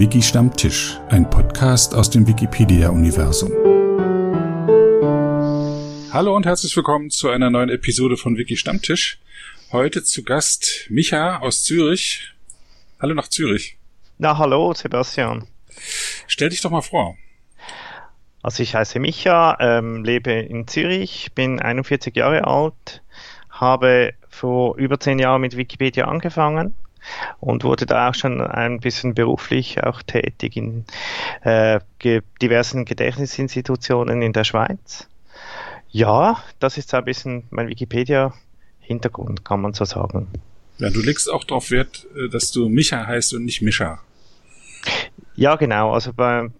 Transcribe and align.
Wiki 0.00 0.22
Stammtisch, 0.22 0.98
ein 1.10 1.28
Podcast 1.28 1.94
aus 1.94 2.08
dem 2.08 2.26
Wikipedia-Universum. 2.26 3.50
Hallo 6.10 6.34
und 6.34 6.46
herzlich 6.46 6.74
willkommen 6.74 7.10
zu 7.10 7.28
einer 7.28 7.50
neuen 7.50 7.68
Episode 7.68 8.16
von 8.16 8.38
Wiki 8.38 8.56
Stammtisch. 8.56 9.18
Heute 9.72 10.02
zu 10.02 10.22
Gast 10.22 10.86
Micha 10.88 11.40
aus 11.40 11.64
Zürich. 11.64 12.32
Hallo 12.98 13.12
nach 13.12 13.28
Zürich. 13.28 13.76
Na, 14.16 14.38
hallo, 14.38 14.72
Sebastian. 14.72 15.46
Stell 16.26 16.48
dich 16.48 16.62
doch 16.62 16.70
mal 16.70 16.80
vor. 16.80 17.18
Also 18.42 18.62
ich 18.62 18.74
heiße 18.74 19.00
Micha, 19.00 19.58
ähm, 19.60 20.02
lebe 20.02 20.32
in 20.32 20.66
Zürich, 20.66 21.32
bin 21.34 21.60
41 21.60 22.16
Jahre 22.16 22.46
alt, 22.46 23.02
habe 23.50 24.14
vor 24.30 24.78
über 24.78 24.98
zehn 24.98 25.18
Jahren 25.18 25.42
mit 25.42 25.58
Wikipedia 25.58 26.06
angefangen 26.06 26.74
und 27.40 27.64
wurde 27.64 27.86
da 27.86 28.10
auch 28.10 28.14
schon 28.14 28.40
ein 28.40 28.80
bisschen 28.80 29.14
beruflich 29.14 29.82
auch 29.82 30.02
tätig 30.02 30.56
in 30.56 30.84
äh, 31.42 31.80
ge 31.98 32.22
diversen 32.42 32.84
Gedächtnisinstitutionen 32.84 34.22
in 34.22 34.32
der 34.32 34.44
Schweiz. 34.44 35.08
Ja, 35.90 36.42
das 36.60 36.78
ist 36.78 36.90
so 36.90 36.96
ein 36.96 37.04
bisschen 37.04 37.44
mein 37.50 37.68
Wikipedia-Hintergrund, 37.68 39.44
kann 39.44 39.60
man 39.60 39.74
so 39.74 39.84
sagen. 39.84 40.28
Ja, 40.78 40.88
du 40.88 41.00
legst 41.00 41.30
auch 41.30 41.44
darauf 41.44 41.70
Wert, 41.70 42.06
äh, 42.16 42.28
dass 42.28 42.52
du 42.52 42.68
Micha 42.68 43.06
heißt 43.06 43.34
und 43.34 43.44
nicht 43.44 43.60
Mischa. 43.60 44.00
Ja, 45.34 45.56
genau. 45.56 45.92
Also 45.92 46.12
bei, 46.12 46.50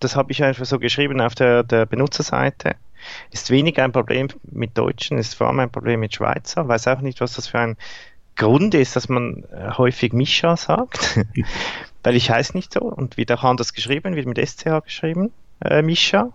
das 0.00 0.16
habe 0.16 0.32
ich 0.32 0.42
einfach 0.42 0.64
so 0.64 0.78
geschrieben 0.78 1.20
auf 1.20 1.34
der, 1.34 1.62
der 1.62 1.86
Benutzerseite. 1.86 2.76
Ist 3.30 3.50
weniger 3.50 3.84
ein 3.84 3.92
Problem 3.92 4.28
mit 4.50 4.76
Deutschen, 4.76 5.18
ist 5.18 5.34
vor 5.34 5.46
allem 5.46 5.60
ein 5.60 5.70
Problem 5.70 6.00
mit 6.00 6.14
Schweizer. 6.14 6.66
Weiß 6.68 6.86
auch 6.88 7.00
nicht, 7.00 7.20
was 7.20 7.34
das 7.34 7.48
für 7.48 7.58
ein 7.58 7.76
Grund 8.40 8.74
ist, 8.74 8.96
dass 8.96 9.10
man 9.10 9.44
äh, 9.52 9.72
häufig 9.76 10.14
Mischa 10.14 10.56
sagt, 10.56 11.20
weil 12.02 12.16
ich 12.16 12.30
heiße 12.30 12.56
nicht 12.56 12.72
so 12.72 12.80
und 12.80 13.18
wird 13.18 13.30
auch 13.32 13.44
anders 13.44 13.74
geschrieben, 13.74 14.16
wird 14.16 14.26
mit 14.26 14.38
SCH 14.38 14.82
geschrieben, 14.82 15.30
äh, 15.62 15.82
Mischa. 15.82 16.32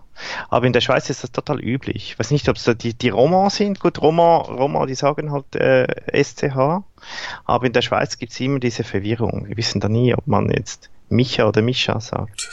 Aber 0.48 0.66
in 0.66 0.72
der 0.72 0.80
Schweiz 0.80 1.10
ist 1.10 1.24
das 1.24 1.32
total 1.32 1.60
üblich. 1.60 2.10
Ich 2.12 2.18
weiß 2.18 2.30
nicht, 2.30 2.48
ob 2.48 2.56
es 2.56 2.62
da 2.62 2.74
die, 2.74 2.94
die 2.94 3.08
Roma 3.08 3.50
sind. 3.50 3.80
Gut, 3.80 4.00
Roma, 4.00 4.36
Roma, 4.36 4.86
die 4.86 4.94
sagen 4.94 5.32
halt 5.32 5.56
äh, 5.56 5.88
SCH, 6.12 6.84
aber 7.44 7.66
in 7.66 7.72
der 7.72 7.82
Schweiz 7.82 8.18
gibt 8.18 8.30
es 8.30 8.38
immer 8.38 8.60
diese 8.60 8.84
Verwirrung. 8.84 9.48
Wir 9.48 9.56
wissen 9.56 9.80
da 9.80 9.88
nie, 9.88 10.14
ob 10.14 10.28
man 10.28 10.48
jetzt 10.48 10.90
Micha 11.08 11.48
oder 11.48 11.60
Mischa 11.60 12.00
sagt. 12.00 12.48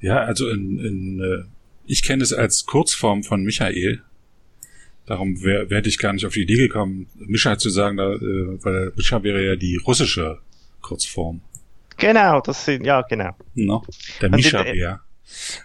Ja, 0.00 0.18
also 0.18 0.50
in, 0.50 0.78
in 0.80 1.20
äh, 1.20 1.44
ich 1.86 2.02
kenne 2.02 2.24
es 2.24 2.32
als 2.32 2.66
Kurzform 2.66 3.22
von 3.22 3.44
Michael. 3.44 4.02
Darum 5.10 5.42
wäre 5.42 5.68
wär 5.70 5.84
ich 5.84 5.98
gar 5.98 6.12
nicht 6.12 6.24
auf 6.24 6.34
die 6.34 6.42
Idee 6.42 6.56
gekommen, 6.56 7.08
Mischa 7.16 7.58
zu 7.58 7.68
sagen, 7.68 7.96
da, 7.96 8.12
äh, 8.12 8.64
weil 8.64 8.92
Mischa 8.94 9.20
wäre 9.24 9.44
ja 9.44 9.56
die 9.56 9.74
russische 9.74 10.38
Kurzform. 10.82 11.40
Genau, 11.96 12.40
das 12.40 12.64
sind, 12.64 12.86
ja, 12.86 13.02
genau. 13.02 13.32
No, 13.56 13.82
der 14.20 14.30
Mischa 14.30 14.64
wäre. 14.64 15.00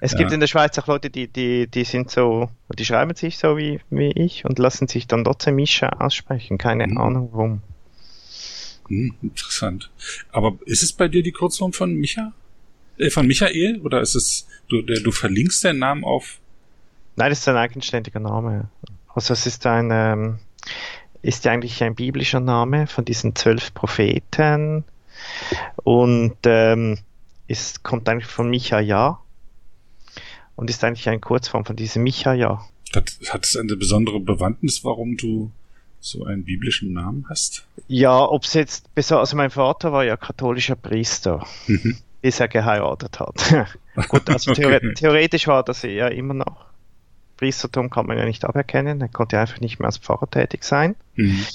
Es 0.02 0.14
ja. 0.14 0.18
gibt 0.18 0.32
in 0.32 0.40
der 0.40 0.48
Schweiz 0.48 0.80
auch 0.80 0.88
Leute, 0.88 1.12
die, 1.12 1.28
die, 1.28 1.68
die 1.68 1.84
sind 1.84 2.10
so, 2.10 2.50
die 2.76 2.86
schreiben 2.86 3.14
sich 3.14 3.38
so 3.38 3.56
wie, 3.56 3.82
wie 3.92 4.12
ich 4.14 4.46
und 4.46 4.58
lassen 4.58 4.88
sich 4.88 5.06
dann 5.06 5.24
trotzdem 5.24 5.58
Mischa 5.58 5.90
aussprechen. 5.90 6.58
Keine 6.58 6.88
mhm. 6.88 6.98
Ahnung 6.98 7.30
warum. 7.32 7.62
Hm, 8.88 9.14
interessant. 9.22 9.92
Aber 10.32 10.58
ist 10.66 10.82
es 10.82 10.92
bei 10.92 11.08
dir 11.08 11.22
die 11.22 11.32
Kurzform 11.32 11.72
von 11.72 11.94
Micha? 11.94 12.34
Äh, 12.98 13.12
von 13.12 13.28
Michael? 13.28 13.80
Oder 13.82 14.02
ist 14.02 14.16
es, 14.16 14.48
du, 14.70 14.82
der, 14.82 15.02
du 15.02 15.12
verlinkst 15.12 15.64
den 15.64 15.78
Namen 15.78 16.04
auf? 16.04 16.40
Nein, 17.16 17.30
das 17.30 17.42
ist 17.42 17.48
ein 17.48 17.58
eigenständiger 17.58 18.20
Name. 18.20 18.72
Also 19.16 19.34
es 19.34 19.46
ist 19.46 19.66
ein, 19.66 19.90
ähm, 19.92 20.40
ist 21.22 21.48
eigentlich 21.48 21.82
ein 21.84 21.96
biblischer 21.96 22.42
Name 22.42 22.86
von 22.86 23.06
diesen 23.06 23.34
zwölf 23.36 23.74
Propheten 23.74 24.84
und 25.84 26.36
ähm, 26.44 27.00
ist, 27.48 27.84
kommt 27.84 28.10
eigentlich 28.10 28.30
von 28.30 28.50
Michaja 28.50 29.20
und 30.56 30.70
ist 30.70 30.84
eigentlich 30.84 31.08
eine 31.08 31.20
Kurzform 31.20 31.66
von 31.66 31.76
diesem 31.78 32.04
Michaja. 32.04 32.66
Hat, 32.94 33.18
hat 33.30 33.46
es 33.46 33.56
eine 33.56 33.76
besondere 33.76 34.20
Bewandtnis, 34.20 34.84
warum 34.84 35.18
du 35.18 35.52
so 36.00 36.26
einen 36.26 36.44
biblischen 36.44 36.94
Namen 36.94 37.26
hast? 37.30 37.66
Ja, 37.88 38.24
ob 38.24 38.44
es 38.44 38.54
jetzt, 38.54 38.90
also 38.96 39.36
mein 39.38 39.50
Vater 39.50 39.92
war 39.92 40.04
ja 40.04 40.18
katholischer 40.18 40.76
Priester, 40.76 41.46
mhm. 41.68 41.98
bis 42.22 42.40
er 42.40 42.48
geheiratet 42.48 43.20
hat. 43.20 43.70
Gut, 44.10 44.30
also 44.30 44.52
okay. 44.52 44.94
theoretisch 44.94 45.48
war 45.48 45.64
das 45.64 45.82
ja 45.84 46.08
immer 46.08 46.34
noch. 46.34 46.75
Priestertum 47.38 47.90
kann 47.90 48.06
man 48.06 48.18
ja 48.18 48.26
nicht 48.26 48.46
aberkennen, 48.46 49.02
er 49.02 49.10
konnte 49.10 49.40
einfach 49.40 49.60
nicht 49.60 49.80
mehr 49.80 49.88
als 49.88 49.98
Pfarrer 49.98 50.30
tätig 50.30 50.64
sein. 50.64 50.96
Mhm. 51.16 51.46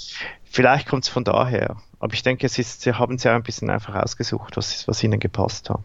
Vielleicht 0.44 0.88
kommt 0.88 1.04
es 1.04 1.08
von 1.08 1.24
daher, 1.24 1.76
aber 2.00 2.14
ich 2.14 2.22
denke, 2.22 2.46
es 2.46 2.58
ist, 2.58 2.82
sie 2.82 2.94
haben 2.94 3.14
es 3.14 3.24
ja 3.24 3.34
ein 3.34 3.42
bisschen 3.42 3.70
einfach 3.70 3.94
ausgesucht, 3.94 4.56
was, 4.56 4.86
was 4.88 5.02
ihnen 5.02 5.20
gepasst 5.20 5.70
hat. 5.70 5.80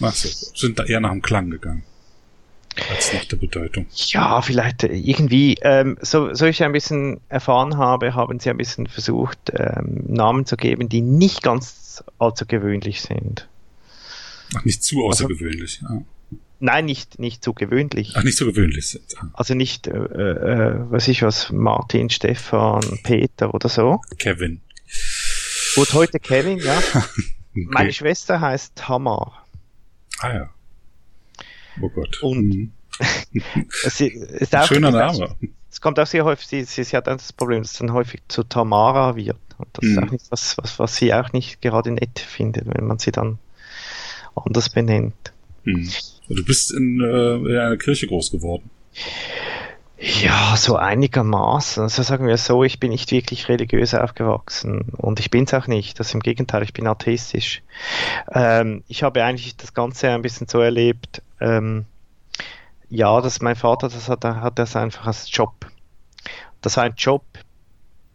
Ach 0.00 0.14
so, 0.14 0.28
sind 0.54 0.78
da 0.78 0.84
eher 0.84 1.00
nach 1.00 1.10
dem 1.10 1.22
Klang 1.22 1.50
gegangen 1.50 1.84
als 2.90 3.12
nach 3.12 3.24
der 3.24 3.36
Bedeutung. 3.36 3.86
Ja, 3.94 4.40
vielleicht 4.42 4.84
äh, 4.84 4.94
irgendwie, 4.94 5.56
ähm, 5.62 5.98
so, 6.00 6.34
so 6.34 6.46
ich 6.46 6.62
ein 6.62 6.72
bisschen 6.72 7.20
erfahren 7.28 7.76
habe, 7.76 8.14
haben 8.14 8.38
sie 8.40 8.50
ein 8.50 8.56
bisschen 8.56 8.86
versucht, 8.86 9.52
ähm, 9.54 10.04
Namen 10.06 10.46
zu 10.46 10.56
geben, 10.56 10.88
die 10.88 11.02
nicht 11.02 11.42
ganz 11.42 12.02
allzu 12.18 12.46
gewöhnlich 12.46 13.02
sind. 13.02 13.48
Ach, 14.54 14.64
nicht 14.64 14.82
zu 14.82 15.06
also 15.06 15.24
außergewöhnlich. 15.24 15.80
Also, 15.82 15.94
ja. 15.94 16.04
Nein, 16.64 16.84
nicht, 16.84 17.18
nicht 17.18 17.42
zu 17.42 17.54
gewöhnlich. 17.54 18.12
Ach, 18.14 18.22
nicht 18.22 18.38
zu 18.38 18.46
gewöhnlich 18.46 18.86
sind. 18.86 19.02
Ah. 19.18 19.28
Also 19.32 19.54
nicht, 19.54 19.88
äh, 19.88 19.98
äh, 19.98 20.74
was 20.90 21.08
ich 21.08 21.22
was, 21.22 21.50
Martin, 21.50 22.08
Stefan, 22.08 23.00
Peter 23.02 23.52
oder 23.52 23.68
so. 23.68 24.00
Kevin. 24.18 24.60
Gut, 25.74 25.92
heute 25.92 26.20
Kevin, 26.20 26.58
ja. 26.58 26.78
okay. 26.94 27.10
Meine 27.52 27.92
Schwester 27.92 28.40
heißt 28.40 28.76
Tamar. 28.76 29.44
Ah 30.20 30.32
ja. 30.32 30.50
Oh 31.80 31.88
Gott. 31.88 32.22
Und 32.22 32.48
mhm. 32.48 32.72
es 33.84 34.00
ist 34.00 34.54
auch, 34.54 34.68
Schöner 34.68 34.92
Name. 34.92 35.34
Es 35.68 35.80
kommt 35.80 35.98
auch 35.98 36.06
sehr 36.06 36.24
häufig, 36.24 36.46
sie, 36.46 36.62
sie, 36.62 36.84
sie 36.84 36.96
hat 36.96 37.08
das 37.08 37.32
Problem, 37.32 37.62
dass 37.62 37.72
es 37.72 37.78
dann 37.78 37.92
häufig 37.92 38.22
zu 38.28 38.44
Tamara 38.44 39.16
wird. 39.16 39.36
Und 39.58 39.68
das 39.72 39.82
mhm. 39.82 39.90
ist 39.90 39.98
auch 39.98 40.10
nicht 40.12 40.30
was, 40.30 40.58
was, 40.58 40.78
was 40.78 40.94
sie 40.94 41.12
auch 41.12 41.32
nicht 41.32 41.60
gerade 41.60 41.90
nett 41.90 42.20
findet, 42.20 42.72
wenn 42.72 42.86
man 42.86 43.00
sie 43.00 43.10
dann 43.10 43.40
anders 44.36 44.70
benennt. 44.70 45.32
Mhm. 45.64 45.90
Du 46.34 46.44
bist 46.44 46.72
in, 46.72 47.00
äh, 47.00 47.34
in 47.34 47.56
einer 47.56 47.76
Kirche 47.76 48.06
groß 48.06 48.30
geworden. 48.30 48.70
Ja, 49.98 50.56
so 50.56 50.76
einigermaßen. 50.76 51.84
Also 51.84 52.02
sagen 52.02 52.26
wir 52.26 52.36
so, 52.36 52.64
ich 52.64 52.80
bin 52.80 52.90
nicht 52.90 53.12
wirklich 53.12 53.48
religiös 53.48 53.94
aufgewachsen 53.94 54.82
und 54.96 55.20
ich 55.20 55.30
bin 55.30 55.44
es 55.44 55.54
auch 55.54 55.68
nicht. 55.68 56.00
Das 56.00 56.12
im 56.12 56.20
Gegenteil, 56.20 56.64
ich 56.64 56.72
bin 56.72 56.88
atheistisch. 56.88 57.62
Ähm, 58.32 58.82
ich 58.88 59.04
habe 59.04 59.22
eigentlich 59.22 59.56
das 59.56 59.74
Ganze 59.74 60.10
ein 60.10 60.22
bisschen 60.22 60.48
so 60.48 60.60
erlebt, 60.60 61.22
ähm, 61.40 61.84
ja, 62.90 63.20
dass 63.20 63.40
mein 63.40 63.54
Vater, 63.54 63.88
das 63.88 64.08
hat, 64.08 64.24
hat 64.24 64.58
das 64.58 64.74
einfach 64.74 65.06
als 65.06 65.28
Job. 65.34 65.54
Das 66.60 66.76
war 66.76 66.84
ein 66.84 66.94
Job, 66.96 67.24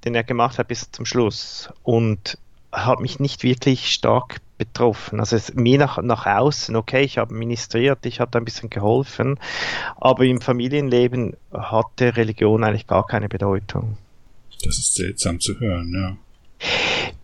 den 0.03 0.13
er 0.13 0.23
gemacht 0.23 0.59
hat 0.59 0.67
bis 0.67 0.91
zum 0.91 1.05
Schluss 1.05 1.69
und 1.83 2.37
hat 2.71 2.99
mich 2.99 3.19
nicht 3.19 3.43
wirklich 3.43 3.91
stark 3.91 4.41
betroffen. 4.57 5.19
Also 5.19 5.35
es, 5.35 5.53
mir 5.53 5.77
nach, 5.77 6.01
nach 6.01 6.25
außen, 6.25 6.75
okay, 6.75 7.03
ich 7.03 7.17
habe 7.17 7.33
ministriert, 7.33 8.05
ich 8.05 8.19
habe 8.19 8.31
da 8.31 8.39
ein 8.39 8.45
bisschen 8.45 8.69
geholfen, 8.69 9.39
aber 9.97 10.23
im 10.25 10.41
Familienleben 10.41 11.35
hatte 11.53 12.17
Religion 12.17 12.63
eigentlich 12.63 12.87
gar 12.87 13.05
keine 13.05 13.29
Bedeutung. 13.29 13.97
Das 14.63 14.77
ist 14.77 14.95
seltsam 14.95 15.39
zu 15.39 15.59
hören, 15.59 15.93
ja. 15.93 16.17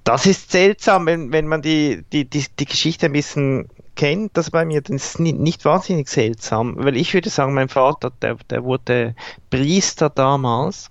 Das 0.04 0.26
ist 0.26 0.52
seltsam, 0.52 1.06
wenn, 1.06 1.32
wenn 1.32 1.48
man 1.48 1.62
die, 1.62 2.04
die, 2.12 2.26
die, 2.26 2.46
die 2.60 2.66
Geschichte 2.66 3.08
ein 3.08 3.14
bisschen 3.14 3.70
kennt, 3.96 4.38
das 4.38 4.52
bei 4.52 4.66
mir, 4.66 4.82
dann 4.82 4.98
ist 4.98 5.20
nicht, 5.20 5.40
nicht 5.40 5.66
wahnsinnig 5.66 6.08
seltsam, 6.08 6.76
weil 6.78 6.98
ich 6.98 7.14
würde 7.14 7.30
sagen, 7.30 7.54
mein 7.54 7.70
Vater, 7.70 8.12
der, 8.22 8.36
der 8.50 8.64
wurde 8.64 9.16
Priester 9.50 10.10
damals, 10.10 10.90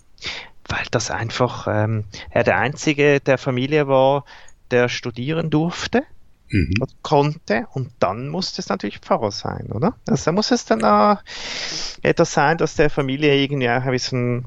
weil 0.68 0.84
das 0.90 1.10
einfach 1.10 1.66
ähm, 1.68 2.04
er 2.30 2.44
der 2.44 2.58
einzige 2.58 3.20
der 3.20 3.38
Familie 3.38 3.86
war, 3.86 4.24
der 4.70 4.88
studieren 4.88 5.50
durfte 5.50 6.02
mhm. 6.52 6.74
konnte 7.02 7.66
und 7.72 7.90
dann 7.98 8.28
musste 8.28 8.60
es 8.60 8.68
natürlich 8.68 8.98
Pfarrer 8.98 9.30
sein, 9.30 9.70
oder? 9.72 9.94
Also 10.06 10.26
da 10.26 10.32
muss 10.32 10.50
es 10.50 10.64
dann 10.64 10.84
auch 10.84 11.18
etwas 12.02 12.32
sein, 12.32 12.58
dass 12.58 12.76
der 12.76 12.90
Familie 12.90 13.34
irgendwie 13.34 13.68
auch 13.68 13.82
ein 13.82 13.90
bisschen 13.90 14.46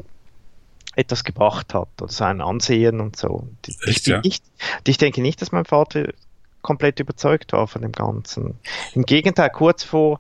etwas 0.96 1.24
gebracht 1.24 1.74
hat 1.74 1.90
oder 2.02 2.12
sein 2.12 2.42
Ansehen 2.42 3.02
und 3.02 3.18
so. 3.18 3.48
Echt, 3.86 4.02
ich, 4.02 4.06
ja? 4.08 4.22
nicht, 4.22 4.44
ich 4.88 4.98
denke 4.98 5.22
nicht, 5.22 5.42
dass 5.42 5.52
mein 5.52 5.66
Vater 5.66 6.14
komplett 6.62 7.00
überzeugt 7.00 7.54
war 7.54 7.68
von 7.68 7.82
dem 7.82 7.92
Ganzen. 7.92 8.58
Im 8.94 9.04
Gegenteil, 9.04 9.50
kurz 9.50 9.84
vor 9.84 10.20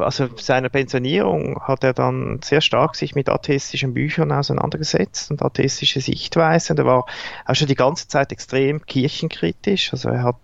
also 0.00 0.28
seiner 0.36 0.68
Pensionierung 0.68 1.60
hat 1.62 1.84
er 1.84 1.92
dann 1.92 2.40
sehr 2.42 2.60
stark 2.60 2.96
sich 2.96 3.14
mit 3.14 3.28
atheistischen 3.28 3.94
Büchern 3.94 4.32
auseinandergesetzt 4.32 5.30
und 5.30 5.42
atheistische 5.42 6.00
Sichtweisen. 6.00 6.78
Er 6.78 6.86
war 6.86 7.04
auch 7.46 7.54
schon 7.54 7.68
die 7.68 7.74
ganze 7.74 8.08
Zeit 8.08 8.32
extrem 8.32 8.84
kirchenkritisch. 8.84 9.92
Also 9.92 10.08
er 10.08 10.22
hat 10.22 10.36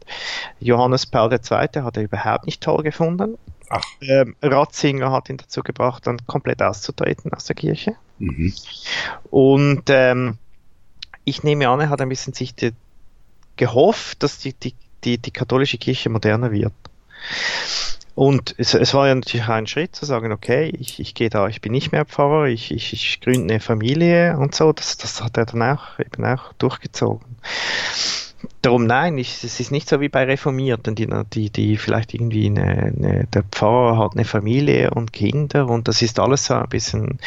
Johannes 0.60 1.06
Paul 1.06 1.32
II. 1.32 1.82
hat 1.82 1.96
er 1.96 2.02
überhaupt 2.02 2.46
nicht 2.46 2.62
toll 2.62 2.82
gefunden. 2.82 3.36
Ach. 3.68 3.82
Ähm, 4.00 4.36
Ratzinger 4.42 5.10
hat 5.10 5.28
ihn 5.28 5.38
dazu 5.38 5.62
gebracht, 5.62 6.06
dann 6.06 6.24
komplett 6.26 6.62
auszutreten 6.62 7.32
aus 7.32 7.46
der 7.46 7.56
Kirche. 7.56 7.94
Mhm. 8.18 8.52
Und 9.30 9.84
ähm, 9.88 10.38
ich 11.24 11.42
nehme 11.42 11.68
an, 11.68 11.80
er 11.80 11.90
hat 11.90 12.00
ein 12.00 12.08
bisschen 12.08 12.32
sich 12.32 12.54
die, 12.54 12.72
gehofft, 13.56 14.22
dass 14.22 14.38
die, 14.38 14.52
die 14.52 14.74
die, 15.06 15.18
die 15.18 15.30
katholische 15.30 15.78
Kirche 15.78 16.10
moderner 16.10 16.50
wird. 16.50 16.72
Und 18.16 18.54
es, 18.56 18.72
es 18.72 18.94
war 18.94 19.08
ja 19.08 19.14
natürlich 19.14 19.46
ein 19.46 19.66
Schritt 19.66 19.94
zu 19.94 20.06
sagen, 20.06 20.32
okay, 20.32 20.74
ich, 20.80 20.98
ich 21.00 21.14
gehe 21.14 21.28
da, 21.28 21.48
ich 21.48 21.60
bin 21.60 21.72
nicht 21.72 21.92
mehr 21.92 22.06
Pfarrer, 22.06 22.46
ich, 22.46 22.72
ich, 22.72 22.94
ich 22.94 23.20
gründe 23.20 23.52
eine 23.52 23.60
Familie 23.60 24.38
und 24.38 24.54
so. 24.54 24.72
Das, 24.72 24.96
das 24.96 25.22
hat 25.22 25.36
er 25.36 25.44
dann 25.44 25.62
auch 25.62 25.98
eben 25.98 26.24
auch 26.24 26.54
durchgezogen. 26.54 27.36
Darum 28.62 28.86
nein, 28.86 29.18
ich, 29.18 29.44
es 29.44 29.60
ist 29.60 29.70
nicht 29.70 29.86
so 29.86 30.00
wie 30.00 30.08
bei 30.08 30.24
Reformierten, 30.24 30.94
die, 30.94 31.06
die, 31.30 31.50
die 31.50 31.76
vielleicht 31.76 32.14
irgendwie 32.14 32.46
eine, 32.46 32.62
eine, 32.96 33.26
der 33.34 33.42
Pfarrer 33.42 33.98
hat 33.98 34.14
eine 34.14 34.24
Familie 34.24 34.92
und 34.92 35.12
Kinder 35.12 35.68
und 35.68 35.86
das 35.86 36.00
ist 36.00 36.18
alles 36.18 36.46
so 36.46 36.54
ein 36.54 36.68
bisschen 36.70 37.18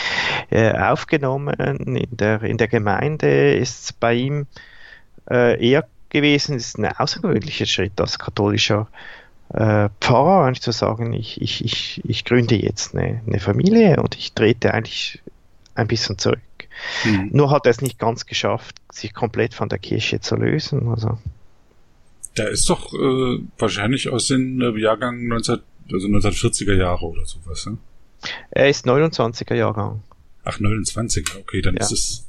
äh, 0.49 0.71
aufgenommen. 0.71 1.53
In 1.53 2.17
der, 2.17 2.41
in 2.41 2.57
der 2.57 2.67
Gemeinde 2.67 3.53
ist 3.53 3.83
es 3.83 3.93
bei 3.93 4.15
ihm 4.15 4.47
äh, 5.29 5.63
eher 5.63 5.87
gewesen, 6.09 6.55
es 6.55 6.69
ist 6.69 6.79
ein 6.79 6.87
außergewöhnlicher 6.87 7.67
Schritt 7.67 8.01
als 8.01 8.17
katholischer 8.17 8.87
äh, 9.53 9.89
Pfarrer, 9.99 10.45
eigentlich 10.45 10.61
zu 10.61 10.71
sagen, 10.71 11.13
ich, 11.13 11.41
ich, 11.41 11.63
ich, 11.63 12.01
ich 12.05 12.25
gründe 12.25 12.55
jetzt 12.55 12.95
eine, 12.95 13.21
eine 13.25 13.39
Familie 13.39 14.01
und 14.01 14.15
ich 14.15 14.33
trete 14.33 14.73
eigentlich 14.73 15.21
ein 15.75 15.87
bisschen 15.87 16.17
zurück. 16.17 16.39
Mhm. 17.03 17.29
Nur 17.31 17.51
hat 17.51 17.65
er 17.65 17.71
es 17.71 17.81
nicht 17.81 17.99
ganz 17.99 18.25
geschafft, 18.25 18.75
sich 18.91 19.13
komplett 19.13 19.53
von 19.53 19.69
der 19.69 19.79
Kirche 19.79 20.19
zu 20.19 20.35
lösen. 20.35 20.87
Also. 20.87 21.17
Der 22.37 22.49
ist 22.49 22.69
doch 22.69 22.93
äh, 22.93 23.39
wahrscheinlich 23.57 24.09
aus 24.09 24.27
dem 24.27 24.61
äh, 24.61 24.79
Jahrgang 24.79 25.27
19, 25.27 25.59
also 25.91 26.07
1940er 26.07 26.75
Jahre 26.75 27.05
oder 27.05 27.25
sowas. 27.25 27.65
Ne? 27.65 27.77
Er 28.51 28.69
ist 28.69 28.85
29er 28.85 29.55
Jahrgang. 29.55 30.03
Ach, 30.43 30.59
29, 30.59 31.25
okay, 31.39 31.61
dann 31.61 31.75
ja. 31.75 31.81
ist 31.81 31.91
es, 31.91 32.27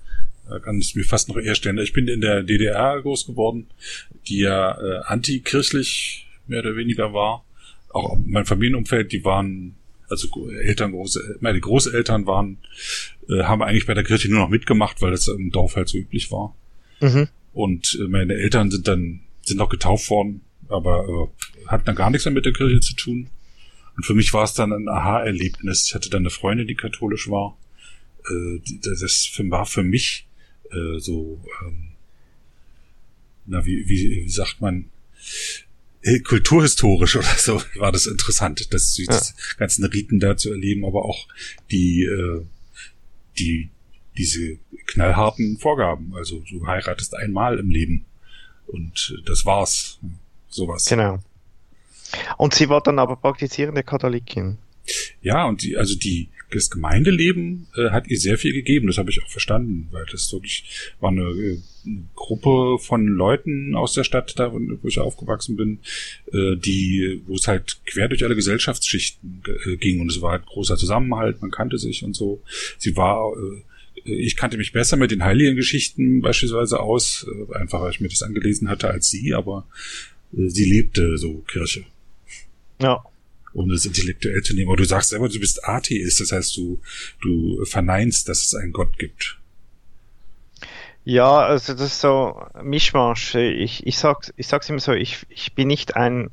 kann 0.62 0.80
ich 0.80 0.96
mir 0.96 1.04
fast 1.04 1.28
noch 1.28 1.36
eher 1.36 1.54
stellen. 1.54 1.78
Ich 1.78 1.92
bin 1.92 2.08
in 2.08 2.20
der 2.20 2.42
DDR 2.42 3.00
groß 3.00 3.26
geworden, 3.26 3.68
die 4.26 4.38
ja 4.38 4.80
äh, 4.80 5.02
antikirchlich 5.04 6.29
mehr 6.50 6.60
oder 6.60 6.76
weniger 6.76 7.12
war. 7.14 7.44
Auch 7.88 8.18
mein 8.24 8.44
Familienumfeld, 8.44 9.12
die 9.12 9.24
waren, 9.24 9.74
also 10.08 10.50
Eltern, 10.50 10.92
große, 10.92 11.38
meine 11.40 11.60
Großeltern 11.60 12.26
waren, 12.26 12.58
äh, 13.28 13.44
haben 13.44 13.62
eigentlich 13.62 13.86
bei 13.86 13.94
der 13.94 14.04
Kirche 14.04 14.30
nur 14.30 14.40
noch 14.40 14.50
mitgemacht, 14.50 15.00
weil 15.00 15.10
das 15.10 15.28
im 15.28 15.50
Dorf 15.50 15.76
halt 15.76 15.88
so 15.88 15.98
üblich 15.98 16.30
war. 16.30 16.54
Mhm. 17.00 17.28
Und 17.52 17.98
äh, 18.00 18.08
meine 18.08 18.34
Eltern 18.34 18.70
sind 18.70 18.86
dann, 18.86 19.20
sind 19.42 19.56
noch 19.56 19.70
getauft 19.70 20.10
worden, 20.10 20.42
aber 20.68 21.08
äh, 21.08 21.68
hatten 21.68 21.86
dann 21.86 21.96
gar 21.96 22.10
nichts 22.10 22.26
mehr 22.26 22.34
mit 22.34 22.44
der 22.44 22.52
Kirche 22.52 22.80
zu 22.80 22.94
tun. 22.94 23.28
Und 23.96 24.04
für 24.04 24.14
mich 24.14 24.32
war 24.32 24.44
es 24.44 24.54
dann 24.54 24.72
ein 24.72 24.88
Aha-Erlebnis. 24.88 25.86
Ich 25.88 25.94
hatte 25.94 26.10
dann 26.10 26.22
eine 26.22 26.30
Freundin, 26.30 26.66
die 26.66 26.74
katholisch 26.74 27.28
war. 27.28 27.56
Äh, 28.28 28.60
das 28.82 29.02
war 29.38 29.66
für 29.66 29.82
mich 29.82 30.26
äh, 30.70 30.98
so, 30.98 31.40
ähm, 31.62 31.88
na, 33.46 33.64
wie, 33.66 33.88
wie, 33.88 34.24
wie 34.24 34.30
sagt 34.30 34.60
man, 34.60 34.86
kulturhistorisch 36.24 37.16
oder 37.16 37.34
so 37.36 37.60
war 37.76 37.92
das 37.92 38.06
interessant, 38.06 38.72
dass 38.72 38.94
die 38.94 39.04
ja. 39.04 39.20
ganzen 39.58 39.84
Riten 39.84 40.20
da 40.20 40.36
zu 40.36 40.50
erleben, 40.50 40.84
aber 40.84 41.04
auch 41.04 41.28
die, 41.70 42.04
äh, 42.04 42.42
die, 43.38 43.70
diese 44.16 44.58
knallharten 44.86 45.58
Vorgaben. 45.58 46.14
Also 46.14 46.42
du 46.48 46.66
heiratest 46.66 47.14
einmal 47.14 47.58
im 47.58 47.70
Leben 47.70 48.06
und 48.66 49.20
das 49.26 49.44
war's. 49.44 49.98
Sowas. 50.48 50.86
Genau. 50.86 51.20
Und 52.36 52.54
sie 52.54 52.68
war 52.68 52.80
dann 52.80 52.98
aber 52.98 53.14
praktizierende 53.14 53.84
Katholikin. 53.84 54.58
Ja, 55.22 55.44
und 55.44 55.62
die, 55.62 55.76
also 55.76 55.94
die, 55.94 56.28
das 56.50 56.70
Gemeindeleben 56.70 57.68
äh, 57.76 57.90
hat 57.90 58.08
ihr 58.08 58.18
sehr 58.18 58.38
viel 58.38 58.52
gegeben, 58.52 58.86
das 58.86 58.98
habe 58.98 59.10
ich 59.10 59.22
auch 59.22 59.28
verstanden, 59.28 59.88
weil 59.90 60.04
das 60.10 60.32
wirklich 60.32 60.92
war 61.00 61.10
eine, 61.10 61.22
äh, 61.22 61.58
eine 61.86 62.02
Gruppe 62.14 62.78
von 62.78 63.06
Leuten 63.06 63.74
aus 63.74 63.94
der 63.94 64.04
Stadt, 64.04 64.38
da 64.38 64.52
wo 64.52 64.88
ich 64.88 64.98
aufgewachsen 64.98 65.56
bin, 65.56 65.78
äh, 66.32 66.56
die, 66.56 67.22
wo 67.26 67.34
es 67.34 67.46
halt 67.46 67.80
quer 67.86 68.08
durch 68.08 68.24
alle 68.24 68.34
Gesellschaftsschichten 68.34 69.42
äh, 69.66 69.76
ging 69.76 70.00
und 70.00 70.10
es 70.10 70.20
war 70.20 70.32
halt 70.32 70.46
großer 70.46 70.76
Zusammenhalt, 70.76 71.40
man 71.40 71.50
kannte 71.50 71.78
sich 71.78 72.04
und 72.04 72.14
so. 72.14 72.42
Sie 72.78 72.96
war 72.96 73.32
äh, 73.36 73.62
ich 74.02 74.36
kannte 74.36 74.56
mich 74.56 74.72
besser 74.72 74.96
mit 74.96 75.10
den 75.10 75.24
heiligen 75.24 75.56
Geschichten 75.56 76.22
beispielsweise 76.22 76.80
aus, 76.80 77.26
einfach 77.52 77.82
weil 77.82 77.90
ich 77.90 78.00
mir 78.00 78.08
das 78.08 78.22
angelesen 78.22 78.70
hatte 78.70 78.88
als 78.88 79.10
sie, 79.10 79.34
aber 79.34 79.66
sie 80.32 80.64
lebte 80.64 81.18
so 81.18 81.44
Kirche. 81.46 81.84
Ja 82.80 83.04
um 83.52 83.68
das 83.68 83.84
intellektuell 83.84 84.42
zu 84.42 84.54
nehmen. 84.54 84.68
Aber 84.68 84.76
du 84.76 84.84
sagst 84.84 85.10
selber, 85.10 85.28
du 85.28 85.40
bist 85.40 85.64
Atheist, 85.64 86.20
das 86.20 86.32
heißt, 86.32 86.56
du, 86.56 86.80
du 87.22 87.64
verneinst, 87.64 88.28
dass 88.28 88.42
es 88.42 88.54
einen 88.54 88.72
Gott 88.72 88.98
gibt. 88.98 89.38
Ja, 91.04 91.38
also 91.38 91.72
das 91.72 91.92
ist 91.92 92.00
so 92.00 92.42
Mischmasch. 92.62 93.34
Ich, 93.34 93.86
ich, 93.86 93.98
sag, 93.98 94.32
ich 94.36 94.46
sag's 94.46 94.68
immer 94.68 94.80
so, 94.80 94.92
ich, 94.92 95.26
ich 95.28 95.54
bin 95.54 95.68
nicht 95.68 95.96
ein 95.96 96.30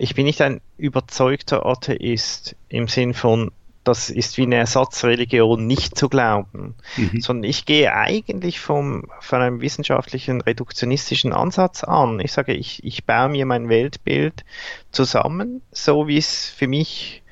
ich 0.00 0.14
bin 0.14 0.24
nicht 0.24 0.40
ein 0.40 0.62
überzeugter 0.78 1.66
Atheist 1.66 2.56
im 2.70 2.88
Sinn 2.88 3.12
von, 3.12 3.52
das 3.90 4.08
ist 4.08 4.38
wie 4.38 4.42
eine 4.42 4.54
Ersatzreligion 4.54 5.66
nicht 5.66 5.98
zu 5.98 6.08
glauben, 6.08 6.76
mhm. 6.96 7.20
sondern 7.20 7.50
ich 7.50 7.66
gehe 7.66 7.92
eigentlich 7.92 8.60
vom, 8.60 9.06
von 9.18 9.42
einem 9.42 9.60
wissenschaftlichen 9.60 10.40
reduktionistischen 10.40 11.32
Ansatz 11.32 11.82
an. 11.82 12.20
Ich 12.20 12.30
sage, 12.30 12.54
ich, 12.54 12.84
ich 12.84 13.04
baue 13.04 13.30
mir 13.30 13.46
mein 13.46 13.68
Weltbild 13.68 14.44
zusammen, 14.92 15.60
so 15.72 16.06
wie 16.06 16.18
es 16.18 16.48
für 16.48 16.68
mich 16.68 17.22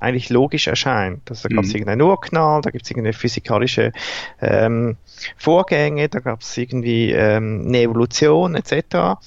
eigentlich 0.00 0.28
logisch 0.28 0.66
erscheint. 0.66 1.30
Also 1.30 1.48
da 1.48 1.54
gab 1.54 1.62
es 1.62 1.70
mhm. 1.70 1.76
irgendeinen 1.76 2.02
Urknall, 2.02 2.60
da 2.62 2.70
gibt 2.70 2.84
es 2.84 2.90
irgendeine 2.90 3.12
physikalische 3.12 3.92
ähm, 4.40 4.96
Vorgänge, 5.36 6.08
da 6.08 6.18
gab 6.18 6.40
es 6.40 6.58
irgendwie 6.58 7.12
ähm, 7.12 7.66
eine 7.68 7.82
Evolution 7.82 8.56
etc. 8.56 9.20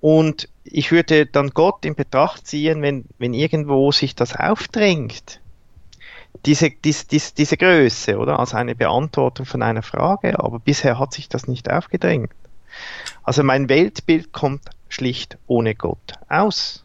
Und 0.00 0.50
ich 0.64 0.92
würde 0.92 1.24
dann 1.24 1.50
Gott 1.50 1.86
in 1.86 1.94
Betracht 1.94 2.46
ziehen, 2.46 2.82
wenn, 2.82 3.06
wenn 3.16 3.32
irgendwo 3.32 3.90
sich 3.92 4.14
das 4.14 4.36
aufdrängt 4.36 5.40
diese, 6.46 6.70
diese, 6.70 7.06
diese, 7.06 7.34
diese 7.34 7.56
Größe, 7.56 8.18
oder? 8.18 8.38
Als 8.38 8.54
eine 8.54 8.74
Beantwortung 8.74 9.46
von 9.46 9.62
einer 9.62 9.82
Frage, 9.82 10.38
aber 10.38 10.58
bisher 10.58 10.98
hat 10.98 11.12
sich 11.12 11.28
das 11.28 11.48
nicht 11.48 11.70
aufgedrängt. 11.70 12.30
Also 13.22 13.42
mein 13.42 13.68
Weltbild 13.68 14.32
kommt 14.32 14.70
schlicht 14.88 15.38
ohne 15.46 15.74
Gott 15.74 16.14
aus. 16.28 16.84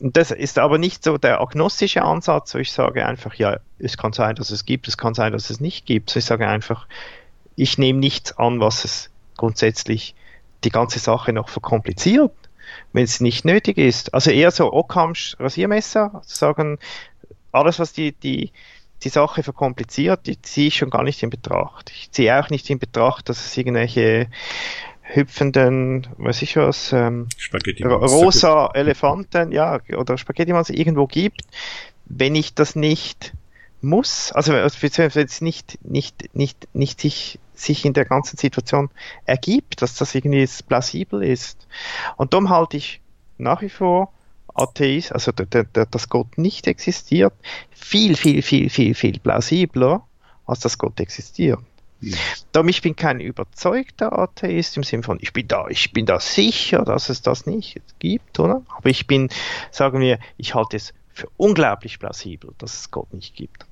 Und 0.00 0.16
das 0.16 0.30
ist 0.30 0.58
aber 0.58 0.76
nicht 0.78 1.04
so 1.04 1.16
der 1.16 1.40
agnostische 1.40 2.02
Ansatz, 2.02 2.54
wo 2.54 2.58
ich 2.58 2.72
sage 2.72 3.06
einfach, 3.06 3.34
ja, 3.34 3.58
es 3.78 3.96
kann 3.96 4.12
sein, 4.12 4.34
dass 4.34 4.50
es 4.50 4.66
gibt, 4.66 4.88
es 4.88 4.98
kann 4.98 5.14
sein, 5.14 5.32
dass 5.32 5.48
es 5.48 5.60
nicht 5.60 5.86
gibt. 5.86 6.10
So 6.10 6.18
ich 6.18 6.24
sage 6.26 6.46
einfach, 6.48 6.86
ich 7.54 7.78
nehme 7.78 7.98
nichts 7.98 8.36
an, 8.36 8.60
was 8.60 8.84
es 8.84 9.10
grundsätzlich 9.36 10.14
die 10.64 10.70
ganze 10.70 10.98
Sache 10.98 11.32
noch 11.32 11.48
verkompliziert, 11.48 12.32
wenn 12.92 13.04
es 13.04 13.20
nicht 13.20 13.44
nötig 13.44 13.78
ist. 13.78 14.12
Also 14.12 14.30
eher 14.30 14.50
so 14.50 14.72
Ockhams 14.72 15.36
Rasiermesser, 15.40 16.20
sagen, 16.26 16.78
alles, 17.52 17.78
was 17.78 17.92
die, 17.92 18.12
die, 18.12 18.52
die 19.02 19.08
Sache 19.08 19.42
verkompliziert, 19.42 20.26
die 20.26 20.40
ziehe 20.40 20.68
ich 20.68 20.76
schon 20.76 20.90
gar 20.90 21.02
nicht 21.02 21.22
in 21.22 21.30
Betracht. 21.30 21.90
Ich 21.94 22.10
ziehe 22.10 22.38
auch 22.38 22.50
nicht 22.50 22.68
in 22.70 22.78
Betracht, 22.78 23.28
dass 23.28 23.44
es 23.44 23.56
irgendwelche 23.56 24.28
hüpfenden, 25.02 26.06
weiß 26.18 26.42
ich 26.42 26.56
was, 26.56 26.92
ähm, 26.92 27.28
rosa 27.92 28.70
Elefanten, 28.74 29.52
ja, 29.52 29.78
oder 29.96 30.18
Spaghetti 30.18 30.52
irgendwo 30.72 31.06
gibt, 31.06 31.42
wenn 32.06 32.34
ich 32.34 32.54
das 32.54 32.74
nicht 32.74 33.32
muss, 33.80 34.32
also 34.32 34.52
wenn 34.52 34.64
es 34.64 35.40
nicht, 35.40 35.78
nicht, 35.84 36.34
nicht, 36.34 36.68
nicht 36.74 37.00
sich, 37.00 37.38
sich 37.54 37.84
in 37.84 37.92
der 37.92 38.04
ganzen 38.04 38.36
Situation 38.36 38.90
ergibt, 39.26 39.80
dass 39.82 39.94
das 39.94 40.14
irgendwie 40.14 40.48
plausibel 40.66 41.22
ist. 41.22 41.66
Und 42.16 42.32
darum 42.32 42.50
halte 42.50 42.76
ich 42.76 43.00
nach 43.38 43.62
wie 43.62 43.68
vor 43.68 44.12
Atheist, 44.56 45.12
also 45.12 45.32
dass 45.32 46.08
Gott 46.08 46.38
nicht 46.38 46.66
existiert, 46.66 47.34
viel, 47.70 48.16
viel, 48.16 48.42
viel, 48.42 48.70
viel, 48.70 48.94
viel 48.94 49.18
plausibler, 49.18 50.06
als 50.46 50.60
dass 50.60 50.78
Gott 50.78 50.98
existiert. 51.00 51.60
Ja. 52.00 52.16
Darum 52.52 52.68
ich 52.68 52.82
bin 52.82 52.94
kein 52.94 53.20
überzeugter 53.20 54.18
Atheist 54.18 54.76
im 54.76 54.82
Sinne 54.82 55.02
von, 55.02 55.18
ich 55.20 55.32
bin 55.32 55.48
da, 55.48 55.68
ich 55.68 55.92
bin 55.92 56.04
da 56.04 56.20
sicher, 56.20 56.84
dass 56.84 57.08
es 57.08 57.22
das 57.22 57.46
nicht 57.46 57.80
gibt, 57.98 58.38
oder? 58.38 58.62
Aber 58.68 58.90
ich 58.90 59.06
bin, 59.06 59.28
sagen 59.70 60.00
wir, 60.00 60.18
ich 60.36 60.54
halte 60.54 60.76
es 60.76 60.92
für 61.14 61.28
unglaublich 61.36 61.98
plausibel, 61.98 62.52
dass 62.58 62.80
es 62.80 62.90
Gott 62.90 63.12
nicht 63.14 63.34
gibt. 63.34 63.64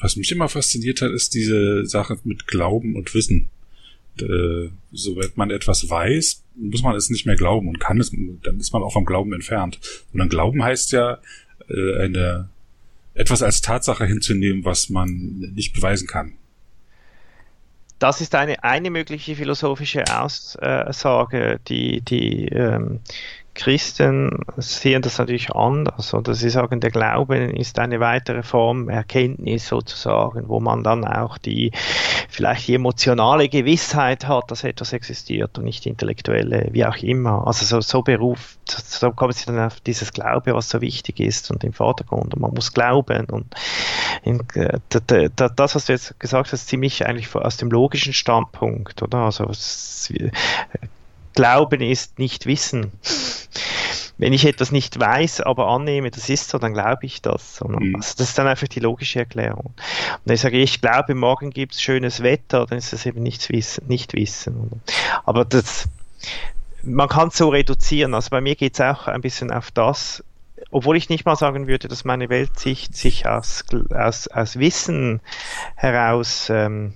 Was 0.00 0.16
mich 0.16 0.30
immer 0.30 0.48
fasziniert 0.48 1.02
hat, 1.02 1.10
ist 1.10 1.34
diese 1.34 1.86
Sache 1.86 2.18
mit 2.22 2.46
Glauben 2.46 2.94
und 2.94 3.14
Wissen 3.14 3.48
äh, 4.22 4.70
sobald 4.92 5.36
man 5.36 5.50
etwas 5.50 5.88
weiß, 5.88 6.44
muss 6.56 6.82
man 6.82 6.96
es 6.96 7.10
nicht 7.10 7.26
mehr 7.26 7.36
glauben 7.36 7.68
und 7.68 7.80
kann 7.80 8.00
es, 8.00 8.12
dann 8.42 8.58
ist 8.58 8.72
man 8.72 8.82
auch 8.82 8.92
vom 8.92 9.04
Glauben 9.04 9.32
entfernt. 9.32 9.78
Und 10.12 10.18
dann 10.18 10.28
Glauben 10.28 10.62
heißt 10.62 10.92
ja, 10.92 11.18
äh, 11.68 12.02
eine, 12.02 12.48
etwas 13.14 13.42
als 13.42 13.60
Tatsache 13.60 14.06
hinzunehmen, 14.06 14.64
was 14.64 14.88
man 14.90 15.52
nicht 15.54 15.74
beweisen 15.74 16.06
kann. 16.06 16.34
Das 17.98 18.20
ist 18.20 18.34
eine, 18.34 18.62
eine 18.62 18.90
mögliche 18.90 19.34
philosophische 19.34 20.04
Aussage, 20.16 21.58
die, 21.66 22.00
die 22.00 22.46
ähm, 22.46 23.00
Christen 23.58 24.44
sehen 24.56 25.02
das 25.02 25.18
natürlich 25.18 25.50
anders. 25.50 26.14
Oder 26.14 26.34
sie 26.34 26.48
sagen, 26.48 26.78
der 26.78 26.92
Glauben 26.92 27.50
ist 27.50 27.80
eine 27.80 27.98
weitere 27.98 28.44
Form 28.44 28.88
Erkenntnis 28.88 29.66
sozusagen, 29.66 30.48
wo 30.48 30.60
man 30.60 30.84
dann 30.84 31.04
auch 31.04 31.38
die 31.38 31.72
vielleicht 32.28 32.68
die 32.68 32.74
emotionale 32.74 33.48
Gewissheit 33.48 34.28
hat, 34.28 34.52
dass 34.52 34.62
etwas 34.62 34.92
existiert 34.92 35.58
und 35.58 35.64
nicht 35.64 35.86
intellektuelle, 35.86 36.68
wie 36.70 36.86
auch 36.86 36.98
immer. 36.98 37.48
Also 37.48 37.64
so, 37.64 37.80
so 37.80 38.02
Beruf, 38.02 38.58
so 38.64 39.10
kommen 39.10 39.32
sie 39.32 39.46
dann 39.46 39.58
auf 39.58 39.80
dieses 39.80 40.12
Glaube, 40.12 40.54
was 40.54 40.68
so 40.68 40.80
wichtig 40.80 41.18
ist 41.18 41.50
und 41.50 41.64
im 41.64 41.72
Vordergrund. 41.72 42.34
Und 42.34 42.40
man 42.40 42.54
muss 42.54 42.72
glauben. 42.72 43.24
Und 43.26 43.56
in, 44.22 44.40
äh, 44.54 44.78
das, 45.34 45.74
was 45.74 45.86
du 45.86 45.92
jetzt 45.92 46.20
gesagt 46.20 46.52
hast, 46.52 46.68
ziemlich 46.68 47.04
eigentlich 47.04 47.34
aus 47.34 47.56
dem 47.56 47.70
logischen 47.70 48.12
Standpunkt, 48.12 49.02
oder? 49.02 49.18
Also 49.18 49.50
Glauben 51.38 51.80
ist 51.82 52.18
nicht 52.18 52.46
Wissen. 52.46 52.90
Wenn 54.16 54.32
ich 54.32 54.44
etwas 54.44 54.72
nicht 54.72 54.98
weiß, 54.98 55.40
aber 55.42 55.68
annehme, 55.68 56.10
das 56.10 56.28
ist 56.28 56.48
so, 56.50 56.58
dann 56.58 56.74
glaube 56.74 57.06
ich 57.06 57.22
das. 57.22 57.60
Mhm. 57.60 57.94
Also 57.94 58.14
das 58.16 58.30
ist 58.30 58.38
dann 58.38 58.48
einfach 58.48 58.66
die 58.66 58.80
logische 58.80 59.20
Erklärung. 59.20 59.66
Und 59.66 60.22
wenn 60.24 60.34
ich 60.34 60.40
sage, 60.40 60.58
ich 60.58 60.80
glaube, 60.80 61.14
morgen 61.14 61.50
gibt 61.50 61.74
es 61.74 61.80
schönes 61.80 62.24
Wetter, 62.24 62.66
dann 62.66 62.76
ist 62.76 62.92
das 62.92 63.06
eben 63.06 63.22
nichts 63.22 63.50
wissen, 63.50 63.86
nicht 63.86 64.14
Wissen. 64.14 64.82
Aber 65.24 65.44
das, 65.44 65.88
man 66.82 67.08
kann 67.08 67.28
es 67.28 67.36
so 67.36 67.50
reduzieren. 67.50 68.14
Also 68.14 68.30
bei 68.30 68.40
mir 68.40 68.56
geht 68.56 68.74
es 68.74 68.80
auch 68.80 69.06
ein 69.06 69.20
bisschen 69.20 69.52
auf 69.52 69.70
das, 69.70 70.24
obwohl 70.72 70.96
ich 70.96 71.08
nicht 71.08 71.24
mal 71.24 71.36
sagen 71.36 71.68
würde, 71.68 71.86
dass 71.86 72.04
meine 72.04 72.28
Weltsicht 72.30 72.96
sich 72.96 73.28
aus, 73.28 73.62
aus, 73.94 74.26
aus 74.26 74.58
Wissen 74.58 75.20
heraus 75.76 76.50
ähm, 76.50 76.94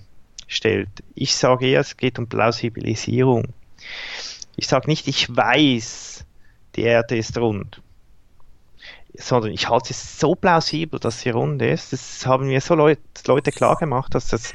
stellt. 0.48 0.88
Ich 1.14 1.36
sage 1.36 1.68
eher, 1.68 1.80
es 1.82 1.96
geht 1.96 2.18
um 2.18 2.28
Plausibilisierung. 2.28 3.54
Ich 4.56 4.68
sage 4.68 4.88
nicht, 4.88 5.08
ich 5.08 5.34
weiß, 5.34 6.24
die 6.76 6.82
Erde 6.82 7.16
ist 7.16 7.36
rund, 7.38 7.80
sondern 9.14 9.52
ich 9.52 9.68
halte 9.68 9.90
es 9.90 10.18
so 10.18 10.34
plausibel, 10.34 10.98
dass 10.98 11.20
sie 11.20 11.30
rund 11.30 11.60
ist. 11.62 11.92
Das 11.92 12.26
haben 12.26 12.46
mir 12.46 12.60
so 12.60 12.74
Leut, 12.74 12.98
Leute 13.26 13.50
klar 13.50 13.76
gemacht, 13.76 14.14
dass 14.14 14.28
das 14.28 14.52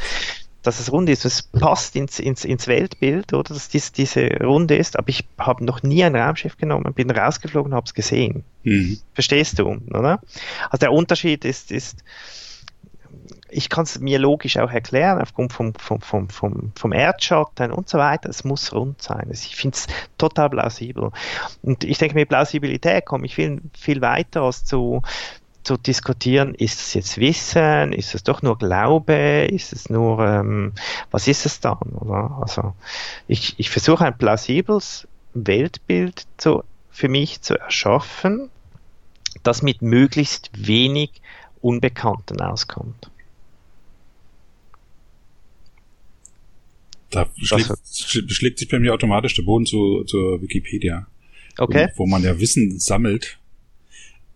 dass 0.67 0.81
es 0.81 0.91
rund 0.91 1.09
ist. 1.09 1.23
Es 1.23 1.43
passt 1.43 1.95
ins, 1.95 2.19
ins, 2.19 2.43
ins 2.43 2.67
Weltbild, 2.67 3.31
oder 3.31 3.53
dass 3.53 3.69
dies, 3.69 3.93
diese 3.93 4.27
Runde 4.41 4.75
ist. 4.75 4.99
Aber 4.99 5.07
ich 5.07 5.25
habe 5.37 5.63
noch 5.63 5.81
nie 5.81 6.03
ein 6.03 6.15
Raumschiff 6.15 6.57
genommen, 6.57 6.93
bin 6.93 7.09
rausgeflogen, 7.09 7.73
habe 7.73 7.85
es 7.85 7.93
gesehen. 7.93 8.43
Mhm. 8.63 8.99
Verstehst 9.13 9.59
du, 9.59 9.79
oder? 9.89 10.19
Also 10.69 10.79
der 10.81 10.91
Unterschied 10.91 11.45
ist, 11.45 11.71
ist 11.71 12.03
ich 13.49 13.69
kann 13.69 13.83
es 13.83 13.99
mir 13.99 14.19
logisch 14.19 14.57
auch 14.57 14.71
erklären, 14.71 15.21
aufgrund 15.21 15.53
vom, 15.53 15.73
vom, 15.75 16.01
vom, 16.01 16.29
vom, 16.29 16.71
vom 16.75 16.93
Erdschatten 16.93 17.71
und 17.71 17.89
so 17.89 17.97
weiter. 17.97 18.29
Es 18.29 18.43
muss 18.43 18.73
rund 18.73 19.01
sein. 19.01 19.29
Ich 19.31 19.55
finde 19.55 19.77
es 19.77 19.87
total 20.17 20.49
plausibel. 20.49 21.11
Und 21.61 21.83
ich 21.83 21.97
denke, 21.97 22.15
mit 22.15 22.29
Plausibilität 22.29 23.05
komme 23.05 23.25
ich 23.25 23.35
viel, 23.35 23.61
viel 23.73 24.01
weiter 24.01 24.41
als 24.41 24.65
zu, 24.65 25.01
zu 25.63 25.77
diskutieren, 25.77 26.55
ist 26.55 26.79
es 26.79 26.93
jetzt 26.93 27.17
Wissen, 27.17 27.91
ist 27.93 28.15
es 28.15 28.23
doch 28.23 28.41
nur 28.41 28.57
Glaube, 28.57 29.47
ist 29.51 29.73
es 29.73 29.89
nur, 29.89 30.25
ähm, 30.25 30.73
was 31.11 31.27
ist 31.27 31.45
es 31.45 31.59
dann? 31.59 31.79
Oder? 31.99 32.37
Also 32.41 32.73
ich, 33.27 33.55
ich 33.57 33.69
versuche 33.69 34.05
ein 34.05 34.17
plausibles 34.17 35.07
Weltbild 35.33 36.25
zu, 36.37 36.63
für 36.89 37.09
mich 37.09 37.41
zu 37.41 37.59
erschaffen, 37.59 38.49
das 39.43 39.61
mit 39.61 39.81
möglichst 39.81 40.49
wenig 40.53 41.21
Unbekannten 41.61 42.41
auskommt. 42.41 43.09
Da 47.09 47.29
schlägt, 47.37 47.71
schlägt, 48.31 48.59
sich 48.59 48.67
bei 48.67 48.79
mir 48.79 48.93
automatisch 48.93 49.35
der 49.35 49.43
Boden 49.43 49.65
zu, 49.65 50.03
zur 50.03 50.41
Wikipedia. 50.41 51.07
Okay. 51.57 51.89
Wo, 51.95 52.03
wo 52.03 52.07
man 52.07 52.23
ja 52.23 52.39
Wissen 52.39 52.79
sammelt, 52.79 53.39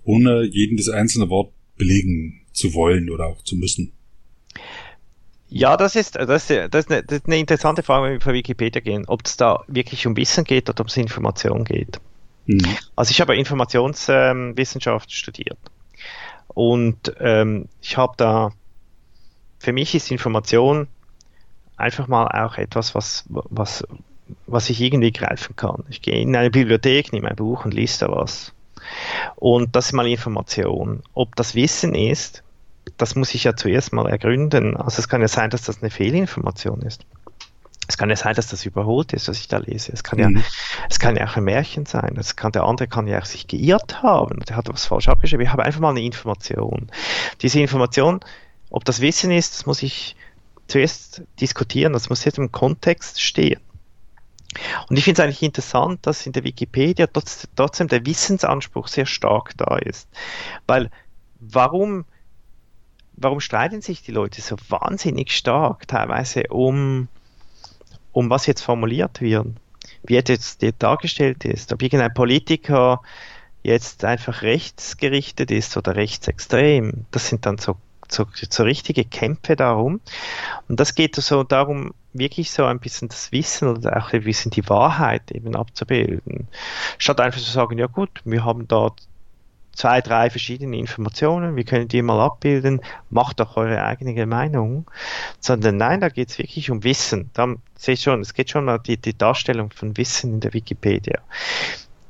ohne 0.04 0.44
jedes 0.44 0.90
einzelne 0.90 1.30
Wort 1.30 1.52
belegen 1.78 2.42
zu 2.54 2.74
wollen 2.74 3.10
oder 3.10 3.28
auch 3.28 3.44
zu 3.44 3.56
müssen. 3.56 3.92
Ja, 5.50 5.76
das 5.76 5.98
ist, 5.98 6.16
das, 6.16 6.50
ist, 6.50 6.74
das, 6.74 6.86
ist 6.86 6.92
eine, 6.92 7.04
das 7.04 7.18
ist 7.20 7.26
eine 7.28 7.38
interessante 7.38 7.84
Frage, 7.84 8.06
wenn 8.06 8.14
wir 8.14 8.22
von 8.22 8.34
Wikipedia 8.34 8.82
gehen, 8.82 9.04
ob 9.08 9.26
es 9.26 9.36
da 9.36 9.64
wirklich 9.68 10.08
um 10.08 10.16
Wissen 10.16 10.46
geht 10.46 10.70
oder 10.70 10.80
ob 10.80 10.88
es 10.88 10.96
um 10.96 11.04
Information 11.04 11.66
geht. 11.66 12.00
Mhm. 12.46 12.78
Also 12.96 13.12
ich 13.12 13.20
habe 13.20 13.36
Informationswissenschaft 13.36 15.10
ähm, 15.10 15.14
studiert 15.14 15.60
und 16.54 17.14
ähm, 17.20 17.68
ich 17.82 17.98
habe 17.98 18.14
da, 18.18 18.52
für 19.60 19.74
mich 19.74 19.96
ist 19.96 20.12
Information 20.12 20.88
einfach 21.78 22.08
mal 22.08 22.28
auch 22.28 22.58
etwas, 22.58 22.96
was, 22.96 23.26
was, 23.28 23.84
was 24.48 24.70
ich 24.70 24.80
irgendwie 24.82 25.12
greifen 25.12 25.56
kann. 25.56 25.84
Ich 25.90 26.02
gehe 26.02 26.20
in 26.22 26.36
eine 26.36 26.52
Bibliothek, 26.52 27.12
nehme 27.12 27.30
ein 27.30 27.36
Buch 27.36 27.66
und 27.66 27.74
lese 27.74 28.06
da 28.06 28.12
was. 28.12 28.54
Und 29.36 29.76
das 29.76 29.88
ist 29.88 29.94
mal 29.94 30.08
Information. 30.08 31.04
Ob 31.14 31.36
das 31.36 31.56
Wissen 31.56 31.96
ist, 31.96 32.44
das 32.98 33.16
muss 33.16 33.34
ich 33.34 33.44
ja 33.44 33.56
zuerst 33.56 33.94
mal 33.94 34.08
ergründen. 34.08 34.78
Also 34.78 35.00
es 35.00 35.08
kann 35.08 35.22
ja 35.22 35.28
sein, 35.28 35.50
dass 35.50 35.64
das 35.64 35.82
eine 35.82 35.90
Fehlinformation 35.90 36.82
ist. 36.82 37.06
Es 37.92 37.98
kann 37.98 38.10
ja 38.10 38.16
sein, 38.16 38.36
dass 38.36 38.48
das 38.48 38.66
überholt 38.66 39.12
ist, 39.12 39.28
was 39.28 39.38
ich 39.38 39.50
da 39.50 39.58
lese. 39.58 39.92
Es 39.92 40.02
kann 40.02 40.18
ja, 40.18 40.30
mhm. 40.30 40.42
es 40.90 40.98
kann 40.98 41.18
ja 41.18 41.28
auch 41.28 41.36
ein 41.36 41.44
Märchen 41.44 41.86
sein. 41.86 42.16
Es 42.18 42.38
kann, 42.38 42.54
der 42.54 42.64
andere 42.64 42.88
kann 42.88 43.06
ja 43.06 43.20
auch 43.20 43.26
sich 43.26 43.48
geirrt 43.48 44.02
haben. 44.02 44.40
Der 44.48 44.56
hat 44.56 44.70
was 44.70 44.86
falsch 44.86 45.10
abgeschrieben. 45.10 45.46
Ich 45.46 45.52
habe 45.52 45.66
einfach 45.66 45.82
mal 45.82 45.90
eine 45.90 46.02
Information. 46.02 46.90
Diese 47.42 47.60
Information, 47.60 48.22
ob 48.70 48.86
das 48.86 49.02
Wissen 49.02 49.30
ist, 49.30 49.56
das 49.56 49.66
muss 49.66 49.84
ich 49.84 50.16
zuerst 50.68 51.24
diskutieren, 51.42 51.92
das 51.92 52.08
muss 52.08 52.24
jetzt 52.24 52.38
im 52.38 52.54
Kontext 52.54 53.22
stehen. 53.22 53.60
Und 54.90 54.96
ich 54.96 55.04
finde 55.04 55.22
es 55.22 55.26
eigentlich 55.26 55.44
interessant, 55.44 56.08
dass 56.08 56.26
in 56.26 56.32
der 56.32 56.46
Wikipedia 56.46 57.08
trotzdem 57.58 57.90
der 57.90 58.06
Wissensanspruch 58.06 58.88
sehr 58.88 59.06
stark 59.06 59.52
da 59.58 59.76
ist. 59.80 60.08
Weil 60.66 60.92
warum, 61.42 62.06
warum 63.18 63.42
streiten 63.42 63.82
sich 63.82 64.02
die 64.02 64.14
Leute 64.14 64.42
so 64.42 64.56
wahnsinnig 64.70 65.36
stark 65.36 65.90
teilweise 65.90 66.44
um, 66.50 67.10
um 68.12 68.30
was 68.30 68.46
jetzt 68.46 68.62
formuliert 68.62 69.22
wird? 69.22 69.48
Wie 70.04 70.16
jetzt 70.16 70.64
dargestellt 70.80 71.46
ist, 71.46 71.72
ob 71.74 71.82
irgendein 71.82 72.14
Politiker 72.14 73.02
jetzt 73.64 74.04
einfach 74.04 74.42
rechtsgerichtet 74.42 75.52
ist 75.52 75.78
oder 75.78 75.96
rechtsextrem. 75.96 77.06
Das 77.12 77.30
sind 77.30 77.46
dann 77.46 77.58
so 77.58 77.78
so, 78.14 78.26
so 78.50 78.64
richtige 78.64 79.06
Kämpfe 79.06 79.56
darum. 79.56 80.02
Und 80.68 80.80
das 80.80 80.96
geht 80.96 81.16
so 81.16 81.44
darum, 81.44 81.94
wirklich 82.14 82.52
so 82.52 82.66
ein 82.66 82.80
bisschen 82.80 83.08
das 83.08 83.32
Wissen 83.32 83.70
oder 83.70 83.98
auch 83.98 84.12
ein 84.12 84.24
bisschen 84.24 84.52
die 84.52 84.68
Wahrheit 84.70 85.32
eben 85.32 85.56
abzubilden. 85.56 86.48
Statt 86.98 87.22
einfach 87.22 87.40
zu 87.40 87.50
sagen, 87.50 87.78
ja 87.78 87.88
gut, 87.88 88.10
wir 88.26 88.44
haben 88.44 88.68
da 88.68 88.92
zwei, 89.74 90.02
drei 90.02 90.30
verschiedene 90.30 90.78
Informationen, 90.78 91.56
wir 91.56 91.64
können 91.64 91.88
die 91.88 92.02
mal 92.02 92.20
abbilden, 92.20 92.82
macht 93.10 93.40
doch 93.40 93.58
eure 93.58 93.84
eigene 93.84 94.26
Meinung, 94.26 94.90
sondern 95.40 95.78
nein, 95.78 96.02
da 96.02 96.10
geht 96.10 96.30
es 96.30 96.38
wirklich 96.38 96.70
um 96.70 96.84
Wissen. 96.84 97.30
Da 97.34 97.56
seht 97.76 98.00
schon, 98.00 98.22
es 98.22 98.34
geht 98.34 98.50
schon 98.50 98.70
um 98.70 98.84
die, 98.84 98.98
die 98.98 99.18
Darstellung 99.18 99.72
von 99.72 99.98
Wissen 99.98 100.34
in 100.36 100.40
der 100.40 100.54
Wikipedia. 100.54 101.20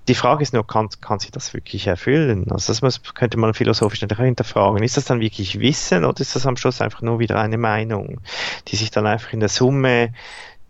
Die 0.08 0.16
Frage 0.16 0.42
ist 0.42 0.54
nur, 0.54 0.66
kann, 0.66 0.90
kann 1.00 1.20
sie 1.20 1.32
das 1.32 1.54
wirklich 1.54 1.88
erfüllen? 1.88 2.52
Also 2.52 2.74
das 2.74 2.82
muss, 2.82 3.02
könnte 3.14 3.38
man 3.38 3.54
philosophisch 3.54 4.00
hinterfragen. 4.00 4.84
Ist 4.84 4.98
das 4.98 5.06
dann 5.06 5.22
wirklich 5.22 5.60
Wissen 5.60 6.06
oder 6.06 6.20
ist 6.20 6.36
das 6.36 6.48
am 6.48 6.58
Schluss 6.58 6.82
einfach 6.82 7.02
nur 7.02 7.20
wieder 7.20 7.40
eine 7.40 7.60
Meinung, 7.60 8.20
die 8.68 8.76
sich 8.76 8.90
dann 8.90 9.06
einfach 9.06 9.32
in 9.32 9.40
der 9.40 9.50
Summe 9.50 10.12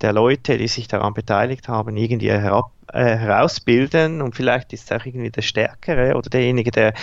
der 0.01 0.13
Leute, 0.13 0.57
die 0.57 0.67
sich 0.67 0.87
daran 0.87 1.13
beteiligt 1.13 1.67
haben, 1.67 1.95
irgendwie 1.97 2.31
herab, 2.31 2.71
äh, 2.91 3.15
herausbilden 3.17 4.21
und 4.21 4.35
vielleicht 4.35 4.73
ist 4.73 4.85
es 4.85 4.91
auch 4.91 5.05
irgendwie 5.05 5.29
der 5.29 5.41
Stärkere 5.41 6.15
oder 6.15 6.29
derjenige, 6.29 6.71
der 6.71 6.93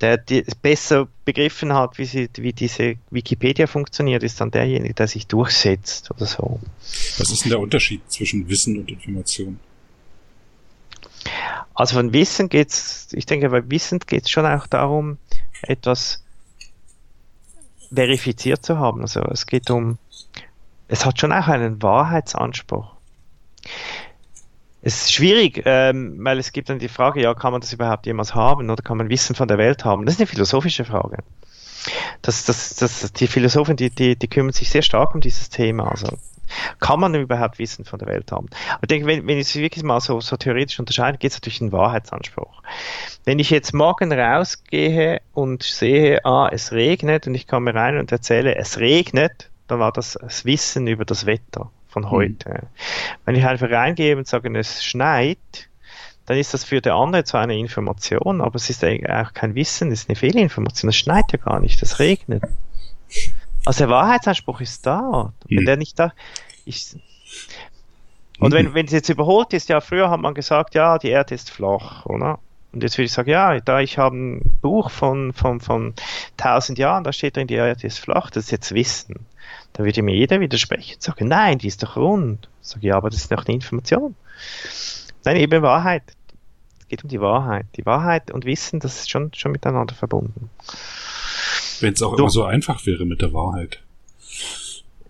der 0.00 0.16
die 0.16 0.44
besser 0.62 1.08
begriffen 1.24 1.74
hat, 1.74 1.98
wie, 1.98 2.06
sie, 2.06 2.30
wie 2.36 2.52
diese 2.52 2.94
Wikipedia 3.10 3.66
funktioniert, 3.66 4.22
ist 4.22 4.40
dann 4.40 4.50
derjenige, 4.50 4.94
der 4.94 5.06
sich 5.06 5.26
durchsetzt 5.26 6.10
oder 6.10 6.26
so. 6.26 6.58
Was 7.18 7.30
ist 7.30 7.44
denn 7.44 7.50
der 7.50 7.60
Unterschied 7.60 8.00
zwischen 8.10 8.48
Wissen 8.48 8.78
und 8.78 8.90
Information? 8.90 9.60
Also 11.74 11.96
von 11.96 12.12
Wissen 12.12 12.48
geht 12.48 12.70
es, 12.70 13.08
ich 13.12 13.26
denke, 13.26 13.50
bei 13.50 13.68
Wissen 13.70 14.00
geht 14.00 14.24
es 14.24 14.30
schon 14.30 14.46
auch 14.46 14.66
darum, 14.66 15.18
etwas 15.62 16.22
verifiziert 17.92 18.64
zu 18.64 18.78
haben. 18.78 19.02
Also 19.02 19.20
es 19.22 19.46
geht 19.46 19.70
um, 19.70 19.98
es 20.90 21.06
hat 21.06 21.20
schon 21.20 21.32
auch 21.32 21.46
einen 21.46 21.80
Wahrheitsanspruch. 21.82 22.92
Es 24.82 25.02
ist 25.02 25.12
schwierig, 25.12 25.62
ähm, 25.66 26.16
weil 26.20 26.38
es 26.38 26.52
gibt 26.52 26.68
dann 26.68 26.78
die 26.78 26.88
Frage, 26.88 27.22
ja, 27.22 27.34
kann 27.34 27.52
man 27.52 27.60
das 27.60 27.72
überhaupt 27.72 28.06
jemals 28.06 28.34
haben 28.34 28.70
oder 28.70 28.82
kann 28.82 28.96
man 28.96 29.08
Wissen 29.08 29.36
von 29.36 29.46
der 29.46 29.58
Welt 29.58 29.84
haben? 29.84 30.04
Das 30.04 30.14
ist 30.14 30.20
eine 30.20 30.26
philosophische 30.26 30.84
Frage. 30.84 31.18
Das, 32.22 32.44
das, 32.44 32.74
das, 32.76 33.12
die 33.12 33.26
Philosophen, 33.26 33.76
die, 33.76 33.90
die, 33.90 34.16
die 34.16 34.28
kümmern 34.28 34.52
sich 34.52 34.68
sehr 34.70 34.82
stark 34.82 35.14
um 35.14 35.20
dieses 35.20 35.48
Thema. 35.48 35.90
Also 35.90 36.18
kann 36.80 36.98
man 36.98 37.14
überhaupt 37.14 37.58
Wissen 37.58 37.84
von 37.84 37.98
der 37.98 38.08
Welt 38.08 38.32
haben? 38.32 38.48
Ich 38.82 38.88
denke, 38.88 39.06
wenn, 39.06 39.26
wenn 39.26 39.38
ich 39.38 39.48
es 39.48 39.56
wirklich 39.56 39.84
mal 39.84 40.00
so, 40.00 40.20
so 40.20 40.36
theoretisch 40.36 40.80
unterscheide, 40.80 41.18
geht 41.18 41.30
es 41.30 41.36
natürlich 41.36 41.60
einen 41.60 41.72
Wahrheitsanspruch. 41.72 42.62
Wenn 43.24 43.38
ich 43.38 43.50
jetzt 43.50 43.72
morgen 43.72 44.12
rausgehe 44.12 45.20
und 45.32 45.62
sehe, 45.62 46.24
ah, 46.24 46.48
es 46.50 46.72
regnet 46.72 47.28
und 47.28 47.34
ich 47.34 47.46
komme 47.46 47.74
rein 47.74 47.98
und 47.98 48.10
erzähle, 48.10 48.56
es 48.56 48.78
regnet, 48.78 49.49
dann 49.70 49.80
war 49.80 49.92
das 49.92 50.18
das 50.20 50.44
Wissen 50.44 50.86
über 50.86 51.04
das 51.04 51.26
Wetter 51.26 51.70
von 51.88 52.04
mhm. 52.04 52.10
heute. 52.10 52.48
Mhm. 52.50 52.66
Wenn 53.24 53.34
ich 53.36 53.44
einfach 53.44 53.70
reingehe 53.70 54.16
und 54.16 54.26
sage, 54.26 54.56
es 54.58 54.84
schneit, 54.84 55.38
dann 56.26 56.38
ist 56.38 56.54
das 56.54 56.64
für 56.64 56.80
den 56.80 56.92
anderen 56.92 57.24
zwar 57.24 57.42
eine 57.42 57.58
Information, 57.58 58.40
aber 58.40 58.54
es 58.54 58.70
ist 58.70 58.84
auch 58.84 59.32
kein 59.34 59.54
Wissen, 59.54 59.90
es 59.90 60.02
ist 60.02 60.08
eine 60.08 60.16
Fehlinformation. 60.16 60.88
Es 60.88 60.96
schneit 60.96 61.32
ja 61.32 61.38
gar 61.38 61.60
nicht, 61.60 61.82
es 61.82 61.98
regnet. 61.98 62.42
Also 63.64 63.80
der 63.80 63.88
Wahrheitsanspruch 63.90 64.60
ist 64.60 64.86
da. 64.86 65.32
Wenn 65.48 65.58
hm. 65.58 65.66
der 65.66 65.76
nicht 65.76 65.98
da 65.98 66.12
ist. 66.64 66.98
Und 68.38 68.52
wenn, 68.52 68.66
hm. 68.66 68.74
wenn 68.74 68.86
es 68.86 68.92
jetzt 68.92 69.08
überholt 69.08 69.52
ist, 69.52 69.68
ja, 69.68 69.80
früher 69.80 70.10
hat 70.10 70.20
man 70.20 70.34
gesagt, 70.34 70.74
ja, 70.74 70.98
die 70.98 71.08
Erde 71.08 71.34
ist 71.34 71.50
flach, 71.50 72.06
oder? 72.06 72.38
Und 72.72 72.84
jetzt 72.84 72.96
würde 72.96 73.06
ich 73.06 73.12
sagen, 73.12 73.30
ja, 73.30 73.58
da 73.60 73.80
ich 73.80 73.98
habe 73.98 74.16
ein 74.16 74.58
Buch 74.62 74.90
von, 74.90 75.32
von, 75.32 75.60
von 75.60 75.94
1000 76.38 76.78
Jahren, 76.78 77.02
da 77.02 77.12
steht 77.12 77.36
drin, 77.36 77.48
die 77.48 77.54
Erde 77.54 77.86
ist 77.86 77.98
flach, 77.98 78.30
das 78.30 78.44
ist 78.44 78.50
jetzt 78.52 78.72
Wissen. 78.72 79.26
Da 79.72 79.84
würde 79.84 80.02
mir 80.02 80.14
jeder 80.14 80.40
widersprechen 80.40 80.94
und 80.94 81.02
sagen, 81.02 81.28
nein, 81.28 81.58
die 81.58 81.68
ist 81.68 81.82
doch 81.82 81.96
rund. 81.96 82.48
Ich 82.62 82.68
sage, 82.68 82.86
ja, 82.86 82.96
aber 82.96 83.10
das 83.10 83.20
ist 83.20 83.30
noch 83.30 83.46
eine 83.46 83.54
Information. 83.54 84.14
Nein, 85.24 85.36
eben 85.36 85.62
Wahrheit. 85.62 86.02
Es 86.80 86.88
geht 86.88 87.04
um 87.04 87.10
die 87.10 87.20
Wahrheit. 87.20 87.66
Die 87.76 87.86
Wahrheit 87.86 88.30
und 88.30 88.44
Wissen, 88.44 88.80
das 88.80 89.00
ist 89.00 89.10
schon, 89.10 89.32
schon 89.34 89.52
miteinander 89.52 89.94
verbunden. 89.94 90.50
Wenn 91.80 91.94
es 91.94 92.02
auch 92.02 92.12
so. 92.12 92.18
immer 92.18 92.30
so 92.30 92.44
einfach 92.44 92.84
wäre 92.86 93.06
mit 93.06 93.22
der 93.22 93.32
Wahrheit. 93.32 93.80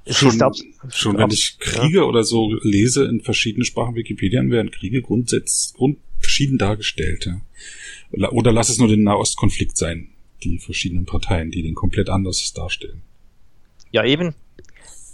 schon, 0.07 0.41
ab, 0.43 0.55
schon 0.91 1.17
wenn 1.19 1.31
ich 1.31 1.59
Kriege 1.59 1.99
ja. 1.99 2.03
oder 2.05 2.25
so 2.25 2.53
lese 2.63 3.05
in 3.05 3.21
verschiedenen 3.21 3.65
Sprachen 3.65 3.95
Wikipedia, 3.95 4.43
werden 4.43 4.71
Kriege 4.71 5.03
grundsätzlich 5.03 5.75
grund, 5.75 5.99
verschieden 6.19 6.59
dargestellt. 6.59 7.27
Ja. 7.27 8.31
Oder 8.31 8.53
lass 8.53 8.69
es 8.69 8.79
nur 8.79 8.89
den 8.89 9.03
Nahostkonflikt 9.03 9.77
sein, 9.77 10.09
die 10.43 10.59
verschiedenen 10.59 11.07
Parteien, 11.07 11.51
die 11.51 11.63
den 11.63 11.75
komplett 11.75 12.09
anders 12.09 12.53
darstellen. 12.53 13.03
Ja, 13.93 14.05
eben. 14.05 14.35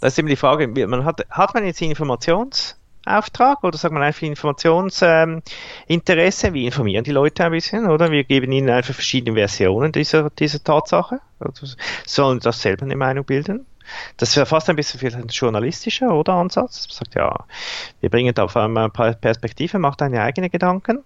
Das 0.00 0.12
ist 0.12 0.18
eben 0.18 0.28
die 0.28 0.36
Frage, 0.36 0.68
man 0.86 1.04
hat, 1.04 1.26
hat 1.30 1.54
man 1.54 1.64
jetzt 1.64 1.80
Informationsauftrag 1.80 3.64
oder 3.64 3.78
sagt 3.78 3.94
man 3.94 4.02
einfach 4.02 4.22
Informationsinteresse? 4.22 6.46
Ähm, 6.46 6.54
wir 6.54 6.64
informieren 6.64 7.04
die 7.04 7.12
Leute 7.12 7.44
ein 7.44 7.52
bisschen, 7.52 7.86
oder? 7.86 8.10
Wir 8.10 8.24
geben 8.24 8.52
ihnen 8.52 8.70
einfach 8.70 8.94
verschiedene 8.94 9.36
Versionen 9.36 9.92
dieser, 9.92 10.30
dieser 10.30 10.62
Tatsache. 10.62 11.20
Also 11.38 11.66
sollen 12.06 12.40
das 12.40 12.60
selber 12.60 12.84
eine 12.84 12.96
Meinung 12.96 13.24
bilden. 13.24 13.66
Das 14.16 14.36
wäre 14.36 14.46
fast 14.46 14.68
ein 14.68 14.76
bisschen 14.76 15.14
ein 15.14 15.28
journalistischer, 15.28 16.12
oder 16.12 16.34
Ansatz. 16.34 16.86
Man 16.88 16.96
sagt, 16.96 17.14
ja, 17.14 17.44
wir 18.00 18.10
bringen 18.10 18.34
da 18.34 18.44
auf 18.44 18.56
einmal 18.56 18.86
ein 18.86 18.92
paar 18.92 19.12
Perspektiven, 19.12 19.80
macht 19.80 20.00
deine 20.00 20.22
eigenen 20.22 20.50
Gedanken. 20.50 21.04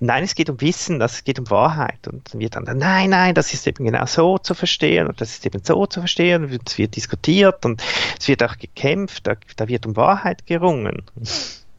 Nein, 0.00 0.22
es 0.22 0.36
geht 0.36 0.48
um 0.48 0.60
Wissen, 0.60 1.00
es 1.00 1.24
geht 1.24 1.40
um 1.40 1.50
Wahrheit. 1.50 2.06
Und 2.06 2.32
wird 2.34 2.54
dann, 2.54 2.64
nein, 2.78 3.10
nein, 3.10 3.34
das 3.34 3.52
ist 3.52 3.66
eben 3.66 3.84
genau 3.84 4.06
so 4.06 4.38
zu 4.38 4.54
verstehen 4.54 5.08
und 5.08 5.20
das 5.20 5.30
ist 5.32 5.46
eben 5.46 5.60
so 5.64 5.86
zu 5.86 6.00
verstehen. 6.00 6.44
Und 6.44 6.68
es 6.68 6.78
wird 6.78 6.94
diskutiert 6.94 7.64
und 7.64 7.82
es 8.18 8.28
wird 8.28 8.42
auch 8.42 8.56
gekämpft, 8.56 9.26
da, 9.26 9.36
da 9.56 9.66
wird 9.66 9.86
um 9.86 9.96
Wahrheit 9.96 10.46
gerungen. 10.46 11.02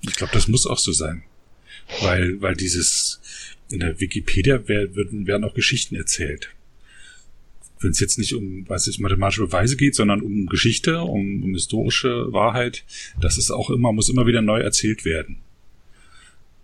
Ich 0.01 0.15
glaube, 0.15 0.33
das 0.33 0.47
muss 0.47 0.67
auch 0.67 0.77
so 0.77 0.91
sein. 0.91 1.23
Weil, 2.01 2.41
weil 2.41 2.55
dieses, 2.55 3.19
in 3.69 3.79
der 3.79 3.99
Wikipedia 3.99 4.67
werden, 4.67 5.25
werden 5.25 5.43
auch 5.43 5.53
Geschichten 5.53 5.95
erzählt. 5.95 6.49
Wenn 7.79 7.91
es 7.91 7.99
jetzt 8.01 8.17
nicht 8.17 8.33
um, 8.33 8.67
weiß 8.67 8.88
ich, 8.88 8.99
mathematische 8.99 9.45
Beweise 9.45 9.77
geht, 9.77 9.95
sondern 9.95 10.21
um 10.21 10.47
Geschichte, 10.47 11.01
um, 11.01 11.43
um 11.43 11.53
historische 11.53 12.31
Wahrheit, 12.33 12.83
das 13.21 13.38
ist 13.38 13.51
auch 13.51 13.69
immer, 13.69 13.93
muss 13.93 14.09
immer 14.09 14.27
wieder 14.27 14.41
neu 14.41 14.59
erzählt 14.59 15.05
werden. 15.05 15.38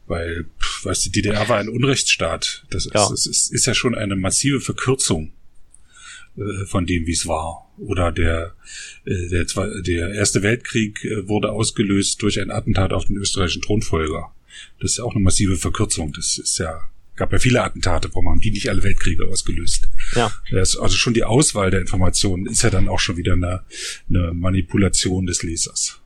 Weil, 0.07 0.45
pff, 0.59 0.85
weißt 0.85 1.05
du, 1.05 1.09
die 1.09 1.21
DDR 1.24 1.50
war 1.50 1.57
ein 1.57 1.69
Unrechtsstaat. 1.69 2.65
Das 2.69 2.89
ja. 2.93 3.12
ist, 3.12 3.25
ist, 3.25 3.51
ist 3.51 3.65
ja 3.65 3.74
schon 3.74 3.95
eine 3.95 4.15
massive 4.15 4.62
Verkürzung 4.62 5.31
äh, 6.38 6.65
von 6.65 6.85
dem, 6.85 7.07
wie 7.07 7.13
es 7.13 7.25
war. 7.25 7.71
Oder 7.77 8.12
der, 8.12 8.53
äh, 9.05 9.27
der, 9.29 9.45
der 9.81 10.13
Erste 10.13 10.43
Weltkrieg 10.43 11.03
äh, 11.03 11.27
wurde 11.27 11.51
ausgelöst 11.51 12.21
durch 12.21 12.39
ein 12.39 12.51
Attentat 12.51 12.93
auf 12.93 13.05
den 13.05 13.17
österreichischen 13.17 13.62
Thronfolger. 13.62 14.31
Das 14.79 14.91
ist 14.91 14.97
ja 14.97 15.03
auch 15.03 15.15
eine 15.15 15.24
massive 15.24 15.57
Verkürzung. 15.57 16.13
Das 16.13 16.38
ist 16.38 16.57
ja, 16.57 16.88
gab 17.15 17.31
ja 17.31 17.39
viele 17.39 17.63
Attentate, 17.63 18.09
warum 18.09 18.29
haben 18.29 18.41
die 18.41 18.51
nicht 18.51 18.69
alle 18.69 18.83
Weltkriege 18.83 19.27
ausgelöst? 19.27 19.89
Ja. 20.15 20.31
also 20.51 20.89
schon 20.89 21.13
die 21.13 21.24
Auswahl 21.24 21.71
der 21.71 21.81
Informationen 21.81 22.45
ist 22.45 22.62
ja 22.62 22.69
dann 22.69 22.88
auch 22.88 23.00
schon 23.00 23.17
wieder 23.17 23.33
eine, 23.33 23.63
eine 24.09 24.33
Manipulation 24.33 25.25
des 25.25 25.43
Lesers. 25.43 26.00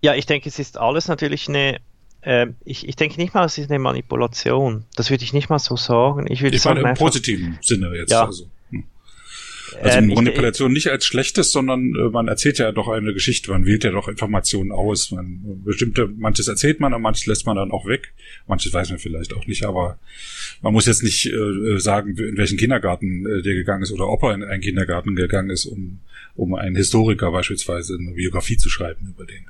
Ja, 0.00 0.14
ich 0.14 0.26
denke, 0.26 0.48
es 0.48 0.58
ist 0.58 0.78
alles 0.78 1.06
natürlich 1.06 1.48
eine 1.48 1.80
äh, 2.22 2.48
ich, 2.64 2.88
ich 2.88 2.96
denke 2.96 3.20
nicht 3.20 3.34
mal, 3.34 3.44
es 3.44 3.58
ist 3.58 3.70
eine 3.70 3.78
Manipulation. 3.78 4.84
Das 4.94 5.10
würde 5.10 5.24
ich 5.24 5.32
nicht 5.32 5.50
mal 5.50 5.58
so 5.58 5.76
sagen. 5.76 6.26
Ich 6.28 6.42
würde 6.42 6.56
ich 6.56 6.62
sagen, 6.62 6.80
meine 6.80 6.90
im 6.90 6.96
positiven 6.96 7.58
Sinne 7.60 7.94
jetzt. 7.96 8.12
Ja. 8.12 8.26
Also, 8.26 8.48
hm. 8.70 8.84
also 9.82 9.98
ähm, 9.98 10.06
Manipulation 10.06 10.70
ich, 10.70 10.74
nicht 10.74 10.86
als 10.88 11.04
schlechtes, 11.04 11.50
sondern 11.50 11.94
äh, 11.96 12.10
man 12.10 12.28
erzählt 12.28 12.58
ja 12.58 12.70
doch 12.70 12.86
eine 12.88 13.12
Geschichte, 13.12 13.50
man 13.50 13.66
wählt 13.66 13.82
ja 13.82 13.90
doch 13.90 14.06
Informationen 14.06 14.70
aus. 14.70 15.10
Man, 15.10 15.62
bestimmte, 15.64 16.06
manches 16.06 16.46
erzählt 16.46 16.78
man 16.78 16.94
und 16.94 17.02
manches 17.02 17.26
lässt 17.26 17.44
man 17.44 17.56
dann 17.56 17.72
auch 17.72 17.86
weg. 17.86 18.12
Manches 18.46 18.72
weiß 18.72 18.90
man 18.90 19.00
vielleicht 19.00 19.34
auch 19.34 19.48
nicht, 19.48 19.64
aber 19.64 19.98
man 20.60 20.72
muss 20.72 20.86
jetzt 20.86 21.02
nicht 21.02 21.26
äh, 21.26 21.78
sagen, 21.78 22.16
in 22.16 22.36
welchen 22.36 22.56
Kindergarten 22.56 23.26
äh, 23.26 23.42
der 23.42 23.54
gegangen 23.54 23.82
ist 23.82 23.90
oder 23.90 24.08
ob 24.08 24.22
er 24.22 24.34
in 24.34 24.44
einen 24.44 24.62
Kindergarten 24.62 25.16
gegangen 25.16 25.50
ist, 25.50 25.66
um, 25.66 25.98
um 26.36 26.54
einen 26.54 26.76
Historiker 26.76 27.32
beispielsweise 27.32 27.96
eine 27.98 28.12
Biografie 28.12 28.56
zu 28.56 28.70
schreiben 28.70 29.08
über 29.08 29.26
den 29.26 29.46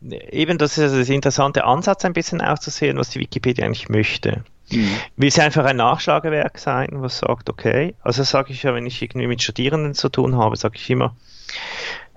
eben 0.00 0.58
das 0.58 0.78
ist 0.78 0.94
das 0.94 1.08
interessante 1.08 1.64
Ansatz, 1.64 2.04
ein 2.04 2.12
bisschen 2.12 2.40
auszusehen, 2.40 2.98
was 2.98 3.10
die 3.10 3.20
Wikipedia 3.20 3.64
eigentlich 3.64 3.88
möchte. 3.88 4.44
Mhm. 4.70 4.96
Will 5.16 5.30
sie 5.30 5.40
einfach 5.40 5.64
ein 5.64 5.76
Nachschlagewerk 5.76 6.58
sein, 6.58 6.88
was 6.92 7.18
sagt, 7.18 7.48
okay, 7.48 7.94
also 8.02 8.22
sage 8.22 8.52
ich 8.52 8.62
ja, 8.62 8.74
wenn 8.74 8.86
ich 8.86 9.00
irgendwie 9.00 9.26
mit 9.26 9.42
Studierenden 9.42 9.94
zu 9.94 10.08
tun 10.08 10.36
habe, 10.36 10.56
sage 10.56 10.76
ich 10.76 10.90
immer, 10.90 11.16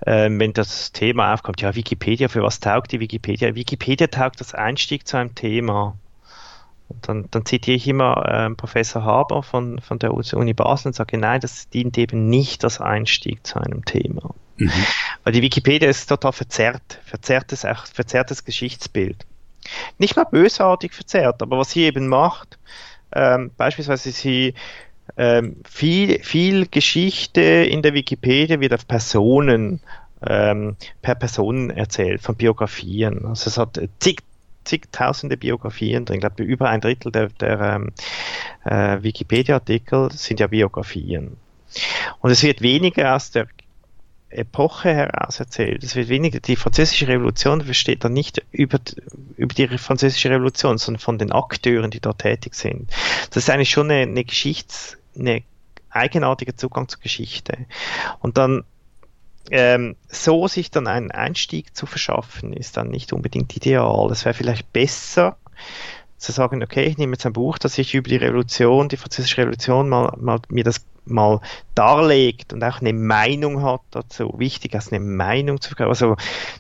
äh, 0.02 0.30
wenn 0.30 0.54
das 0.54 0.92
Thema 0.92 1.34
aufkommt, 1.34 1.62
ja, 1.62 1.76
Wikipedia, 1.76 2.28
für 2.28 2.44
was 2.44 2.60
taugt 2.60 2.92
die 2.92 3.00
Wikipedia? 3.00 3.56
Wikipedia 3.56 4.08
taugt 4.08 4.40
das 4.42 4.54
Einstieg 4.54 5.08
zu 5.08 5.18
einem 5.18 5.36
Thema. 5.36 5.98
Und 6.90 7.08
dann, 7.08 7.28
dann 7.32 7.46
zitiere 7.46 7.78
ich 7.78 7.88
immer 7.88 8.26
äh, 8.28 8.50
Professor 8.54 9.06
Haber 9.06 9.44
von, 9.44 9.80
von 9.80 9.98
der 9.98 10.14
Uni 10.14 10.54
Basel 10.54 10.88
und 10.88 10.94
sage, 10.94 11.18
nein, 11.18 11.40
das 11.40 11.70
dient 11.70 11.98
eben 11.98 12.28
nicht 12.28 12.66
als 12.66 12.82
Einstieg 12.82 13.48
zu 13.48 13.60
einem 13.60 13.86
Thema. 13.86 14.36
Mhm. 14.58 14.72
Weil 15.24 15.34
die 15.34 15.42
Wikipedia 15.42 15.90
ist 15.90 16.08
total 16.08 16.34
verzerrt, 16.34 17.00
verzerrtes, 17.06 17.66
verzerrtes 17.94 18.46
Geschichtsbild. 18.46 19.26
Nicht 19.98 20.16
mal 20.16 20.26
bösartig 20.26 20.94
verzerrt, 20.94 21.42
aber 21.42 21.58
was 21.58 21.72
sie 21.72 21.84
eben 21.84 22.08
macht, 22.08 22.58
ähm, 23.14 23.52
beispielsweise 23.58 24.12
sie 24.12 24.54
ähm, 25.18 25.58
viel, 25.70 26.24
viel 26.24 26.68
Geschichte 26.68 27.42
in 27.42 27.82
der 27.82 27.94
Wikipedia 27.94 28.60
wird 28.60 28.74
auf 28.74 28.88
Personen 28.88 29.82
ähm, 30.26 30.76
per 31.02 31.16
Personen 31.16 31.70
erzählt, 31.70 32.22
von 32.22 32.36
Biografien. 32.36 33.26
Also 33.26 33.50
es 33.50 33.58
hat 33.58 33.80
zig, 34.00 34.22
zigtausende 34.64 35.38
Biografien 35.38 36.06
drin. 36.06 36.18
Ich 36.18 36.22
glaube, 36.22 36.44
über 36.44 36.70
ein 36.70 36.82
Drittel 36.82 37.12
der, 37.12 37.30
der 37.30 37.60
ähm, 37.60 37.92
äh, 38.64 39.02
Wikipedia-Artikel 39.04 40.12
sind 40.12 40.40
ja 40.40 40.48
Biografien. 40.48 41.38
Und 42.20 42.32
es 42.32 42.44
wird 42.44 42.62
weniger 42.62 43.16
aus 43.16 43.32
der 43.32 43.48
Epoche 44.32 44.94
heraus 44.94 45.40
erzählt. 45.40 45.84
Es 45.84 45.96
wird 45.96 46.10
weniger, 46.10 46.40
die 46.40 46.56
französische 46.56 47.08
Revolution 47.08 47.66
besteht 47.66 48.04
dann 48.04 48.14
nicht 48.14 48.44
über, 48.52 48.80
über 49.38 49.54
die 49.54 49.68
französische 49.78 50.30
Revolution, 50.30 50.78
sondern 50.78 51.00
von 51.00 51.18
den 51.18 51.32
Akteuren, 51.32 51.92
die 51.92 52.00
dort 52.00 52.20
tätig 52.20 52.56
sind. 52.56 52.90
Das 53.30 53.44
ist 53.44 53.50
eigentlich 53.50 53.70
schon 53.70 53.92
eine, 53.92 54.02
eine 54.04 54.24
Geschichts, 54.24 54.98
eine 55.18 55.44
eigenartiger 55.90 56.56
Zugang 56.56 56.88
zur 56.88 57.02
Geschichte. 57.02 57.58
Und 58.20 58.38
dann 58.38 58.64
ähm, 59.50 59.96
so 60.08 60.48
sich 60.48 60.72
dann 60.72 60.88
einen 60.88 61.12
Einstieg 61.12 61.76
zu 61.76 61.86
verschaffen, 61.86 62.54
ist 62.54 62.78
dann 62.78 62.90
nicht 62.90 63.12
unbedingt 63.12 63.56
ideal. 63.56 64.10
Es 64.12 64.24
wäre 64.24 64.34
vielleicht 64.34 64.72
besser, 64.72 65.38
zu 66.22 66.32
sagen, 66.32 66.64
okay, 66.64 66.84
ich 66.84 66.98
nehme 66.98 67.14
jetzt 67.14 67.26
ein 67.26 67.34
Buch, 67.34 67.58
das 67.58 67.78
ich 67.80 67.96
über 67.96 68.08
die 68.08 68.18
Revolution, 68.18 68.90
die 68.90 68.98
französische 68.98 69.40
Revolution 69.40 69.90
mal, 69.90 70.16
mal 70.20 70.40
mir 70.50 70.64
das 70.64 70.86
mal 71.06 71.42
darlegt 71.76 72.54
und 72.54 72.64
auch 72.64 72.82
eine 72.82 72.94
Meinung 72.94 73.64
hat 73.64 73.82
dazu. 73.92 74.34
Wichtig 74.38 74.74
ist 74.76 74.92
eine 74.92 75.04
Meinung 75.04 75.60
zu 75.62 75.70
bekommen. 75.70 75.90
Also 75.90 76.16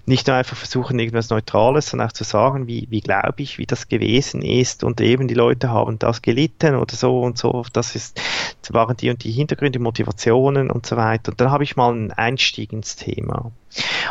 nicht 0.05 0.27
nur 0.27 0.35
einfach 0.35 0.57
versuchen, 0.57 0.99
irgendwas 0.99 1.29
Neutrales, 1.29 1.87
sondern 1.87 2.07
auch 2.07 2.13
zu 2.13 2.23
sagen, 2.23 2.67
wie, 2.67 2.87
wie 2.89 3.01
glaube 3.01 3.35
ich, 3.37 3.57
wie 3.57 3.65
das 3.65 3.87
gewesen 3.87 4.41
ist 4.41 4.83
und 4.83 4.99
eben 5.01 5.27
die 5.27 5.33
Leute 5.33 5.69
haben 5.69 5.99
das 5.99 6.21
gelitten 6.21 6.75
oder 6.75 6.95
so 6.95 7.21
und 7.21 7.37
so. 7.37 7.65
Das 7.73 7.95
ist, 7.95 8.19
waren 8.69 8.95
die 8.95 9.09
und 9.09 9.23
die 9.23 9.31
Hintergründe, 9.31 9.79
Motivationen 9.79 10.71
und 10.71 10.85
so 10.85 10.95
weiter. 10.95 11.31
Und 11.31 11.41
dann 11.41 11.51
habe 11.51 11.63
ich 11.63 11.75
mal 11.75 11.91
einen 11.91 12.11
Einstieg 12.11 12.71
ins 12.73 12.95
Thema. 12.95 13.51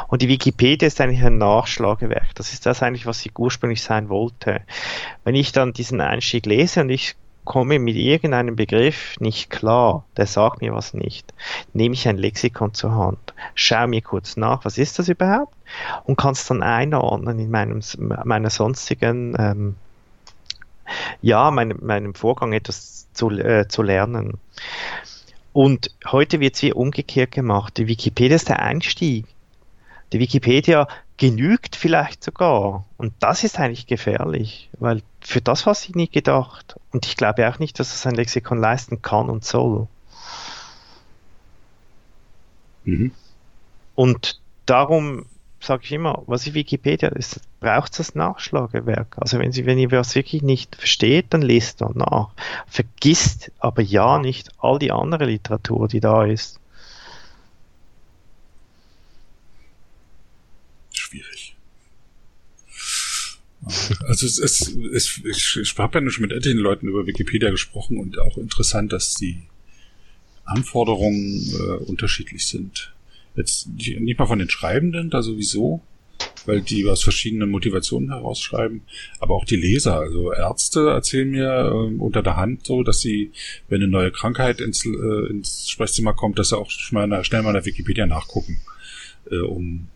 Und 0.09 0.23
die 0.23 0.29
Wikipedia 0.29 0.87
ist 0.87 1.01
eigentlich 1.01 1.23
ein 1.23 1.39
Nachschlagewerk. 1.39 2.35
Das 2.35 2.53
ist 2.53 2.67
das 2.67 2.83
eigentlich, 2.83 3.07
was 3.07 3.21
sie 3.21 3.31
ursprünglich 3.37 3.83
sein 3.83 4.09
wollte. 4.09 4.63
Wenn 5.25 5.35
ich 5.35 5.53
dann 5.53 5.73
diesen 5.73 6.01
Einstieg 6.01 6.47
lese 6.47 6.81
und 6.81 6.91
ich 6.91 7.17
komme 7.51 7.81
mit 7.81 7.97
irgendeinem 7.97 8.55
Begriff 8.55 9.19
nicht 9.19 9.51
klar, 9.51 10.05
der 10.17 10.27
sagt 10.27 10.61
mir 10.61 10.73
was 10.73 10.95
nicht, 10.95 11.35
nehme 11.73 11.95
ich 11.97 12.07
ein 12.07 12.17
Lexikon 12.17 12.75
zur 12.75 12.95
Hand, 12.95 13.35
schaue 13.57 13.89
mir 13.89 14.03
kurz 14.03 14.37
nach, 14.37 14.65
was 14.65 14.79
ist 14.79 15.01
das 15.01 15.09
überhaupt 15.09 15.53
und 16.05 16.17
kann 16.17 16.35
es 16.35 16.47
dann 16.47 16.63
einordnen 16.63 17.41
in 17.41 17.51
meinem, 17.51 17.81
meiner 18.23 18.51
sonstigen, 18.51 19.35
ähm, 19.37 19.75
ja, 21.23 21.51
meinem, 21.51 21.79
meinem 21.83 22.15
Vorgang 22.15 22.53
etwas 22.53 23.09
zu, 23.15 23.31
äh, 23.31 23.67
zu 23.67 23.83
lernen. 23.83 24.39
Und 25.53 25.91
heute 26.07 26.39
wird 26.39 26.55
es 26.55 26.63
wie 26.63 26.73
umgekehrt 26.73 27.33
gemacht. 27.33 27.79
Die 27.79 27.89
Wikipedia 27.89 28.37
ist 28.37 28.49
der 28.49 28.61
Einstieg. 28.61 29.27
Die 30.13 30.21
Wikipedia 30.21 30.87
genügt 31.21 31.77
vielleicht 31.77 32.25
sogar. 32.25 32.87
Und 32.97 33.13
das 33.21 33.45
ist 33.45 33.61
eigentlich 33.61 33.87
gefährlich, 33.87 34.71
weil 34.79 35.03
für 35.21 35.43
das 35.43 35.67
war 35.67 35.75
sie 35.75 35.93
nie 35.95 36.09
gedacht. 36.09 36.81
Und 36.93 37.05
ich 37.05 37.15
glaube 37.15 37.47
auch 37.47 37.59
nicht, 37.59 37.79
dass 37.79 37.95
es 37.95 38.07
ein 38.07 38.15
Lexikon 38.15 38.59
leisten 38.59 39.03
kann 39.03 39.29
und 39.29 39.45
soll. 39.45 39.87
Mhm. 42.85 43.13
Und 43.95 44.41
darum 44.65 45.27
sage 45.61 45.83
ich 45.85 45.93
immer, 45.93 46.23
was 46.27 46.47
ist 46.47 46.55
Wikipedia 46.55 47.11
ist, 47.11 47.43
braucht 47.61 47.99
das 47.99 48.15
Nachschlagewerk. 48.15 49.17
Also 49.19 49.39
wenn 49.39 49.53
Sie, 49.53 49.67
wenn 49.67 49.79
ihr 49.79 49.91
was 49.91 50.15
wirklich 50.15 50.41
nicht 50.41 50.75
versteht, 50.75 51.27
dann 51.35 51.43
lest 51.43 51.83
dann 51.83 51.93
nach. 51.97 52.31
Vergisst 52.67 53.53
aber 53.59 53.83
ja 53.83 54.19
nicht 54.19 54.49
all 54.59 54.79
die 54.79 54.91
andere 54.91 55.27
Literatur, 55.27 55.87
die 55.87 56.01
da 56.01 56.25
ist. 56.25 56.61
Schwierig. 61.11 61.57
Also 64.07 64.27
es, 64.27 64.39
es, 64.39 64.77
es 64.93 65.21
ich, 65.25 65.59
ich 65.63 65.79
habe 65.79 66.01
ja 66.01 66.11
schon 66.11 66.23
mit 66.23 66.33
etlichen 66.33 66.61
Leuten 66.61 66.89
über 66.89 67.07
Wikipedia 67.07 67.51
gesprochen 67.51 67.99
und 67.99 68.19
auch 68.19 68.37
interessant, 68.37 68.93
dass 68.93 69.15
die 69.15 69.43
Anforderungen 70.45 71.49
äh, 71.55 71.85
unterschiedlich 71.85 72.47
sind. 72.47 72.93
Jetzt 73.37 73.69
nicht 73.79 74.19
mal 74.19 74.27
von 74.27 74.39
den 74.39 74.51
Schreibenden, 74.51 75.11
da 75.11 75.23
sowieso, 75.23 75.83
weil 76.47 76.61
die 76.63 76.87
aus 76.87 77.03
verschiedenen 77.03 77.51
Motivationen 77.51 78.11
herausschreiben, 78.11 78.83
aber 79.21 79.35
auch 79.35 79.45
die 79.45 79.57
Leser. 79.57 79.99
Also 79.99 80.33
Ärzte 80.33 80.91
erzählen 80.91 81.31
mir 81.31 81.67
äh, 81.67 81.95
unter 81.99 82.23
der 82.23 82.37
Hand 82.37 82.67
so, 82.67 82.83
dass 82.83 83.01
sie, 83.01 83.33
wenn 83.69 83.83
eine 83.83 83.91
neue 83.91 84.11
Krankheit 84.11 84.61
ins, 84.61 84.85
äh, 84.85 85.31
ins 85.31 85.69
Sprechzimmer 85.69 86.15
kommt, 86.15 86.39
dass 86.39 86.49
sie 86.49 86.59
auch 86.59 86.71
schnell 86.71 87.07
mal, 87.07 87.25
schnell 87.25 87.45
in 87.45 87.53
der 87.53 87.65
Wikipedia 87.65 88.07
nachgucken, 88.07 88.61
äh, 89.31 89.39
um 89.39 89.89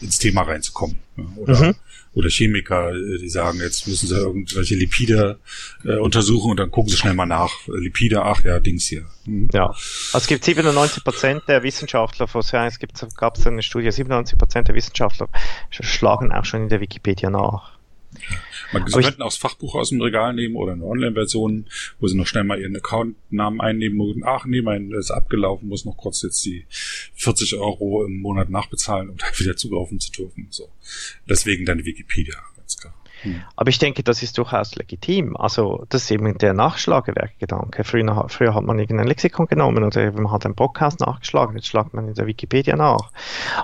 ins 0.00 0.18
Thema 0.18 0.42
reinzukommen. 0.42 0.98
Ja, 1.16 1.24
oder, 1.36 1.66
mhm. 1.66 1.74
Oder 2.12 2.28
Chemiker, 2.28 2.92
äh, 2.92 3.18
die 3.18 3.28
sagen, 3.28 3.60
jetzt 3.60 3.86
müssen 3.86 4.08
sie 4.08 4.16
irgendwelche 4.16 4.74
Lipide 4.74 5.38
äh, 5.84 5.96
untersuchen 5.96 6.50
und 6.50 6.56
dann 6.58 6.70
gucken 6.70 6.90
sie 6.90 6.96
schnell 6.96 7.14
mal 7.14 7.26
nach. 7.26 7.50
Lipide, 7.68 8.22
ach 8.22 8.44
ja, 8.44 8.58
Dings 8.58 8.86
hier. 8.86 9.06
Mhm. 9.26 9.48
Ja, 9.52 9.68
also 9.68 10.18
es 10.18 10.26
gibt 10.26 10.44
97 10.44 11.04
Prozent 11.04 11.42
der 11.46 11.62
Wissenschaftler, 11.62 12.26
vor 12.26 12.42
es 12.42 12.78
gibt, 12.78 13.04
gab 13.16 13.36
es 13.36 13.46
eine 13.46 13.62
Studie, 13.62 13.90
97 13.90 14.36
Prozent 14.36 14.68
der 14.68 14.74
Wissenschaftler 14.74 15.28
schlagen 15.70 16.32
auch 16.32 16.44
schon 16.44 16.62
in 16.62 16.68
der 16.68 16.80
Wikipedia 16.80 17.30
nach. 17.30 17.78
Man 18.72 18.86
Sie 18.86 19.00
könnten 19.00 19.22
auch 19.22 19.28
das 19.28 19.36
Fachbuch 19.36 19.74
aus 19.74 19.90
dem 19.90 20.00
Regal 20.00 20.32
nehmen 20.34 20.56
oder 20.56 20.72
eine 20.72 20.84
Online-Version, 20.84 21.66
wo 21.98 22.06
Sie 22.06 22.16
noch 22.16 22.26
schnell 22.26 22.44
mal 22.44 22.60
Ihren 22.60 22.76
Account-Namen 22.76 23.60
einnehmen 23.60 23.98
müssen. 23.98 24.22
Ach 24.24 24.44
nee, 24.44 24.62
mein 24.62 24.92
ist 24.92 25.10
abgelaufen, 25.10 25.68
muss 25.68 25.84
noch 25.84 25.96
kurz 25.96 26.22
jetzt 26.22 26.44
die 26.44 26.66
40 27.14 27.56
Euro 27.56 28.04
im 28.04 28.20
Monat 28.20 28.50
nachbezahlen, 28.50 29.10
um 29.10 29.16
da 29.18 29.26
wieder 29.36 29.56
zugreifen 29.56 30.00
zu 30.00 30.12
dürfen. 30.12 30.46
So. 30.50 30.68
Deswegen 31.28 31.64
dann 31.64 31.84
Wikipedia, 31.84 32.36
ganz 32.56 32.76
klar. 32.76 32.94
Hm. 33.22 33.42
Aber 33.56 33.68
ich 33.68 33.78
denke, 33.78 34.02
das 34.02 34.22
ist 34.22 34.38
durchaus 34.38 34.74
legitim. 34.76 35.36
Also, 35.36 35.84
das 35.90 36.04
ist 36.04 36.10
eben 36.10 36.38
der 36.38 36.54
Nachschlagewerkgedanke. 36.54 37.84
Früher, 37.84 38.26
früher 38.28 38.54
hat 38.54 38.64
man 38.64 38.78
irgendein 38.78 39.06
Lexikon 39.06 39.46
genommen 39.46 39.84
oder 39.84 40.12
man 40.12 40.30
hat 40.30 40.46
einen 40.46 40.54
Podcast 40.54 41.00
nachgeschlagen, 41.00 41.56
jetzt 41.56 41.66
schlagt 41.66 41.92
man 41.92 42.08
in 42.08 42.14
der 42.14 42.26
Wikipedia 42.26 42.76
nach. 42.76 43.10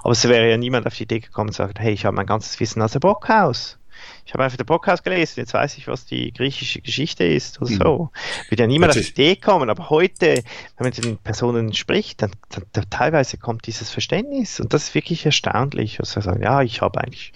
Aber 0.03 0.11
es 0.11 0.29
wäre 0.29 0.51
ja 0.51 0.57
niemand 0.57 0.87
auf 0.87 0.95
die 0.95 1.05
Idee 1.05 1.21
gekommen 1.21 1.49
und 1.49 1.55
sagt, 1.55 1.79
hey, 1.79 1.93
ich 1.93 2.05
habe 2.05 2.17
mein 2.17 2.27
ganzes 2.27 2.59
Wissen 2.61 2.83
aus 2.83 2.93
der 2.93 3.01
Brockhaus 3.01 3.79
ich 4.25 4.35
habe 4.35 4.45
einfach 4.45 4.57
den 4.57 4.67
Podcast 4.67 5.05
gelesen, 5.05 5.41
jetzt 5.41 5.55
weiß 5.55 5.79
ich, 5.79 5.87
was 5.87 6.05
die 6.07 6.33
griechische 6.33 6.81
Geschichte 6.81 7.25
ist 7.25 7.61
oder 7.61 7.71
so. 7.71 8.11
Mhm. 8.13 8.51
Wird 8.51 8.61
ja 8.61 8.67
niemand 8.67 8.97
auf 8.97 9.01
die 9.01 9.11
Idee 9.11 9.37
kommen, 9.37 9.71
aber 9.71 9.91
heute, 9.91 10.27
wenn 10.37 10.45
man 10.79 10.89
mit 10.89 11.05
den 11.05 11.17
Personen 11.19 11.73
spricht, 11.75 12.23
dann, 12.23 12.33
dann, 12.51 12.65
dann, 12.73 12.91
teilweise 12.91 13.39
kommt 13.39 13.67
dieses 13.67 13.91
Verständnis 13.91 14.61
und 14.61 14.73
das 14.73 14.85
ist 14.85 14.95
wirklich 14.95 15.25
erstaunlich. 15.27 16.01
Also 16.01 16.21
sagen, 16.21 16.43
ja, 16.43 16.63
ich 16.63 16.81
habe 16.81 17.01
eigentlich, 17.01 17.33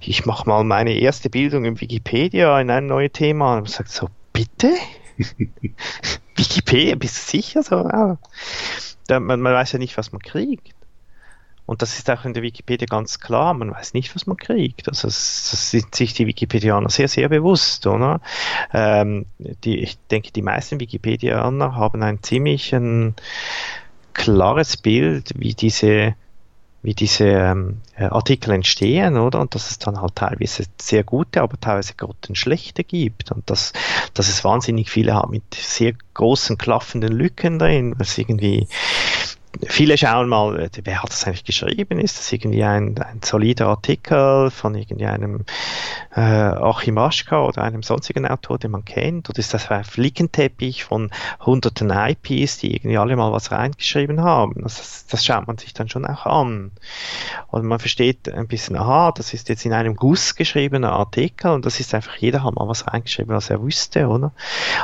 ich 0.00 0.26
mache 0.26 0.48
mal 0.48 0.64
meine 0.64 0.94
erste 0.94 1.30
Bildung 1.30 1.64
in 1.64 1.80
Wikipedia 1.80 2.60
in 2.60 2.70
ein 2.70 2.86
neues 2.86 3.12
Thema 3.12 3.54
und 3.54 3.62
man 3.62 3.70
sagt 3.70 3.90
so, 3.90 4.08
bitte? 4.32 4.72
Wikipedia, 6.36 6.94
bist 6.96 7.16
du 7.16 7.36
sicher 7.36 7.62
so? 7.62 7.76
Ja. 7.76 8.18
Man, 9.08 9.40
man 9.40 9.54
weiß 9.54 9.72
ja 9.72 9.78
nicht, 9.78 9.96
was 9.98 10.12
man 10.12 10.20
kriegt. 10.20 10.74
Und 11.70 11.82
das 11.82 11.96
ist 11.96 12.10
auch 12.10 12.24
in 12.24 12.34
der 12.34 12.42
Wikipedia 12.42 12.84
ganz 12.90 13.20
klar, 13.20 13.54
man 13.54 13.70
weiß 13.70 13.94
nicht, 13.94 14.12
was 14.16 14.26
man 14.26 14.36
kriegt. 14.36 14.88
Also 14.88 15.06
das 15.06 15.70
sind 15.70 15.94
sich 15.94 16.14
die 16.14 16.26
Wikipedianer 16.26 16.90
sehr, 16.90 17.06
sehr 17.06 17.28
bewusst, 17.28 17.86
oder? 17.86 18.20
Ähm, 18.74 19.26
die, 19.38 19.78
ich 19.78 19.96
denke, 20.10 20.32
die 20.32 20.42
meisten 20.42 20.80
Wikipedianer 20.80 21.76
haben 21.76 22.02
ein 22.02 22.24
ziemlich 22.24 22.74
ein 22.74 23.14
klares 24.14 24.78
Bild, 24.78 25.30
wie 25.36 25.54
diese 25.54 26.16
wie 26.82 26.94
diese 26.94 27.26
ähm, 27.26 27.82
äh, 27.96 28.04
Artikel 28.04 28.52
entstehen, 28.52 29.18
oder? 29.18 29.38
Und 29.40 29.54
dass 29.54 29.70
es 29.70 29.78
dann 29.78 30.00
halt 30.00 30.16
teilweise 30.16 30.64
sehr 30.80 31.04
gute, 31.04 31.42
aber 31.42 31.60
teilweise 31.60 31.94
grottenschlechte 31.94 32.84
gibt. 32.84 33.30
Und 33.32 33.50
dass, 33.50 33.74
dass 34.14 34.28
es 34.28 34.44
wahnsinnig 34.44 34.90
viele 34.90 35.14
haben 35.14 35.32
mit 35.32 35.54
sehr 35.54 35.92
großen 36.14 36.56
klaffenden 36.56 37.12
Lücken 37.12 37.58
drin, 37.58 37.94
was 37.98 38.16
irgendwie 38.16 38.66
viele 39.66 39.98
schauen 39.98 40.28
mal, 40.28 40.60
äh, 40.60 40.70
wer 40.84 41.02
hat 41.02 41.10
das 41.10 41.26
eigentlich 41.26 41.44
geschrieben? 41.44 41.98
Ist 41.98 42.18
das 42.18 42.32
irgendwie 42.32 42.64
ein, 42.64 42.98
ein 42.98 43.20
solider 43.22 43.68
Artikel 43.68 44.50
von 44.50 44.74
irgendeinem 44.74 45.44
äh, 46.14 46.20
Achim 46.20 46.98
Aschka 46.98 47.44
oder 47.44 47.62
einem 47.62 47.82
sonstigen 47.82 48.26
Autor, 48.26 48.58
den 48.58 48.70
man 48.70 48.84
kennt? 48.84 49.28
Oder 49.28 49.38
ist 49.38 49.52
das 49.52 49.70
ein 49.70 49.84
Flickenteppich 49.84 50.84
von 50.84 51.10
hunderten 51.40 51.90
IPs, 51.90 52.58
die 52.58 52.74
irgendwie 52.74 52.98
alle 52.98 53.16
mal 53.16 53.32
was 53.32 53.50
reingeschrieben 53.50 54.22
haben? 54.22 54.62
Das, 54.62 55.06
das 55.06 55.24
schaut 55.24 55.46
man 55.46 55.58
sich 55.58 55.74
dann 55.74 55.88
schon 55.88 56.06
auch 56.06 56.26
an. 56.26 56.70
Und 57.48 57.64
man 57.64 57.78
versteht 57.78 58.28
ein 58.28 58.46
bisschen, 58.46 58.76
aha, 58.76 59.12
das 59.12 59.34
ist 59.34 59.48
jetzt 59.48 59.64
in 59.64 59.72
einem 59.72 59.96
Guss 59.96 60.36
geschriebener 60.36 60.92
Artikel 60.92 61.50
und 61.50 61.66
das 61.66 61.80
ist 61.80 61.94
einfach, 61.94 62.16
jeder 62.16 62.44
hat 62.44 62.54
mal 62.54 62.68
was 62.68 62.86
reingeschrieben, 62.86 63.34
was 63.34 63.50
er 63.50 63.62
wüsste, 63.62 64.06
oder? 64.06 64.32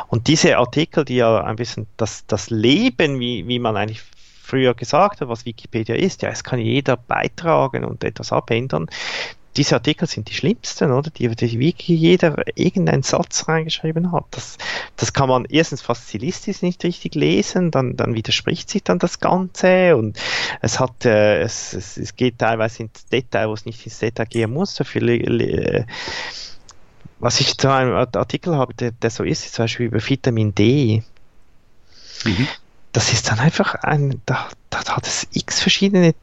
Und 0.08 0.26
diese 0.26 0.58
Artikel, 0.58 1.04
die 1.04 1.16
ja 1.16 1.42
ein 1.42 1.56
bisschen 1.56 1.86
das, 1.96 2.26
das 2.26 2.50
Leben, 2.50 3.20
wie, 3.20 3.46
wie 3.46 3.58
man 3.58 3.76
eigentlich 3.76 4.02
früher 4.46 4.74
gesagt 4.74 5.20
hat, 5.20 5.28
was 5.28 5.44
Wikipedia 5.44 5.96
ist, 5.96 6.22
ja, 6.22 6.30
es 6.30 6.44
kann 6.44 6.60
jeder 6.60 6.96
beitragen 6.96 7.84
und 7.84 8.04
etwas 8.04 8.32
abändern. 8.32 8.86
Diese 9.56 9.74
Artikel 9.74 10.06
sind 10.06 10.28
die 10.28 10.34
schlimmsten, 10.34 10.92
oder? 10.92 11.10
Die, 11.10 11.28
die 11.28 11.58
wirklich 11.58 11.98
jeder 11.98 12.44
irgendeinen 12.56 13.02
Satz 13.02 13.48
reingeschrieben 13.48 14.12
hat. 14.12 14.26
Das, 14.30 14.58
das 14.96 15.14
kann 15.14 15.30
man 15.30 15.46
erstens 15.46 15.80
fast 15.80 16.08
stilistisch 16.08 16.60
nicht 16.60 16.84
richtig 16.84 17.14
lesen, 17.14 17.70
dann, 17.70 17.96
dann 17.96 18.14
widerspricht 18.14 18.68
sich 18.68 18.84
dann 18.84 18.98
das 18.98 19.18
Ganze 19.18 19.96
und 19.96 20.18
es 20.60 20.78
hat, 20.78 21.06
äh, 21.06 21.40
es, 21.40 21.72
es, 21.72 21.96
es 21.96 22.14
geht 22.16 22.38
teilweise 22.38 22.84
ins 22.84 23.06
Detail, 23.06 23.48
wo 23.48 23.54
es 23.54 23.64
nicht 23.64 23.84
ins 23.84 23.98
Detail 23.98 24.26
gehen 24.26 24.52
muss. 24.52 24.78
Viele, 24.84 25.14
äh, 25.16 25.84
was 27.18 27.40
ich 27.40 27.56
zu 27.56 27.72
einem 27.72 27.94
Artikel 27.94 28.56
habe, 28.56 28.74
der, 28.74 28.90
der 28.92 29.10
so 29.10 29.24
ist, 29.24 29.46
ist 29.46 29.54
zum 29.54 29.64
Beispiel 29.64 29.86
über 29.86 30.06
Vitamin 30.06 30.54
D. 30.54 31.02
Mhm 32.24 32.46
das 32.96 33.12
ist 33.12 33.28
dann 33.28 33.40
einfach 33.40 33.74
ein, 33.74 34.22
da, 34.24 34.48
da 34.70 34.78
hat 34.86 35.06
es 35.06 35.28
x 35.34 35.60
verschiedene 35.60 36.14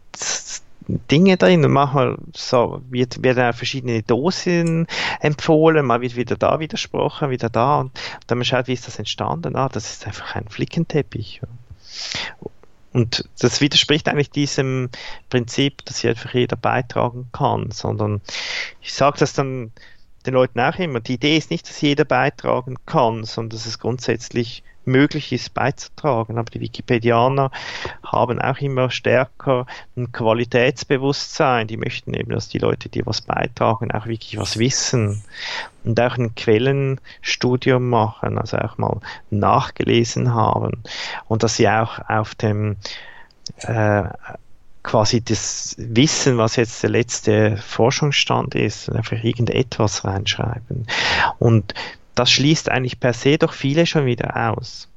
Dinge 1.12 1.38
drin 1.38 1.64
und 1.64 1.72
manchmal 1.72 2.18
so 2.36 2.82
wird, 2.90 3.22
werden 3.22 3.54
verschiedene 3.54 4.02
Dosen 4.02 4.88
empfohlen, 5.20 5.86
mal 5.86 6.02
wird 6.02 6.16
wieder 6.16 6.36
da 6.36 6.60
widersprochen, 6.60 7.30
wieder 7.30 7.52
da 7.52 7.82
und 7.82 7.92
dann 8.26 8.40
man 8.40 8.46
schaut, 8.46 8.68
wie 8.68 8.74
ist 8.74 8.88
das 8.88 8.98
entstanden? 8.98 9.56
Ah, 9.56 9.70
das 9.70 9.92
ist 9.92 10.08
einfach 10.08 10.34
ein 10.34 10.48
Flickenteppich. 10.50 11.42
Und 12.92 13.30
das 13.38 13.62
widerspricht 13.62 14.10
eigentlich 14.10 14.32
diesem 14.32 14.90
Prinzip, 15.30 15.86
dass 15.86 16.00
hier 16.00 16.10
einfach 16.10 16.34
jeder 16.34 16.56
beitragen 16.56 17.30
kann, 17.32 17.70
sondern 17.70 18.20
ich 18.82 18.94
sage 18.94 19.20
das 19.20 19.34
dann 19.34 19.72
den 20.26 20.34
Leuten 20.34 20.60
auch 20.60 20.80
immer, 20.80 21.02
die 21.02 21.14
Idee 21.14 21.38
ist 21.38 21.52
nicht, 21.52 21.70
dass 21.70 21.82
jeder 21.82 22.06
beitragen 22.06 22.78
kann, 22.88 23.26
sondern 23.26 23.52
dass 23.52 23.68
es 23.68 23.78
grundsätzlich 23.78 24.64
möglich 24.86 25.32
ist 25.32 25.54
beizutragen. 25.54 26.38
Aber 26.38 26.50
die 26.50 26.62
Wikipedianer 26.62 27.52
haben 28.04 28.42
auch 28.42 28.58
immer 28.60 28.90
stärker 28.90 29.66
ein 29.96 30.12
Qualitätsbewusstsein. 30.12 31.68
Die 31.68 31.78
möchten 31.78 32.14
eben, 32.14 32.32
dass 32.32 32.50
die 32.50 32.60
Leute, 32.60 32.90
die 32.90 33.06
was 33.06 33.22
beitragen, 33.22 33.92
auch 33.92 34.06
wirklich 34.06 34.38
was 34.38 34.58
wissen 34.58 35.24
und 35.84 36.00
auch 36.00 36.18
ein 36.18 36.36
Quellenstudium 36.36 37.90
machen, 37.90 38.38
also 38.38 38.58
auch 38.58 38.78
mal 38.78 39.00
nachgelesen 39.30 40.34
haben 40.34 40.84
und 41.28 41.44
dass 41.44 41.58
sie 41.58 41.68
auch 41.68 42.00
auf 42.08 42.36
dem 42.36 42.78
äh, 43.60 44.04
quasi 44.84 45.22
das 45.22 45.76
Wissen, 45.78 46.38
was 46.38 46.58
jetzt 46.58 46.84
der 46.84 46.90
letzte 46.90 47.58
Forschungsstand 47.58 48.54
ist, 48.54 48.90
einfach 48.90 49.24
irgendetwas 49.24 50.04
reinschreiben. 50.04 50.88
Und 51.40 51.74
das 52.16 52.32
schließt 52.32 52.70
eigentlich 52.70 53.00
per 53.00 53.14
se 53.14 53.38
doch 53.38 53.54
viele 53.54 53.86
schon 53.86 54.06
wieder 54.06 54.52
aus. 54.52 54.90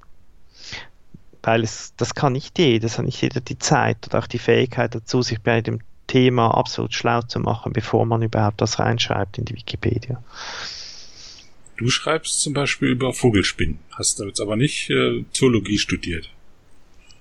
Weil 1.42 1.62
es, 1.62 1.94
das 1.96 2.14
kann 2.14 2.32
nicht 2.32 2.58
jeder, 2.58 2.80
das 2.80 2.98
hat 2.98 3.04
nicht 3.04 3.22
jeder 3.22 3.40
die 3.40 3.58
Zeit 3.58 4.06
oder 4.08 4.18
auch 4.18 4.26
die 4.26 4.38
Fähigkeit 4.38 4.94
dazu, 4.94 5.22
sich 5.22 5.40
bei 5.40 5.60
dem 5.60 5.80
Thema 6.06 6.52
absolut 6.52 6.94
schlau 6.94 7.22
zu 7.22 7.40
machen, 7.40 7.72
bevor 7.72 8.04
man 8.06 8.22
überhaupt 8.22 8.60
das 8.60 8.78
reinschreibt 8.78 9.38
in 9.38 9.44
die 9.44 9.54
Wikipedia. 9.54 10.22
Du 11.76 11.90
schreibst 11.90 12.40
zum 12.40 12.52
Beispiel 12.52 12.88
über 12.88 13.12
Vogelspinnen, 13.12 13.78
hast 13.92 14.18
du 14.18 14.24
jetzt 14.24 14.40
aber 14.40 14.56
nicht 14.56 14.90
äh, 14.90 15.24
Zoologie 15.32 15.78
studiert. 15.78 16.30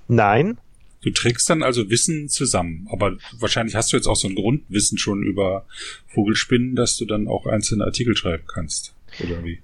Nein, 0.07 0.57
Du 1.05 1.11
trägst 1.11 1.47
dann 1.51 1.61
also 1.61 1.91
Wissen 1.91 2.29
zusammen, 2.29 2.87
aber 2.91 3.15
wahrscheinlich 3.37 3.75
hast 3.75 3.93
du 3.93 3.97
jetzt 3.97 4.07
auch 4.07 4.15
so 4.15 4.27
ein 4.27 4.33
Grundwissen 4.33 4.97
schon 4.97 5.21
über 5.21 5.67
Vogelspinnen, 6.07 6.75
dass 6.75 6.97
du 6.97 7.05
dann 7.05 7.27
auch 7.27 7.45
einzelne 7.45 7.83
Artikel 7.83 8.17
schreiben 8.17 8.45
kannst, 8.47 8.95
oder 9.23 9.43
wie? 9.43 9.59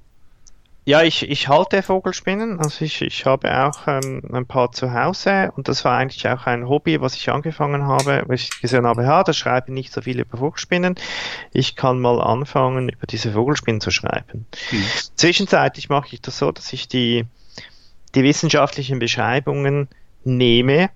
Ja, 0.83 1.03
ich, 1.03 1.29
ich 1.29 1.47
halte 1.47 1.83
Vogelspinnen. 1.83 2.59
Also 2.59 2.83
ich, 2.85 3.01
ich 3.03 3.25
habe 3.25 3.65
auch 3.65 3.87
ähm, 3.87 4.23
ein 4.33 4.47
paar 4.47 4.71
zu 4.71 4.91
Hause 4.91 5.51
und 5.55 5.67
das 5.67 5.85
war 5.85 5.97
eigentlich 5.97 6.27
auch 6.27 6.47
ein 6.47 6.67
Hobby, 6.67 6.99
was 6.99 7.13
ich 7.15 7.29
angefangen 7.29 7.85
habe, 7.85 8.23
weil 8.25 8.35
ich 8.35 8.59
gesehen 8.61 8.87
habe, 8.87 9.03
ja, 9.03 9.23
da 9.23 9.31
schreibe 9.31 9.67
ich 9.67 9.73
nicht 9.73 9.93
so 9.93 10.01
viel 10.01 10.19
über 10.19 10.37
Vogelspinnen. 10.37 10.95
Ich 11.53 11.75
kann 11.75 11.99
mal 11.99 12.19
anfangen, 12.19 12.89
über 12.89 13.05
diese 13.05 13.33
Vogelspinnen 13.33 13.79
zu 13.79 13.91
schreiben. 13.91 14.47
Mhm. 14.71 14.83
Zwischenzeitlich 15.15 15.89
mache 15.89 16.15
ich 16.15 16.21
das 16.21 16.39
so, 16.39 16.51
dass 16.51 16.73
ich 16.73 16.87
die, 16.87 17.25
die 18.15 18.23
wissenschaftlichen 18.23 18.97
Beschreibungen 18.97 19.87
nehme 20.23 20.89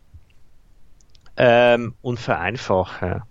ähm, 1.38 1.94
und 2.02 2.20
vereinfache. 2.20 3.22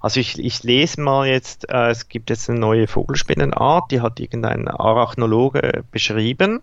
Also 0.00 0.20
ich, 0.20 0.38
ich 0.38 0.62
lese 0.62 1.00
mal 1.00 1.26
jetzt, 1.26 1.68
äh, 1.68 1.90
es 1.90 2.08
gibt 2.08 2.30
jetzt 2.30 2.50
eine 2.50 2.58
neue 2.58 2.86
Vogelspinnenart, 2.86 3.90
die 3.90 4.00
hat 4.00 4.20
irgendein 4.20 4.68
Arachnologe 4.68 5.84
beschrieben 5.90 6.60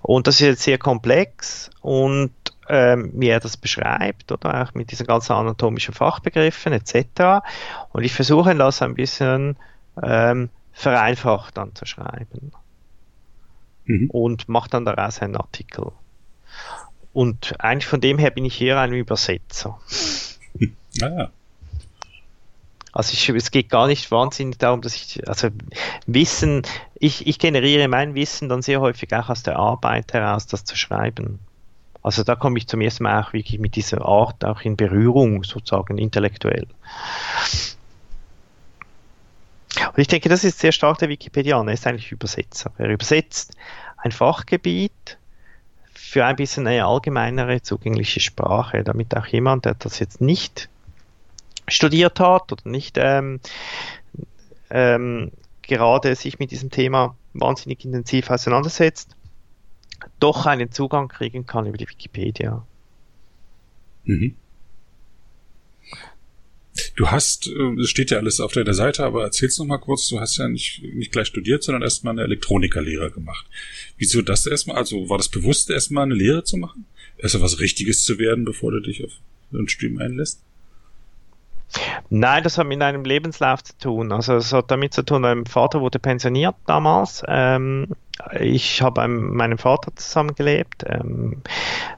und 0.00 0.26
das 0.26 0.36
ist 0.36 0.46
jetzt 0.46 0.62
sehr 0.62 0.78
komplex 0.78 1.70
und 1.80 2.32
ähm, 2.68 3.12
wie 3.14 3.28
er 3.28 3.40
das 3.40 3.56
beschreibt 3.56 4.32
oder 4.32 4.62
auch 4.62 4.74
mit 4.74 4.90
diesen 4.90 5.06
ganzen 5.06 5.32
anatomischen 5.32 5.94
Fachbegriffen 5.94 6.72
etc. 6.72 7.44
Und 7.92 8.04
ich 8.04 8.14
versuche 8.14 8.54
das 8.54 8.82
ein 8.82 8.94
bisschen 8.94 9.56
ähm, 10.02 10.48
vereinfacht 10.72 11.56
dann 11.56 11.74
zu 11.74 11.84
schreiben 11.84 12.52
mhm. 13.84 14.08
und 14.10 14.48
mache 14.48 14.70
dann 14.70 14.84
daraus 14.84 15.20
einen 15.20 15.36
Artikel. 15.36 15.92
Und 17.12 17.60
eigentlich 17.60 17.86
von 17.86 18.00
dem 18.00 18.18
her 18.18 18.30
bin 18.30 18.44
ich 18.44 18.60
eher 18.60 18.80
ein 18.80 18.92
Übersetzer. 18.92 19.78
Ah, 21.00 21.30
also 22.92 23.14
ich, 23.14 23.28
es 23.30 23.50
geht 23.50 23.70
gar 23.70 23.86
nicht 23.86 24.10
wahnsinnig 24.10 24.58
darum, 24.58 24.82
dass 24.82 24.94
ich, 24.94 25.26
also 25.26 25.48
Wissen, 26.06 26.62
ich, 26.94 27.26
ich 27.26 27.38
generiere 27.38 27.88
mein 27.88 28.14
Wissen 28.14 28.50
dann 28.50 28.60
sehr 28.60 28.80
häufig 28.80 29.14
auch 29.14 29.30
aus 29.30 29.42
der 29.42 29.56
Arbeit 29.56 30.12
heraus, 30.12 30.46
das 30.46 30.64
zu 30.64 30.76
schreiben. 30.76 31.40
Also 32.02 32.22
da 32.22 32.36
komme 32.36 32.58
ich 32.58 32.68
zum 32.68 32.82
ersten 32.82 33.04
Mal 33.04 33.22
auch 33.22 33.32
wirklich 33.32 33.58
mit 33.60 33.76
dieser 33.76 34.04
Art 34.04 34.44
auch 34.44 34.60
in 34.62 34.76
Berührung, 34.76 35.42
sozusagen 35.44 35.96
intellektuell. 35.96 36.66
Und 39.86 39.98
ich 39.98 40.08
denke, 40.08 40.28
das 40.28 40.44
ist 40.44 40.58
sehr 40.58 40.72
stark 40.72 40.98
der 40.98 41.08
Wikipedianer, 41.08 41.70
er 41.70 41.74
ist 41.74 41.86
eigentlich 41.86 42.12
Übersetzer. 42.12 42.72
Er 42.76 42.90
übersetzt 42.90 43.56
ein 43.96 44.12
Fachgebiet 44.12 45.16
für 45.94 46.26
ein 46.26 46.36
bisschen 46.36 46.66
eine 46.66 46.84
allgemeinere 46.84 47.62
zugängliche 47.62 48.20
Sprache, 48.20 48.84
damit 48.84 49.16
auch 49.16 49.26
jemand, 49.26 49.64
der 49.64 49.74
das 49.74 49.98
jetzt 49.98 50.20
nicht 50.20 50.68
studiert 51.68 52.20
hat 52.20 52.52
oder 52.52 52.68
nicht 52.68 52.96
ähm, 52.98 53.40
ähm, 54.70 55.30
gerade 55.62 56.14
sich 56.14 56.38
mit 56.38 56.50
diesem 56.50 56.70
Thema 56.70 57.16
wahnsinnig 57.34 57.84
intensiv 57.84 58.30
auseinandersetzt, 58.30 59.16
doch 60.18 60.46
einen 60.46 60.72
Zugang 60.72 61.08
kriegen 61.08 61.46
kann 61.46 61.66
über 61.66 61.78
die 61.78 61.88
Wikipedia. 61.88 62.66
Mhm. 64.04 64.36
Du 66.96 67.08
hast, 67.08 67.46
äh, 67.48 67.80
es 67.80 67.90
steht 67.90 68.10
ja 68.10 68.18
alles 68.18 68.40
auf 68.40 68.52
deiner 68.52 68.74
Seite, 68.74 69.04
aber 69.04 69.24
erzähl's 69.24 69.58
noch 69.58 69.66
mal 69.66 69.78
kurz, 69.78 70.08
du 70.08 70.20
hast 70.20 70.38
ja 70.38 70.48
nicht, 70.48 70.82
nicht 70.82 71.12
gleich 71.12 71.26
studiert, 71.26 71.62
sondern 71.62 71.82
erstmal 71.82 72.12
eine 72.12 72.22
Elektronikerlehre 72.22 73.10
gemacht. 73.10 73.46
Wieso 73.98 74.22
das 74.22 74.46
erstmal? 74.46 74.76
Also 74.76 75.08
war 75.08 75.18
das 75.18 75.28
bewusst, 75.28 75.70
erstmal 75.70 76.04
eine 76.04 76.14
Lehre 76.14 76.44
zu 76.44 76.56
machen? 76.56 76.86
Erstmal 77.18 77.44
was 77.44 77.60
Richtiges 77.60 78.04
zu 78.04 78.18
werden, 78.18 78.44
bevor 78.44 78.72
du 78.72 78.80
dich 78.80 79.04
auf 79.04 79.12
ein 79.52 79.68
Studium 79.68 80.00
einlässt? 80.00 80.40
Nein, 82.10 82.42
das 82.42 82.58
hat 82.58 82.66
mit 82.66 82.82
einem 82.82 83.04
Lebenslauf 83.04 83.64
zu 83.64 83.76
tun. 83.78 84.12
Also 84.12 84.36
es 84.36 84.52
hat 84.52 84.70
damit 84.70 84.92
zu 84.92 85.02
tun, 85.02 85.22
mein 85.22 85.46
Vater 85.46 85.80
wurde 85.80 85.98
pensioniert 85.98 86.54
damals. 86.66 87.22
Ähm, 87.26 87.88
ich 88.38 88.82
habe 88.82 89.08
mit 89.08 89.32
meinem 89.32 89.58
Vater 89.58 89.94
zusammengelebt. 89.96 90.84
Ähm, 90.86 91.42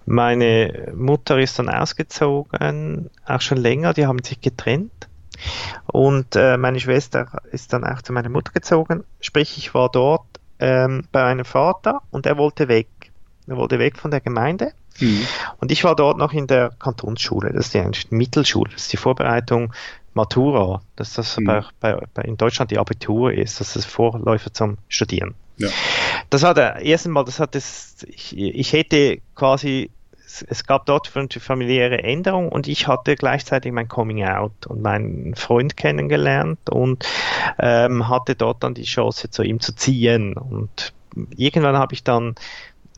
meine 0.06 0.92
Mutter 0.94 1.38
ist 1.38 1.58
dann 1.58 1.68
ausgezogen, 1.68 3.10
auch 3.26 3.40
schon 3.40 3.58
länger, 3.58 3.92
die 3.92 4.06
haben 4.06 4.22
sich 4.22 4.40
getrennt. 4.40 5.08
Und 5.87 6.37
äh, 6.37 6.56
meine 6.56 6.80
Schwester 6.80 7.42
ist 7.50 7.72
dann 7.72 7.84
auch 7.84 8.02
zu 8.02 8.12
meiner 8.12 8.28
Mutter 8.28 8.52
gezogen. 8.52 9.04
Sprich, 9.20 9.58
ich 9.58 9.74
war 9.74 9.90
dort 9.90 10.26
ähm, 10.60 11.06
bei 11.12 11.22
meinem 11.24 11.44
Vater 11.44 12.02
und 12.10 12.26
er 12.26 12.38
wollte 12.38 12.68
weg. 12.68 12.88
Er 13.46 13.56
wollte 13.56 13.78
weg 13.78 13.98
von 13.98 14.10
der 14.10 14.20
Gemeinde. 14.20 14.72
Mhm. 15.00 15.26
Und 15.59 15.72
ich 15.72 15.85
war 15.85 15.96
dort 15.96 16.18
noch 16.18 16.33
in 16.33 16.46
der 16.46 16.70
Kantonsschule, 16.78 17.52
das 17.52 17.66
ist 17.66 17.74
die 17.74 18.14
Mittelschule, 18.14 18.70
das 18.72 18.83
ist 18.83 18.92
die 18.92 18.96
Vorbereitung 18.96 19.72
Matura, 20.14 20.80
dass 20.96 21.14
das 21.14 21.37
mhm. 21.38 21.44
bei, 21.44 21.64
bei, 21.80 21.98
bei 22.14 22.22
in 22.22 22.37
Deutschland 22.37 22.70
die 22.70 22.78
Abitur 22.78 23.33
ist, 23.33 23.61
das 23.61 23.76
ist 23.76 23.85
Vorläufer 23.85 24.52
zum 24.52 24.78
Studieren. 24.88 25.35
Ja. 25.57 25.68
Das 26.30 26.42
war 26.42 26.54
der 26.54 26.76
erste 26.80 27.09
Mal, 27.09 27.24
das 27.24 27.38
hat 27.38 27.54
es, 27.54 28.04
ich, 28.09 28.37
ich 28.37 28.72
hätte 28.72 29.18
quasi, 29.35 29.90
es, 30.24 30.42
es 30.42 30.64
gab 30.64 30.87
dort 30.87 31.11
eine 31.14 31.28
familiäre 31.28 32.02
Änderung 32.02 32.48
und 32.48 32.66
ich 32.66 32.88
hatte 32.88 33.16
gleichzeitig 33.16 33.72
mein 33.72 33.88
Coming 33.88 34.24
Out 34.24 34.66
und 34.66 34.83
meinen 34.83 35.35
Freund 35.35 35.76
kennengelernt 35.76 36.70
und 36.70 37.07
ähm, 37.59 38.09
hatte 38.09 38.35
dort 38.35 38.62
dann 38.62 38.74
die 38.74 38.85
Chance, 38.85 39.30
zu 39.30 39.42
ihm 39.42 39.61
zu 39.61 39.74
ziehen. 39.74 40.35
Und 40.35 40.92
irgendwann 41.37 41.76
habe 41.76 41.94
ich 41.94 42.02
dann 42.02 42.35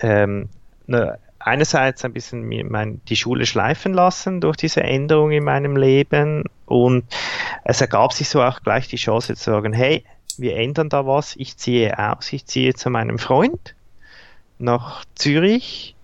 ähm, 0.01 0.49
eine 0.89 1.19
einerseits 1.47 2.05
ein 2.05 2.13
bisschen 2.13 2.49
mein, 2.69 3.01
die 3.09 3.17
Schule 3.17 3.47
schleifen 3.47 3.95
lassen 3.95 4.41
durch 4.41 4.57
diese 4.57 4.83
Änderung 4.83 5.31
in 5.31 5.45
meinem 5.45 5.77
Leben 5.77 6.45
und 6.67 7.05
es 7.63 7.81
ergab 7.81 8.13
sich 8.13 8.29
so 8.29 8.43
auch 8.43 8.63
gleich 8.63 8.89
die 8.89 8.97
Chance 8.97 9.37
zu 9.37 9.45
sagen, 9.45 9.73
hey, 9.73 10.05
wir 10.39 10.57
ändern 10.57 10.89
da 10.89 11.07
was, 11.07 11.37
ich 11.37 11.57
ziehe 11.57 11.97
aus, 11.99 12.33
ich 12.33 12.47
ziehe 12.47 12.75
zu 12.75 12.91
meinem 12.91 13.19
Freund 13.19 13.77
nach 14.59 15.05
Zürich, 15.15 15.95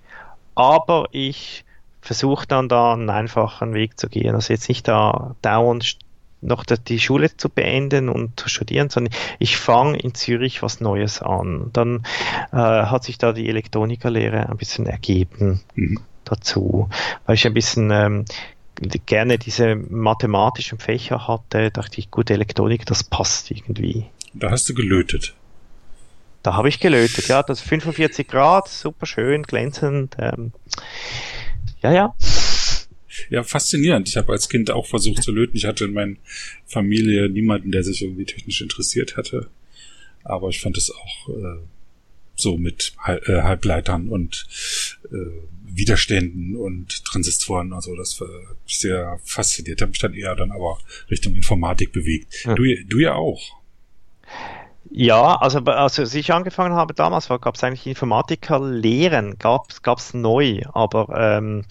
aber 0.54 1.06
ich 1.10 1.64
versuche 2.00 2.46
dann 2.46 2.68
da 2.68 2.92
einen 2.92 3.10
einfachen 3.10 3.74
Weg 3.74 3.98
zu 3.98 4.08
gehen, 4.08 4.36
also 4.36 4.52
jetzt 4.52 4.68
nicht 4.68 4.86
da 4.86 5.34
dauernd 5.42 5.98
noch 6.42 6.64
die 6.64 6.98
Schule 6.98 7.36
zu 7.36 7.48
beenden 7.48 8.08
und 8.08 8.38
zu 8.38 8.48
studieren, 8.48 8.90
sondern 8.90 9.14
ich 9.38 9.56
fange 9.56 9.98
in 9.98 10.14
Zürich 10.14 10.62
was 10.62 10.80
Neues 10.80 11.22
an. 11.22 11.70
Dann 11.72 12.04
äh, 12.52 12.56
hat 12.56 13.04
sich 13.04 13.18
da 13.18 13.32
die 13.32 13.48
Elektronikerlehre 13.48 14.48
ein 14.48 14.56
bisschen 14.56 14.86
ergeben 14.86 15.60
mhm. 15.74 16.00
dazu, 16.24 16.88
weil 17.26 17.36
ich 17.36 17.46
ein 17.46 17.54
bisschen 17.54 17.90
ähm, 17.90 18.24
gerne 19.06 19.38
diese 19.38 19.76
mathematischen 19.76 20.78
Fächer 20.78 21.28
hatte, 21.28 21.70
dachte 21.70 21.98
ich, 21.98 22.10
gut, 22.10 22.30
Elektronik, 22.30 22.86
das 22.86 23.04
passt 23.04 23.50
irgendwie. 23.50 24.06
Da 24.34 24.50
hast 24.50 24.68
du 24.68 24.74
gelötet. 24.74 25.34
Da 26.42 26.54
habe 26.54 26.68
ich 26.68 26.80
gelötet, 26.80 27.28
ja, 27.28 27.42
das 27.42 27.60
45 27.60 28.26
Grad, 28.26 28.68
super 28.68 29.06
schön, 29.06 29.44
glänzend. 29.44 30.16
Ähm, 30.18 30.52
ja, 31.82 31.92
ja. 31.92 32.14
Ja, 33.30 33.42
faszinierend. 33.42 34.08
Ich 34.08 34.16
habe 34.16 34.32
als 34.32 34.48
Kind 34.48 34.70
auch 34.70 34.86
versucht 34.86 35.22
zu 35.22 35.32
löten. 35.32 35.56
Ich 35.56 35.64
hatte 35.64 35.84
in 35.84 35.92
meiner 35.92 36.16
Familie 36.66 37.28
niemanden, 37.28 37.72
der 37.72 37.84
sich 37.84 38.02
irgendwie 38.02 38.24
technisch 38.24 38.60
interessiert 38.60 39.16
hatte. 39.16 39.48
Aber 40.24 40.48
ich 40.48 40.60
fand 40.60 40.76
es 40.76 40.90
auch 40.90 41.28
äh, 41.28 41.58
so 42.36 42.56
mit 42.56 42.92
äh, 43.06 43.42
Halbleitern 43.42 44.08
und 44.08 44.46
äh, 45.10 45.16
Widerständen 45.74 46.56
und 46.56 47.04
Transistoren, 47.04 47.72
also 47.72 47.96
das 47.96 48.20
war 48.20 48.28
sehr 48.66 49.18
fasziniert. 49.24 49.80
Habe 49.80 49.90
mich 49.90 50.00
dann 50.00 50.14
eher 50.14 50.34
dann 50.36 50.52
aber 50.52 50.78
Richtung 51.10 51.34
Informatik 51.34 51.92
bewegt. 51.92 52.44
Ja. 52.44 52.54
Du, 52.54 52.64
du 52.86 52.98
ja 52.98 53.14
auch. 53.14 53.40
Ja, 54.90 55.36
also, 55.36 55.60
also 55.60 56.02
als 56.02 56.14
ich 56.14 56.32
angefangen 56.32 56.74
habe 56.74 56.92
damals, 56.92 57.28
gab 57.28 57.54
es 57.54 57.64
eigentlich 57.64 57.86
Informatikerlehren, 57.86 59.38
gab 59.38 59.70
es 59.70 60.12
neu, 60.12 60.60
aber 60.74 61.08
ähm, 61.18 61.64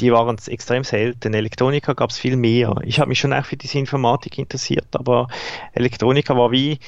die 0.00 0.12
waren 0.12 0.36
extrem 0.46 0.84
selten. 0.84 1.34
Elektroniker 1.34 1.94
gab 1.94 2.10
es 2.10 2.18
viel 2.18 2.36
mehr. 2.36 2.76
Ich 2.84 2.98
habe 2.98 3.08
mich 3.08 3.20
schon 3.20 3.32
auch 3.32 3.44
für 3.44 3.56
diese 3.56 3.78
Informatik 3.78 4.38
interessiert, 4.38 4.88
aber 4.92 5.28
Elektroniker 5.72 6.36
war 6.36 6.50
wie 6.50 6.78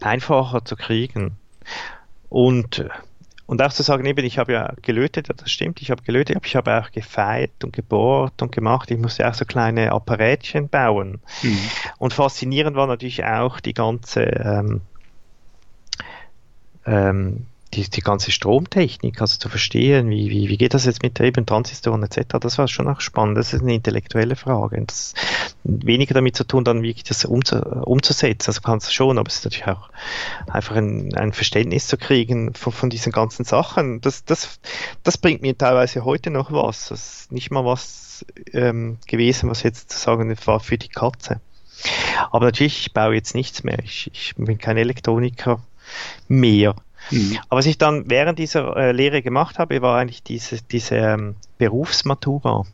einfacher 0.00 0.64
zu 0.64 0.76
kriegen. 0.76 1.36
Und, 2.28 2.84
und 3.46 3.60
auch 3.60 3.72
zu 3.72 3.82
sagen, 3.82 4.06
eben, 4.06 4.24
ich 4.24 4.38
habe 4.38 4.52
ja 4.52 4.72
gelötet, 4.80 5.28
das 5.36 5.50
stimmt, 5.50 5.82
ich 5.82 5.90
habe 5.90 6.02
gelötet, 6.02 6.36
aber 6.36 6.46
ich 6.46 6.56
habe 6.56 6.80
auch 6.80 6.90
gefeilt 6.92 7.64
und 7.64 7.72
gebohrt 7.72 8.40
und 8.40 8.52
gemacht. 8.52 8.90
Ich 8.90 8.98
musste 8.98 9.28
auch 9.28 9.34
so 9.34 9.44
kleine 9.44 9.92
Apparätchen 9.92 10.68
bauen. 10.68 11.20
Mhm. 11.42 11.58
Und 11.98 12.14
faszinierend 12.14 12.76
war 12.76 12.86
natürlich 12.86 13.24
auch 13.24 13.60
die 13.60 13.74
ganze 13.74 14.22
ähm, 14.22 14.80
ähm, 16.86 17.46
die, 17.74 17.88
die 17.88 18.00
ganze 18.02 18.30
Stromtechnik, 18.30 19.20
also 19.20 19.38
zu 19.38 19.48
verstehen, 19.48 20.10
wie, 20.10 20.30
wie, 20.30 20.48
wie 20.48 20.58
geht 20.58 20.74
das 20.74 20.84
jetzt 20.84 21.02
mit 21.02 21.18
eben 21.20 21.46
Transistoren 21.46 22.02
etc., 22.02 22.38
das 22.40 22.58
war 22.58 22.68
schon 22.68 22.88
auch 22.88 23.00
spannend. 23.00 23.38
Das 23.38 23.52
ist 23.52 23.62
eine 23.62 23.74
intellektuelle 23.74 24.36
Frage. 24.36 24.76
Und 24.76 24.90
das 24.90 25.14
weniger 25.64 26.14
damit 26.14 26.36
zu 26.36 26.44
tun, 26.44 26.64
dann 26.64 26.82
wirklich 26.82 27.04
das 27.04 27.24
umzu, 27.24 27.56
umzusetzen. 27.56 28.50
Also 28.50 28.60
kannst 28.60 28.88
du 28.88 28.92
schon, 28.92 29.18
aber 29.18 29.28
es 29.28 29.36
ist 29.36 29.44
natürlich 29.44 29.66
auch 29.66 29.88
einfach 30.48 30.76
ein, 30.76 31.14
ein 31.14 31.32
Verständnis 31.32 31.86
zu 31.86 31.96
kriegen 31.96 32.52
von, 32.54 32.72
von 32.72 32.90
diesen 32.90 33.12
ganzen 33.12 33.44
Sachen. 33.44 34.00
Das, 34.00 34.24
das, 34.24 34.60
das 35.02 35.16
bringt 35.16 35.42
mir 35.42 35.56
teilweise 35.56 36.04
heute 36.04 36.30
noch 36.30 36.52
was. 36.52 36.88
Das 36.88 37.20
ist 37.20 37.32
nicht 37.32 37.50
mal 37.50 37.64
was 37.64 38.26
ähm, 38.52 38.98
gewesen, 39.06 39.48
was 39.48 39.62
jetzt 39.62 39.90
zu 39.90 39.98
sagen 39.98 40.34
war 40.44 40.60
für 40.60 40.78
die 40.78 40.88
Katze. 40.88 41.40
Aber 42.30 42.46
natürlich, 42.46 42.80
ich 42.80 42.92
baue 42.92 43.14
jetzt 43.14 43.34
nichts 43.34 43.64
mehr. 43.64 43.78
Ich, 43.82 44.10
ich 44.12 44.34
bin 44.36 44.58
kein 44.58 44.76
Elektroniker 44.76 45.62
mehr. 46.28 46.76
Mhm. 47.10 47.38
Aber 47.48 47.58
was 47.58 47.66
ich 47.66 47.78
dann 47.78 48.08
während 48.10 48.38
dieser 48.38 48.76
äh, 48.76 48.92
Lehre 48.92 49.22
gemacht 49.22 49.58
habe, 49.58 49.82
war 49.82 49.98
eigentlich 49.98 50.22
diese, 50.22 50.62
diese 50.62 50.96
ähm, 50.96 51.36
Berufsmatura. 51.58 52.64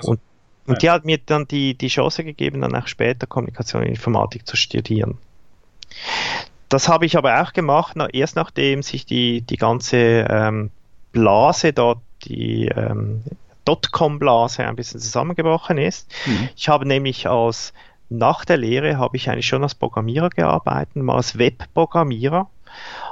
So. 0.00 0.10
Und, 0.12 0.20
und 0.66 0.74
ja. 0.74 0.78
die 0.78 0.90
hat 0.90 1.04
mir 1.04 1.18
dann 1.18 1.46
die, 1.46 1.74
die 1.74 1.88
Chance 1.88 2.24
gegeben, 2.24 2.60
dann 2.60 2.74
auch 2.74 2.86
später 2.86 3.26
Kommunikation 3.26 3.82
und 3.82 3.88
Informatik 3.88 4.46
zu 4.46 4.56
studieren. 4.56 5.18
Das 6.68 6.88
habe 6.88 7.04
ich 7.04 7.18
aber 7.18 7.42
auch 7.42 7.52
gemacht, 7.52 7.96
erst 8.12 8.36
nachdem 8.36 8.82
sich 8.82 9.04
die, 9.04 9.42
die 9.42 9.56
ganze 9.56 9.96
ähm, 9.98 10.70
Blase 11.12 11.72
dort, 11.72 11.98
die 12.24 12.66
ähm, 12.68 13.22
Dotcom-Blase 13.64 14.64
ein 14.64 14.76
bisschen 14.76 15.00
zusammengebrochen 15.00 15.76
ist. 15.78 16.10
Mhm. 16.26 16.48
Ich 16.56 16.68
habe 16.68 16.86
nämlich 16.86 17.28
als 17.28 17.72
nach 18.08 18.44
der 18.44 18.56
Lehre 18.56 18.98
habe 18.98 19.16
ich 19.16 19.30
eigentlich 19.30 19.46
schon 19.46 19.62
als 19.62 19.74
Programmierer 19.74 20.30
gearbeitet, 20.30 20.96
mal 20.96 21.16
als 21.16 21.38
Webprogrammierer 21.38 22.48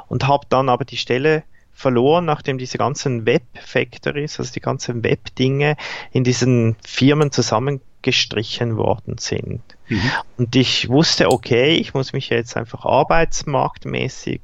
und 0.08 0.26
habe 0.26 0.46
dann 0.48 0.68
aber 0.68 0.84
die 0.84 0.96
Stelle 0.96 1.44
verloren, 1.72 2.26
nachdem 2.26 2.58
diese 2.58 2.78
ganzen 2.78 3.26
Web-Factories, 3.26 4.38
also 4.38 4.52
die 4.52 4.60
ganzen 4.60 5.02
Web-Dinge 5.02 5.76
in 6.12 6.24
diesen 6.24 6.76
Firmen 6.86 7.32
zusammengestrichen 7.32 8.76
worden 8.76 9.16
sind. 9.18 9.62
Mhm. 9.88 10.10
Und 10.36 10.54
ich 10.56 10.88
wusste, 10.90 11.30
okay, 11.30 11.76
ich 11.76 11.94
muss 11.94 12.12
mich 12.12 12.28
jetzt 12.28 12.56
einfach 12.56 12.84
arbeitsmarktmäßig 12.84 14.42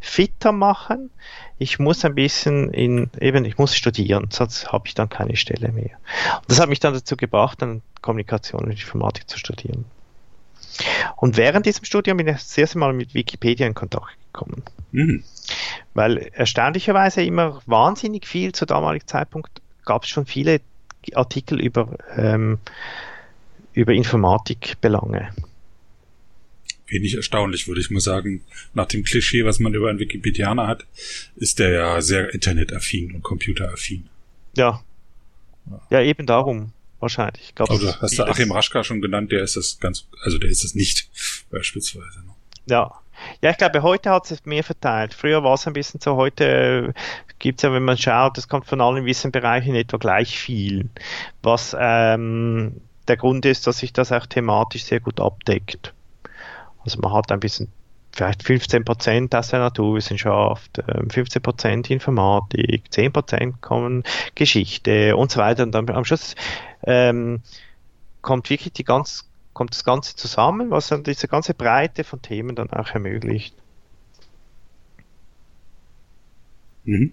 fitter 0.00 0.50
machen. 0.50 1.10
Ich 1.58 1.78
muss 1.78 2.04
ein 2.04 2.16
bisschen 2.16 2.72
in, 2.72 3.10
eben, 3.20 3.44
ich 3.44 3.56
muss 3.56 3.76
studieren, 3.76 4.26
sonst 4.30 4.72
habe 4.72 4.88
ich 4.88 4.94
dann 4.94 5.08
keine 5.08 5.36
Stelle 5.36 5.70
mehr. 5.70 5.96
Und 6.38 6.50
das 6.50 6.60
hat 6.60 6.68
mich 6.68 6.80
dann 6.80 6.92
dazu 6.92 7.16
gebracht, 7.16 7.62
dann 7.62 7.82
Kommunikation 8.00 8.64
und 8.64 8.72
Informatik 8.72 9.30
zu 9.30 9.38
studieren. 9.38 9.84
Und 11.16 11.36
während 11.36 11.66
diesem 11.66 11.84
Studium 11.84 12.16
bin 12.16 12.28
ich 12.28 12.34
das 12.34 12.58
erste 12.58 12.78
Mal 12.78 12.92
mit 12.92 13.14
Wikipedia 13.14 13.66
in 13.66 13.74
Kontakt 13.74 14.16
gekommen. 14.32 14.62
Mhm. 14.92 15.24
Weil 15.94 16.30
erstaunlicherweise 16.32 17.22
immer 17.22 17.62
wahnsinnig 17.66 18.26
viel 18.26 18.52
zu 18.52 18.66
damaligen 18.66 19.06
Zeitpunkt 19.06 19.60
gab 19.84 20.04
es 20.04 20.08
schon 20.08 20.26
viele 20.26 20.60
Artikel 21.14 21.60
über, 21.60 21.96
ähm, 22.16 22.58
über 23.72 23.92
Informatikbelange. 23.92 25.34
Wenig 26.86 27.14
erstaunlich, 27.14 27.68
würde 27.68 27.80
ich 27.80 27.90
mal 27.90 28.00
sagen. 28.00 28.42
Nach 28.74 28.86
dem 28.86 29.02
Klischee, 29.02 29.44
was 29.44 29.58
man 29.60 29.72
über 29.74 29.88
einen 29.88 29.98
Wikipedianer 29.98 30.66
hat, 30.66 30.86
ist 31.36 31.58
der 31.58 31.70
ja 31.70 32.00
sehr 32.02 32.34
internetaffin 32.34 33.14
und 33.14 33.22
computeraffin. 33.22 34.08
Ja. 34.56 34.82
Ja, 35.90 36.02
eben 36.02 36.26
darum 36.26 36.72
wahrscheinlich. 37.02 37.42
Ich 37.48 37.54
glaub, 37.54 37.70
also 37.70 37.94
hast 38.00 38.18
du 38.18 38.24
Achim 38.24 38.52
Raschka 38.52 38.84
schon 38.84 39.02
genannt, 39.02 39.32
der 39.32 39.42
ist 39.42 39.56
das 39.56 39.78
ganz, 39.78 40.06
also 40.22 40.38
der 40.38 40.50
ist 40.50 40.64
es 40.64 40.74
nicht, 40.74 41.10
beispielsweise. 41.50 42.20
Ne? 42.20 42.34
Ja. 42.66 42.92
Ja, 43.40 43.50
ich 43.50 43.58
glaube, 43.58 43.82
heute 43.82 44.10
hat 44.10 44.28
es 44.30 44.44
mehr 44.46 44.64
verteilt. 44.64 45.14
Früher 45.14 45.44
war 45.44 45.54
es 45.54 45.66
ein 45.68 45.74
bisschen 45.74 46.00
so, 46.00 46.16
heute 46.16 46.92
gibt 47.38 47.60
es 47.60 47.62
ja, 47.62 47.72
wenn 47.72 47.84
man 47.84 47.96
schaut, 47.96 48.36
es 48.36 48.48
kommt 48.48 48.66
von 48.66 48.80
allen 48.80 49.04
Wissenbereichen 49.04 49.76
etwa 49.76 49.96
gleich 49.98 50.38
viel. 50.38 50.88
Was 51.42 51.76
ähm, 51.78 52.80
der 53.06 53.16
Grund 53.16 53.44
ist, 53.46 53.66
dass 53.66 53.78
sich 53.78 53.92
das 53.92 54.10
auch 54.10 54.26
thematisch 54.26 54.84
sehr 54.84 55.00
gut 55.00 55.20
abdeckt. 55.20 55.92
Also 56.84 56.98
man 57.00 57.12
hat 57.12 57.30
ein 57.30 57.40
bisschen 57.40 57.68
vielleicht 58.12 58.42
15 58.42 58.84
Prozent 58.84 59.34
aus 59.34 59.48
der 59.48 59.60
Naturwissenschaft, 59.60 60.82
15 61.08 61.40
ähm, 61.40 61.42
Prozent 61.42 61.90
Informatik, 61.90 62.92
10 62.92 63.12
Prozent 63.12 63.60
kommen 63.62 64.04
Geschichte 64.34 65.16
und 65.16 65.30
so 65.30 65.40
weiter. 65.40 65.62
Und 65.62 65.72
dann 65.72 65.88
am 65.90 66.04
Schluss 66.04 66.34
ähm, 66.84 67.40
kommt 68.20 68.50
wirklich 68.50 68.72
die 68.74 68.84
ganz, 68.84 69.28
kommt 69.54 69.72
das 69.72 69.84
Ganze 69.84 70.14
zusammen, 70.14 70.70
was 70.70 70.88
dann 70.88 71.02
diese 71.02 71.26
ganze 71.26 71.54
Breite 71.54 72.04
von 72.04 72.20
Themen 72.20 72.54
dann 72.54 72.70
auch 72.70 72.90
ermöglicht. 72.90 73.54
Mhm. 76.84 77.12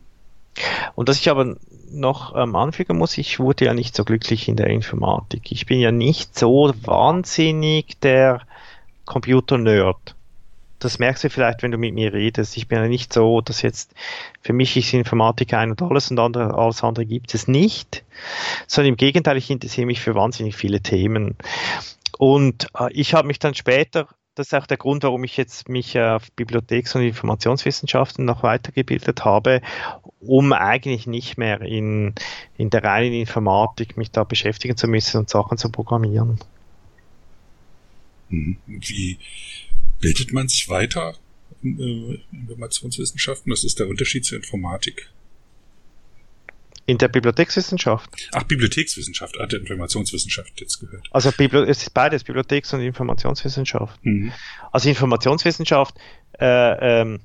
Und 0.95 1.07
dass 1.07 1.19
ich 1.19 1.29
aber 1.29 1.55
noch 1.91 2.35
ähm, 2.35 2.55
anfügen 2.55 2.97
muss, 2.97 3.17
ich 3.17 3.39
wurde 3.39 3.65
ja 3.65 3.73
nicht 3.73 3.95
so 3.95 4.03
glücklich 4.03 4.49
in 4.49 4.57
der 4.57 4.67
Informatik. 4.67 5.51
Ich 5.51 5.65
bin 5.65 5.79
ja 5.79 5.91
nicht 5.91 6.37
so 6.37 6.73
wahnsinnig 6.83 7.99
der 8.01 8.41
Computer-Nerd 9.05 10.15
das 10.79 10.99
merkst 10.99 11.23
du 11.23 11.29
vielleicht, 11.29 11.61
wenn 11.61 11.71
du 11.71 11.77
mit 11.77 11.93
mir 11.93 12.13
redest. 12.13 12.57
Ich 12.57 12.67
bin 12.67 12.79
ja 12.79 12.87
nicht 12.87 13.13
so, 13.13 13.41
dass 13.41 13.61
jetzt 13.61 13.93
für 14.41 14.53
mich 14.53 14.75
ist 14.77 14.93
Informatik 14.93 15.53
ein 15.53 15.71
und 15.71 15.81
alles 15.81 16.09
und 16.09 16.19
andere, 16.19 16.53
alles 16.55 16.83
andere 16.83 17.05
gibt 17.05 17.33
es 17.33 17.47
nicht, 17.47 18.03
sondern 18.67 18.93
im 18.93 18.97
Gegenteil, 18.97 19.37
ich 19.37 19.49
interessiere 19.49 19.87
mich 19.87 20.01
für 20.01 20.15
wahnsinnig 20.15 20.55
viele 20.55 20.81
Themen. 20.81 21.35
Und 22.17 22.67
äh, 22.77 22.91
ich 22.93 23.13
habe 23.13 23.27
mich 23.27 23.39
dann 23.39 23.53
später, 23.55 24.07
das 24.35 24.47
ist 24.47 24.53
auch 24.53 24.67
der 24.67 24.77
Grund, 24.77 25.03
warum 25.03 25.23
ich 25.25 25.35
jetzt 25.35 25.67
mich 25.67 25.99
auf 25.99 26.31
Bibliotheks- 26.37 26.95
und 26.95 27.01
Informationswissenschaften 27.01 28.23
noch 28.23 28.41
weitergebildet 28.41 29.25
habe, 29.25 29.61
um 30.21 30.53
eigentlich 30.53 31.07
nicht 31.07 31.37
mehr 31.37 31.61
in, 31.61 32.15
in 32.57 32.69
der 32.69 32.83
reinen 32.83 33.13
Informatik 33.13 33.97
mich 33.97 34.11
da 34.11 34.23
beschäftigen 34.23 34.77
zu 34.77 34.87
müssen 34.87 35.17
und 35.17 35.29
Sachen 35.29 35.57
zu 35.57 35.69
programmieren. 35.69 36.39
Mhm. 38.29 38.57
Wie, 38.67 39.17
bildet 39.99 40.33
man 40.33 40.47
sich 40.47 40.69
weiter 40.69 41.15
in 41.61 41.79
äh, 41.79 42.19
Informationswissenschaften? 42.31 43.49
Das 43.49 43.63
ist 43.63 43.79
der 43.79 43.87
Unterschied 43.87 44.25
zur 44.25 44.37
Informatik. 44.37 45.09
In 46.85 46.97
der 46.97 47.07
Bibliothekswissenschaft. 47.07 48.09
Ach, 48.31 48.43
Bibliothekswissenschaft, 48.43 49.37
hat 49.37 49.51
der 49.51 49.59
Informationswissenschaft 49.59 50.59
jetzt 50.59 50.79
gehört. 50.79 51.07
Also 51.11 51.31
Bibli 51.31 51.59
es 51.69 51.83
ist 51.83 51.93
beides, 51.93 52.23
Bibliotheks- 52.23 52.73
und 52.73 52.81
Informationswissenschaft. 52.81 54.03
Mhm. 54.03 54.31
Also 54.71 54.89
Informationswissenschaft 54.89 55.93
äh, 56.39 57.01
ähm, 57.01 57.19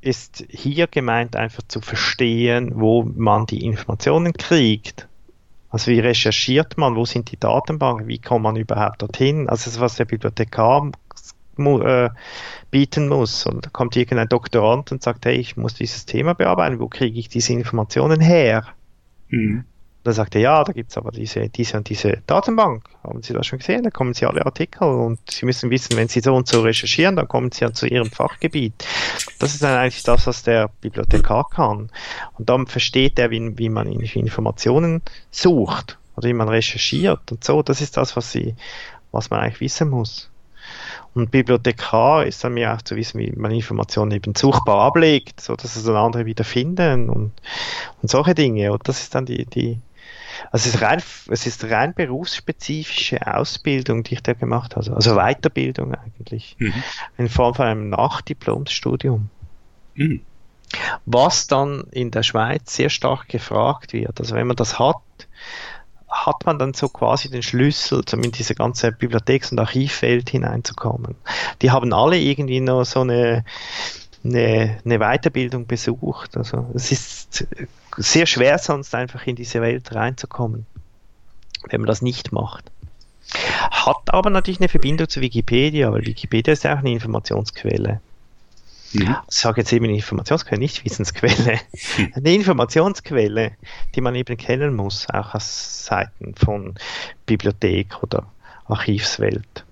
ist 0.00 0.44
hier 0.48 0.88
gemeint 0.88 1.36
einfach 1.36 1.62
zu 1.68 1.80
verstehen, 1.80 2.72
wo 2.74 3.04
man 3.04 3.46
die 3.46 3.64
Informationen 3.64 4.32
kriegt. 4.32 5.06
Also 5.70 5.92
wie 5.92 6.00
recherchiert 6.00 6.76
man, 6.76 6.96
wo 6.96 7.04
sind 7.04 7.30
die 7.30 7.38
Datenbanken, 7.38 8.08
wie 8.08 8.18
kommt 8.18 8.42
man 8.42 8.56
überhaupt 8.56 9.02
dorthin? 9.02 9.48
Also 9.48 9.80
was 9.80 9.94
der 9.94 10.04
Bibliothekar 10.04 10.90
äh, 11.58 12.10
bieten 12.70 13.08
muss. 13.08 13.46
Und 13.46 13.66
da 13.66 13.70
kommt 13.70 13.96
irgendein 13.96 14.28
Doktorand 14.28 14.92
und 14.92 15.02
sagt, 15.02 15.26
hey, 15.26 15.36
ich 15.36 15.56
muss 15.56 15.74
dieses 15.74 16.06
Thema 16.06 16.34
bearbeiten, 16.34 16.80
wo 16.80 16.88
kriege 16.88 17.18
ich 17.18 17.28
diese 17.28 17.52
Informationen 17.52 18.20
her? 18.20 18.66
Mhm. 19.28 19.64
Da 20.04 20.12
sagt 20.12 20.34
er, 20.34 20.40
ja, 20.40 20.64
da 20.64 20.72
gibt 20.72 20.90
es 20.90 20.96
aber 20.96 21.12
diese, 21.12 21.48
diese 21.48 21.76
und 21.76 21.88
diese 21.88 22.22
Datenbank. 22.26 22.82
Haben 23.04 23.22
Sie 23.22 23.32
das 23.32 23.46
schon 23.46 23.60
gesehen? 23.60 23.84
Da 23.84 23.90
kommen 23.90 24.14
Sie 24.14 24.26
alle 24.26 24.44
Artikel 24.44 24.82
und 24.88 25.20
Sie 25.30 25.46
müssen 25.46 25.70
wissen, 25.70 25.96
wenn 25.96 26.08
Sie 26.08 26.18
so 26.18 26.34
und 26.34 26.48
so 26.48 26.62
recherchieren, 26.62 27.14
dann 27.14 27.28
kommen 27.28 27.52
Sie 27.52 27.60
ja 27.60 27.72
zu 27.72 27.86
Ihrem 27.86 28.10
Fachgebiet. 28.10 28.74
Das 29.38 29.54
ist 29.54 29.62
dann 29.62 29.78
eigentlich 29.78 30.02
das, 30.02 30.26
was 30.26 30.42
der 30.42 30.70
Bibliothekar 30.80 31.48
kann. 31.50 31.88
Und 32.36 32.48
dann 32.48 32.66
versteht 32.66 33.18
er, 33.20 33.30
wie, 33.30 33.56
wie 33.58 33.68
man 33.68 33.86
Informationen 33.86 35.02
sucht 35.30 35.98
oder 36.16 36.28
wie 36.28 36.34
man 36.34 36.48
recherchiert 36.48 37.30
und 37.30 37.44
so. 37.44 37.62
Das 37.62 37.80
ist 37.80 37.96
das, 37.96 38.16
was, 38.16 38.32
sie, 38.32 38.56
was 39.12 39.30
man 39.30 39.38
eigentlich 39.38 39.60
wissen 39.60 39.88
muss. 39.88 40.31
Und 41.14 41.30
Bibliothekar 41.30 42.24
ist 42.24 42.42
dann 42.42 42.54
mir 42.54 42.72
auch 42.72 42.82
zu 42.82 42.96
wissen, 42.96 43.18
wie 43.18 43.32
man 43.32 43.50
Informationen 43.50 44.12
eben 44.12 44.34
suchbar 44.34 44.80
ablegt, 44.80 45.40
so 45.40 45.56
dass 45.56 45.76
es 45.76 45.84
dann 45.84 45.96
andere 45.96 46.24
wieder 46.24 46.44
finden 46.44 47.10
und, 47.10 47.32
und 48.00 48.10
solche 48.10 48.34
Dinge. 48.34 48.72
Und 48.72 48.88
das 48.88 49.00
ist 49.00 49.14
dann 49.14 49.26
die, 49.26 49.44
die, 49.44 49.78
also 50.50 50.68
es 50.68 50.74
ist 50.74 50.82
rein, 50.82 51.02
es 51.28 51.46
ist 51.46 51.64
rein 51.64 51.94
berufsspezifische 51.94 53.26
Ausbildung, 53.26 54.02
die 54.04 54.14
ich 54.14 54.22
da 54.22 54.32
gemacht 54.32 54.74
habe, 54.76 54.94
also 54.94 55.14
Weiterbildung 55.14 55.94
eigentlich, 55.94 56.56
mhm. 56.58 56.82
in 57.18 57.28
Form 57.28 57.54
von 57.54 57.66
einem 57.66 57.90
Nachdiplomsstudium. 57.90 59.28
Mhm. 59.94 60.22
Was 61.04 61.46
dann 61.46 61.84
in 61.90 62.10
der 62.10 62.22
Schweiz 62.22 62.74
sehr 62.74 62.88
stark 62.88 63.28
gefragt 63.28 63.92
wird. 63.92 64.18
Also 64.18 64.34
wenn 64.34 64.46
man 64.46 64.56
das 64.56 64.78
hat, 64.78 64.96
hat 66.12 66.44
man 66.44 66.58
dann 66.58 66.74
so 66.74 66.88
quasi 66.88 67.30
den 67.30 67.42
Schlüssel, 67.42 68.04
um 68.12 68.22
in 68.22 68.32
diese 68.32 68.54
ganze 68.54 68.92
Bibliotheks- 68.92 69.50
und 69.50 69.58
Archivwelt 69.58 70.28
hineinzukommen. 70.28 71.16
Die 71.62 71.70
haben 71.70 71.92
alle 71.92 72.18
irgendwie 72.18 72.60
noch 72.60 72.84
so 72.84 73.00
eine, 73.00 73.44
eine, 74.22 74.78
eine 74.84 74.98
Weiterbildung 74.98 75.66
besucht. 75.66 76.36
Also 76.36 76.70
es 76.74 76.92
ist 76.92 77.46
sehr 77.96 78.26
schwer 78.26 78.58
sonst 78.58 78.94
einfach 78.94 79.26
in 79.26 79.36
diese 79.36 79.62
Welt 79.62 79.94
reinzukommen, 79.94 80.66
wenn 81.70 81.80
man 81.80 81.88
das 81.88 82.02
nicht 82.02 82.30
macht. 82.30 82.70
Hat 83.70 84.02
aber 84.08 84.28
natürlich 84.28 84.60
eine 84.60 84.68
Verbindung 84.68 85.08
zu 85.08 85.22
Wikipedia, 85.22 85.90
weil 85.90 86.04
Wikipedia 86.04 86.52
ist 86.52 86.64
ja 86.64 86.74
auch 86.74 86.80
eine 86.80 86.92
Informationsquelle. 86.92 88.00
Mhm. 88.92 89.16
Ich 89.28 89.38
sage 89.38 89.60
jetzt 89.62 89.72
eben 89.72 89.86
Informationsquelle, 89.86 90.58
nicht 90.58 90.84
Wissensquelle. 90.84 91.60
Eine 92.14 92.34
Informationsquelle, 92.34 93.56
die 93.94 94.00
man 94.00 94.14
eben 94.14 94.36
kennen 94.36 94.74
muss, 94.74 95.08
auch 95.08 95.34
aus 95.34 95.86
Seiten 95.86 96.34
von 96.34 96.74
Bibliothek 97.26 98.02
oder 98.02 98.26
Archivswelt. 98.66 99.64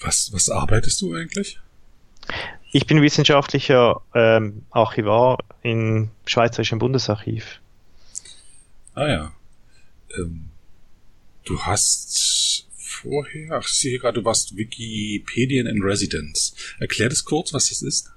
Was, 0.00 0.32
was 0.32 0.48
arbeitest 0.48 1.00
du 1.02 1.14
eigentlich? 1.14 1.60
Ich 2.72 2.86
bin 2.86 3.02
wissenschaftlicher 3.02 4.00
ähm, 4.14 4.64
Archivar 4.70 5.38
im 5.62 6.10
Schweizerischen 6.24 6.78
Bundesarchiv. 6.78 7.60
Ah 8.94 9.08
ja. 9.08 9.32
Ähm, 10.16 10.50
du 11.44 11.60
hast 11.60 12.49
vorher, 13.02 13.52
ach, 13.52 13.66
ich 13.66 13.74
sehe 13.74 13.98
gerade, 13.98 14.20
du 14.20 14.24
warst 14.24 14.56
Wikipedian 14.56 15.66
in 15.66 15.82
Residence. 15.82 16.54
Erklär 16.78 17.08
das 17.08 17.24
kurz, 17.24 17.52
was 17.52 17.68
das 17.68 17.82
ist. 17.82 18.10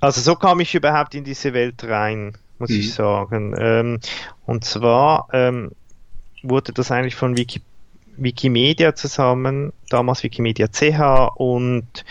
Also 0.00 0.20
so 0.20 0.36
kam 0.36 0.60
ich 0.60 0.74
überhaupt 0.74 1.14
in 1.14 1.24
diese 1.24 1.54
Welt 1.54 1.82
rein, 1.84 2.36
muss 2.58 2.70
mhm. 2.70 2.76
ich 2.76 2.92
sagen. 2.92 3.54
Ähm, 3.58 4.00
und 4.46 4.64
zwar 4.64 5.28
ähm, 5.32 5.72
wurde 6.42 6.72
das 6.72 6.90
eigentlich 6.90 7.14
von 7.14 7.36
Wikipedia 7.36 7.74
Wikimedia 8.16 8.94
zusammen, 8.94 9.72
damals 9.88 10.22
Wikimedia 10.22 10.68
CH 10.68 11.32
und 11.36 12.04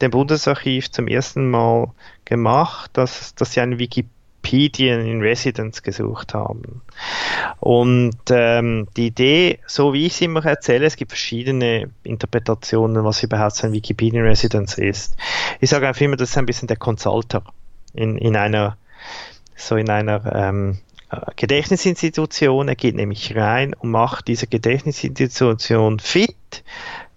dem 0.00 0.10
Bundesarchiv 0.10 0.90
zum 0.90 1.08
ersten 1.08 1.50
Mal 1.50 1.92
gemacht, 2.24 2.90
dass, 2.94 3.34
dass 3.34 3.52
sie 3.52 3.60
einen 3.60 3.78
Wikipedian 4.46 5.06
in 5.06 5.20
Residence 5.20 5.82
gesucht 5.82 6.34
haben. 6.34 6.82
Und 7.60 8.16
ähm, 8.30 8.88
die 8.96 9.08
Idee, 9.08 9.58
so 9.66 9.92
wie 9.92 10.06
ich 10.06 10.14
sie 10.14 10.26
immer 10.26 10.44
erzähle, 10.44 10.86
es 10.86 10.96
gibt 10.96 11.12
verschiedene 11.12 11.90
Interpretationen, 12.02 13.04
was 13.04 13.22
überhaupt 13.22 13.56
so 13.56 13.66
ein 13.66 13.72
Wikipedia 13.72 14.20
in 14.20 14.26
Residence 14.26 14.78
ist. 14.78 15.16
Ich 15.60 15.70
sage 15.70 15.88
einfach 15.88 16.00
immer, 16.00 16.16
das 16.16 16.30
ist 16.30 16.38
ein 16.38 16.46
bisschen 16.46 16.68
der 16.68 16.76
Consulter 16.76 17.42
in, 17.94 18.18
in 18.18 18.36
einer 18.36 18.76
so 19.58 19.76
in 19.76 19.88
einer 19.88 20.34
ähm, 20.34 20.78
Gedächtnisinstitution. 21.36 22.68
Er 22.68 22.76
geht 22.76 22.94
nämlich 22.94 23.34
rein 23.34 23.74
und 23.74 23.90
macht 23.90 24.28
diese 24.28 24.46
Gedächtnisinstitution 24.46 25.98
fit, 25.98 26.62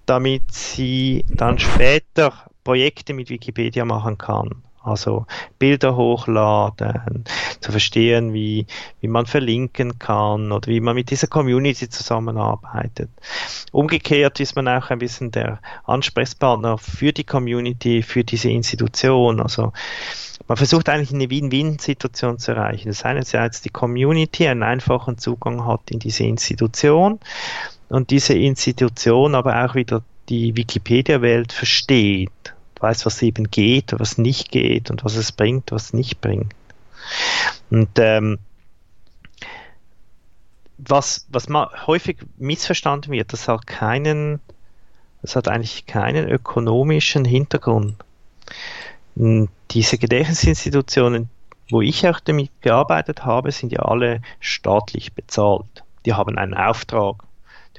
damit 0.05 0.43
sie 0.51 1.25
dann 1.27 1.59
später 1.59 2.33
Projekte 2.63 3.13
mit 3.13 3.29
Wikipedia 3.29 3.83
machen 3.83 4.17
kann. 4.17 4.63
Also 4.81 5.25
Bilder 5.57 5.95
hochladen, 5.95 7.25
zu 7.59 7.71
verstehen, 7.71 8.33
wie, 8.33 8.65
wie 9.01 9.07
man 9.07 9.25
verlinken 9.25 9.99
kann 9.99 10.51
oder 10.51 10.67
wie 10.67 10.79
man 10.79 10.95
mit 10.95 11.09
dieser 11.09 11.27
Community 11.27 11.89
zusammenarbeitet. 11.89 13.09
Umgekehrt 13.71 14.39
ist 14.39 14.55
man 14.55 14.67
auch 14.67 14.89
ein 14.89 14.99
bisschen 14.99 15.31
der 15.31 15.59
Ansprechpartner 15.85 16.77
für 16.77 17.11
die 17.11 17.25
Community, 17.25 18.01
für 18.03 18.23
diese 18.23 18.49
Institution. 18.49 19.41
Also 19.41 19.73
man 20.47 20.57
versucht 20.57 20.89
eigentlich 20.89 21.13
eine 21.13 21.29
Win-Win-Situation 21.29 22.39
zu 22.39 22.53
erreichen. 22.53 22.87
Das 22.87 23.03
einerseits 23.03 23.61
die 23.61 23.69
Community 23.69 24.47
einen 24.47 24.63
einfachen 24.63 25.17
Zugang 25.17 25.65
hat 25.65 25.91
in 25.91 25.99
diese 25.99 26.23
Institution 26.23 27.19
und 27.89 28.11
diese 28.11 28.33
Institution 28.33 29.35
aber 29.35 29.65
auch 29.65 29.75
wieder 29.75 30.03
die 30.29 30.55
Wikipedia-Welt 30.55 31.51
versteht, 31.51 32.53
weiß, 32.81 33.05
was 33.05 33.21
eben 33.21 33.49
geht, 33.49 33.93
was 33.97 34.17
nicht 34.17 34.51
geht 34.51 34.91
und 34.91 35.03
was 35.03 35.15
es 35.15 35.31
bringt, 35.31 35.71
was 35.71 35.93
nicht 35.93 36.21
bringt. 36.21 36.53
Und 37.69 37.89
ähm, 37.97 38.39
was, 40.77 41.27
was 41.29 41.49
mal 41.49 41.69
häufig 41.87 42.17
missverstanden 42.37 43.11
wird, 43.11 43.33
das 43.33 43.47
hat 43.47 43.67
keinen, 43.67 44.39
das 45.21 45.35
hat 45.35 45.47
eigentlich 45.47 45.85
keinen 45.85 46.29
ökonomischen 46.29 47.25
Hintergrund 47.25 47.95
diese 49.15 49.97
Gedächtnisinstitutionen, 49.97 51.29
wo 51.69 51.81
ich 51.81 52.07
auch 52.07 52.19
damit 52.19 52.49
gearbeitet 52.61 53.25
habe, 53.25 53.51
sind 53.51 53.71
ja 53.71 53.79
alle 53.79 54.21
staatlich 54.39 55.13
bezahlt. 55.13 55.83
Die 56.05 56.13
haben 56.13 56.37
einen 56.37 56.53
Auftrag. 56.53 57.23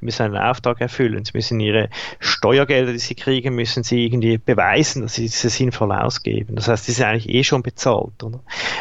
Die 0.00 0.04
müssen 0.04 0.22
einen 0.22 0.36
Auftrag 0.36 0.80
erfüllen. 0.80 1.24
Sie 1.24 1.32
müssen 1.34 1.60
ihre 1.60 1.88
Steuergelder, 2.18 2.92
die 2.92 2.98
sie 2.98 3.14
kriegen, 3.14 3.54
müssen 3.54 3.82
sie 3.82 4.06
irgendwie 4.06 4.38
beweisen, 4.38 5.02
dass 5.02 5.14
sie 5.14 5.22
diese 5.22 5.50
sinnvoll 5.50 5.92
ausgeben. 5.92 6.56
Das 6.56 6.68
heißt, 6.68 6.88
die 6.88 6.92
sind 6.92 7.06
eigentlich 7.06 7.28
eh 7.28 7.44
schon 7.44 7.62
bezahlt. 7.62 8.22
Oder? 8.22 8.40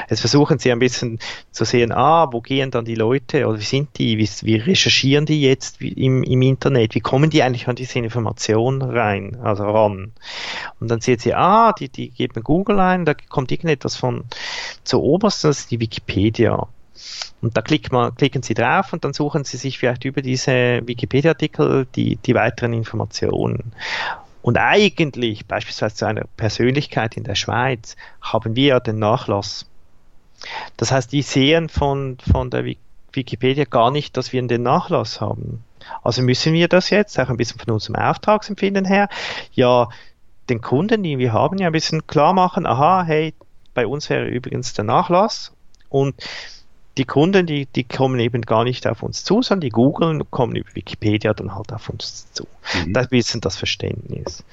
Jetzt 0.09 0.21
versuchen 0.21 0.59
sie 0.59 0.71
ein 0.71 0.79
bisschen 0.79 1.19
zu 1.51 1.65
sehen, 1.65 1.91
ah, 1.91 2.27
wo 2.31 2.41
gehen 2.41 2.71
dann 2.71 2.85
die 2.85 2.95
Leute 2.95 3.47
oder 3.47 3.59
wie 3.59 3.63
sind 3.63 3.97
die, 3.97 4.17
wie, 4.17 4.29
wie 4.43 4.55
recherchieren 4.55 5.25
die 5.25 5.41
jetzt 5.41 5.81
im, 5.81 6.23
im 6.23 6.41
Internet, 6.41 6.95
wie 6.95 7.01
kommen 7.01 7.29
die 7.29 7.43
eigentlich 7.43 7.67
an 7.67 7.75
diese 7.75 7.99
Information 7.99 8.81
rein, 8.81 9.37
also 9.41 9.63
ran. 9.63 10.13
Und 10.79 10.89
dann 10.89 11.01
sehen 11.01 11.19
sie, 11.19 11.33
ah, 11.33 11.73
die, 11.73 11.89
die 11.89 12.09
geben 12.09 12.43
Google 12.43 12.79
ein, 12.79 13.05
da 13.05 13.13
kommt 13.13 13.51
irgendetwas 13.51 13.95
von 13.95 14.25
zur 14.83 15.03
obersten, 15.03 15.47
das 15.47 15.59
ist 15.59 15.71
die 15.71 15.79
Wikipedia. 15.79 16.67
Und 17.41 17.55
da 17.55 17.63
man, 17.91 18.15
klicken 18.15 18.43
Sie 18.43 18.53
drauf 18.53 18.93
und 18.93 19.03
dann 19.05 19.13
suchen 19.13 19.43
Sie 19.43 19.57
sich 19.57 19.79
vielleicht 19.79 20.05
über 20.05 20.21
diese 20.21 20.81
Wikipedia-Artikel 20.85 21.87
die, 21.95 22.17
die 22.17 22.35
weiteren 22.35 22.73
Informationen. 22.73 23.73
Und 24.41 24.57
eigentlich, 24.57 25.45
beispielsweise 25.45 25.95
zu 25.95 26.05
einer 26.05 26.25
Persönlichkeit 26.37 27.17
in 27.17 27.23
der 27.23 27.35
Schweiz, 27.35 27.95
haben 28.21 28.55
wir 28.55 28.67
ja 28.67 28.79
den 28.79 28.99
Nachlass. 28.99 29.65
Das 30.77 30.91
heißt, 30.91 31.11
die 31.11 31.21
sehen 31.21 31.69
von, 31.69 32.17
von 32.31 32.49
der 32.49 32.65
Wikipedia 33.11 33.65
gar 33.65 33.91
nicht, 33.91 34.15
dass 34.15 34.31
wir 34.31 34.41
den 34.47 34.63
Nachlass 34.63 35.19
haben. 35.19 35.63
Also 36.03 36.21
müssen 36.21 36.53
wir 36.53 36.67
das 36.67 36.89
jetzt, 36.89 37.19
auch 37.19 37.29
ein 37.29 37.37
bisschen 37.37 37.59
von 37.59 37.73
unserem 37.73 37.95
Auftragsempfinden 37.95 38.85
her, 38.85 39.09
ja, 39.53 39.89
den 40.49 40.61
Kunden, 40.61 41.03
die 41.03 41.17
wir 41.17 41.33
haben, 41.33 41.57
ja 41.57 41.67
ein 41.67 41.73
bisschen 41.73 42.07
klar 42.07 42.33
machen, 42.33 42.65
aha, 42.65 43.03
hey, 43.05 43.33
bei 43.73 43.85
uns 43.85 44.09
wäre 44.09 44.25
übrigens 44.25 44.73
der 44.73 44.85
Nachlass 44.85 45.53
und 45.89 46.15
die 46.97 47.05
Kunden, 47.05 47.45
die, 47.45 47.65
die 47.65 47.83
kommen 47.83 48.19
eben 48.19 48.41
gar 48.41 48.63
nicht 48.63 48.87
auf 48.87 49.03
uns 49.03 49.23
zu, 49.23 49.41
sondern 49.41 49.61
die 49.61 49.69
googeln, 49.69 50.29
kommen 50.31 50.55
über 50.55 50.75
Wikipedia 50.75 51.33
dann 51.33 51.55
halt 51.55 51.71
auf 51.71 51.89
uns 51.89 52.31
zu. 52.33 52.47
Mhm. 52.85 52.93
Das 52.93 53.07
ist 53.11 53.45
das 53.45 53.55
Verständnis. 53.55 54.43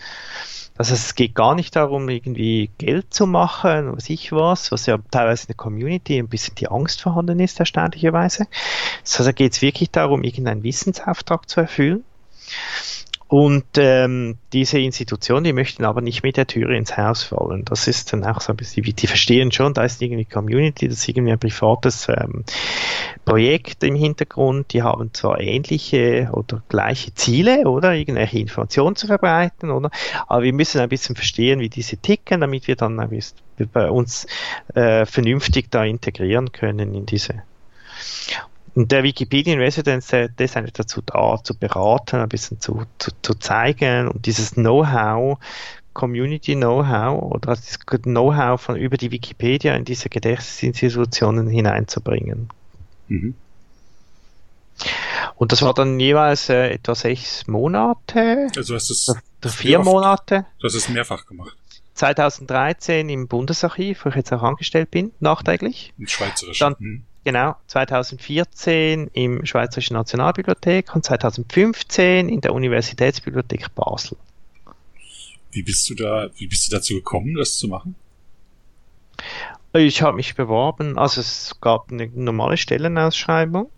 Also 0.78 0.93
es 0.93 1.14
geht 1.14 1.34
gar 1.34 1.55
nicht 1.55 1.74
darum, 1.74 2.09
irgendwie 2.09 2.70
Geld 2.76 3.12
zu 3.12 3.26
machen, 3.26 3.97
was 3.97 4.11
ich 4.11 4.30
was, 4.32 4.70
was 4.72 4.84
ja 4.87 4.99
teilweise 5.11 5.45
in 5.45 5.47
der 5.49 5.57
Community 5.57 6.18
ein 6.18 6.28
bisschen 6.28 6.55
die 6.55 6.68
Angst 6.68 7.01
vorhanden 7.01 7.41
ist, 7.41 7.59
erstaunlicherweise. 7.59 8.47
Also 9.03 9.32
geht 9.32 9.53
es 9.53 9.62
wirklich 9.62 9.91
darum, 9.91 10.22
irgendeinen 10.22 10.62
Wissensauftrag 10.62 11.49
zu 11.49 11.61
erfüllen. 11.61 12.05
Und 13.29 13.64
ähm, 13.77 14.39
diese 14.53 14.79
Institutionen, 14.79 15.43
die 15.43 15.53
möchten 15.53 15.85
aber 15.85 16.01
nicht 16.01 16.22
mit 16.22 16.37
der 16.37 16.47
Türe 16.47 16.77
ins 16.77 16.97
Haus 16.97 17.24
fallen. 17.24 17.64
Das 17.64 17.89
ist 17.89 18.12
dann 18.12 18.24
auch 18.24 18.41
so 18.41 18.53
ein 18.53 18.57
bisschen, 18.57 18.85
die 18.85 19.07
verstehen 19.09 19.51
schon, 19.51 19.74
da 19.74 19.83
ist 19.83 20.01
irgendwie 20.01 20.24
Community, 20.24 20.87
das 20.87 20.99
ist 20.99 21.09
irgendwie 21.09 21.33
ein 21.33 21.39
privates 21.39 22.09
ähm, 22.09 22.45
Projekt 23.24 23.83
im 23.83 23.97
Hintergrund. 23.97 24.72
Die 24.72 24.83
haben 24.83 25.12
zwar 25.12 25.41
ähnliche 25.41 26.31
oder 26.33 26.62
gleiche 26.68 27.14
Ziele, 27.14 27.64
oder 27.66 27.95
irgendwelche 27.95 28.39
Informationen 28.39 28.95
zu 28.95 29.09
verbreiten, 29.09 29.72
oder? 29.72 29.91
Aber 30.29 30.45
wir 30.45 30.53
müssen 30.53 30.81
ein 30.81 30.89
bisschen 30.89 31.16
verstehen, 31.16 31.59
wie 31.59 31.68
diese 31.68 31.97
ticken, 31.97 32.41
damit 32.41 32.68
wir 32.68 32.77
dann 32.77 33.01
ein 33.01 33.09
bisschen 33.09 33.39
bei 33.72 33.91
uns 33.91 34.29
äh, 34.74 35.05
vernünftig 35.05 35.70
da 35.72 35.85
integrieren 35.85 36.53
können 36.53 36.95
in 36.95 37.07
diese 37.07 37.43
und 38.77 38.93
der 38.93 39.03
Wikipedia 39.03 39.55
in 39.55 39.59
Residence, 39.59 40.09
der, 40.09 40.29
ist 40.39 40.55
eigentlich 40.55 40.74
dazu 40.74 41.01
da, 41.01 41.43
zu 41.43 41.57
beraten, 41.57 42.16
ein 42.16 42.29
bisschen 42.29 42.61
zu, 42.61 42.83
zu, 42.99 43.11
zu 43.22 43.35
zeigen 43.35 44.09
und 44.09 44.27
dieses 44.27 44.51
Know-how, 44.53 45.39
Community 45.95 46.55
Know-how 46.55 47.22
oder 47.33 47.57
das 47.57 47.79
Know-how 47.81 48.61
von 48.61 48.77
über 48.77 48.99
die 48.99 49.11
Wikipedia 49.11 49.74
in 49.74 49.87
diese 49.87 50.11
Gedächtnisinstitutionen 50.11 51.49
hineinzubringen. 51.49 52.51
Mhm. 53.09 53.35
Und 55.37 55.53
das 55.53 55.62
war 55.62 55.72
dann 55.72 55.99
jeweils 55.99 56.51
äh, 56.51 56.68
etwa 56.72 56.95
sechs 56.95 57.47
Monate. 57.47 58.49
Also 58.55 58.74
hast 58.74 58.91
es 58.91 59.11
vier 59.55 59.79
Monate. 59.79 60.45
Du 60.59 60.66
hast 60.66 60.74
es 60.74 60.91
mehrfach 60.91 61.24
gemacht. 61.24 61.57
2013 61.95 63.09
im 63.09 63.27
Bundesarchiv, 63.27 64.05
wo 64.05 64.11
ich 64.11 64.16
jetzt 64.16 64.35
auch 64.35 64.43
angestellt 64.43 64.91
bin, 64.91 65.12
nachträglich. 65.20 65.95
Im 65.97 66.09
Schweizerischen. 66.09 66.62
Dann, 66.62 66.79
hm. 66.79 67.05
Genau, 67.27 67.57
2014 67.66 69.11
im 69.12 69.45
Schweizerischen 69.45 69.95
Nationalbibliothek 69.95 70.95
und 70.95 71.05
2015 71.05 72.29
in 72.29 72.41
der 72.41 72.55
Universitätsbibliothek 72.55 73.74
Basel. 73.74 74.16
Wie 75.51 75.64
bist 75.64 75.91
du 75.91 75.97
da, 75.97 76.29
wie 76.37 76.47
bist 76.47 76.68
du 76.70 76.77
dazu 76.77 76.95
gekommen, 76.95 77.35
das 77.35 77.57
zu 77.57 77.66
machen? 77.66 77.97
Ich 79.72 80.03
habe 80.03 80.14
mich 80.16 80.37
beworben, 80.37 80.97
also 81.01 81.20
es 81.20 81.57
gab 81.61 81.91
eine 81.91 82.07
normale 82.14 82.57
Stellenausschreibung. 82.57 83.72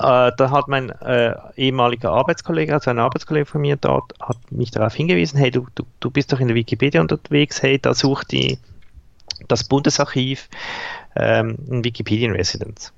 Äh, 0.00 0.32
da 0.36 0.50
hat 0.50 0.66
mein 0.66 0.90
äh, 0.90 1.36
ehemaliger 1.54 2.10
Arbeitskollege, 2.10 2.74
also 2.74 2.90
ein 2.90 2.98
Arbeitskollege 2.98 3.46
von 3.46 3.60
mir 3.60 3.76
dort, 3.76 4.14
hat 4.18 4.50
mich 4.50 4.72
darauf 4.72 4.94
hingewiesen, 4.94 5.38
hey, 5.38 5.52
du, 5.52 5.68
du, 5.76 5.84
du 6.00 6.10
bist 6.10 6.32
doch 6.32 6.40
in 6.40 6.48
der 6.48 6.56
Wikipedia 6.56 7.00
unterwegs, 7.00 7.62
hey, 7.62 7.78
da 7.78 7.94
sucht 7.94 8.32
die 8.32 8.58
das 9.46 9.64
Bundesarchiv 9.64 10.48
ähm, 11.16 11.56
in 11.68 11.84
Wikipedia 11.84 12.28
in 12.28 12.34
Residence. 12.34 12.92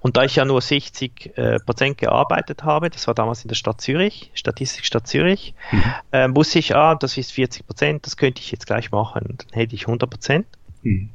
Und 0.00 0.16
da 0.16 0.24
ich 0.24 0.36
ja 0.36 0.44
nur 0.44 0.60
60 0.60 1.36
äh, 1.36 1.58
Prozent 1.60 1.98
gearbeitet 1.98 2.64
habe, 2.64 2.90
das 2.90 3.06
war 3.06 3.14
damals 3.14 3.42
in 3.42 3.48
der 3.48 3.54
Stadt 3.54 3.80
Zürich, 3.80 4.30
Statistikstadt 4.34 5.06
Zürich, 5.06 5.54
mhm. 5.70 5.84
äh, 6.10 6.28
wusste 6.34 6.58
ich, 6.58 6.74
ah, 6.74 6.94
das 6.96 7.16
ist 7.16 7.32
40 7.32 7.66
Prozent, 7.66 8.06
das 8.06 8.16
könnte 8.16 8.40
ich 8.40 8.50
jetzt 8.50 8.66
gleich 8.66 8.90
machen. 8.90 9.38
Dann 9.38 9.48
hätte 9.52 9.74
ich 9.74 9.82
100 9.82 10.10
Prozent. 10.10 10.46
Mhm. 10.82 11.10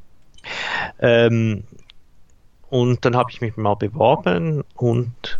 Ähm, 0.99 1.63
und 2.69 3.05
dann 3.05 3.15
habe 3.15 3.31
ich 3.31 3.41
mich 3.41 3.57
mal 3.57 3.75
beworben 3.75 4.63
und 4.75 5.39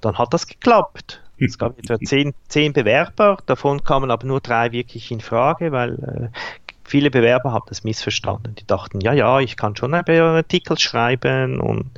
dann 0.00 0.18
hat 0.18 0.32
das 0.34 0.46
geklappt. 0.46 1.22
Es 1.38 1.58
gab 1.58 1.78
etwa 1.78 1.98
zehn, 2.04 2.34
zehn 2.48 2.72
Bewerber, 2.72 3.38
davon 3.46 3.82
kamen 3.82 4.10
aber 4.10 4.26
nur 4.26 4.40
drei 4.40 4.72
wirklich 4.72 5.10
in 5.10 5.20
Frage, 5.20 5.72
weil 5.72 6.30
äh, 6.32 6.38
viele 6.84 7.10
Bewerber 7.10 7.52
haben 7.52 7.64
das 7.68 7.84
missverstanden. 7.84 8.54
Die 8.54 8.66
dachten, 8.66 9.00
ja, 9.00 9.12
ja, 9.12 9.40
ich 9.40 9.56
kann 9.56 9.74
schon 9.76 9.94
einen 9.94 10.20
Artikel 10.20 10.78
schreiben 10.78 11.60
und, 11.60 11.90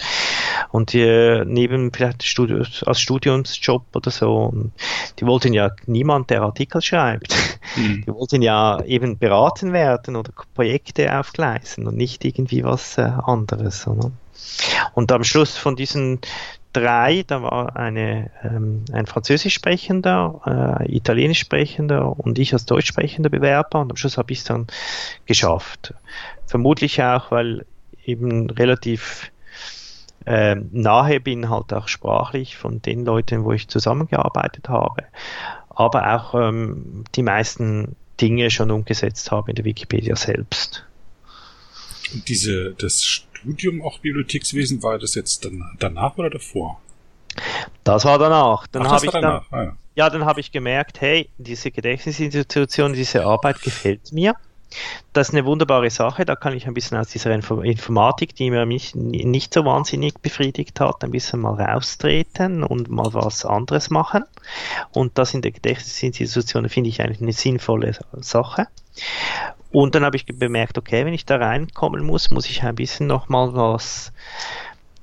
und 0.71 0.95
äh, 0.95 1.45
neben 1.45 1.93
vielleicht 1.93 2.25
Studios, 2.25 2.83
als 2.85 3.01
Studiumsjob 3.01 3.85
oder 3.95 4.11
so. 4.11 4.45
Und 4.45 4.73
die 5.19 5.27
wollten 5.27 5.53
ja 5.53 5.71
niemand, 5.87 6.31
der 6.31 6.43
Artikel 6.43 6.81
schreibt. 6.81 7.35
Mhm. 7.77 8.05
Die 8.07 8.15
wollten 8.15 8.43
ja 8.43 8.81
eben 8.85 9.19
beraten 9.19 9.73
werden 9.73 10.17
oder 10.17 10.31
Projekte 10.55 11.19
aufgleisen 11.19 11.87
und 11.87 11.97
nicht 11.97 12.25
irgendwie 12.25 12.65
was 12.65 12.97
äh, 12.97 13.11
anderes. 13.25 13.87
Oder? 13.87 14.13
Und 14.95 15.13
am 15.13 15.25
Schluss 15.25 15.57
von 15.57 15.77
diesen 15.77 16.21
drei, 16.77 17.25
da 17.27 17.43
war 17.43 17.77
eine, 17.77 18.31
ähm, 18.45 18.85
ein 18.93 19.07
Französisch 19.07 19.55
sprechender, 19.55 20.79
äh, 20.85 20.95
Italienisch 20.95 21.41
sprechender 21.41 22.19
und 22.19 22.39
ich 22.39 22.53
als 22.53 22.67
Deutsch 22.67 22.87
sprechender 22.87 23.31
Bewerber 23.31 23.81
und 23.81 23.91
am 23.91 23.97
Schluss 23.97 24.19
habe 24.19 24.33
ich 24.33 24.41
es 24.41 24.45
dann 24.45 24.67
geschafft. 25.25 25.95
Vermutlich 26.47 27.03
auch, 27.03 27.31
weil 27.31 27.65
eben 28.05 28.51
relativ 28.51 29.31
äh, 30.27 30.57
nahe 30.71 31.21
bin, 31.21 31.49
halt 31.49 31.73
auch 31.73 31.89
sprachlich 31.89 32.57
von 32.57 32.83
den 32.83 33.05
Leuten, 33.05 33.45
wo 33.45 33.53
ich 33.53 33.69
zusammengearbeitet 33.69 34.69
habe, 34.69 35.05
aber 35.71 36.15
auch 36.15 36.35
ähm, 36.35 37.05
die 37.15 37.23
meisten 37.23 37.97
Dinge 38.21 38.51
schon 38.51 38.71
umgesetzt 38.71 39.31
habe 39.31 39.51
in 39.51 39.57
der 39.57 39.65
Wikipedia 39.65 40.17
selbst. 40.17 40.85
Diese, 42.29 42.75
das 42.75 43.25
Studium 43.47 43.81
auch 43.83 44.01
Bibliothekswesen, 44.01 44.83
war 44.83 44.99
das 44.99 45.15
jetzt 45.15 45.45
dann, 45.45 45.63
danach 45.79 46.19
oder 46.19 46.31
davor? 46.31 46.81
Das 47.85 48.05
war 48.05 48.19
danach. 48.19 48.67
Dann 48.67 48.89
habe 48.89 49.07
ich 49.07 49.13
danach. 49.13 49.45
dann, 49.51 49.59
ah, 49.61 49.63
ja. 49.65 49.77
ja, 49.95 50.11
dann 50.11 50.25
habe 50.25 50.41
ich 50.41 50.51
gemerkt, 50.51 51.01
hey, 51.01 51.29
diese 51.39 51.71
Gedächtnisinstitution, 51.71 52.93
diese 52.93 53.25
Arbeit 53.25 53.63
gefällt 53.63 54.13
mir. 54.13 54.35
Das 55.13 55.29
ist 55.29 55.35
eine 55.35 55.45
wunderbare 55.45 55.91
Sache. 55.91 56.25
Da 56.25 56.35
kann 56.35 56.55
ich 56.55 56.67
ein 56.67 56.75
bisschen 56.75 56.99
aus 56.99 57.09
dieser 57.09 57.31
Informatik, 57.33 58.35
die 58.35 58.51
mir 58.51 58.67
mich 58.67 58.97
nicht 58.97 59.55
so 59.55 59.65
wahnsinnig 59.65 60.21
befriedigt 60.21 60.81
hat, 60.81 61.05
ein 61.05 61.13
bisschen 61.13 61.41
mal 61.41 61.55
raustreten 61.55 62.65
und 62.65 62.91
mal 62.91 63.15
was 63.15 63.45
anderes 63.45 63.91
machen. 63.91 64.25
Und 64.91 65.19
das 65.19 65.35
in 65.35 65.43
der 65.43 65.53
Gedächtnisinstitution 65.53 66.69
finde 66.69 66.91
ich 66.91 67.01
eigentlich 67.01 67.23
eine 67.23 67.33
sinnvolle 67.33 67.97
Sache. 68.21 68.67
Und 69.77 69.95
dann 69.95 70.07
habe 70.07 70.17
ich 70.17 70.25
bemerkt, 70.25 70.79
okay, 70.79 71.05
wenn 71.05 71.13
ich 71.13 71.27
da 71.27 71.37
reinkommen 71.37 72.03
muss, 72.03 72.31
muss 72.31 72.49
ich 72.49 72.63
ein 72.63 72.77
bisschen 72.77 73.07
nochmal 73.07 73.55
was, 73.55 74.11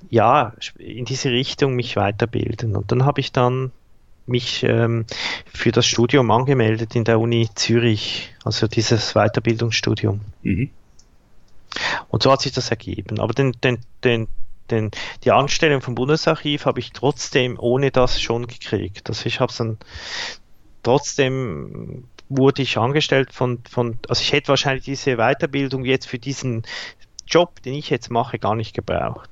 ja, 0.09 0.53
in 0.80 1.05
diese 1.05 1.30
Richtung 1.30 1.76
mich 1.76 1.95
weiterbilden. 1.95 2.76
Und 2.76 2.91
dann 2.91 3.05
habe 3.05 3.21
ich 3.21 3.32
dann 3.32 3.71
mich 4.26 4.63
ähm, 4.63 5.05
für 5.45 5.71
das 5.71 5.86
Studium 5.86 6.32
angemeldet 6.32 6.95
in 6.95 7.03
der 7.03 7.19
Uni 7.19 7.49
Zürich, 7.53 8.34
also 8.43 8.65
dieses 8.65 9.13
Weiterbildungsstudium. 9.13 10.21
Mhm. 10.41 10.71
Und 12.09 12.24
so 12.24 12.32
hat 12.32 12.41
sich 12.41 12.53
das 12.53 12.71
ergeben. 12.71 13.19
Aber 13.19 13.36
den, 13.36 13.51
den, 13.63 13.78
den, 14.03 14.28
den, 14.71 14.89
die 15.24 15.32
Anstellung 15.32 15.82
vom 15.82 15.93
Bundesarchiv 15.93 16.65
habe 16.65 16.80
ich 16.80 16.93
trotzdem 16.93 17.59
ohne 17.59 17.91
das 17.91 18.19
schon 18.19 18.47
gekriegt. 18.47 19.07
Also 19.07 19.28
ich 19.28 19.39
habe 19.39 19.51
es 19.51 19.57
dann 19.57 19.78
trotzdem 20.82 22.05
wurde 22.30 22.61
ich 22.61 22.78
angestellt 22.78 23.34
von, 23.34 23.59
von, 23.69 23.99
also 24.07 24.21
ich 24.21 24.32
hätte 24.32 24.49
wahrscheinlich 24.49 24.86
diese 24.86 25.17
Weiterbildung 25.17 25.86
jetzt 25.86 26.07
für 26.07 26.19
diesen 26.19 26.63
Job, 27.28 27.61
den 27.63 27.74
ich 27.74 27.89
jetzt 27.89 28.09
mache, 28.09 28.39
gar 28.39 28.55
nicht 28.55 28.74
gebraucht. 28.74 29.30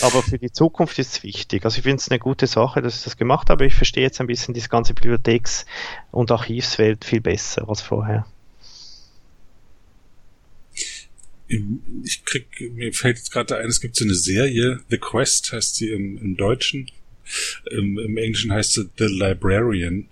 Aber 0.00 0.22
für 0.22 0.38
die 0.38 0.52
Zukunft 0.52 0.98
ist 0.98 1.16
es 1.16 1.22
wichtig. 1.22 1.64
Also 1.64 1.78
ich 1.78 1.82
finde 1.82 1.96
es 1.96 2.10
eine 2.10 2.18
gute 2.18 2.46
Sache, 2.46 2.82
dass 2.82 2.96
ich 2.96 3.04
das 3.04 3.16
gemacht 3.16 3.50
habe. 3.50 3.66
Ich 3.66 3.74
verstehe 3.74 4.04
jetzt 4.04 4.20
ein 4.20 4.26
bisschen 4.26 4.54
diese 4.54 4.68
ganze 4.68 4.94
Bibliotheks- 4.94 5.66
und 6.10 6.30
Archivswelt 6.30 7.04
viel 7.04 7.20
besser 7.20 7.68
als 7.68 7.80
vorher. 7.80 8.26
Ich 11.48 12.24
krieg, 12.26 12.46
mir 12.74 12.92
fällt 12.92 13.16
jetzt 13.16 13.32
gerade 13.32 13.56
ein, 13.56 13.68
es 13.68 13.80
gibt 13.80 13.96
so 13.96 14.04
eine 14.04 14.14
Serie, 14.14 14.80
The 14.90 14.98
Quest 14.98 15.50
heißt 15.52 15.76
sie 15.76 15.90
im, 15.90 16.18
im 16.18 16.36
Deutschen. 16.36 16.90
Im, 17.70 17.98
Im 17.98 18.16
Englischen 18.18 18.52
heißt 18.52 18.74
sie 18.74 18.90
The 18.98 19.06
Librarian. 19.06 20.08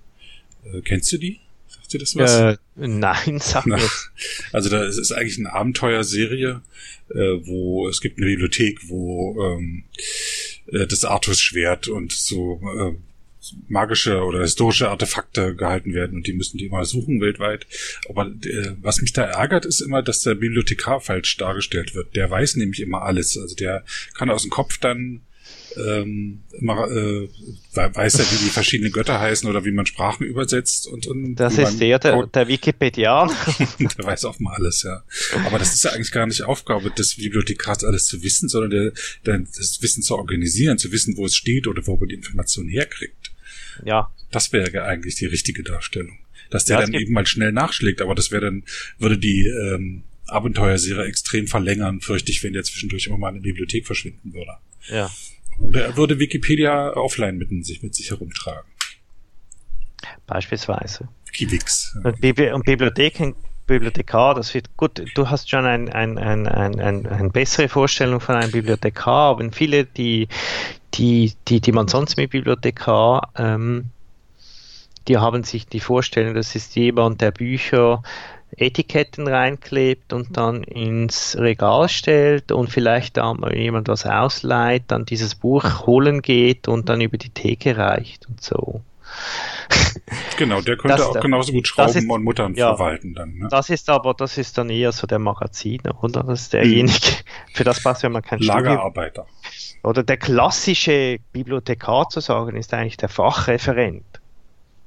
Äh, 0.73 0.81
kennst 0.83 1.12
du 1.12 1.19
die? 1.19 1.41
Sagt 1.69 1.93
dir 1.93 1.99
das 1.99 2.17
was? 2.17 2.35
Äh, 2.35 2.57
nein, 2.77 3.39
sag 3.43 3.67
mir. 3.67 3.79
Also 4.53 4.69
da 4.69 4.85
ist, 4.85 4.99
ist 4.99 5.12
eigentlich 5.12 5.39
eine 5.39 5.53
Abenteuerserie, 5.53 6.62
äh, 7.11 7.14
wo 7.14 7.89
es 7.89 8.01
gibt 8.01 8.19
eine 8.19 8.27
Bibliothek, 8.27 8.89
wo 8.89 9.43
ähm, 9.43 9.85
äh, 10.73 10.87
das 10.87 11.05
Arthurs 11.05 11.41
Schwert 11.41 11.89
und 11.89 12.12
so 12.12 12.61
äh, 12.79 12.97
magische 13.69 14.23
oder 14.23 14.41
historische 14.41 14.89
Artefakte 14.89 15.55
gehalten 15.55 15.95
werden 15.95 16.17
und 16.17 16.27
die 16.27 16.33
müssen 16.33 16.59
die 16.59 16.67
immer 16.67 16.85
suchen 16.85 17.21
weltweit. 17.21 17.67
Aber 18.09 18.27
äh, 18.27 18.75
was 18.81 19.01
mich 19.01 19.12
da 19.12 19.23
ärgert, 19.23 19.64
ist 19.64 19.81
immer, 19.81 20.03
dass 20.03 20.21
der 20.21 20.35
Bibliothekar 20.35 21.01
falsch 21.01 21.37
dargestellt 21.37 21.95
wird. 21.95 22.17
Der 22.17 22.31
weiß 22.31 22.57
nämlich 22.57 22.81
immer 22.81 23.03
alles. 23.03 23.39
Also 23.39 23.55
der 23.55 23.85
kann 24.14 24.31
aus 24.31 24.43
dem 24.43 24.51
Kopf 24.51 24.79
dann 24.79 25.21
ähm, 25.77 26.43
immer, 26.53 26.91
äh, 26.91 27.29
weiß 27.74 28.18
ja, 28.18 28.24
wie 28.24 28.45
die 28.45 28.51
verschiedenen 28.51 28.93
Götter 28.93 29.20
heißen 29.20 29.49
oder 29.49 29.64
wie 29.64 29.70
man 29.70 29.87
Sprachen 29.87 30.24
übersetzt 30.24 30.87
und, 30.87 31.07
und 31.07 31.37
das 31.37 31.59
ist 31.59 31.81
der, 31.81 31.99
der, 31.99 32.27
der 32.27 32.49
Wikipedia. 32.49 33.27
der 33.79 34.05
weiß 34.05 34.24
auch 34.24 34.39
mal 34.39 34.55
alles, 34.55 34.83
ja. 34.83 35.03
Aber 35.45 35.59
das 35.59 35.74
ist 35.74 35.85
ja 35.85 35.93
eigentlich 35.93 36.12
gar 36.12 36.27
nicht 36.27 36.43
Aufgabe 36.43 36.91
des 36.91 37.16
Bibliothekars, 37.16 37.85
alles 37.85 38.07
zu 38.07 38.22
wissen, 38.22 38.49
sondern 38.49 38.70
der, 38.70 38.93
der, 39.24 39.39
das 39.39 39.81
Wissen 39.83 40.03
zu 40.03 40.16
organisieren, 40.16 40.79
zu 40.79 40.93
wissen, 40.93 41.16
wo 41.16 41.27
es 41.27 41.37
steht 41.37 41.66
oder 41.66 41.87
wo 41.87 41.97
man 41.97 42.09
die 42.09 42.14
Informationen 42.14 42.68
herkriegt. 42.68 43.33
Ja. 43.85 44.11
Das 44.31 44.53
wäre 44.53 44.72
ja 44.72 44.85
eigentlich 44.85 45.16
die 45.16 45.27
richtige 45.27 45.62
Darstellung. 45.62 46.18
Dass 46.51 46.64
der 46.64 46.79
ja, 46.79 46.87
dann 46.87 46.95
eben 46.95 47.12
mal 47.12 47.27
schnell 47.27 47.53
nachschlägt, 47.53 48.01
aber 48.01 48.14
das 48.14 48.31
wäre 48.31 48.43
dann, 48.43 48.64
würde 48.99 49.18
die 49.18 49.47
ähm, 49.47 50.05
Abenteuerserie 50.27 51.07
extrem 51.07 51.47
verlängern, 51.47 52.01
fürchte 52.01 52.31
ich, 52.31 52.43
wenn 52.43 52.53
der 52.53 52.62
zwischendurch 52.64 53.07
immer 53.07 53.18
mal 53.18 53.29
in 53.31 53.37
der 53.37 53.43
Bibliothek 53.43 53.87
verschwinden 53.87 54.33
würde. 54.33 54.53
Ja. 54.89 55.11
Oder 55.59 55.85
er 55.87 55.97
würde 55.97 56.19
Wikipedia 56.19 56.93
offline 56.95 57.39
mit 57.39 57.65
sich, 57.65 57.83
mit 57.83 57.95
sich 57.95 58.11
herumtragen. 58.11 58.71
Beispielsweise. 60.27 61.09
Kiwix. 61.33 61.97
Und, 62.03 62.21
Bibli 62.21 62.53
und 62.53 62.65
Bibliotheken, 62.65 63.35
Bibliothekar, 63.67 64.35
das 64.35 64.55
wird 64.55 64.77
gut. 64.77 65.03
Du 65.15 65.29
hast 65.29 65.51
schon 65.51 65.67
ein, 65.67 65.89
ein, 65.89 66.19
ein, 66.19 66.47
ein, 66.47 66.81
ein, 66.81 67.07
eine 67.07 67.31
bessere 67.31 67.69
Vorstellung 67.69 68.21
von 68.21 68.37
einem 68.37 68.53
Bibliothekar, 68.53 69.31
aber 69.31 69.51
viele, 69.53 69.85
die, 69.85 70.29
die, 70.95 71.35
die, 71.49 71.61
die 71.61 71.73
man 71.73 71.89
sonst 71.89 72.17
mit 72.17 72.31
Bibliothekar, 72.31 73.31
ähm, 73.37 73.87
die 75.09 75.19
haben 75.19 75.45
sich 75.45 75.67
die 75.67 75.81
Vorstellung, 75.81 76.35
das 76.35 76.55
ist 76.55 76.75
jemand, 76.75 77.21
der 77.21 77.31
Bücher 77.31 78.03
Etiketten 78.57 79.28
reinklebt 79.28 80.12
und 80.12 80.36
dann 80.36 80.62
ins 80.62 81.36
Regal 81.38 81.88
stellt 81.88 82.53
und 82.53 82.70
vielleicht 82.70 83.16
da 83.16 83.34
mal 83.34 83.55
jemand 83.55 83.88
was 83.88 84.07
ausleiht, 84.07 84.84
dann 84.88 85.05
dieses 85.05 85.34
Buch 85.34 85.86
holen 85.86 86.22
geht 86.22 86.68
und 86.68 86.88
dann 86.88 87.01
über 87.01 87.18
die 87.18 87.30
Theke 87.30 87.76
reicht 87.76 88.26
und 88.28 88.42
so. 88.42 88.80
Genau, 90.36 90.61
der 90.61 90.76
könnte 90.76 90.99
das, 90.99 91.07
auch 91.07 91.20
genauso 91.20 91.53
gut 91.53 91.66
Schrauben 91.66 91.97
ist, 91.97 92.11
und 92.11 92.22
Muttern 92.22 92.55
ja, 92.55 92.76
verwalten 92.76 93.14
dann. 93.14 93.34
Ne? 93.34 93.49
Das 93.51 93.70
ist 93.70 93.88
aber, 93.88 94.12
das 94.12 94.36
ist 94.36 94.59
dann 94.59 94.68
eher 94.68 94.92
so 94.92 95.07
der 95.07 95.18
Magaziner, 95.18 96.03
oder? 96.05 96.22
Das 96.22 96.42
ist 96.42 96.53
derjenige, 96.53 96.92
hm. 96.92 97.14
für 97.55 97.64
das 97.64 97.82
passt 97.82 98.03
ja 98.03 98.11
man 98.11 98.22
kein 98.22 98.40
Lagerarbeiter. 98.40 99.26
Studium. 99.40 99.80
Oder 99.82 100.03
der 100.03 100.16
klassische 100.18 101.18
Bibliothekar 101.32 102.09
zu 102.11 102.20
sagen, 102.20 102.57
ist 102.57 102.74
eigentlich 102.74 102.99
der 102.99 103.09
Fachreferent. 103.09 104.05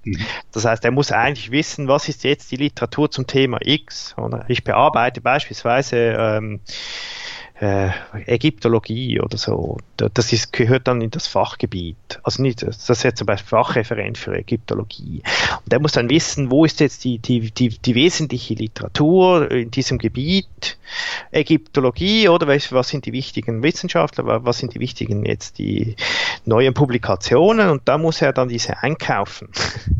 Mhm. 0.04 0.26
Das 0.52 0.66
heißt, 0.66 0.86
er 0.86 0.92
muss 0.92 1.12
eigentlich 1.12 1.52
wissen, 1.52 1.88
was 1.88 2.10
ist 2.10 2.24
jetzt 2.24 2.52
die 2.52 2.58
Literatur 2.58 3.12
zum 3.12 3.28
Thema 3.28 3.60
X. 3.62 4.16
Oder 4.18 4.46
ich 4.48 4.64
bearbeite 4.64 5.22
beispielsweise 5.22 5.98
ähm, 5.98 6.62
äh, 7.60 7.90
Ägyptologie 8.26 9.20
oder 9.20 9.38
so. 9.38 9.78
Das 9.98 10.32
ist, 10.32 10.54
gehört 10.54 10.88
dann 10.88 11.02
in 11.02 11.12
das 11.12 11.28
Fachgebiet. 11.28 12.20
Also 12.24 12.42
nicht, 12.42 12.64
das 12.64 12.90
ist 12.90 13.04
jetzt 13.04 13.18
zum 13.18 13.28
Beispiel 13.28 13.50
Fachreferent 13.50 14.18
für 14.18 14.34
Ägyptologie. 14.34 15.22
Und 15.64 15.72
der 15.72 15.80
muss 15.80 15.92
dann 15.92 16.10
wissen, 16.10 16.52
wo 16.52 16.64
ist 16.64 16.80
jetzt 16.80 17.04
die, 17.04 17.20
die, 17.20 17.52
die, 17.52 17.70
die 17.70 17.96
wesentliche 17.96 18.54
Literatur 18.54 19.52
in 19.52 19.72
diesem 19.72 19.98
Gebiet 19.98 20.78
Ägyptologie 21.32 22.30
oder 22.30 22.48
was, 22.48 22.72
was 22.72 22.90
sind 22.90 23.06
die 23.06 23.14
wichtigen 23.14 23.62
Wissenschaftler, 23.62 24.46
was 24.46 24.58
sind 24.58 24.74
die 24.74 24.80
wichtigen 24.80 25.26
jetzt 25.26 25.58
die 25.60 25.96
neuen 26.46 26.74
Publikationen 26.74 27.70
und 27.70 27.88
da 27.88 27.98
muss 27.98 28.22
er 28.22 28.34
dann 28.34 28.48
diese 28.48 28.82
einkaufen. 28.82 29.50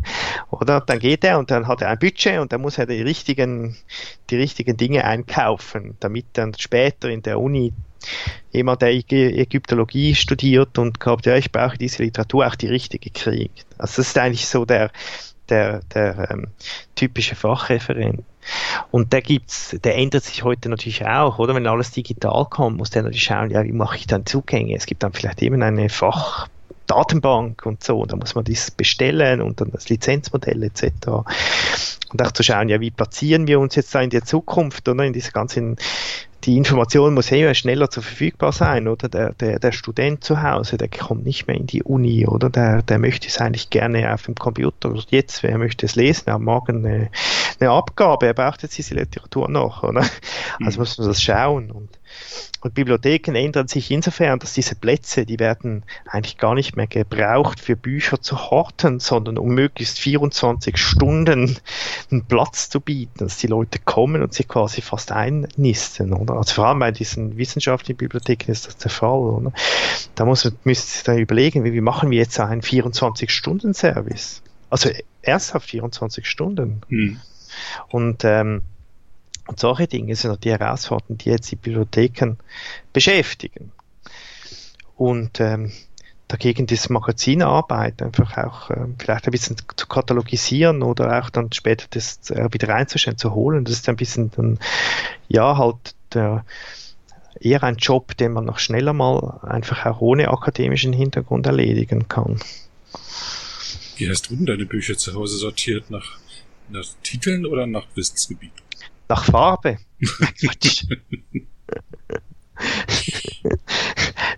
oder 0.50 0.80
dann 0.80 0.98
geht 0.98 1.24
er 1.24 1.38
und 1.38 1.50
dann 1.50 1.68
hat 1.68 1.82
er 1.82 1.90
ein 1.90 1.98
Budget 1.98 2.40
und 2.40 2.52
dann 2.52 2.60
muss 2.60 2.78
er 2.78 2.86
die 2.86 3.02
richtigen, 3.02 3.76
die 4.30 4.36
richtigen 4.36 4.76
Dinge 4.76 5.04
einkaufen, 5.04 5.96
damit 6.00 6.26
dann 6.32 6.54
später 6.58 7.08
in 7.08 7.22
der 7.22 7.38
Uni 7.38 7.49
jemand, 8.52 8.82
der 8.82 8.90
Ägyptologie 8.90 10.14
studiert 10.14 10.78
und 10.78 11.00
glaubt, 11.00 11.26
ja, 11.26 11.36
ich 11.36 11.52
brauche 11.52 11.78
diese 11.78 12.02
Literatur, 12.02 12.46
auch 12.46 12.54
die 12.54 12.68
richtige 12.68 13.10
kriegt. 13.10 13.66
Also 13.78 13.96
das 13.96 14.08
ist 14.08 14.18
eigentlich 14.18 14.46
so 14.46 14.64
der, 14.64 14.90
der, 15.48 15.80
der 15.94 16.30
ähm, 16.30 16.48
typische 16.94 17.34
Fachreferent. 17.34 18.22
Und 18.90 19.12
der 19.12 19.22
gibt's, 19.22 19.76
der 19.84 19.96
ändert 19.96 20.24
sich 20.24 20.42
heute 20.44 20.68
natürlich 20.68 21.06
auch, 21.06 21.38
oder? 21.38 21.54
Wenn 21.54 21.66
alles 21.66 21.90
digital 21.90 22.46
kommt, 22.48 22.78
muss 22.78 22.90
der 22.90 23.02
natürlich 23.02 23.22
schauen, 23.22 23.50
ja, 23.50 23.62
wie 23.64 23.72
mache 23.72 23.96
ich 23.96 24.06
dann 24.06 24.26
Zugänge? 24.26 24.74
Es 24.74 24.86
gibt 24.86 25.02
dann 25.02 25.12
vielleicht 25.12 25.42
eben 25.42 25.62
eine 25.62 25.88
Fachdatenbank 25.88 27.66
und 27.66 27.84
so, 27.84 28.06
da 28.06 28.16
muss 28.16 28.34
man 28.34 28.44
das 28.44 28.70
bestellen 28.70 29.42
und 29.42 29.60
dann 29.60 29.70
das 29.70 29.88
Lizenzmodell 29.88 30.62
etc. 30.62 30.84
Und 32.12 32.22
auch 32.22 32.32
zu 32.32 32.42
schauen, 32.42 32.68
ja, 32.68 32.80
wie 32.80 32.90
platzieren 32.90 33.46
wir 33.46 33.60
uns 33.60 33.74
jetzt 33.74 33.94
da 33.94 34.00
in 34.00 34.10
der 34.10 34.24
Zukunft, 34.24 34.88
oder 34.88 35.04
in 35.04 35.12
dieser 35.12 35.32
ganzen 35.32 35.76
die 36.44 36.56
Information 36.56 37.14
muss 37.14 37.30
immer 37.30 37.54
schneller 37.54 37.90
zur 37.90 38.02
verfügbar 38.02 38.52
sein, 38.52 38.88
oder? 38.88 39.08
Der, 39.08 39.32
der, 39.34 39.58
der 39.58 39.72
Student 39.72 40.24
zu 40.24 40.42
Hause, 40.42 40.78
der 40.78 40.88
kommt 40.88 41.24
nicht 41.24 41.46
mehr 41.46 41.56
in 41.56 41.66
die 41.66 41.82
Uni, 41.82 42.26
oder? 42.26 42.48
Der, 42.48 42.82
der 42.82 42.98
möchte 42.98 43.28
es 43.28 43.38
eigentlich 43.38 43.70
gerne 43.70 44.12
auf 44.12 44.22
dem 44.22 44.34
Computer. 44.34 44.94
Jetzt, 45.08 45.42
wer 45.42 45.58
möchte 45.58 45.86
es 45.86 45.96
lesen? 45.96 46.24
Er 46.26 46.34
hat 46.34 46.40
morgen 46.40 46.86
eine, 46.86 47.10
eine 47.58 47.70
Abgabe, 47.70 48.26
er 48.26 48.34
braucht 48.34 48.62
jetzt 48.62 48.78
diese 48.78 48.94
Literatur 48.94 49.48
noch, 49.48 49.82
oder? 49.82 50.04
Also 50.62 50.78
mhm. 50.78 50.82
muss 50.82 50.98
man 50.98 51.08
das 51.08 51.22
schauen. 51.22 51.70
Und 51.70 51.99
und 52.62 52.74
Bibliotheken 52.74 53.34
ändern 53.34 53.68
sich 53.68 53.90
insofern, 53.90 54.38
dass 54.38 54.52
diese 54.52 54.74
Plätze, 54.74 55.24
die 55.24 55.38
werden 55.38 55.84
eigentlich 56.06 56.36
gar 56.36 56.54
nicht 56.54 56.76
mehr 56.76 56.86
gebraucht 56.86 57.58
für 57.58 57.74
Bücher 57.74 58.20
zu 58.20 58.50
horten, 58.50 59.00
sondern 59.00 59.38
um 59.38 59.54
möglichst 59.54 59.98
24 59.98 60.76
Stunden 60.76 61.56
einen 62.10 62.24
Platz 62.26 62.68
zu 62.68 62.80
bieten, 62.80 63.18
dass 63.20 63.38
die 63.38 63.46
Leute 63.46 63.78
kommen 63.78 64.22
und 64.22 64.34
sich 64.34 64.46
quasi 64.46 64.82
fast 64.82 65.10
einnisten, 65.10 66.12
oder? 66.12 66.34
Also 66.34 66.54
vor 66.54 66.66
allem 66.66 66.80
bei 66.80 66.90
diesen 66.90 67.38
wissenschaftlichen 67.38 67.96
Bibliotheken 67.96 68.52
ist 68.52 68.66
das 68.66 68.76
der 68.76 68.90
Fall, 68.90 69.20
oder? 69.20 69.52
Da 70.14 70.26
muss 70.26 70.44
man, 70.44 70.54
müsste 70.64 70.92
sich 70.92 71.02
da 71.02 71.16
überlegen, 71.16 71.64
wie, 71.64 71.72
wie 71.72 71.80
machen 71.80 72.10
wir 72.10 72.18
jetzt 72.18 72.38
einen 72.40 72.60
24-Stunden-Service? 72.60 74.42
Also 74.68 74.90
ernsthaft 75.22 75.70
24 75.70 76.26
Stunden. 76.26 76.82
Hm. 76.88 77.20
Und 77.88 78.24
ähm, 78.24 78.62
und 79.50 79.58
solche 79.58 79.88
Dinge 79.88 80.14
sind 80.14 80.44
die 80.44 80.52
Herausforderungen, 80.52 81.18
die 81.18 81.30
jetzt 81.30 81.50
die 81.50 81.56
Bibliotheken 81.56 82.36
beschäftigen. 82.92 83.72
Und 84.96 85.40
ähm, 85.40 85.72
dagegen 86.28 86.68
das 86.68 86.88
Magazinarbeit 86.88 88.00
einfach 88.00 88.38
auch 88.38 88.70
äh, 88.70 88.86
vielleicht 88.96 89.26
ein 89.26 89.32
bisschen 89.32 89.56
zu 89.74 89.88
katalogisieren 89.88 90.84
oder 90.84 91.20
auch 91.20 91.30
dann 91.30 91.52
später 91.52 91.86
das 91.90 92.30
äh, 92.30 92.48
wieder 92.52 92.68
reinzustellen, 92.68 93.18
zu 93.18 93.34
holen. 93.34 93.64
Das 93.64 93.74
ist 93.74 93.88
ein 93.88 93.96
bisschen 93.96 94.30
dann, 94.30 94.60
ja, 95.26 95.58
halt 95.58 95.96
der, 96.14 96.44
eher 97.40 97.64
ein 97.64 97.76
Job, 97.76 98.16
den 98.16 98.32
man 98.32 98.44
noch 98.44 98.60
schneller 98.60 98.92
mal 98.92 99.40
einfach 99.42 99.84
auch 99.84 100.00
ohne 100.00 100.28
akademischen 100.28 100.92
Hintergrund 100.92 101.46
erledigen 101.46 102.06
kann. 102.06 102.38
Wie 103.96 104.08
hast 104.08 104.30
du 104.30 104.36
denn 104.36 104.46
deine 104.46 104.64
Bücher 104.64 104.96
zu 104.96 105.12
Hause 105.14 105.38
sortiert? 105.38 105.90
Nach, 105.90 106.18
nach 106.68 106.86
Titeln 107.02 107.46
oder 107.46 107.66
nach 107.66 107.86
Wissensgebiet? 107.96 108.52
Nach 109.10 109.24
Farbe. 109.24 109.76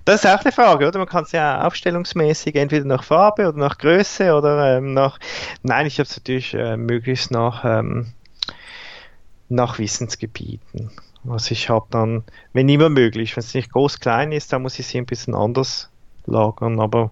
das 0.06 0.24
ist 0.24 0.26
auch 0.26 0.40
eine 0.40 0.52
Frage, 0.52 0.88
oder? 0.88 0.98
Man 0.98 1.06
kann 1.06 1.24
es 1.24 1.32
ja 1.32 1.66
aufstellungsmäßig 1.66 2.54
entweder 2.56 2.86
nach 2.86 3.04
Farbe 3.04 3.48
oder 3.48 3.58
nach 3.58 3.76
Größe 3.76 4.34
oder 4.34 4.78
ähm, 4.78 4.94
nach. 4.94 5.18
Nein, 5.62 5.84
ich 5.86 5.98
habe 5.98 6.08
es 6.08 6.16
natürlich 6.16 6.54
äh, 6.54 6.78
möglichst 6.78 7.30
nach, 7.30 7.66
ähm, 7.66 8.14
nach 9.50 9.78
Wissensgebieten. 9.78 10.90
Also 11.28 11.52
ich 11.52 11.68
habe 11.68 11.84
dann, 11.90 12.24
wenn 12.54 12.66
immer 12.70 12.88
möglich, 12.88 13.36
wenn 13.36 13.44
es 13.44 13.52
nicht 13.52 13.72
groß 13.72 14.00
klein 14.00 14.32
ist, 14.32 14.54
dann 14.54 14.62
muss 14.62 14.78
ich 14.78 14.86
sie 14.86 14.96
ein 14.96 15.04
bisschen 15.04 15.34
anders 15.34 15.90
lagern. 16.24 16.80
Aber 16.80 17.10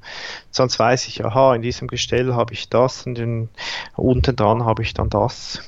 sonst 0.50 0.78
weiß 0.78 1.08
ich, 1.08 1.26
aha, 1.26 1.54
in 1.54 1.60
diesem 1.60 1.88
Gestell 1.88 2.32
habe 2.32 2.54
ich 2.54 2.70
das 2.70 3.04
und 3.04 3.18
in, 3.18 3.50
unten 3.96 4.34
dran 4.34 4.64
habe 4.64 4.82
ich 4.82 4.94
dann 4.94 5.10
das. 5.10 5.60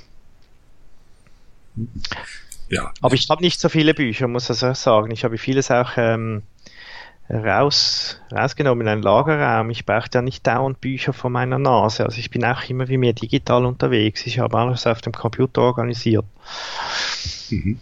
Ja. 2.68 2.92
Aber 3.00 3.14
ich 3.14 3.28
habe 3.28 3.42
nicht 3.42 3.60
so 3.60 3.68
viele 3.68 3.94
Bücher, 3.94 4.28
muss 4.28 4.48
ich 4.48 4.64
auch 4.64 4.74
sagen. 4.74 5.10
Ich 5.10 5.24
habe 5.24 5.36
vieles 5.36 5.70
auch 5.70 5.92
ähm, 5.96 6.42
raus, 7.28 8.20
rausgenommen 8.32 8.86
in 8.86 8.92
einen 8.92 9.02
Lagerraum. 9.02 9.70
Ich 9.70 9.86
brauche 9.86 10.08
ja 10.12 10.22
nicht 10.22 10.46
dauernd 10.46 10.80
Bücher 10.80 11.12
vor 11.12 11.30
meiner 11.30 11.58
Nase. 11.58 12.04
Also 12.04 12.18
ich 12.18 12.30
bin 12.30 12.44
auch 12.44 12.68
immer 12.68 12.88
wie 12.88 12.98
mehr 12.98 13.12
digital 13.12 13.66
unterwegs. 13.66 14.26
Ich 14.26 14.38
habe 14.38 14.58
alles 14.58 14.86
auf 14.86 15.00
dem 15.00 15.12
Computer 15.12 15.62
organisiert. 15.62 16.24
Mhm. 17.50 17.78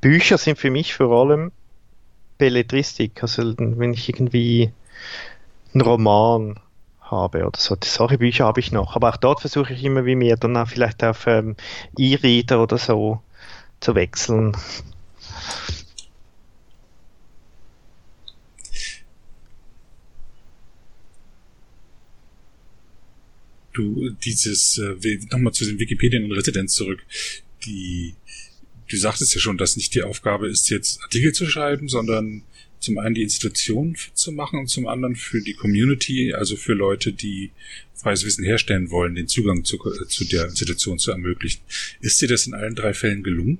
Bücher 0.00 0.38
sind 0.38 0.58
für 0.58 0.70
mich 0.70 0.94
vor 0.94 1.10
allem 1.10 1.52
Belletristik. 2.38 3.22
Also 3.22 3.54
wenn 3.56 3.92
ich 3.92 4.08
irgendwie 4.08 4.72
einen 5.74 5.82
Roman 5.82 6.60
habe 7.10 7.46
oder 7.46 7.58
so. 7.58 7.76
Solche 7.82 8.18
Bücher 8.18 8.44
habe 8.44 8.60
ich 8.60 8.72
noch. 8.72 8.96
Aber 8.96 9.10
auch 9.10 9.16
dort 9.16 9.40
versuche 9.40 9.72
ich 9.72 9.84
immer 9.84 10.04
wie 10.04 10.14
mehr 10.16 10.36
dann 10.36 10.56
auch 10.56 10.68
vielleicht 10.68 11.02
auf 11.04 11.26
ähm, 11.26 11.56
E-Reader 11.98 12.62
oder 12.62 12.78
so 12.78 13.22
zu 13.80 13.94
wechseln. 13.94 14.56
Du, 23.72 24.10
dieses, 24.24 24.78
äh, 24.78 25.18
nochmal 25.30 25.52
zu 25.52 25.64
den 25.64 25.78
Wikipedien 25.78 26.24
in 26.24 26.32
Residenz 26.32 26.74
zurück, 26.74 27.00
die, 27.64 28.14
du 28.88 28.96
sagtest 28.96 29.32
ja 29.34 29.40
schon, 29.40 29.58
dass 29.58 29.76
nicht 29.76 29.94
die 29.94 30.02
Aufgabe 30.02 30.48
ist, 30.48 30.70
jetzt 30.70 31.02
Artikel 31.02 31.32
zu 31.32 31.46
schreiben, 31.46 31.88
sondern 31.88 32.42
zum 32.80 32.98
einen 32.98 33.14
die 33.14 33.22
Institution 33.22 33.96
zu 34.14 34.32
machen 34.32 34.58
und 34.58 34.68
zum 34.68 34.88
anderen 34.88 35.16
für 35.16 35.40
die 35.40 35.54
Community, 35.54 36.34
also 36.34 36.56
für 36.56 36.72
Leute, 36.72 37.12
die 37.12 37.52
freies 37.94 38.24
Wissen 38.24 38.44
herstellen 38.44 38.90
wollen, 38.90 39.14
den 39.14 39.28
Zugang 39.28 39.64
zu, 39.64 39.78
zu 40.08 40.24
der 40.24 40.46
Institution 40.46 40.98
zu 40.98 41.10
ermöglichen. 41.10 41.60
Ist 42.00 42.20
dir 42.20 42.28
das 42.28 42.46
in 42.46 42.54
allen 42.54 42.74
drei 42.74 42.94
Fällen 42.94 43.22
gelungen? 43.22 43.58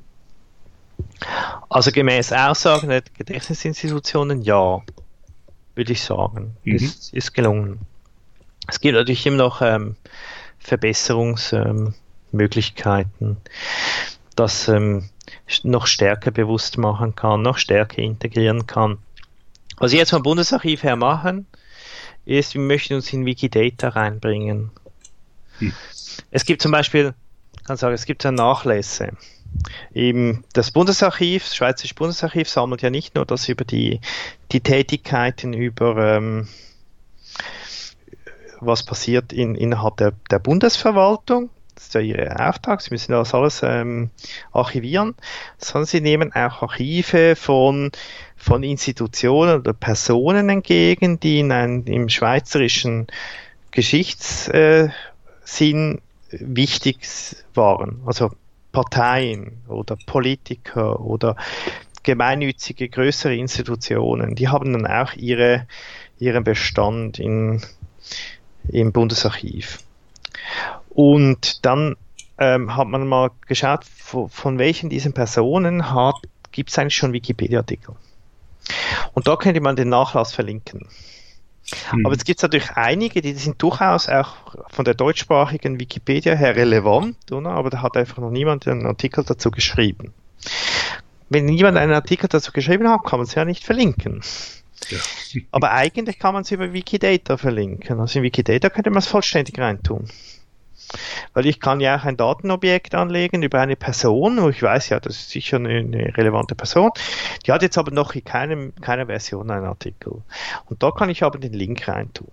Also 1.68 1.92
gemäß 1.92 2.32
Aussagen 2.32 2.88
der 2.88 3.02
Gedächtnisinstitutionen 3.16 4.42
ja, 4.42 4.82
würde 5.74 5.92
ich 5.92 6.02
sagen. 6.02 6.56
Mhm. 6.64 6.76
Es 6.76 7.10
ist 7.12 7.34
gelungen. 7.34 7.80
Es 8.68 8.80
gibt 8.80 8.94
natürlich 8.94 9.26
immer 9.26 9.36
noch 9.36 9.62
ähm, 9.62 9.96
Verbesserungsmöglichkeiten, 10.58 13.12
ähm, 13.20 13.36
das 14.36 14.68
ähm, 14.68 15.08
noch 15.62 15.86
stärker 15.86 16.30
bewusst 16.30 16.78
machen 16.78 17.14
kann, 17.14 17.42
noch 17.42 17.58
stärker 17.58 17.98
integrieren 17.98 18.66
kann. 18.66 18.98
Was 19.80 19.92
wir 19.92 19.98
jetzt 19.98 20.10
vom 20.10 20.22
Bundesarchiv 20.22 20.82
her 20.82 20.94
machen, 20.94 21.46
ist, 22.26 22.52
wir 22.54 22.60
möchten 22.60 22.94
uns 22.94 23.10
in 23.14 23.24
Wikidata 23.24 23.88
reinbringen. 23.88 24.70
Hm. 25.58 25.72
Es 26.30 26.44
gibt 26.44 26.60
zum 26.60 26.70
Beispiel, 26.70 27.14
kann 27.64 27.78
sagen, 27.78 27.94
es 27.94 28.04
gibt 28.04 28.22
ja 28.22 28.30
Nachlässe. 28.30 29.12
Eben 29.94 30.44
das 30.52 30.70
Bundesarchiv, 30.70 31.44
das 31.44 31.56
Schweizerische 31.56 31.94
Bundesarchiv 31.94 32.48
sammelt 32.48 32.82
ja 32.82 32.90
nicht 32.90 33.14
nur 33.14 33.24
das 33.24 33.48
über 33.48 33.64
die, 33.64 34.00
die 34.52 34.60
Tätigkeiten 34.60 35.54
über 35.54 35.96
ähm, 36.16 36.46
was 38.60 38.84
passiert 38.84 39.32
in, 39.32 39.54
innerhalb 39.54 39.96
der, 39.96 40.12
der 40.30 40.40
Bundesverwaltung, 40.40 41.48
das 41.80 41.86
ist 41.86 41.94
ja 41.94 42.00
ihr 42.02 42.38
Auftrag, 42.38 42.82
sie 42.82 42.90
müssen 42.90 43.12
das 43.12 43.32
alles 43.32 43.62
ähm, 43.64 44.10
archivieren, 44.52 45.14
sondern 45.56 45.86
sie 45.86 46.02
nehmen 46.02 46.30
auch 46.34 46.60
Archive 46.60 47.36
von 47.36 47.90
von 48.36 48.62
Institutionen 48.62 49.60
oder 49.60 49.72
Personen 49.72 50.50
entgegen, 50.50 51.18
die 51.20 51.40
in 51.40 51.52
einem, 51.52 51.86
im 51.86 52.08
schweizerischen 52.10 53.06
Geschichtssinn 53.70 54.92
wichtig 56.30 57.00
waren. 57.54 58.02
Also 58.04 58.30
Parteien 58.72 59.62
oder 59.68 59.96
Politiker 60.06 61.00
oder 61.00 61.36
gemeinnützige 62.02 62.88
größere 62.88 63.34
Institutionen, 63.36 64.34
die 64.34 64.48
haben 64.48 64.72
dann 64.72 64.86
auch 64.86 65.14
ihre, 65.14 65.66
ihren 66.18 66.44
Bestand 66.44 67.18
in, 67.18 67.62
im 68.68 68.92
Bundesarchiv. 68.92 69.78
Und 70.90 71.64
dann 71.64 71.96
ähm, 72.38 72.76
hat 72.76 72.88
man 72.88 73.06
mal 73.06 73.30
geschaut, 73.46 73.84
von, 73.84 74.28
von 74.28 74.58
welchen 74.58 74.90
diesen 74.90 75.12
Personen 75.12 75.82
gibt 76.52 76.70
es 76.70 76.78
eigentlich 76.78 76.96
schon 76.96 77.12
Wikipedia-Artikel. 77.12 77.94
Und 79.14 79.26
da 79.26 79.36
könnte 79.36 79.60
man 79.60 79.76
den 79.76 79.88
Nachlass 79.88 80.32
verlinken. 80.32 80.88
Hm. 81.90 82.06
Aber 82.06 82.14
es 82.14 82.24
gibt 82.24 82.42
natürlich 82.42 82.70
einige, 82.72 83.22
die 83.22 83.32
sind 83.34 83.62
durchaus 83.62 84.08
auch 84.08 84.56
von 84.70 84.84
der 84.84 84.94
deutschsprachigen 84.94 85.78
Wikipedia 85.78 86.34
her 86.34 86.56
relevant, 86.56 87.16
oder? 87.30 87.50
aber 87.50 87.70
da 87.70 87.82
hat 87.82 87.96
einfach 87.96 88.18
noch 88.18 88.30
niemand 88.30 88.66
einen 88.66 88.86
Artikel 88.86 89.24
dazu 89.24 89.50
geschrieben. 89.50 90.12
Wenn 91.28 91.44
niemand 91.44 91.76
einen 91.76 91.92
Artikel 91.92 92.28
dazu 92.28 92.50
geschrieben 92.50 92.88
hat, 92.88 93.04
kann 93.04 93.20
man 93.20 93.26
es 93.26 93.34
ja 93.34 93.44
nicht 93.44 93.62
verlinken. 93.62 94.22
Ja. 94.88 94.98
Aber 95.52 95.70
eigentlich 95.72 96.18
kann 96.18 96.34
man 96.34 96.42
es 96.42 96.50
über 96.50 96.72
Wikidata 96.72 97.36
verlinken. 97.36 98.00
Also 98.00 98.18
in 98.18 98.24
Wikidata 98.24 98.70
könnte 98.70 98.90
man 98.90 98.98
es 98.98 99.06
vollständig 99.06 99.58
reintun. 99.58 100.08
Weil 101.34 101.46
ich 101.46 101.60
kann 101.60 101.80
ja 101.80 101.96
auch 101.96 102.04
ein 102.04 102.16
Datenobjekt 102.16 102.94
anlegen 102.94 103.42
über 103.42 103.60
eine 103.60 103.76
Person, 103.76 104.42
wo 104.42 104.48
ich 104.48 104.62
weiß, 104.62 104.88
ja, 104.88 105.00
das 105.00 105.16
ist 105.16 105.30
sicher 105.30 105.56
eine, 105.56 105.78
eine 105.78 106.16
relevante 106.16 106.54
Person. 106.54 106.90
Die 107.46 107.52
hat 107.52 107.62
jetzt 107.62 107.78
aber 107.78 107.90
noch 107.92 108.14
in 108.14 108.24
keinem, 108.24 108.74
keiner 108.80 109.06
Version 109.06 109.50
einen 109.50 109.66
Artikel. 109.66 110.22
Und 110.66 110.82
da 110.82 110.90
kann 110.90 111.10
ich 111.10 111.22
aber 111.22 111.38
den 111.38 111.52
Link 111.52 111.86
reintun. 111.86 112.28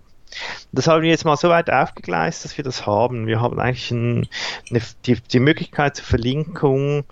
Das 0.72 0.86
haben 0.86 1.02
wir 1.02 1.10
jetzt 1.10 1.24
mal 1.24 1.36
so 1.36 1.48
weit 1.48 1.70
aufgegleist, 1.70 2.44
dass 2.44 2.56
wir 2.56 2.64
das 2.64 2.86
haben. 2.86 3.26
Wir 3.26 3.40
haben 3.40 3.58
eigentlich 3.58 3.90
ein, 3.90 4.28
eine, 4.70 4.82
die, 5.06 5.14
die 5.14 5.40
Möglichkeit 5.40 5.96
zur 5.96 6.04
Verlinkung 6.04 7.04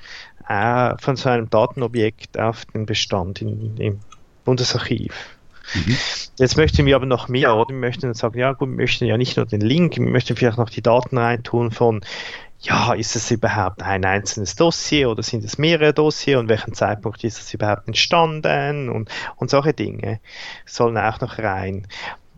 äh, 0.49 0.95
von 0.99 1.17
so 1.17 1.29
einem 1.29 1.49
Datenobjekt 1.49 2.39
auf 2.39 2.67
den 2.67 2.85
Bestand 2.85 3.41
im 3.41 4.01
Bundesarchiv. 4.45 5.36
Mhm. 5.75 5.97
Jetzt 6.39 6.57
möchten 6.57 6.87
wir 6.87 6.97
aber 6.97 7.07
noch 7.07 7.29
mehr, 7.29 7.55
oder? 7.57 7.71
Wir 7.71 7.81
möchten 7.81 8.13
sagen, 8.15 8.39
ja 8.39 8.53
gut, 8.53 8.69
wir 8.69 8.77
möchten 8.77 9.07
ja 9.07 9.17
nicht 9.17 9.37
nur 9.37 9.47
den 9.47 9.61
Link, 9.61 9.97
wir 9.97 10.07
möchten 10.07 10.37
vielleicht 10.37 10.59
noch 10.59 10.71
die 10.71 10.83
Daten 10.83 11.19
reintun 11.19 11.71
von, 11.71 12.03
ja, 12.61 12.95
ist 12.95 13.17
es 13.17 13.31
überhaupt 13.31 13.83
ein 13.83 14.05
einzelnes 14.05 14.57
Dossier 14.57 15.11
oder 15.11 15.23
sind 15.23 15.45
es 15.45 15.59
mehrere 15.59 15.93
Dossier 15.93 16.39
und 16.39 16.49
welchen 16.49 16.75
Zeitpunkt 16.75 17.23
ist 17.25 17.39
es 17.39 17.53
überhaupt 17.55 17.87
entstanden 17.87 18.89
und, 18.89 19.11
und 19.37 19.51
solche 19.51 19.73
Dinge 19.73 20.21
sollen 20.65 20.99
auch 20.99 21.21
noch 21.21 21.39
rein. 21.39 21.87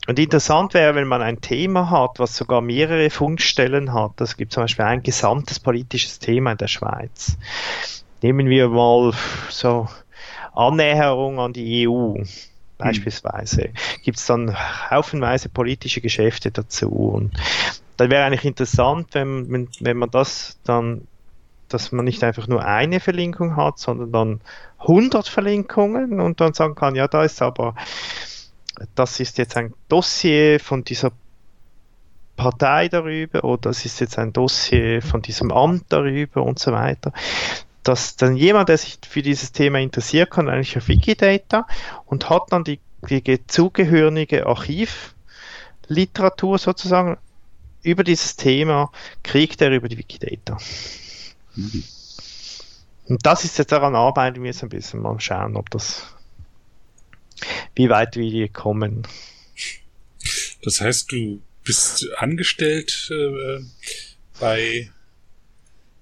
Und 0.07 0.19
interessant 0.19 0.73
wäre, 0.73 0.95
wenn 0.95 1.07
man 1.07 1.21
ein 1.21 1.43
Thema 1.43 1.91
hat, 1.91 2.19
was 2.19 2.35
sogar 2.35 2.63
mehrere 2.63 3.11
Funkstellen 3.11 3.93
hat. 3.93 4.13
Das 4.17 4.39
gibt 4.39 4.53
zum 4.53 4.63
Beispiel 4.63 4.87
ein 4.87 5.03
gesamtes 5.03 5.61
politisches 5.61 6.19
Thema 6.19 6.53
in 6.53 6.59
der 6.59 6.69
Schweiz. 6.69 7.37
Nehmen 8.23 8.49
wir 8.49 8.69
mal 8.69 9.13
so 9.51 9.87
Annäherung 10.55 11.39
an 11.39 11.53
die 11.53 11.87
EU 11.87 12.15
beispielsweise. 12.79 13.65
Hm. 13.65 13.73
Gibt 14.03 14.19
es 14.19 14.27
dann 14.27 14.57
haufenweise 14.91 15.49
politische 15.49 16.01
Geschäfte 16.01 16.51
dazu. 16.51 16.89
Und 16.89 17.33
dann 17.97 18.11
wäre 18.11 18.25
eigentlich 18.25 18.45
interessant, 18.45 19.09
wenn, 19.13 19.51
wenn, 19.51 19.69
wenn 19.81 19.97
man 19.97 20.11
das 20.11 20.59
dann, 20.65 21.07
dass 21.69 21.93
man 21.93 22.05
nicht 22.05 22.25
einfach 22.25 22.47
nur 22.47 22.65
eine 22.65 23.01
Verlinkung 23.01 23.57
hat, 23.57 23.79
sondern 23.79 24.13
dann 24.13 24.41
100 24.79 25.29
Verlinkungen 25.29 26.21
und 26.21 26.41
dann 26.41 26.55
sagen 26.55 26.75
kann, 26.75 26.95
ja, 26.95 27.09
da 27.09 27.25
ist 27.25 27.43
aber 27.43 27.75
das 28.95 29.21
ist 29.21 29.39
jetzt 29.39 29.57
ein 29.57 29.75
Dossier 29.89 30.61
von 30.61 30.85
dieser 30.85 31.11
Partei 32.37 32.89
darüber 32.89 33.43
oder 33.43 33.71
das 33.71 33.85
ist 33.85 34.01
jetzt 34.01 34.19
ein 34.19 34.33
Dossier 34.33 35.03
von 35.03 35.21
diesem 35.21 35.51
Amt 35.51 35.87
darüber 35.89 36.45
und 36.45 36.61
so 36.61 36.71
weiter. 36.71 37.13
Dass 37.83 38.17
dann 38.17 38.37
jemand, 38.37 38.69
der 38.69 38.79
sich 38.79 38.99
für 39.09 39.23
dieses 39.23 39.53
Thema 39.53 39.79
interessiert, 39.79 40.31
kann 40.31 40.49
eigentlich 40.49 40.77
auf 40.77 40.89
Wikidata 40.89 41.67
und 42.07 42.29
hat 42.29 42.43
dann 42.51 42.65
die, 42.65 42.81
die 43.09 43.47
zugehörige 43.47 44.47
Archivliteratur 44.47 46.59
sozusagen 46.59 47.17
über 47.83 48.05
dieses 48.05 48.37
Thema, 48.37 48.93
kriegt 49.23 49.63
er 49.63 49.71
über 49.71 49.89
die 49.89 49.99
Wikidata. 49.99 50.59
Mhm. 51.55 51.85
Und 53.07 53.25
das 53.25 53.45
ist 53.45 53.59
jetzt 53.59 53.73
daran 53.73 53.95
arbeiten 53.95 54.43
wir 54.43 54.51
jetzt 54.51 54.63
ein 54.63 54.69
bisschen 54.69 55.01
mal 55.01 55.19
schauen, 55.19 55.57
ob 55.57 55.71
das 55.71 56.15
wie 57.75 57.89
weit 57.89 58.17
wir 58.17 58.49
kommen. 58.49 59.07
Das 60.63 60.81
heißt, 60.81 61.13
du 61.13 61.41
bist 61.65 62.07
angestellt 62.17 63.11
äh, 63.11 63.61
bei 64.41 64.91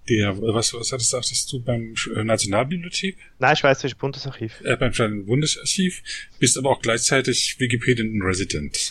der, 0.09 0.37
was, 0.39 0.73
was 0.75 0.93
hattest, 0.93 1.11
sagtest 1.11 1.53
du, 1.53 1.61
beim 1.61 1.95
äh, 2.15 2.25
Nationalbibliothek? 2.25 3.17
Nein, 3.39 3.57
Schweizerische 3.57 3.97
Bundesarchiv. 3.97 4.61
Äh, 4.65 4.77
beim 4.77 5.27
Bundesarchiv, 5.27 6.03
bist 6.39 6.57
aber 6.59 6.71
auch 6.71 6.81
gleichzeitig 6.81 7.57
Wikipedian 7.59 8.21
Resident. 8.23 8.91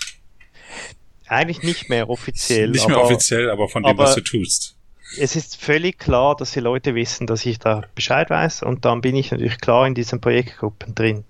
Eigentlich 1.28 1.64
nicht 1.64 1.90
mehr 1.90 2.10
offiziell. 2.10 2.70
Nicht 2.70 2.88
mehr 2.88 2.98
aber, 2.98 3.06
offiziell, 3.06 3.50
aber 3.50 3.68
von 3.70 3.84
dem, 3.84 3.90
aber 3.90 4.04
was 4.04 4.16
du 4.16 4.22
tust. 4.22 4.76
Es 5.18 5.36
ist 5.36 5.56
völlig 5.58 6.00
klar, 6.00 6.36
dass 6.36 6.52
die 6.52 6.60
Leute 6.60 6.96
wissen, 6.96 7.28
dass 7.28 7.46
ich 7.46 7.60
da 7.60 7.84
Bescheid 7.96 8.30
weiß 8.30 8.64
und 8.64 8.86
dann 8.86 9.02
bin 9.02 9.16
ich 9.16 9.32
natürlich 9.32 9.60
klar 9.60 9.88
in 9.88 9.96
diesen 9.96 10.20
Projektgruppen 10.20 10.94
drin. 10.96 11.24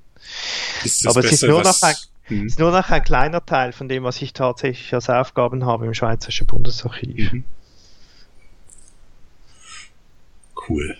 Aber 1.05 1.19
es 1.19 1.31
ist, 1.31 1.43
nur 1.43 1.61
noch 1.61 1.81
ein, 1.81 1.95
hm. 2.23 2.47
ist 2.47 2.59
nur 2.59 2.71
noch 2.71 2.89
ein 2.89 3.03
kleiner 3.03 3.45
Teil 3.45 3.73
von 3.73 3.87
dem, 3.87 4.03
was 4.03 4.21
ich 4.21 4.33
tatsächlich 4.33 4.93
als 4.93 5.09
Aufgaben 5.09 5.65
habe 5.65 5.85
im 5.85 5.93
Schweizerischen 5.93 6.47
Bundesarchiv. 6.47 7.31
Mhm. 7.31 7.43
Cool. 10.67 10.97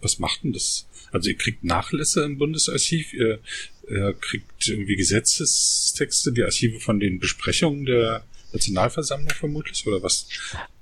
Was 0.00 0.18
macht 0.18 0.44
denn 0.44 0.52
das? 0.52 0.86
Also 1.12 1.30
ihr 1.30 1.36
kriegt 1.36 1.64
Nachlässe 1.64 2.24
im 2.24 2.38
Bundesarchiv, 2.38 3.12
ihr, 3.12 3.40
ihr 3.88 4.14
kriegt 4.20 4.68
irgendwie 4.68 4.96
Gesetzestexte, 4.96 6.32
die 6.32 6.44
Archive 6.44 6.80
von 6.80 7.00
den 7.00 7.18
Besprechungen 7.18 7.84
der 7.84 8.24
Nationalversammlung 8.52 9.30
vermutlich, 9.30 9.86
oder 9.86 10.02
was? 10.02 10.28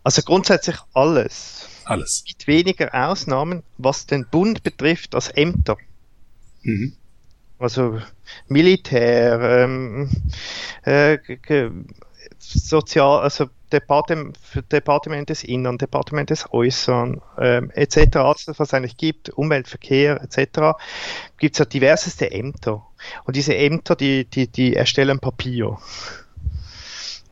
Also 0.02 0.22
grundsätzlich 0.22 0.76
alles. 0.92 1.68
Alles. 1.84 2.16
Es 2.18 2.24
gibt 2.24 2.46
weniger 2.46 2.92
Ausnahmen, 3.08 3.62
was 3.78 4.06
den 4.06 4.26
Bund 4.28 4.62
betrifft, 4.62 5.14
als 5.14 5.28
Ämter. 5.28 5.78
Mhm. 6.62 6.94
Also 7.58 8.00
Militär, 8.48 9.40
ähm, 9.40 10.10
äh, 10.84 11.18
Sozial, 12.38 13.20
also 13.20 13.46
Departement, 13.72 14.38
Departement 14.70 15.28
des 15.28 15.42
Innern, 15.42 15.78
Departement 15.78 16.30
des 16.30 16.52
Äußeren, 16.52 17.20
ähm, 17.38 17.70
etc., 17.74 18.16
alles, 18.16 18.46
was 18.46 18.60
es 18.60 18.74
eigentlich 18.74 18.96
gibt, 18.96 19.30
Umweltverkehr, 19.30 20.20
etc., 20.22 20.76
gibt 21.38 21.54
es 21.54 21.58
ja 21.58 21.64
diverseste 21.64 22.30
Ämter. 22.30 22.86
Und 23.24 23.36
diese 23.36 23.56
Ämter, 23.56 23.96
die, 23.96 24.24
die, 24.24 24.46
die 24.46 24.76
erstellen 24.76 25.18
Papier. 25.18 25.78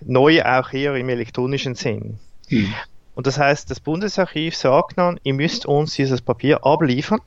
Neu 0.01 0.43
auch 0.43 0.73
eher 0.73 0.97
im 0.97 1.09
elektronischen 1.09 1.77
Sinn. 1.77 2.19
Hm. 2.49 2.75
Und 3.15 3.27
das 3.27 3.39
heißt, 3.39 3.71
das 3.71 3.81
Bundesarchiv 3.81 4.57
sagt 4.57 4.99
dann, 4.99 5.21
ihr 5.23 5.35
müsst 5.35 5.67
uns 5.67 5.95
dieses 5.95 6.21
Papier 6.21 6.65
abliefern 6.67 7.21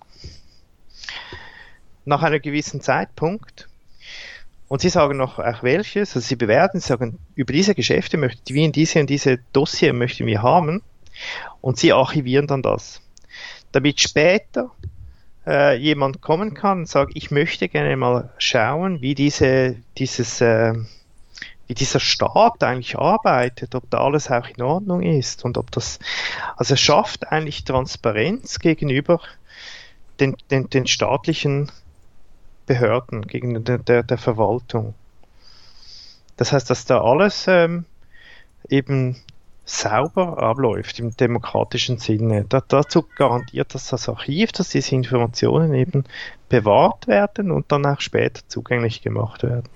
nach 2.03 2.23
einem 2.23 2.41
gewissen 2.41 2.81
Zeitpunkt. 2.81 3.69
Und 4.67 4.81
sie 4.81 4.89
sagen 4.89 5.17
noch 5.17 5.39
auch 5.39 5.63
welches, 5.63 6.15
also 6.15 6.27
sie 6.27 6.35
bewerten, 6.35 6.79
sie 6.79 6.87
sagen, 6.87 7.19
über 7.35 7.53
diese 7.53 7.73
Geschäfte 7.73 8.17
möchten 8.17 8.53
wir 8.53 8.65
in 8.65 8.73
diese 8.73 8.99
und 8.99 9.09
diese 9.09 9.39
Dossier 9.53 9.93
möchten 9.93 10.25
wir 10.25 10.41
haben. 10.41 10.81
Und 11.61 11.77
sie 11.77 11.93
archivieren 11.93 12.47
dann 12.47 12.61
das. 12.61 13.01
Damit 13.71 14.01
später 14.01 14.71
äh, 15.45 15.77
jemand 15.77 16.21
kommen 16.21 16.53
kann 16.53 16.79
und 16.79 16.89
sagt, 16.89 17.13
ich 17.15 17.31
möchte 17.31 17.69
gerne 17.69 17.95
mal 17.95 18.33
schauen, 18.37 19.01
wie 19.01 19.15
diese, 19.15 19.77
dieses, 19.97 20.41
äh, 20.41 20.73
wie 21.67 21.73
dieser 21.73 21.99
Staat 21.99 22.63
eigentlich 22.63 22.97
arbeitet, 22.97 23.73
ob 23.73 23.89
da 23.89 23.99
alles 23.99 24.29
auch 24.29 24.47
in 24.47 24.61
Ordnung 24.61 25.01
ist 25.01 25.45
und 25.45 25.57
ob 25.57 25.71
das, 25.71 25.99
also 26.57 26.73
es 26.73 26.81
schafft 26.81 27.31
eigentlich 27.31 27.63
Transparenz 27.63 28.59
gegenüber 28.59 29.21
den, 30.19 30.35
den, 30.51 30.69
den 30.69 30.87
staatlichen 30.87 31.71
Behörden, 32.67 33.23
gegenüber 33.23 33.79
der, 33.79 34.03
der 34.03 34.17
Verwaltung. 34.17 34.93
Das 36.35 36.51
heißt, 36.51 36.69
dass 36.69 36.85
da 36.85 37.01
alles 37.01 37.45
ähm, 37.47 37.85
eben 38.69 39.15
sauber 39.65 40.37
abläuft 40.41 40.99
im 40.99 41.15
demokratischen 41.17 41.97
Sinne. 41.97 42.45
Da, 42.47 42.61
dazu 42.65 43.03
garantiert 43.17 43.73
dass 43.73 43.87
das 43.87 44.07
Archiv, 44.07 44.51
dass 44.51 44.69
diese 44.69 44.95
Informationen 44.95 45.73
eben 45.73 46.05
bewahrt 46.47 47.07
werden 47.07 47.51
und 47.51 47.71
dann 47.71 47.85
auch 47.85 47.99
später 47.99 48.41
zugänglich 48.47 49.01
gemacht 49.01 49.43
werden. 49.43 49.67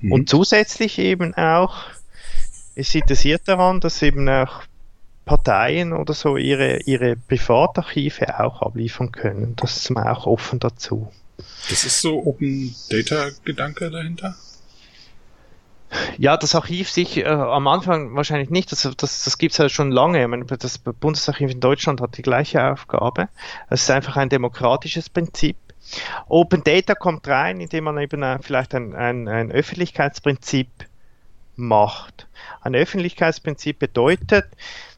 Mhm. 0.00 0.12
Und 0.12 0.28
zusätzlich 0.28 0.98
eben 0.98 1.34
auch 1.34 1.86
ist 2.74 2.94
interessiert 2.94 3.42
daran, 3.46 3.80
dass 3.80 4.02
eben 4.02 4.28
auch 4.28 4.62
Parteien 5.24 5.92
oder 5.92 6.14
so 6.14 6.36
ihre, 6.36 6.82
ihre 6.82 7.16
Privatarchive 7.16 8.40
auch 8.40 8.62
abliefern 8.62 9.12
können. 9.12 9.54
Das 9.56 9.76
ist 9.76 9.90
mir 9.90 10.10
auch 10.10 10.26
offen 10.26 10.58
dazu. 10.58 11.12
Das 11.68 11.84
ist 11.84 12.00
so 12.00 12.24
Open 12.26 12.74
Data 12.90 13.28
Gedanke 13.44 13.90
dahinter? 13.90 14.36
Ja, 16.16 16.36
das 16.36 16.54
Archiv 16.54 16.90
sich 16.90 17.18
äh, 17.18 17.24
am 17.26 17.68
Anfang 17.68 18.14
wahrscheinlich 18.14 18.50
nicht. 18.50 18.72
Das, 18.72 18.82
das, 18.96 19.24
das 19.24 19.38
gibt 19.38 19.52
es 19.52 19.58
ja 19.58 19.68
schon 19.68 19.90
lange. 19.90 20.26
Meine, 20.26 20.44
das 20.44 20.78
Bundesarchiv 20.78 21.50
in 21.50 21.60
Deutschland 21.60 22.00
hat 22.00 22.16
die 22.16 22.22
gleiche 22.22 22.64
Aufgabe. 22.64 23.28
Es 23.68 23.82
ist 23.82 23.90
einfach 23.90 24.16
ein 24.16 24.28
demokratisches 24.28 25.10
Prinzip. 25.10 25.56
Open 26.28 26.64
Data 26.64 26.94
kommt 26.94 27.28
rein, 27.28 27.60
indem 27.60 27.84
man 27.84 27.98
eben 27.98 28.24
vielleicht 28.40 28.74
ein, 28.74 28.94
ein, 28.94 29.28
ein 29.28 29.52
Öffentlichkeitsprinzip 29.52 30.68
macht. 31.56 32.26
Ein 32.62 32.74
Öffentlichkeitsprinzip 32.74 33.78
bedeutet, 33.78 34.46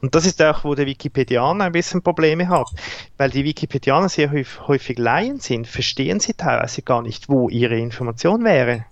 Und 0.02 0.16
das 0.16 0.26
ist 0.26 0.41
auch, 0.41 0.64
wo 0.64 0.76
der 0.76 0.86
Wikipedianer 0.86 1.66
ein 1.66 1.72
bisschen 1.72 2.02
Probleme 2.02 2.50
hat, 2.50 2.68
weil 3.18 3.30
die 3.30 3.43
Wikipedianer 3.43 4.10
sehr 4.10 4.32
häufig 4.32 4.98
Laien 4.98 5.39
sind, 5.39 5.68
verstehen 5.68 6.20
sie 6.20 6.34
teilweise 6.34 6.82
gar 6.82 7.02
nicht, 7.02 7.30
wo 7.30 7.50
ihre 7.50 7.78
Information 7.78 8.43
wäre. 8.43 8.86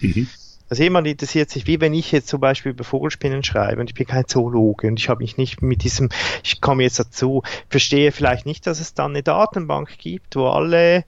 Mhm. 0.00 0.28
Also 0.68 0.82
jemand 0.82 1.06
interessiert 1.06 1.50
sich, 1.50 1.66
wie 1.66 1.80
wenn 1.80 1.94
ich 1.94 2.12
jetzt 2.12 2.28
zum 2.28 2.40
Beispiel 2.40 2.72
über 2.72 2.84
Vogelspinnen 2.84 3.44
schreibe 3.44 3.80
und 3.80 3.90
ich 3.90 3.94
bin 3.94 4.06
kein 4.06 4.26
Zoologe 4.26 4.88
und 4.88 4.98
ich 4.98 5.08
habe 5.08 5.22
mich 5.22 5.36
nicht 5.36 5.62
mit 5.62 5.84
diesem, 5.84 6.08
ich 6.42 6.60
komme 6.60 6.82
jetzt 6.82 6.98
dazu, 6.98 7.42
verstehe 7.68 8.10
vielleicht 8.12 8.46
nicht, 8.46 8.66
dass 8.66 8.80
es 8.80 8.94
dann 8.94 9.12
eine 9.12 9.22
Datenbank 9.22 9.96
gibt, 9.98 10.36
wo 10.36 10.48
alle 10.48 11.04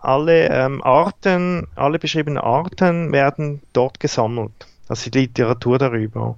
alle 0.00 0.48
ähm, 0.48 0.82
Arten, 0.82 1.66
alle 1.74 1.98
beschriebenen 1.98 2.42
Arten 2.42 3.12
werden 3.12 3.62
dort 3.72 4.00
gesammelt. 4.00 4.52
Also 4.88 5.10
die 5.10 5.20
Literatur 5.20 5.78
darüber. 5.78 6.36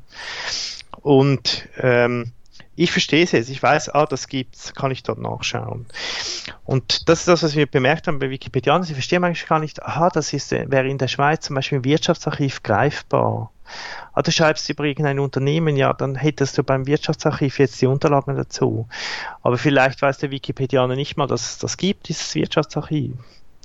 Und 1.02 1.68
ähm, 1.78 2.32
ich 2.76 2.92
verstehe 2.92 3.24
es 3.24 3.32
jetzt, 3.32 3.48
ich 3.48 3.62
weiß, 3.62 3.88
ah, 3.88 4.04
das 4.06 4.28
gibt's, 4.28 4.74
kann 4.74 4.90
ich 4.90 5.02
dort 5.02 5.18
nachschauen. 5.18 5.86
Und 6.64 7.08
das 7.08 7.20
ist 7.20 7.28
das, 7.28 7.42
was 7.42 7.56
wir 7.56 7.66
bemerkt 7.66 8.06
haben 8.06 8.18
bei 8.18 8.28
Wikipedia. 8.28 8.80
Sie 8.82 8.92
verstehen 8.92 9.24
eigentlich 9.24 9.46
gar 9.46 9.58
nicht, 9.58 9.82
aha, 9.82 10.10
das 10.10 10.32
ist, 10.32 10.52
wäre 10.52 10.86
in 10.86 10.98
der 10.98 11.08
Schweiz 11.08 11.46
zum 11.46 11.56
Beispiel 11.56 11.78
im 11.78 11.84
Wirtschaftsarchiv 11.84 12.62
greifbar. 12.62 13.50
Ah, 14.12 14.22
du 14.22 14.30
schreibst 14.30 14.68
über 14.68 14.84
irgendein 14.84 15.18
Unternehmen, 15.18 15.76
ja, 15.76 15.92
dann 15.92 16.14
hättest 16.14 16.58
du 16.58 16.62
beim 16.62 16.86
Wirtschaftsarchiv 16.86 17.58
jetzt 17.58 17.80
die 17.80 17.86
Unterlagen 17.86 18.36
dazu. 18.36 18.86
Aber 19.42 19.58
vielleicht 19.58 20.02
weiß 20.02 20.18
der 20.18 20.30
Wikipedianer 20.30 20.94
nicht 20.96 21.16
mal, 21.16 21.26
dass 21.26 21.50
es 21.50 21.58
das 21.58 21.76
gibt, 21.76 22.08
dieses 22.08 22.34
Wirtschaftsarchiv. 22.34 23.12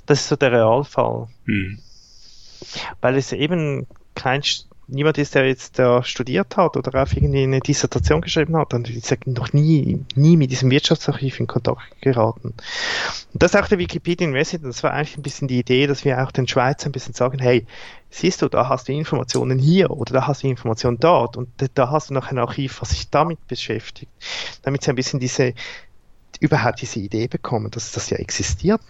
Das 0.06 0.20
ist 0.20 0.28
so 0.28 0.36
der 0.36 0.52
Realfall. 0.52 1.28
Hm. 1.44 1.78
Weil 3.00 3.16
es 3.16 3.32
eben 3.32 3.86
kein 4.14 4.42
niemand 4.88 5.18
ist, 5.18 5.34
der 5.34 5.46
jetzt 5.46 5.78
da 5.78 6.02
studiert 6.02 6.56
hat 6.56 6.76
oder 6.76 7.02
auf 7.02 7.16
irgendwie 7.16 7.42
eine 7.42 7.60
Dissertation 7.60 8.20
geschrieben 8.20 8.56
hat 8.56 8.74
und 8.74 8.90
ist 8.90 9.14
noch 9.26 9.52
nie, 9.52 10.04
nie 10.14 10.36
mit 10.36 10.50
diesem 10.50 10.70
Wirtschaftsarchiv 10.70 11.40
in 11.40 11.46
Kontakt 11.46 12.00
geraten. 12.00 12.54
Und 13.32 13.42
das 13.42 13.54
ist 13.54 13.60
auch 13.60 13.68
der 13.68 13.78
Wikipedia 13.78 14.26
University. 14.26 14.62
Das 14.62 14.82
war 14.82 14.92
eigentlich 14.92 15.16
ein 15.16 15.22
bisschen 15.22 15.48
die 15.48 15.58
Idee, 15.58 15.86
dass 15.86 16.04
wir 16.04 16.22
auch 16.22 16.32
den 16.32 16.48
Schweizern 16.48 16.90
ein 16.90 16.92
bisschen 16.92 17.14
sagen, 17.14 17.38
hey, 17.38 17.66
siehst 18.10 18.42
du, 18.42 18.48
da 18.48 18.68
hast 18.68 18.88
du 18.88 18.92
Informationen 18.92 19.58
hier 19.58 19.90
oder 19.90 20.12
da 20.12 20.26
hast 20.26 20.42
du 20.42 20.48
Informationen 20.48 20.98
dort 20.98 21.36
und 21.36 21.48
da 21.74 21.90
hast 21.90 22.10
du 22.10 22.14
noch 22.14 22.30
ein 22.30 22.38
Archiv, 22.38 22.80
was 22.80 22.90
sich 22.90 23.08
damit 23.08 23.46
beschäftigt, 23.46 24.10
damit 24.62 24.82
sie 24.82 24.90
ein 24.90 24.96
bisschen 24.96 25.20
diese, 25.20 25.54
überhaupt 26.40 26.82
diese 26.82 27.00
Idee 27.00 27.28
bekommen, 27.28 27.70
dass 27.70 27.92
das 27.92 28.10
ja 28.10 28.18
existiert. 28.18 28.80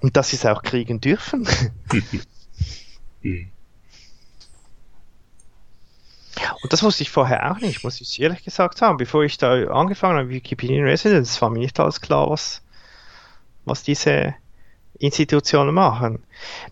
Und 0.00 0.16
dass 0.16 0.30
sie 0.30 0.36
es 0.36 0.46
auch 0.46 0.62
kriegen 0.62 1.00
dürfen. 1.00 1.46
Mhm. 3.22 3.50
Und 6.62 6.72
das 6.72 6.82
wusste 6.82 7.02
ich 7.02 7.10
vorher 7.10 7.50
auch 7.50 7.58
nicht, 7.58 7.84
muss 7.84 8.00
ich 8.00 8.20
ehrlich 8.20 8.44
gesagt 8.44 8.78
sagen. 8.78 8.98
Bevor 8.98 9.24
ich 9.24 9.38
da 9.38 9.52
angefangen 9.68 10.18
habe, 10.18 10.28
Wikipedia 10.28 10.82
Residence, 10.82 11.40
war 11.40 11.50
mir 11.50 11.60
nicht 11.60 11.80
alles 11.80 12.00
klar, 12.00 12.28
was, 12.28 12.62
was 13.64 13.82
diese 13.82 14.34
Institutionen 15.00 15.74
machen. 15.74 16.22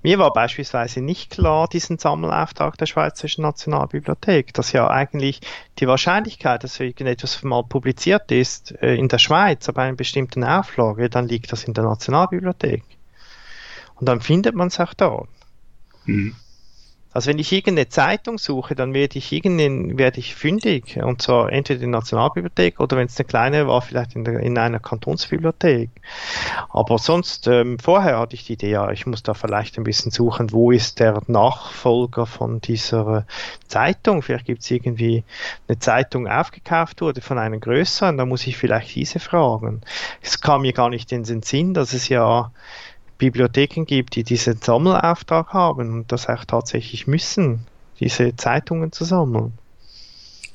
Mir 0.03 0.19
war 0.19 0.33
beispielsweise 0.35 1.01
nicht 1.01 1.31
klar, 1.31 1.67
diesen 1.67 1.99
Sammelauftrag 1.99 2.77
der 2.77 2.85
Schweizerischen 2.85 3.41
Nationalbibliothek, 3.41 4.53
dass 4.53 4.73
ja 4.73 4.89
eigentlich 4.89 5.41
die 5.79 5.89
Wahrscheinlichkeit, 5.89 6.63
dass 6.63 6.79
irgendetwas 6.79 7.43
mal 7.43 7.65
publiziert 7.65 8.31
ist 8.31 8.73
äh, 8.83 8.97
in 8.97 9.09
der 9.09 9.19
Schweiz, 9.19 9.67
aber 9.71 9.83
einer 9.83 9.97
bestimmten 9.97 10.45
Auflage, 10.45 11.09
dann 11.09 11.27
liegt 11.27 11.51
das 11.53 11.65
in 11.65 11.73
der 11.73 11.85
Nationalbibliothek. 11.85 12.85
Und 13.95 14.07
dann 14.07 14.21
findet 14.21 14.55
man 14.55 14.69
es 14.69 14.79
auch 14.79 14.93
dort. 14.93 15.31
Mhm. 16.05 16.37
Also 17.19 17.31
wenn 17.31 17.41
ich 17.41 17.51
irgendeine 17.51 17.89
Zeitung 17.89 18.39
suche, 18.39 18.77
dann 18.77 18.95
werde 18.95 19.19
ich 19.19 19.33
irgendeinen, 19.33 19.99
werde 19.99 20.21
ich 20.21 20.37
fündig. 20.37 21.03
Und 21.03 21.21
zwar 21.21 21.51
entweder 21.53 21.83
in 21.83 21.91
der 21.91 21.99
Nationalbibliothek 21.99 22.79
oder 22.79 22.97
wenn 22.97 23.09
es 23.09 23.19
eine 23.19 23.27
kleine 23.27 23.67
war, 23.67 23.83
vielleicht 23.83 24.15
in, 24.15 24.23
der, 24.23 24.39
in 24.39 24.57
einer 24.57 24.79
Kantonsbibliothek. 24.79 25.91
Aber 26.69 26.97
sonst, 26.99 27.49
ähm, 27.49 27.81
vorher 27.81 28.21
hatte 28.21 28.37
ich 28.37 28.47
die 28.47 28.53
Idee, 28.53 28.71
ja, 28.71 28.93
ich 28.93 29.05
muss 29.05 29.25
da 29.25 29.35
vielleicht 29.35 29.79
ein 29.79 29.83
bisschen 29.83 30.13
suchen, 30.13 30.53
wo 30.53 30.71
ist 30.71 31.01
der 31.01 31.21
Nachfolger 31.27 32.25
von 32.25 32.61
dieser 32.61 33.27
Zeitung? 33.67 34.23
Vielleicht 34.23 34.47
gibt 34.47 34.63
es 34.63 34.71
irgendwie 34.71 35.25
eine 35.67 35.81
Zeitung 35.81 36.29
aufgekauft 36.29 37.01
wurde 37.01 37.21
von 37.21 37.37
einer 37.37 37.59
größeren, 37.59 38.17
da 38.17 38.27
muss 38.27 38.47
ich 38.47 38.57
vielleicht 38.57 38.95
diese 38.95 39.19
fragen. 39.19 39.81
Es 40.23 40.41
kam 40.41 40.63
mir 40.63 40.73
gar 40.73 40.89
nicht 40.89 41.11
in 41.11 41.25
den 41.25 41.43
Sinn, 41.43 41.75
dass 41.75 41.95
es 41.95 42.09
ja 42.09 42.53
Bibliotheken 43.19 43.85
gibt, 43.85 44.17
die 44.17 44.25
diesen 44.25 44.61
Sammelauftrag 44.61 45.53
haben 45.53 45.93
und 45.93 46.13
das 46.13 46.29
auch 46.29 46.45
tatsächlich 46.45 47.07
müssen, 47.07 47.67
diese 48.01 48.37
Zeitungen 48.37 48.93
zu 48.93 49.05
sammeln. 49.05 49.53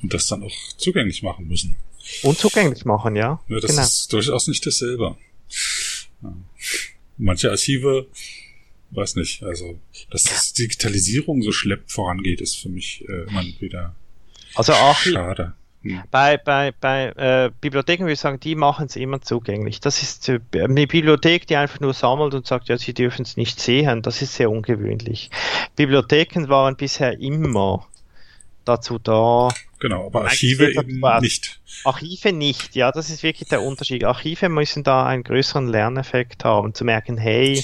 Und 0.02 0.14
das 0.14 0.26
dann 0.26 0.42
auch 0.42 0.56
zugänglich 0.76 1.22
machen 1.22 1.46
müssen. 1.46 1.76
Und 2.22 2.38
zugänglich 2.38 2.84
machen, 2.84 3.16
ja. 3.16 3.40
ja 3.48 3.60
das 3.60 3.70
genau. 3.70 3.82
ist 3.82 4.12
durchaus 4.12 4.48
nicht 4.48 4.66
dasselbe. 4.66 5.16
Ja. 6.22 6.36
Manche 7.16 7.50
Archive, 7.50 8.06
weiß 8.90 9.16
nicht, 9.16 9.42
also, 9.42 9.78
dass 10.10 10.24
das 10.24 10.52
Digitalisierung 10.52 11.42
so 11.42 11.52
schleppt 11.52 11.92
vorangeht, 11.92 12.40
ist 12.40 12.56
für 12.56 12.68
mich 12.68 13.04
äh, 13.08 13.28
immer 13.28 13.44
wieder 13.60 13.94
also 14.54 14.72
schade. 14.94 15.54
Hm. 15.84 16.02
Bei, 16.10 16.38
bei, 16.38 16.72
bei 16.80 17.08
äh, 17.16 17.50
Bibliotheken 17.60 18.04
würde 18.04 18.14
ich 18.14 18.20
sagen, 18.20 18.40
die 18.40 18.54
machen 18.54 18.86
es 18.86 18.96
immer 18.96 19.20
zugänglich. 19.20 19.80
Das 19.80 20.02
ist 20.02 20.28
äh, 20.28 20.40
eine 20.54 20.86
Bibliothek, 20.86 21.46
die 21.46 21.56
einfach 21.56 21.80
nur 21.80 21.92
sammelt 21.92 22.34
und 22.34 22.46
sagt, 22.46 22.68
ja, 22.68 22.78
sie 22.78 22.94
dürfen 22.94 23.22
es 23.22 23.36
nicht 23.36 23.60
sehen. 23.60 24.00
Das 24.00 24.22
ist 24.22 24.34
sehr 24.34 24.50
ungewöhnlich. 24.50 25.30
Bibliotheken 25.76 26.48
waren 26.48 26.76
bisher 26.76 27.20
immer 27.20 27.86
dazu 28.64 28.98
da. 28.98 29.50
Genau, 29.78 30.06
aber 30.06 30.22
Archive 30.22 30.72
eben 30.72 31.02
nicht. 31.20 31.60
Archive 31.84 32.32
nicht, 32.32 32.74
ja, 32.74 32.90
das 32.90 33.10
ist 33.10 33.22
wirklich 33.22 33.50
der 33.50 33.60
Unterschied. 33.60 34.04
Archive 34.04 34.48
müssen 34.48 34.84
da 34.84 35.04
einen 35.04 35.22
größeren 35.22 35.68
Lerneffekt 35.68 36.44
haben, 36.44 36.72
zu 36.72 36.84
merken, 36.84 37.18
hey, 37.18 37.62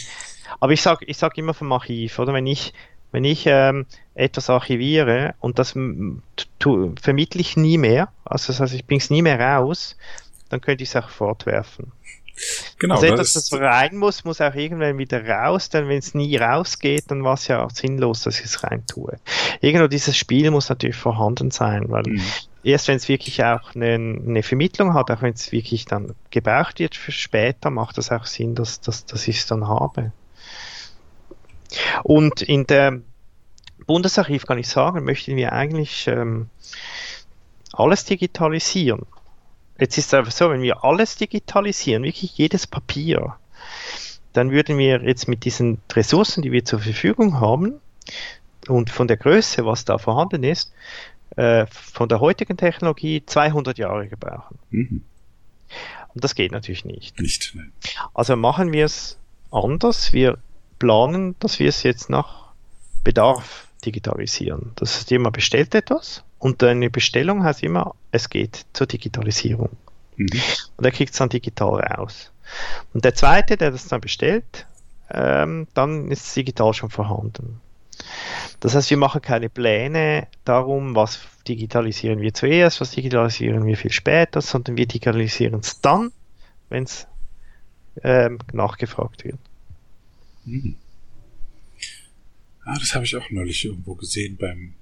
aber 0.59 0.73
ich 0.73 0.83
sag, 0.83 1.03
ich 1.07 1.17
sag 1.17 1.39
immer 1.39 1.55
vom 1.55 1.73
Archiv, 1.73 2.19
oder 2.19 2.35
wenn 2.35 2.47
ich 2.47 2.75
wenn 3.13 3.25
ich 3.25 3.45
ähm, 3.47 3.87
etwas 4.21 4.51
archiviere 4.51 5.35
und 5.41 5.59
das 5.59 5.73
vermittle 5.73 7.41
ich 7.41 7.57
nie 7.57 7.79
mehr, 7.79 8.09
also 8.25 8.53
das 8.53 8.61
heißt, 8.61 8.75
ich 8.75 8.87
bringe 8.87 9.01
es 9.01 9.11
nie 9.11 9.23
mehr 9.23 9.41
raus, 9.41 9.97
dann 10.51 10.61
könnte 10.61 10.83
ich 10.83 10.91
es 10.91 10.97
auch 10.97 11.09
fortwerfen. 11.09 11.93
Genau, 12.79 12.95
also 12.95 13.07
etwas, 13.07 13.35
das, 13.35 13.49
das 13.49 13.61
rein 13.61 13.97
muss, 13.97 14.25
muss 14.25 14.41
auch 14.41 14.55
irgendwann 14.55 14.97
wieder 14.97 15.27
raus, 15.27 15.69
denn 15.69 15.89
wenn 15.89 15.99
es 15.99 16.15
nie 16.15 16.37
rausgeht, 16.37 17.05
dann 17.09 17.23
war 17.23 17.35
es 17.35 17.49
ja 17.49 17.65
auch 17.65 17.71
sinnlos, 17.71 18.23
dass 18.23 18.39
ich 18.39 18.47
es 18.47 18.65
rein 18.65 18.85
tue. 18.87 19.19
Irgendwo 19.61 19.89
dieses 19.89 20.17
Spiel 20.17 20.51
muss 20.51 20.69
natürlich 20.71 20.97
vorhanden 20.97 21.51
sein, 21.51 21.91
weil 21.91 22.05
mhm. 22.07 22.23
erst 22.65 22.89
wenn 22.89 22.97
es 22.97 23.09
wirklich 23.09 23.45
auch 23.45 23.75
eine, 23.75 23.95
eine, 23.95 24.43
Vermittlung 24.43 24.95
hat, 24.95 25.11
auch 25.11 25.21
wenn 25.21 25.35
es 25.35 25.53
wirklich 25.53 25.85
dann 25.85 26.15
gebraucht 26.31 26.79
wird 26.79 26.95
für 26.95 27.13
später, 27.13 27.69
macht 27.71 27.99
das 27.99 28.11
auch 28.11 28.25
Sinn, 28.25 28.55
dass, 28.55 28.81
dass, 28.81 29.05
dass 29.05 29.29
ich 29.29 29.39
es 29.39 29.47
dann 29.47 29.69
habe. 29.69 30.13
Und 32.03 32.41
in 32.41 32.67
der 32.67 33.01
Bundesarchiv 33.91 34.47
kann 34.47 34.57
ich 34.57 34.69
sagen, 34.69 35.03
möchten 35.03 35.35
wir 35.35 35.53
eigentlich 35.53 36.07
ähm, 36.07 36.49
alles 37.73 38.05
digitalisieren. 38.05 39.05
Jetzt 39.81 39.99
ist 39.99 40.07
es 40.07 40.15
einfach 40.15 40.31
so, 40.31 40.49
wenn 40.49 40.63
wir 40.63 40.85
alles 40.85 41.17
digitalisieren, 41.17 42.05
wirklich 42.05 42.39
jedes 42.39 42.69
Papier, 42.69 43.35
dann 44.33 44.53
würden 44.53 44.79
wir 44.79 45.03
jetzt 45.03 45.27
mit 45.27 45.45
diesen 45.45 45.81
Ressourcen, 45.93 46.41
die 46.43 46.53
wir 46.53 46.65
zur 46.65 46.79
Verfügung 46.79 47.41
haben 47.41 47.81
und 48.69 48.91
von 48.91 49.09
der 49.09 49.17
Größe, 49.17 49.67
was 49.67 49.85
da 49.85 49.99
vorhanden 49.99 50.45
ist, 50.45 50.73
äh, 51.35 51.67
von 51.67 52.09
der 52.09 52.21
heutigen 52.21 52.57
Technologie 52.57 53.27
200 53.27 53.77
Jahre 53.77 54.07
gebrauchen. 54.07 54.57
Mhm. 54.71 55.03
Und 56.15 56.23
das 56.23 56.37
geht 56.37 56.53
natürlich 56.53 56.85
nicht. 56.85 57.21
Nicht. 57.21 57.55
Nein. 57.57 57.73
Also 58.15 58.37
machen 58.37 58.73
wir 58.73 58.85
es 58.85 59.19
anders. 59.51 60.13
Wir 60.13 60.39
planen, 60.79 61.35
dass 61.41 61.59
wir 61.59 61.69
es 61.69 61.83
jetzt 61.83 62.09
nach 62.09 62.53
Bedarf 63.03 63.67
digitalisieren. 63.81 64.73
Das 64.77 64.97
heißt, 64.97 65.11
jemand 65.11 65.35
bestellt 65.35 65.75
etwas 65.75 66.25
und 66.39 66.63
eine 66.63 66.91
Bestellung 66.91 67.45
heißt 67.45 67.63
immer, 67.63 67.95
es 68.11 68.29
geht 68.29 68.67
zur 68.73 68.87
Digitalisierung. 68.87 69.71
Mhm. 70.17 70.29
Und 70.77 70.85
er 70.85 70.91
kriegt 70.91 71.13
es 71.13 71.19
dann 71.19 71.29
digital 71.29 71.81
raus. 71.81 72.33
Und 72.93 73.05
der 73.05 73.15
zweite, 73.15 73.57
der 73.57 73.71
das 73.71 73.89
dann 73.89 74.01
bestellt, 74.01 74.67
ähm, 75.11 75.67
dann 75.75 76.11
ist 76.11 76.27
es 76.27 76.35
digital 76.35 76.75
schon 76.75 76.91
vorhanden. 76.91 77.61
Das 78.61 78.75
heißt, 78.75 78.91
wir 78.91 78.97
machen 78.97 79.23
keine 79.23 79.49
Pläne 79.49 80.29
darum, 80.45 80.95
was 80.95 81.21
digitalisieren 81.47 82.21
wir 82.21 82.35
zuerst, 82.35 82.81
was 82.81 82.93
digitalisieren 82.93 83.65
wir 83.67 83.77
viel 83.77 83.93
später, 83.93 84.41
sondern 84.41 84.77
wir 84.77 84.87
digitalisieren 84.87 85.61
es 85.61 85.81
dann, 85.81 86.13
wenn 86.69 86.85
es 86.85 87.07
ähm, 88.03 88.39
nachgefragt 88.53 89.25
wird. 89.25 89.39
Hm. 90.45 90.77
Ah, 92.65 92.79
das 92.79 92.95
habe 92.95 93.05
ich 93.05 93.17
auch 93.17 93.31
neulich 93.31 93.65
irgendwo 93.65 93.95
gesehen 93.95 94.37
beim 94.37 94.75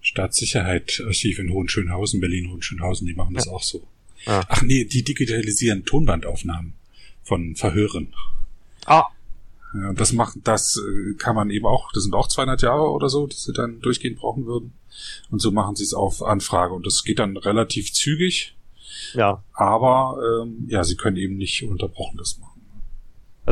Staatssicherheit-Archiv 0.00 1.38
in 1.38 1.52
Hohenschönhausen, 1.52 2.20
Berlin-Hohenschönhausen, 2.20 3.06
die 3.06 3.14
machen 3.14 3.34
das 3.34 3.46
ja. 3.46 3.52
auch 3.52 3.62
so. 3.62 3.86
Ah. 4.26 4.44
Ach 4.48 4.62
nee, 4.62 4.84
die 4.84 5.02
digitalisieren 5.02 5.84
Tonbandaufnahmen 5.84 6.74
von 7.22 7.56
Verhören. 7.56 8.14
Ah. 8.86 9.04
Ja, 9.74 9.92
das 9.92 10.12
macht, 10.12 10.38
das 10.44 10.76
äh, 10.78 11.14
kann 11.14 11.34
man 11.34 11.50
eben 11.50 11.66
auch, 11.66 11.92
das 11.92 12.04
sind 12.04 12.14
auch 12.14 12.28
200 12.28 12.62
Jahre 12.62 12.90
oder 12.90 13.08
so, 13.08 13.26
die 13.26 13.36
sie 13.36 13.52
dann 13.52 13.80
durchgehend 13.80 14.18
brauchen 14.18 14.46
würden. 14.46 14.72
Und 15.30 15.40
so 15.40 15.50
machen 15.50 15.76
sie 15.76 15.84
es 15.84 15.92
auf 15.92 16.22
Anfrage 16.22 16.72
und 16.72 16.86
das 16.86 17.04
geht 17.04 17.18
dann 17.18 17.36
relativ 17.36 17.92
zügig. 17.92 18.56
Ja. 19.12 19.44
Aber 19.52 20.18
ähm, 20.42 20.66
ja, 20.68 20.84
sie 20.84 20.96
können 20.96 21.18
eben 21.18 21.36
nicht 21.36 21.62
unterbrochen 21.62 22.16
das 22.16 22.38
machen. 22.38 22.57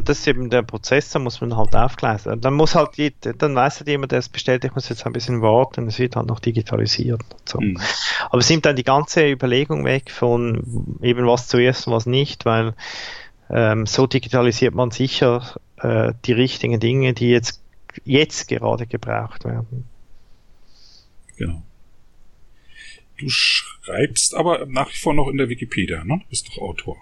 Das 0.05 0.19
ist 0.19 0.27
eben 0.27 0.51
der 0.51 0.63
Prozess, 0.63 1.11
da 1.11 1.19
muss 1.19 1.41
man 1.41 1.57
halt 1.57 1.75
aufgleisen. 1.75 2.41
Dann 2.41 2.55
muss 2.55 2.75
halt, 2.75 2.91
dann 3.23 3.55
weiß 3.55 3.79
halt 3.79 3.89
jemand, 3.89 4.13
der 4.13 4.19
es 4.19 4.29
bestellt, 4.29 4.65
ich 4.65 4.75
muss 4.75 4.89
jetzt 4.89 5.07
ein 5.07 5.13
bisschen 5.13 5.43
warten, 5.43 5.87
es 5.87 5.99
wird 5.99 6.17
halt 6.17 6.27
noch 6.27 6.41
digitalisiert. 6.41 7.23
So. 7.45 7.61
Mhm. 7.61 7.81
Aber 8.29 8.39
es 8.39 8.51
nimmt 8.51 8.67
dann 8.67 8.77
die 8.77 8.85
ganze 8.85 9.31
Überlegung 9.31 9.85
weg 9.85 10.11
von 10.11 10.99
eben 11.03 11.27
was 11.27 11.49
zuerst 11.49 11.87
und 11.87 11.93
was 11.93 12.07
nicht, 12.07 12.45
weil 12.45 12.75
ähm, 13.49 13.87
so 13.87 14.07
digitalisiert 14.07 14.75
man 14.75 14.91
sicher 14.91 15.57
äh, 15.79 16.13
die 16.25 16.33
richtigen 16.33 16.81
Dinge, 16.81 17.15
die 17.15 17.31
jetzt, 17.31 17.63
jetzt 18.05 18.49
gerade 18.49 18.87
gebraucht 18.87 19.45
werden. 19.45 19.85
Genau. 21.37 21.63
Du 23.19 23.29
schreibst 23.29 24.35
aber 24.35 24.67
nach 24.67 24.91
wie 24.91 24.97
vor 24.97 25.15
noch 25.15 25.29
in 25.29 25.39
der 25.39 25.49
Wikipedia, 25.49 26.05
ne? 26.05 26.19
Du 26.19 26.29
bist 26.29 26.49
doch 26.49 26.59
Autor. 26.59 26.97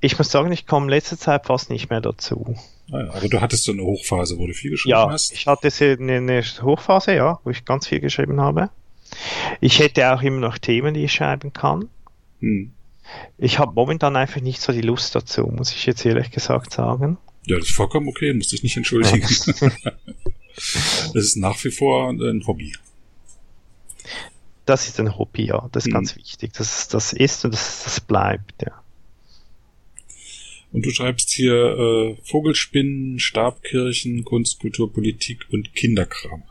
Ich 0.00 0.16
muss 0.16 0.30
sagen, 0.30 0.50
ich 0.50 0.66
komme 0.66 0.90
letzte 0.90 1.18
Zeit 1.18 1.46
fast 1.46 1.70
nicht 1.70 1.90
mehr 1.90 2.00
dazu. 2.00 2.54
Ah 2.90 3.00
ja, 3.00 3.10
aber 3.12 3.28
du 3.28 3.40
hattest 3.40 3.64
so 3.64 3.72
eine 3.72 3.82
Hochphase, 3.82 4.38
wo 4.38 4.46
du 4.46 4.54
viel 4.54 4.70
geschrieben 4.70 4.90
ja, 4.90 5.10
hast? 5.10 5.30
Ja, 5.30 5.36
ich 5.36 5.46
hatte 5.46 5.96
eine, 6.00 6.16
eine 6.16 6.42
Hochphase, 6.42 7.14
ja, 7.14 7.38
wo 7.44 7.50
ich 7.50 7.64
ganz 7.64 7.86
viel 7.86 8.00
geschrieben 8.00 8.40
habe. 8.40 8.70
Ich 9.60 9.78
hätte 9.78 10.12
auch 10.12 10.22
immer 10.22 10.38
noch 10.38 10.58
Themen, 10.58 10.94
die 10.94 11.04
ich 11.04 11.12
schreiben 11.12 11.52
kann. 11.52 11.88
Hm. 12.40 12.72
Ich 13.38 13.58
habe 13.58 13.72
momentan 13.74 14.16
einfach 14.16 14.40
nicht 14.40 14.60
so 14.60 14.72
die 14.72 14.80
Lust 14.80 15.14
dazu, 15.14 15.46
muss 15.46 15.72
ich 15.72 15.84
jetzt 15.86 16.04
ehrlich 16.06 16.30
gesagt 16.30 16.72
sagen. 16.72 17.18
Ja, 17.44 17.58
das 17.58 17.68
ist 17.68 17.74
vollkommen 17.74 18.08
okay, 18.08 18.32
muss 18.32 18.48
dich 18.48 18.62
nicht 18.62 18.76
entschuldigen. 18.76 19.20
das 20.56 21.14
ist 21.14 21.36
nach 21.36 21.62
wie 21.64 21.70
vor 21.70 22.10
ein 22.10 22.46
Hobby. 22.46 22.74
Das 24.66 24.86
ist 24.86 25.00
ein 25.00 25.18
Hobby, 25.18 25.46
ja. 25.46 25.68
Das 25.72 25.84
ist 25.84 25.88
hm. 25.88 25.94
ganz 25.94 26.16
wichtig. 26.16 26.52
Das, 26.54 26.88
das 26.88 27.12
ist 27.12 27.44
und 27.44 27.52
das, 27.52 27.84
das 27.84 28.00
bleibt, 28.00 28.62
ja. 28.62 28.80
Und 30.72 30.86
du 30.86 30.90
schreibst 30.90 31.30
hier 31.30 31.54
äh, 31.54 32.16
Vogelspinnen, 32.24 33.18
Stabkirchen, 33.18 34.24
Kunst, 34.24 34.60
Kultur, 34.60 34.92
Politik 34.92 35.46
und 35.50 35.74
Kinderkram. 35.74 36.44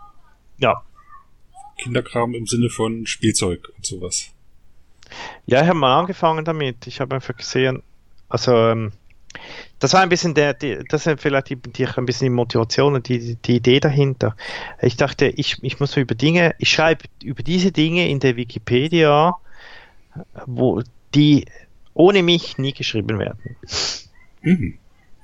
Ja. 0.58 0.84
Kinderkram 1.78 2.34
im 2.36 2.46
Sinne 2.46 2.70
von 2.70 3.06
Spielzeug 3.06 3.70
und 3.78 3.86
sowas. 3.86 4.32
Ja, 5.46 5.62
ich 5.62 5.68
habe 5.68 5.80
mal 5.80 6.00
angefangen 6.00 6.44
damit. 6.44 6.86
Ich 6.88 7.00
habe 7.00 7.16
einfach 7.16 7.36
gesehen, 7.36 7.82
also 8.28 8.52
ähm, 8.54 8.92
das 9.80 9.94
war 9.94 10.02
ein 10.02 10.10
bisschen 10.10 10.34
der, 10.34 10.54
die, 10.54 10.84
das 10.90 11.08
ist 11.08 11.22
vielleicht 11.22 11.50
die, 11.50 11.56
die, 11.56 11.88
ein 11.88 12.06
bisschen 12.06 12.26
die 12.26 12.36
Motivation 12.36 12.96
und 12.96 13.08
die, 13.08 13.36
die 13.36 13.56
Idee 13.56 13.80
dahinter. 13.80 14.36
Ich 14.82 14.98
dachte, 14.98 15.28
ich, 15.28 15.58
ich 15.62 15.80
muss 15.80 15.96
über 15.96 16.16
Dinge, 16.16 16.56
ich 16.60 16.70
schreibe 16.70 17.06
über 17.24 17.44
diese 17.44 17.72
Dinge 17.72 18.10
in 18.10 18.20
der 18.20 18.36
Wikipedia, 18.36 19.38
wo 20.46 20.82
die 21.16 21.46
ohne 21.94 22.24
mich 22.24 22.58
nie 22.58 22.74
geschrieben 22.74 23.20
werden. 23.20 23.56
Mhm. 24.42 24.78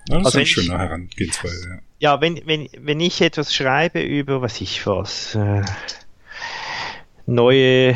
Ja, 0.08 0.18
das 0.18 0.28
also 0.28 0.28
ist 0.28 0.36
eine 0.36 0.46
schöne 0.46 0.78
Herangehensweise, 0.78 1.70
ja. 1.70 1.80
Ja, 1.98 2.22
wenn, 2.22 2.42
wenn, 2.46 2.70
wenn 2.78 3.00
ich 3.00 3.22
etwas 3.22 3.54
schreibe 3.54 4.02
über, 4.02 4.42
was 4.42 4.62
ich 4.62 4.86
was, 4.86 5.34
äh, 5.36 5.64
neue 7.26 7.96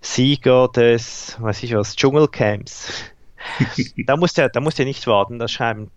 Sieger 0.00 0.68
des, 0.68 1.36
was 1.40 1.62
ich 1.62 1.74
was, 1.74 1.96
Dschungelcamps, 1.96 2.92
da 4.06 4.16
muss 4.16 4.34
der, 4.34 4.50
da 4.50 4.60
muss 4.60 4.74
der 4.74 4.84
nicht 4.84 5.06
warten, 5.06 5.38
da 5.38 5.48
schreiben 5.48 5.90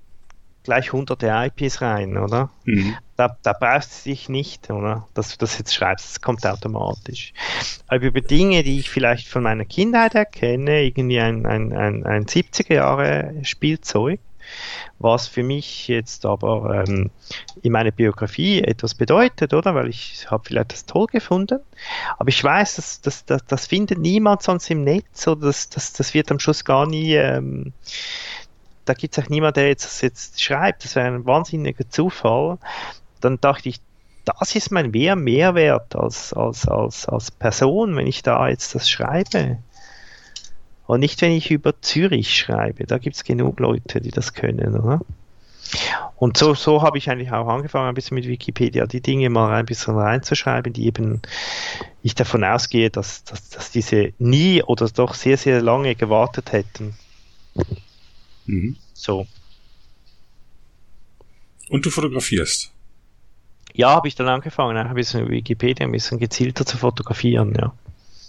gleich 0.64 0.94
hunderte 0.94 1.28
IPs 1.28 1.82
rein, 1.82 2.18
oder? 2.18 2.52
Mhm. 2.66 2.96
Da, 3.16 3.38
da 3.44 3.54
brauchst 3.54 4.06
du 4.06 4.12
dich 4.12 4.30
nicht, 4.30 4.70
oder? 4.70 5.08
Dass 5.14 5.30
du 5.30 5.38
das 5.38 5.58
jetzt 5.58 5.74
schreibst, 5.74 6.10
das 6.10 6.22
kommt 6.22 6.46
automatisch. 6.46 7.34
Aber 7.88 8.06
über 8.06 8.22
Dinge, 8.22 8.64
die 8.64 8.80
ich 8.80 8.90
vielleicht 8.90 9.28
von 9.28 9.44
meiner 9.44 9.66
Kindheit 9.66 10.16
erkenne, 10.16 10.84
irgendwie 10.84 11.20
ein, 11.20 11.46
ein, 11.46 11.74
ein, 11.74 12.06
ein 12.06 12.26
70er 12.26 12.74
Jahre 12.74 13.36
Spielzeug, 13.44 14.20
was 15.00 15.28
für 15.28 15.44
mich 15.44 15.88
jetzt 15.88 16.26
aber 16.26 16.84
ähm, 16.88 17.10
in 17.62 17.72
meiner 17.72 17.92
Biografie 17.92 18.62
etwas 18.62 18.96
bedeutet, 18.96 19.54
oder? 19.54 19.76
Weil 19.76 19.90
ich 19.90 20.30
habe 20.30 20.44
vielleicht 20.46 20.74
das 20.74 20.86
toll 20.86 21.08
gefunden, 21.08 21.60
aber 22.18 22.30
ich 22.30 22.44
weiß, 22.44 22.76
dass, 22.76 23.02
dass, 23.02 23.26
dass, 23.26 23.46
das 23.46 23.68
findet 23.68 24.00
niemand 24.00 24.44
sonst 24.44 24.70
im 24.70 24.84
Netz 24.84 25.28
oder 25.28 25.48
das, 25.48 25.70
das, 25.70 25.94
das 25.94 26.14
wird 26.14 26.32
am 26.32 26.40
Schluss 26.40 26.66
gar 26.66 26.86
nie, 26.86 27.16
ähm, 27.16 27.74
da 28.86 28.94
gibt 28.94 29.18
es 29.18 29.24
auch 29.24 29.30
niemand, 29.30 29.56
der 29.56 29.68
jetzt 29.68 29.86
das 29.86 30.02
jetzt 30.02 30.42
schreibt, 30.42 30.84
das 30.84 30.96
wäre 30.96 31.08
ein 31.08 31.26
wahnsinniger 31.26 31.88
Zufall. 31.90 32.58
Dann 33.22 33.40
dachte 33.40 33.70
ich, 33.70 33.82
das 34.26 34.56
ist 34.56 34.72
mein 34.72 34.92
mehr 34.92 35.16
Mehrwert 35.16 35.96
als, 35.96 36.34
als, 36.34 36.68
als, 36.68 37.08
als 37.08 37.32
Person, 37.32 37.96
wenn 37.96 38.08
ich 38.08 38.24
da 38.24 38.48
jetzt 38.48 38.76
das 38.76 38.90
schreibe. 38.90 39.60
Und 40.90 41.02
nicht, 41.02 41.22
wenn 41.22 41.34
ich 41.34 41.52
über 41.52 41.80
Zürich 41.84 42.36
schreibe. 42.36 42.88
Da 42.88 42.98
gibt 42.98 43.16
es 43.16 43.24
genug 43.24 43.60
Leute, 43.60 44.02
die 44.02 44.10
das 44.10 44.34
können, 44.34 44.76
oder? 44.76 45.02
Und 46.16 46.36
so, 46.36 46.56
so 46.56 46.82
habe 46.82 46.98
ich 46.98 47.12
eigentlich 47.12 47.32
auch 47.32 47.48
angefangen, 47.48 47.90
ein 47.90 47.94
bisschen 47.94 48.16
mit 48.16 48.26
Wikipedia 48.26 48.88
die 48.88 49.00
Dinge 49.00 49.30
mal 49.30 49.54
ein 49.54 49.68
bisschen 49.68 49.96
reinzuschreiben, 49.96 50.74
die 50.74 50.88
eben 50.88 51.22
ich 52.02 52.16
davon 52.16 52.44
ausgehe, 52.44 52.90
dass, 52.90 53.24
dass, 53.24 53.50
dass 53.50 53.70
diese 53.70 54.14
nie 54.18 54.64
oder 54.64 54.90
doch 54.90 55.14
sehr, 55.14 55.38
sehr 55.38 55.62
lange 55.62 55.94
gewartet 55.94 56.54
hätten. 56.54 56.96
Mhm. 58.48 58.76
So. 58.94 59.28
Und 61.70 61.86
du 61.86 61.92
fotografierst? 61.92 62.72
Ja, 63.76 63.92
habe 63.92 64.08
ich 64.08 64.16
dann 64.16 64.28
angefangen, 64.28 64.76
ein 64.76 64.96
bisschen 64.96 65.30
Wikipedia 65.30 65.86
ein 65.86 65.92
bisschen 65.92 66.18
gezielter 66.18 66.66
zu 66.66 66.78
fotografieren, 66.78 67.54
ja. 67.54 67.74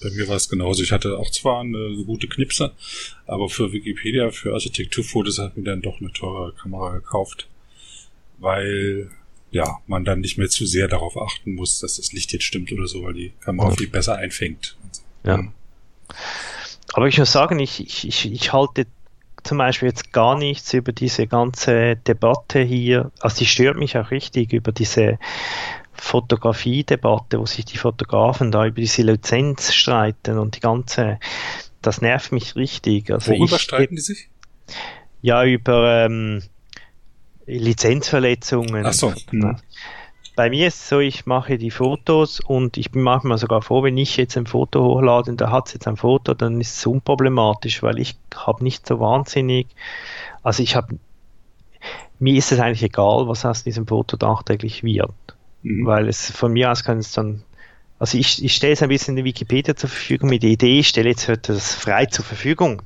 Bei 0.02 0.10
mir 0.10 0.28
war 0.28 0.36
es 0.36 0.48
genauso. 0.48 0.82
Ich 0.82 0.92
hatte 0.92 1.18
auch 1.18 1.30
zwar 1.30 1.60
eine 1.60 2.04
gute 2.04 2.26
Knipse, 2.26 2.72
aber 3.26 3.48
für 3.48 3.72
Wikipedia, 3.72 4.30
für 4.30 4.54
Architekturfotos 4.54 5.38
hat 5.38 5.56
mir 5.56 5.64
dann 5.64 5.82
doch 5.82 6.00
eine 6.00 6.12
teure 6.12 6.52
Kamera 6.54 6.94
gekauft, 6.94 7.48
weil 8.38 9.10
ja, 9.50 9.78
man 9.86 10.04
dann 10.04 10.20
nicht 10.20 10.38
mehr 10.38 10.48
zu 10.48 10.64
sehr 10.64 10.88
darauf 10.88 11.16
achten 11.16 11.54
muss, 11.54 11.80
dass 11.80 11.96
das 11.96 12.12
Licht 12.12 12.32
jetzt 12.32 12.44
stimmt 12.44 12.72
oder 12.72 12.86
so, 12.86 13.02
weil 13.02 13.14
die 13.14 13.32
Kamera 13.40 13.72
viel 13.72 13.88
besser 13.88 14.16
einfängt. 14.16 14.76
Ja. 15.24 15.52
Aber 16.92 17.08
ich 17.08 17.18
muss 17.18 17.32
sagen, 17.32 17.58
ich, 17.58 17.80
ich, 17.80 18.06
ich, 18.06 18.32
ich 18.32 18.52
halte 18.52 18.86
zum 19.42 19.58
Beispiel 19.58 19.88
jetzt 19.88 20.12
gar 20.12 20.38
nichts 20.38 20.72
über 20.74 20.92
diese 20.92 21.26
ganze 21.26 21.96
Debatte 21.96 22.60
hier, 22.60 23.10
also 23.20 23.38
die 23.38 23.46
stört 23.46 23.76
mich 23.76 23.96
auch 23.96 24.10
richtig 24.10 24.52
über 24.52 24.72
diese 24.72 25.18
Fotografie-Debatte, 25.92 27.38
wo 27.38 27.46
sich 27.46 27.64
die 27.64 27.76
Fotografen 27.76 28.50
da 28.50 28.66
über 28.66 28.80
diese 28.80 29.02
Lizenz 29.02 29.72
streiten 29.72 30.38
und 30.38 30.56
die 30.56 30.60
ganze, 30.60 31.18
das 31.82 32.00
nervt 32.00 32.32
mich 32.32 32.56
richtig. 32.56 33.10
Also 33.10 33.32
Worüber 33.32 33.56
ich, 33.56 33.62
streiten 33.62 33.96
die 33.96 34.02
sich? 34.02 34.28
Ja, 35.22 35.44
über 35.44 36.06
ähm, 36.06 36.42
Lizenzverletzungen. 37.46 38.86
Ach 38.86 38.92
so. 38.92 39.12
Mhm. 39.30 39.56
Bei 40.36 40.48
mir 40.48 40.68
ist 40.68 40.76
es 40.76 40.88
so, 40.88 41.00
ich 41.00 41.26
mache 41.26 41.58
die 41.58 41.70
Fotos 41.70 42.40
und 42.40 42.78
ich 42.78 42.90
bin 42.92 43.02
manchmal 43.02 43.36
sogar 43.36 43.60
froh, 43.60 43.82
wenn 43.82 43.98
ich 43.98 44.16
jetzt 44.16 44.36
ein 44.38 44.46
Foto 44.46 44.82
hochlade 44.82 45.30
und 45.30 45.40
da 45.40 45.50
hat 45.50 45.66
es 45.66 45.74
jetzt 45.74 45.86
ein 45.86 45.96
Foto, 45.96 46.34
dann 46.34 46.60
ist 46.60 46.78
es 46.78 46.86
unproblematisch, 46.86 47.82
weil 47.82 47.98
ich 47.98 48.16
habe 48.34 48.64
nicht 48.64 48.86
so 48.86 49.00
wahnsinnig, 49.00 49.66
also 50.42 50.62
ich 50.62 50.76
habe, 50.76 50.98
mir 52.18 52.36
ist 52.36 52.52
es 52.52 52.60
eigentlich 52.60 52.84
egal, 52.84 53.28
was 53.28 53.44
aus 53.44 53.64
diesem 53.64 53.86
Foto 53.86 54.16
nachträglich 54.18 54.82
wird. 54.82 55.10
Mhm. 55.62 55.86
Weil 55.86 56.08
es 56.08 56.30
von 56.30 56.52
mir 56.52 56.70
aus 56.70 56.84
kann 56.84 56.98
es 56.98 57.12
dann, 57.12 57.42
also 57.98 58.18
ich, 58.18 58.44
ich 58.44 58.54
stelle 58.54 58.72
es 58.72 58.82
ein 58.82 58.88
bisschen 58.88 59.16
in 59.16 59.24
die 59.24 59.28
Wikipedia 59.28 59.76
zur 59.76 59.90
Verfügung 59.90 60.30
mit 60.30 60.42
der 60.42 60.50
Idee, 60.50 60.80
ich 60.80 60.88
stelle 60.88 61.10
jetzt 61.10 61.28
heute 61.28 61.52
das 61.52 61.74
frei 61.74 62.06
zur 62.06 62.24
Verfügung. 62.24 62.82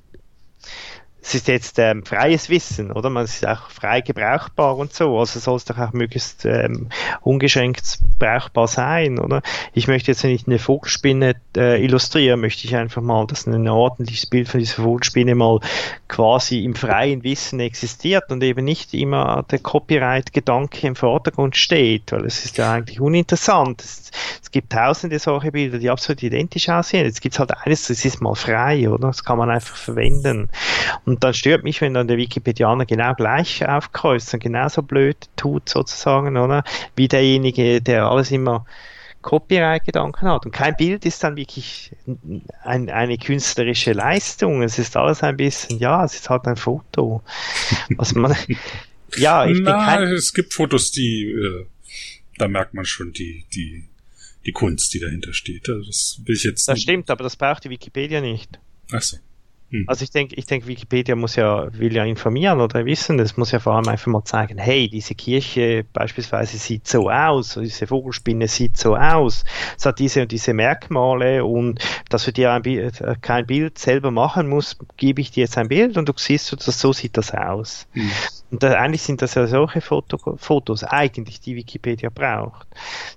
Es 1.27 1.35
ist 1.35 1.49
jetzt 1.49 1.79
ähm, 1.79 2.05
freies 2.05 2.51
Wissen, 2.51 2.93
oder? 2.93 3.09
Man 3.09 3.25
ist 3.25 3.47
auch 3.47 3.71
frei 3.71 4.03
gebrauchbar 4.03 4.77
und 4.77 4.93
so. 4.93 5.19
Also 5.19 5.41
soll 5.41 5.57
es 5.57 5.65
doch 5.65 5.79
auch 5.79 5.95
möglichst 5.95 6.45
ähm, 6.45 6.91
ungeschränkt 7.23 7.99
brauchbar 8.19 8.69
sein, 8.69 9.19
oder? 9.19 9.41
Ich 9.73 9.89
möchte 9.89 10.11
jetzt, 10.11 10.23
wenn 10.23 10.33
ich 10.33 10.47
eine 10.47 10.59
Vogelspinne 10.59 11.35
äh, 11.57 11.83
illustriere, 11.83 12.37
möchte 12.37 12.67
ich 12.67 12.77
einfach 12.77 13.01
mal, 13.01 13.27
dass 13.27 13.47
ein 13.47 13.67
ordentliches 13.67 14.27
Bild 14.27 14.51
von 14.51 14.61
dieser 14.61 14.83
Vogelspinne 14.83 15.35
mal 15.35 15.61
quasi 16.09 16.63
im 16.63 16.75
freien 16.75 17.25
Wissen 17.25 17.59
existiert 17.59 18.31
und 18.31 18.43
eben 18.43 18.63
nicht 18.63 18.93
immer 18.93 19.47
der 19.51 19.61
Copyright-Gedanke 19.61 20.87
im 20.87 20.95
Vordergrund 20.95 21.57
steht, 21.57 22.13
weil 22.13 22.27
es 22.27 22.45
ist 22.45 22.59
ja 22.59 22.71
eigentlich 22.71 23.01
uninteressant. 23.01 23.83
Es, 23.83 24.11
es 24.43 24.51
gibt 24.51 24.73
tausende 24.73 25.19
solche 25.19 25.53
Bilder, 25.53 25.79
die 25.79 25.89
absolut 25.89 26.23
identisch 26.23 26.69
aussehen. 26.69 27.07
Jetzt 27.07 27.23
gibt 27.23 27.35
es 27.35 27.39
halt 27.39 27.53
eines, 27.57 27.89
das 27.89 28.05
ist 28.05 28.21
mal 28.21 28.35
frei, 28.35 28.91
oder? 28.91 29.09
Das 29.09 29.25
kann 29.25 29.39
man 29.39 29.49
einfach 29.49 29.77
verwenden. 29.77 30.51
Und 31.07 31.14
dann 31.23 31.35
stört 31.35 31.65
mich, 31.65 31.81
wenn 31.81 31.95
dann 31.95 32.09
der 32.09 32.17
Wikipedianer 32.17 32.87
genau 32.87 33.15
gleich 33.15 33.67
aufkreuzt 33.67 34.33
und 34.35 34.41
genauso 34.41 34.83
blöd 34.83 35.17
tut, 35.37 35.69
sozusagen, 35.69 36.37
oder? 36.37 36.65
Wie 36.97 37.09
derjenige, 37.09 37.81
der 37.81 38.07
alles 38.07 38.31
immer 38.31 38.65
Copyright-Gedanken 39.25 40.29
hat. 40.29 40.45
Und 40.45 40.53
kein 40.53 40.77
Bild 40.77 41.05
ist 41.07 41.25
dann 41.25 41.37
wirklich 41.37 41.93
ein, 42.63 42.91
eine 42.91 43.19
künstlerische 43.19 43.93
Leistung. 43.93 44.63
Es 44.63 44.79
ist 44.79 44.97
alles 44.97 45.23
ein 45.23 45.37
bisschen, 45.37 45.79
ja, 45.79 46.05
es 46.05 46.15
ist 46.15 46.31
halt 46.31 46.47
ein 46.47 46.57
Foto. 46.57 47.23
Was 47.97 48.15
man, 48.15 48.37
ja, 49.17 49.47
ich 49.47 49.59
Na, 49.61 49.85
kein, 49.85 50.09
es 50.09 50.33
gibt 50.35 50.53
Fotos, 50.53 50.93
die, 50.93 51.31
äh, 51.31 51.67
da 52.37 52.49
merkt 52.49 52.75
man 52.75 52.85
schon 52.85 53.13
die, 53.13 53.47
die, 53.55 53.89
die 54.45 54.53
Kunst, 54.53 54.93
die 54.93 55.01
dahinter 55.01 55.33
steht. 55.33 55.69
Also 55.69 55.87
das 55.87 56.21
will 56.25 56.37
ich 56.37 56.45
jetzt. 56.45 56.69
Das 56.69 56.81
stimmt, 56.81 57.11
aber 57.11 57.25
das 57.25 57.37
braucht 57.37 57.65
die 57.65 57.71
Wikipedia 57.71 58.21
nicht. 58.21 58.59
Ach 58.93 59.03
so. 59.03 59.17
Hm. 59.71 59.85
Also 59.87 60.05
ich 60.05 60.11
denke, 60.11 60.35
ich 60.37 60.47
denke, 60.47 60.67
Wikipedia 60.67 61.17
muss 61.17 61.37
ja, 61.37 61.67
will 61.73 61.95
ja 61.95 62.05
informieren 62.05 62.61
oder 62.61 62.85
wissen, 62.85 63.19
das 63.19 63.37
muss 63.37 63.51
ja 63.51 63.59
vor 63.59 63.75
allem 63.75 63.89
einfach 63.89 64.07
mal 64.07 64.25
zeigen, 64.25 64.59
hey, 64.59 64.89
diese 64.89 65.15
Kirche 65.15 65.85
beispielsweise 65.93 66.59
sieht 66.59 66.87
so 66.87 67.11
aus, 67.11 67.59
diese 67.61 67.87
Vogelspinne 67.87 68.47
sieht 68.49 68.77
so 68.77 68.97
aus, 68.97 69.45
es 69.77 69.87
hat 69.87 69.99
diese 69.99 70.23
und 70.23 70.33
diese 70.33 70.53
Merkmale 70.53 71.45
und 71.45 71.81
dass 72.09 72.25
du 72.25 72.33
dir 72.33 72.53
ein, 72.53 72.65
äh, 72.65 72.91
kein 73.21 73.47
Bild 73.47 73.79
selber 73.79 74.11
machen 74.11 74.49
musst, 74.49 74.79
gebe 74.97 75.21
ich 75.21 75.31
dir 75.31 75.43
jetzt 75.43 75.59
ein 75.59 75.69
Bild 75.69 75.97
und 75.97 76.09
du 76.09 76.13
siehst, 76.17 76.53
dass 76.53 76.81
so 76.81 76.93
sieht 76.93 77.17
das 77.17 77.33
aus. 77.33 77.87
Hm. 77.93 78.11
Und 78.51 78.63
da, 78.63 78.75
eigentlich 78.75 79.03
sind 79.03 79.23
das 79.23 79.35
ja 79.35 79.47
solche 79.47 79.81
Foto, 79.81 80.37
Fotos, 80.37 80.85
eigentlich, 80.85 81.41
die 81.41 81.57
Wikipedia 81.57 82.11
braucht. 82.15 82.69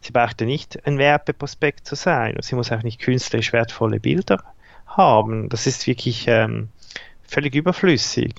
Sie 0.01 0.11
braucht 0.11 0.41
ja 0.41 0.47
nicht 0.47 0.85
ein 0.87 0.97
Werbeprospekt 0.97 1.85
zu 1.85 1.95
sein, 1.95 2.35
und 2.35 2.43
sie 2.43 2.55
muss 2.55 2.71
auch 2.71 2.81
nicht 2.81 2.99
künstlerisch 2.99 3.53
wertvolle 3.53 3.99
Bilder 3.99 4.41
haben. 4.97 5.49
Das 5.49 5.67
ist 5.67 5.87
wirklich 5.87 6.25
ähm, 6.27 6.69
völlig 7.23 7.55
überflüssig. 7.55 8.35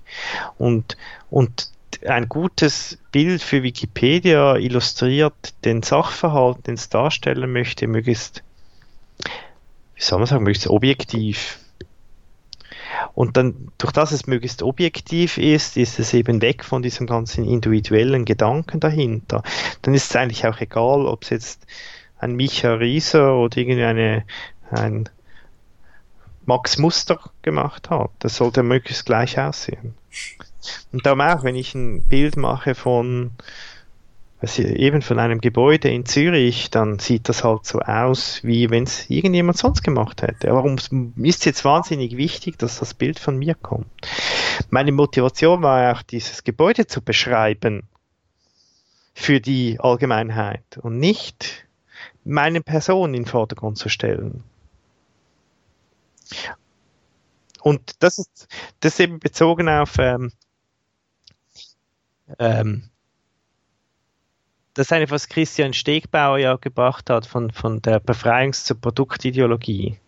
Und, 0.58 0.96
und 1.30 1.70
ein 2.06 2.28
gutes 2.28 2.98
Bild 3.12 3.42
für 3.42 3.62
Wikipedia 3.62 4.56
illustriert 4.56 5.54
den 5.64 5.82
Sachverhalt, 5.82 6.66
den 6.66 6.74
es 6.74 6.88
darstellen 6.88 7.52
möchte, 7.52 7.86
möglichst, 7.86 8.42
wie 9.94 10.02
soll 10.02 10.18
man 10.18 10.26
sagen, 10.26 10.44
möglichst 10.44 10.68
objektiv. 10.68 11.58
Und 13.14 13.36
dann, 13.36 13.72
durch 13.78 13.92
das 13.92 14.12
es 14.12 14.26
möglichst 14.26 14.62
objektiv 14.62 15.38
ist, 15.38 15.76
ist 15.76 15.98
es 15.98 16.14
eben 16.14 16.40
weg 16.40 16.64
von 16.64 16.82
diesem 16.82 17.06
ganzen 17.06 17.44
individuellen 17.44 18.24
Gedanken 18.24 18.80
dahinter. 18.80 19.42
Dann 19.82 19.94
ist 19.94 20.10
es 20.10 20.16
eigentlich 20.16 20.46
auch 20.46 20.60
egal, 20.60 21.06
ob 21.06 21.24
es 21.24 21.30
jetzt 21.30 21.66
ein 22.18 22.34
Micha 22.34 22.74
Rieser 22.74 23.36
oder 23.36 23.56
irgendeine 23.56 24.24
ein 24.70 25.08
Max 26.48 26.78
Muster 26.78 27.20
gemacht 27.42 27.90
hat. 27.90 28.10
Das 28.20 28.36
sollte 28.36 28.62
möglichst 28.62 29.04
gleich 29.04 29.38
aussehen. 29.38 29.92
Und 30.92 31.04
darum 31.04 31.20
auch, 31.20 31.44
wenn 31.44 31.54
ich 31.54 31.74
ein 31.74 32.04
Bild 32.04 32.38
mache 32.38 32.74
von 32.74 33.32
also 34.40 34.62
eben 34.62 35.02
von 35.02 35.18
einem 35.18 35.40
Gebäude 35.40 35.90
in 35.90 36.06
Zürich, 36.06 36.70
dann 36.70 37.00
sieht 37.00 37.28
das 37.28 37.44
halt 37.44 37.66
so 37.66 37.80
aus, 37.80 38.42
wie 38.44 38.70
wenn 38.70 38.84
es 38.84 39.10
irgendjemand 39.10 39.58
sonst 39.58 39.82
gemacht 39.82 40.22
hätte. 40.22 40.52
Warum 40.52 40.76
ist 40.76 41.40
es 41.40 41.44
jetzt 41.44 41.64
wahnsinnig 41.64 42.16
wichtig, 42.16 42.56
dass 42.56 42.78
das 42.78 42.94
Bild 42.94 43.18
von 43.18 43.36
mir 43.36 43.54
kommt? 43.54 43.88
Meine 44.70 44.92
Motivation 44.92 45.60
war 45.62 45.92
auch, 45.92 46.02
dieses 46.02 46.44
Gebäude 46.44 46.86
zu 46.86 47.02
beschreiben 47.02 47.82
für 49.12 49.40
die 49.40 49.80
Allgemeinheit 49.80 50.78
und 50.80 50.98
nicht 50.98 51.66
meine 52.24 52.62
Person 52.62 53.12
in 53.12 53.24
den 53.24 53.26
Vordergrund 53.26 53.76
zu 53.76 53.88
stellen. 53.88 54.44
Und 57.60 58.02
das 58.02 58.18
ist, 58.18 58.48
das 58.80 59.00
eben 59.00 59.18
bezogen 59.18 59.68
auf 59.68 59.98
ähm, 59.98 60.32
ähm, 62.38 62.90
das 64.74 64.92
eigentlich, 64.92 65.10
was 65.10 65.28
Christian 65.28 65.72
Stegbauer 65.72 66.38
ja 66.38 66.56
gebracht 66.56 67.10
hat 67.10 67.26
von, 67.26 67.50
von 67.50 67.82
der 67.82 68.00
Befreiungs- 68.00 68.64
zur 68.64 68.80
Produktideologie. 68.80 69.98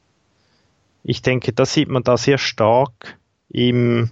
Ich 1.03 1.23
denke, 1.23 1.53
da 1.53 1.67
sieht 1.67 1.89
man 1.89 2.05
da 2.05 2.17
sehr 2.17 2.39
stark 2.39 3.19
im, 3.49 4.11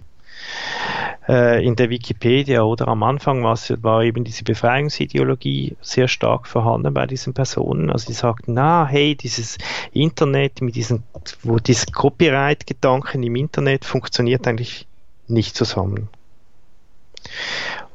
äh, 1.29 1.63
in 1.63 1.75
der 1.75 1.91
Wikipedia 1.91 2.63
oder 2.63 2.87
am 2.87 3.03
Anfang 3.03 3.43
war, 3.43 4.03
eben 4.03 4.23
diese 4.23 4.43
Befreiungsideologie 4.43 5.77
sehr 5.79 6.07
stark 6.07 6.47
vorhanden 6.47 6.91
bei 6.91 7.05
diesen 7.05 7.35
Personen. 7.35 7.91
Also 7.91 8.07
die 8.07 8.13
sagten, 8.13 8.55
na, 8.55 8.87
hey, 8.87 9.15
dieses 9.15 9.59
Internet 9.93 10.61
mit 10.61 10.75
diesen, 10.75 11.03
wo 11.43 11.59
dieses 11.59 11.85
Copyright-Gedanken 11.91 13.21
im 13.21 13.35
Internet 13.35 13.85
funktioniert 13.85 14.47
eigentlich 14.47 14.87
nicht 15.27 15.55
zusammen. 15.55 16.09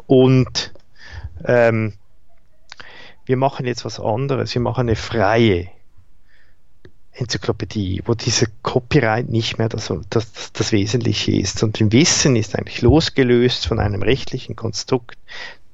Und 0.06 0.72
ähm, 1.44 1.94
wir 3.26 3.36
machen 3.36 3.66
jetzt 3.66 3.84
was 3.84 3.98
anderes, 3.98 4.54
wir 4.54 4.62
machen 4.62 4.82
eine 4.82 4.96
freie 4.96 5.70
Enzyklopädie, 7.14 8.02
wo 8.06 8.14
diese 8.14 8.46
Copyright 8.62 9.28
nicht 9.28 9.58
mehr 9.58 9.68
das, 9.68 9.92
das, 10.10 10.52
das 10.52 10.72
Wesentliche 10.72 11.32
ist. 11.32 11.62
Und 11.62 11.80
im 11.80 11.92
Wissen 11.92 12.36
ist 12.36 12.56
eigentlich 12.56 12.82
losgelöst 12.82 13.66
von 13.66 13.78
einem 13.78 14.02
rechtlichen 14.02 14.56
Konstrukt 14.56 15.16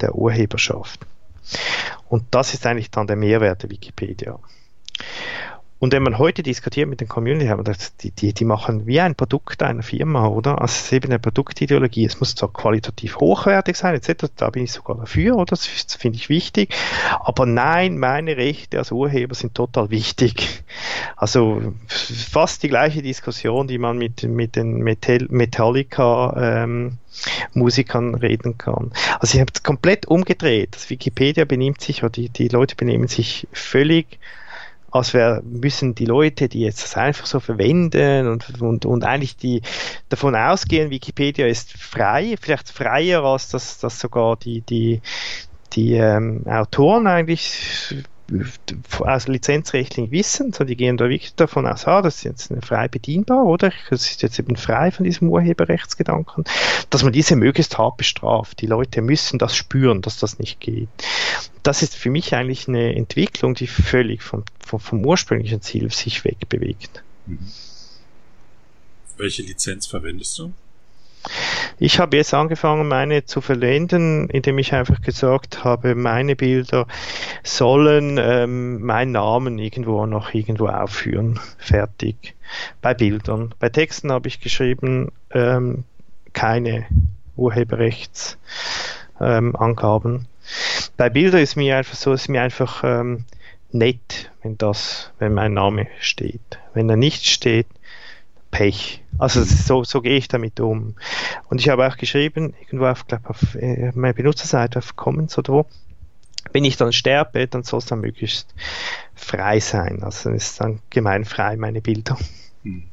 der 0.00 0.14
Urheberschaft. 0.14 1.00
Und 2.08 2.24
das 2.30 2.54
ist 2.54 2.66
eigentlich 2.66 2.90
dann 2.90 3.06
der 3.06 3.16
Mehrwert 3.16 3.62
der 3.62 3.70
Wikipedia. 3.70 4.38
Und 5.80 5.92
wenn 5.92 6.02
man 6.02 6.18
heute 6.18 6.42
diskutiert 6.42 6.90
mit 6.90 7.00
den 7.00 7.08
Community, 7.08 7.50
die, 8.02 8.10
die, 8.10 8.34
die 8.34 8.44
machen 8.44 8.86
wie 8.86 9.00
ein 9.00 9.14
Produkt 9.14 9.62
einer 9.62 9.82
Firma, 9.82 10.26
oder? 10.26 10.60
Also 10.60 10.72
es 10.72 10.82
ist 10.82 10.92
eben 10.92 11.08
eine 11.08 11.18
Produktideologie. 11.18 12.04
Es 12.04 12.20
muss 12.20 12.34
zwar 12.34 12.52
qualitativ 12.52 13.16
hochwertig 13.16 13.76
sein, 13.76 13.94
etc. 13.94 14.26
Da 14.36 14.50
bin 14.50 14.64
ich 14.64 14.72
sogar 14.72 14.98
dafür, 14.98 15.36
oder? 15.36 15.46
Das, 15.46 15.66
das 15.86 15.96
finde 15.96 16.18
ich 16.18 16.28
wichtig. 16.28 16.74
Aber 17.20 17.46
nein, 17.46 17.96
meine 17.96 18.36
Rechte 18.36 18.76
als 18.76 18.92
Urheber 18.92 19.34
sind 19.34 19.54
total 19.54 19.88
wichtig. 19.88 20.62
Also 21.16 21.72
fast 21.86 22.62
die 22.62 22.68
gleiche 22.68 23.00
Diskussion, 23.00 23.66
die 23.66 23.78
man 23.78 23.96
mit, 23.96 24.22
mit 24.22 24.56
den 24.56 24.82
Metallica 24.82 26.60
ähm, 26.60 26.98
Musikern 27.54 28.14
reden 28.14 28.58
kann. 28.58 28.92
Also 29.18 29.34
ich 29.34 29.40
habe 29.40 29.52
es 29.54 29.62
komplett 29.62 30.06
umgedreht. 30.06 30.74
Das 30.74 30.90
Wikipedia 30.90 31.46
benimmt 31.46 31.80
sich, 31.80 32.02
oder 32.02 32.10
die, 32.10 32.28
die 32.28 32.48
Leute 32.48 32.76
benehmen 32.76 33.08
sich 33.08 33.48
völlig 33.52 34.18
als 34.90 35.14
wir 35.14 35.42
müssen 35.44 35.94
die 35.94 36.04
Leute, 36.04 36.48
die 36.48 36.60
jetzt 36.60 36.82
das 36.82 36.96
einfach 36.96 37.26
so 37.26 37.40
verwenden 37.40 38.26
und, 38.26 38.60
und, 38.60 38.84
und 38.86 39.04
eigentlich 39.04 39.36
die 39.36 39.62
davon 40.08 40.34
ausgehen, 40.34 40.90
Wikipedia 40.90 41.46
ist 41.46 41.72
frei, 41.72 42.36
vielleicht 42.40 42.70
freier 42.70 43.24
als 43.24 43.48
das, 43.48 43.78
das 43.78 44.00
sogar 44.00 44.36
die, 44.36 44.62
die, 44.62 45.00
die 45.72 45.94
ähm, 45.94 46.44
Autoren 46.46 47.06
eigentlich 47.06 48.04
aus 49.00 49.28
lizenzrechtlichen 49.28 50.10
wissen, 50.10 50.52
so 50.52 50.64
die 50.64 50.76
gehen 50.76 50.96
da 50.96 51.08
wirklich 51.08 51.34
davon 51.34 51.66
aus, 51.66 51.86
ah, 51.86 52.02
das 52.02 52.16
ist 52.16 52.24
jetzt 52.24 52.52
frei 52.64 52.88
bedienbar, 52.88 53.44
oder? 53.44 53.72
Das 53.90 54.10
ist 54.10 54.22
jetzt 54.22 54.38
eben 54.38 54.56
frei 54.56 54.90
von 54.90 55.04
diesem 55.04 55.28
Urheberrechtsgedanken, 55.28 56.44
dass 56.90 57.02
man 57.02 57.12
diese 57.12 57.36
möglichst 57.36 57.78
hart 57.78 57.96
bestraft. 57.96 58.60
Die 58.60 58.66
Leute 58.66 59.02
müssen 59.02 59.38
das 59.38 59.56
spüren, 59.56 60.02
dass 60.02 60.18
das 60.18 60.38
nicht 60.38 60.60
geht. 60.60 60.88
Das 61.62 61.82
ist 61.82 61.94
für 61.94 62.10
mich 62.10 62.34
eigentlich 62.34 62.68
eine 62.68 62.94
Entwicklung, 62.94 63.54
die 63.54 63.66
völlig 63.66 64.22
vom, 64.22 64.44
vom, 64.64 64.80
vom 64.80 65.04
ursprünglichen 65.04 65.60
Ziel 65.62 65.90
sich 65.90 66.24
wegbewegt. 66.24 67.02
Mhm. 67.26 67.38
Welche 69.16 69.42
Lizenz 69.42 69.86
verwendest 69.86 70.38
du? 70.38 70.52
Ich 71.78 71.98
habe 71.98 72.16
jetzt 72.16 72.34
angefangen, 72.34 72.88
meine 72.88 73.24
zu 73.24 73.40
verwenden, 73.40 74.28
indem 74.28 74.58
ich 74.58 74.74
einfach 74.74 75.00
gesagt 75.00 75.64
habe, 75.64 75.94
meine 75.94 76.36
Bilder 76.36 76.86
sollen 77.42 78.18
ähm, 78.18 78.82
meinen 78.82 79.12
Namen 79.12 79.58
irgendwo 79.58 80.04
noch 80.06 80.34
irgendwo 80.34 80.68
aufführen. 80.68 81.40
Fertig. 81.58 82.34
Bei 82.82 82.94
Bildern. 82.94 83.54
Bei 83.58 83.68
Texten 83.68 84.12
habe 84.12 84.28
ich 84.28 84.40
geschrieben, 84.40 85.10
ähm, 85.32 85.84
keine 86.32 86.86
Urheberrechtsangaben. 87.36 90.14
Ähm, 90.14 90.26
Bei 90.96 91.08
Bildern 91.08 91.40
ist 91.40 91.56
mir 91.56 91.76
einfach 91.76 91.96
so, 91.96 92.12
ist 92.12 92.28
mir 92.28 92.42
einfach 92.42 92.82
ähm, 92.84 93.24
nett, 93.72 94.30
wenn 94.42 94.58
das, 94.58 95.12
wenn 95.18 95.34
mein 95.34 95.54
Name 95.54 95.86
steht. 96.00 96.58
Wenn 96.74 96.90
er 96.90 96.96
nicht 96.96 97.26
steht, 97.26 97.66
Pech. 98.50 99.02
Also 99.20 99.44
so, 99.44 99.84
so 99.84 100.00
gehe 100.00 100.16
ich 100.16 100.28
damit 100.28 100.60
um. 100.60 100.94
Und 101.48 101.60
ich 101.60 101.68
habe 101.68 101.86
auch 101.86 101.96
geschrieben, 101.96 102.54
irgendwo 102.60 102.86
auf, 102.86 103.06
glaube 103.06 103.28
auf 103.28 103.54
äh, 103.54 103.92
meiner 103.94 104.14
Benutzerseite, 104.14 104.78
auf 104.78 104.96
Comments 104.96 105.36
oder 105.38 105.52
wo, 105.52 105.66
wenn 106.52 106.64
ich 106.64 106.76
dann 106.76 106.92
sterbe, 106.92 107.46
dann 107.46 107.62
soll 107.62 107.78
es 107.78 107.86
dann 107.86 108.00
möglichst 108.00 108.54
frei 109.14 109.60
sein. 109.60 110.02
Also 110.02 110.30
ist 110.30 110.60
dann 110.60 110.80
gemeinfrei 110.90 111.56
meine 111.56 111.80
Bilder. 111.80 112.18
Hm. 112.62 112.84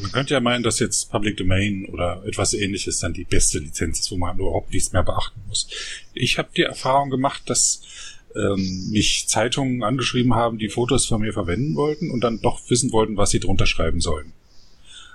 Man 0.00 0.12
könnte 0.12 0.34
ja 0.34 0.40
meinen, 0.40 0.62
dass 0.62 0.78
jetzt 0.78 1.10
Public 1.10 1.36
Domain 1.36 1.86
oder 1.86 2.22
etwas 2.24 2.54
ähnliches 2.54 3.00
dann 3.00 3.12
die 3.12 3.24
beste 3.24 3.58
Lizenz 3.58 4.00
ist, 4.00 4.10
wo 4.10 4.16
man 4.16 4.38
überhaupt 4.38 4.72
nichts 4.72 4.92
mehr 4.92 5.02
beachten 5.02 5.40
muss. 5.48 5.68
Ich 6.12 6.38
habe 6.38 6.48
die 6.56 6.62
Erfahrung 6.62 7.10
gemacht, 7.10 7.42
dass 7.46 7.82
ähm, 8.36 8.90
mich 8.90 9.26
Zeitungen 9.28 9.82
angeschrieben 9.82 10.34
haben, 10.34 10.58
die 10.58 10.68
Fotos 10.68 11.06
von 11.06 11.20
mir 11.20 11.32
verwenden 11.32 11.74
wollten 11.74 12.10
und 12.10 12.22
dann 12.22 12.40
doch 12.40 12.60
wissen 12.68 12.92
wollten, 12.92 13.16
was 13.16 13.30
sie 13.30 13.40
drunter 13.40 13.66
schreiben 13.66 14.00
sollen. 14.00 14.32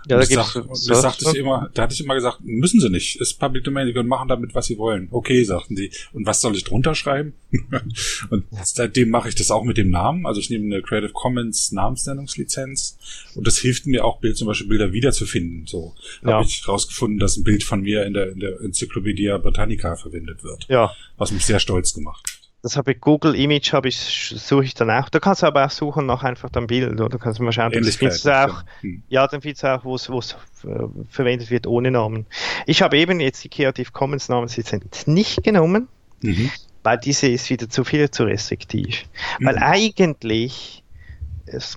Ja, 0.07 0.17
da 0.17 0.25
gibt's 0.25 0.53
sag, 0.53 0.67
das, 0.67 0.85
das 0.85 1.01
sagte 1.01 1.25
ich 1.29 1.35
immer, 1.35 1.69
da 1.73 1.83
hatte 1.83 1.93
ich 1.93 2.01
immer 2.01 2.15
gesagt, 2.15 2.39
müssen 2.41 2.79
sie 2.79 2.89
nicht, 2.89 3.19
ist 3.19 3.39
Public 3.39 3.63
Domain, 3.63 3.87
die 3.87 3.93
können 3.93 4.07
machen 4.07 4.27
damit, 4.27 4.55
was 4.55 4.67
sie 4.67 4.77
wollen. 4.77 5.07
Okay, 5.11 5.43
sagten 5.43 5.75
die. 5.75 5.91
Und 6.13 6.25
was 6.25 6.41
soll 6.41 6.55
ich 6.55 6.63
drunter 6.63 6.95
schreiben? 6.95 7.33
und 8.29 8.45
seitdem 8.63 9.09
mache 9.09 9.29
ich 9.29 9.35
das 9.35 9.51
auch 9.51 9.63
mit 9.63 9.77
dem 9.77 9.89
Namen. 9.89 10.25
Also 10.25 10.39
ich 10.39 10.49
nehme 10.49 10.65
eine 10.65 10.81
Creative 10.81 11.11
Commons 11.11 11.71
Namensnennungslizenz 11.71 12.97
und 13.35 13.45
das 13.45 13.57
hilft 13.57 13.87
mir 13.87 14.05
auch, 14.05 14.19
Bild, 14.19 14.37
zum 14.37 14.47
Beispiel 14.47 14.67
Bilder 14.67 14.93
wiederzufinden. 14.93 15.65
So 15.67 15.95
ja. 16.23 16.33
habe 16.33 16.45
ich 16.45 16.67
rausgefunden, 16.67 17.19
dass 17.19 17.37
ein 17.37 17.43
Bild 17.43 17.63
von 17.63 17.81
mir 17.81 18.05
in 18.05 18.13
der, 18.13 18.31
in 18.31 18.39
der 18.39 18.61
Enzyklopädie 18.61 19.37
Britannica 19.41 19.95
verwendet 19.95 20.43
wird. 20.43 20.65
Ja. 20.69 20.91
Was 21.17 21.31
mich 21.31 21.45
sehr 21.45 21.59
stolz 21.59 21.93
gemacht 21.93 22.28
das 22.61 22.75
habe 22.75 22.91
ich 22.91 22.99
Google 22.99 23.35
Image 23.35 23.71
habe 23.71 23.87
ich 23.87 23.97
suche 23.97 24.65
ich 24.65 24.73
dann 24.73 24.89
auch. 24.91 25.09
Da 25.09 25.19
kannst 25.19 25.43
du 25.43 25.47
aber 25.47 25.65
auch 25.65 25.71
suchen 25.71 26.05
nach 26.05 26.23
einfach 26.23 26.49
dem 26.49 26.67
Bild 26.67 26.99
oder 26.99 27.17
kannst 27.17 27.39
du 27.39 27.43
mal 27.43 27.51
schauen. 27.51 27.71
Das 27.71 27.95
findest 27.95 28.25
du 28.25 28.37
auch, 28.37 28.63
hm. 28.81 29.01
ja, 29.07 29.25
dann 29.27 29.41
findest 29.41 29.63
du 29.63 29.67
auch, 29.67 29.85
wo 29.85 29.95
es 29.95 30.09
äh, 30.09 30.67
verwendet 31.09 31.49
wird 31.51 31.67
ohne 31.67 31.91
Namen. 31.91 32.25
Ich 32.65 32.81
habe 32.81 32.97
eben 32.97 33.19
jetzt 33.19 33.43
die 33.43 33.49
Creative 33.49 33.91
Commons 33.91 34.27
Namenslizenz 34.27 35.07
nicht 35.07 35.43
genommen, 35.43 35.87
mhm. 36.21 36.51
weil 36.83 36.97
diese 36.97 37.27
ist 37.27 37.49
wieder 37.49 37.69
zu 37.69 37.85
viel 37.85 38.11
zu 38.11 38.23
restriktiv. 38.23 39.05
Mhm. 39.39 39.45
Weil 39.45 39.57
eigentlich 39.59 40.83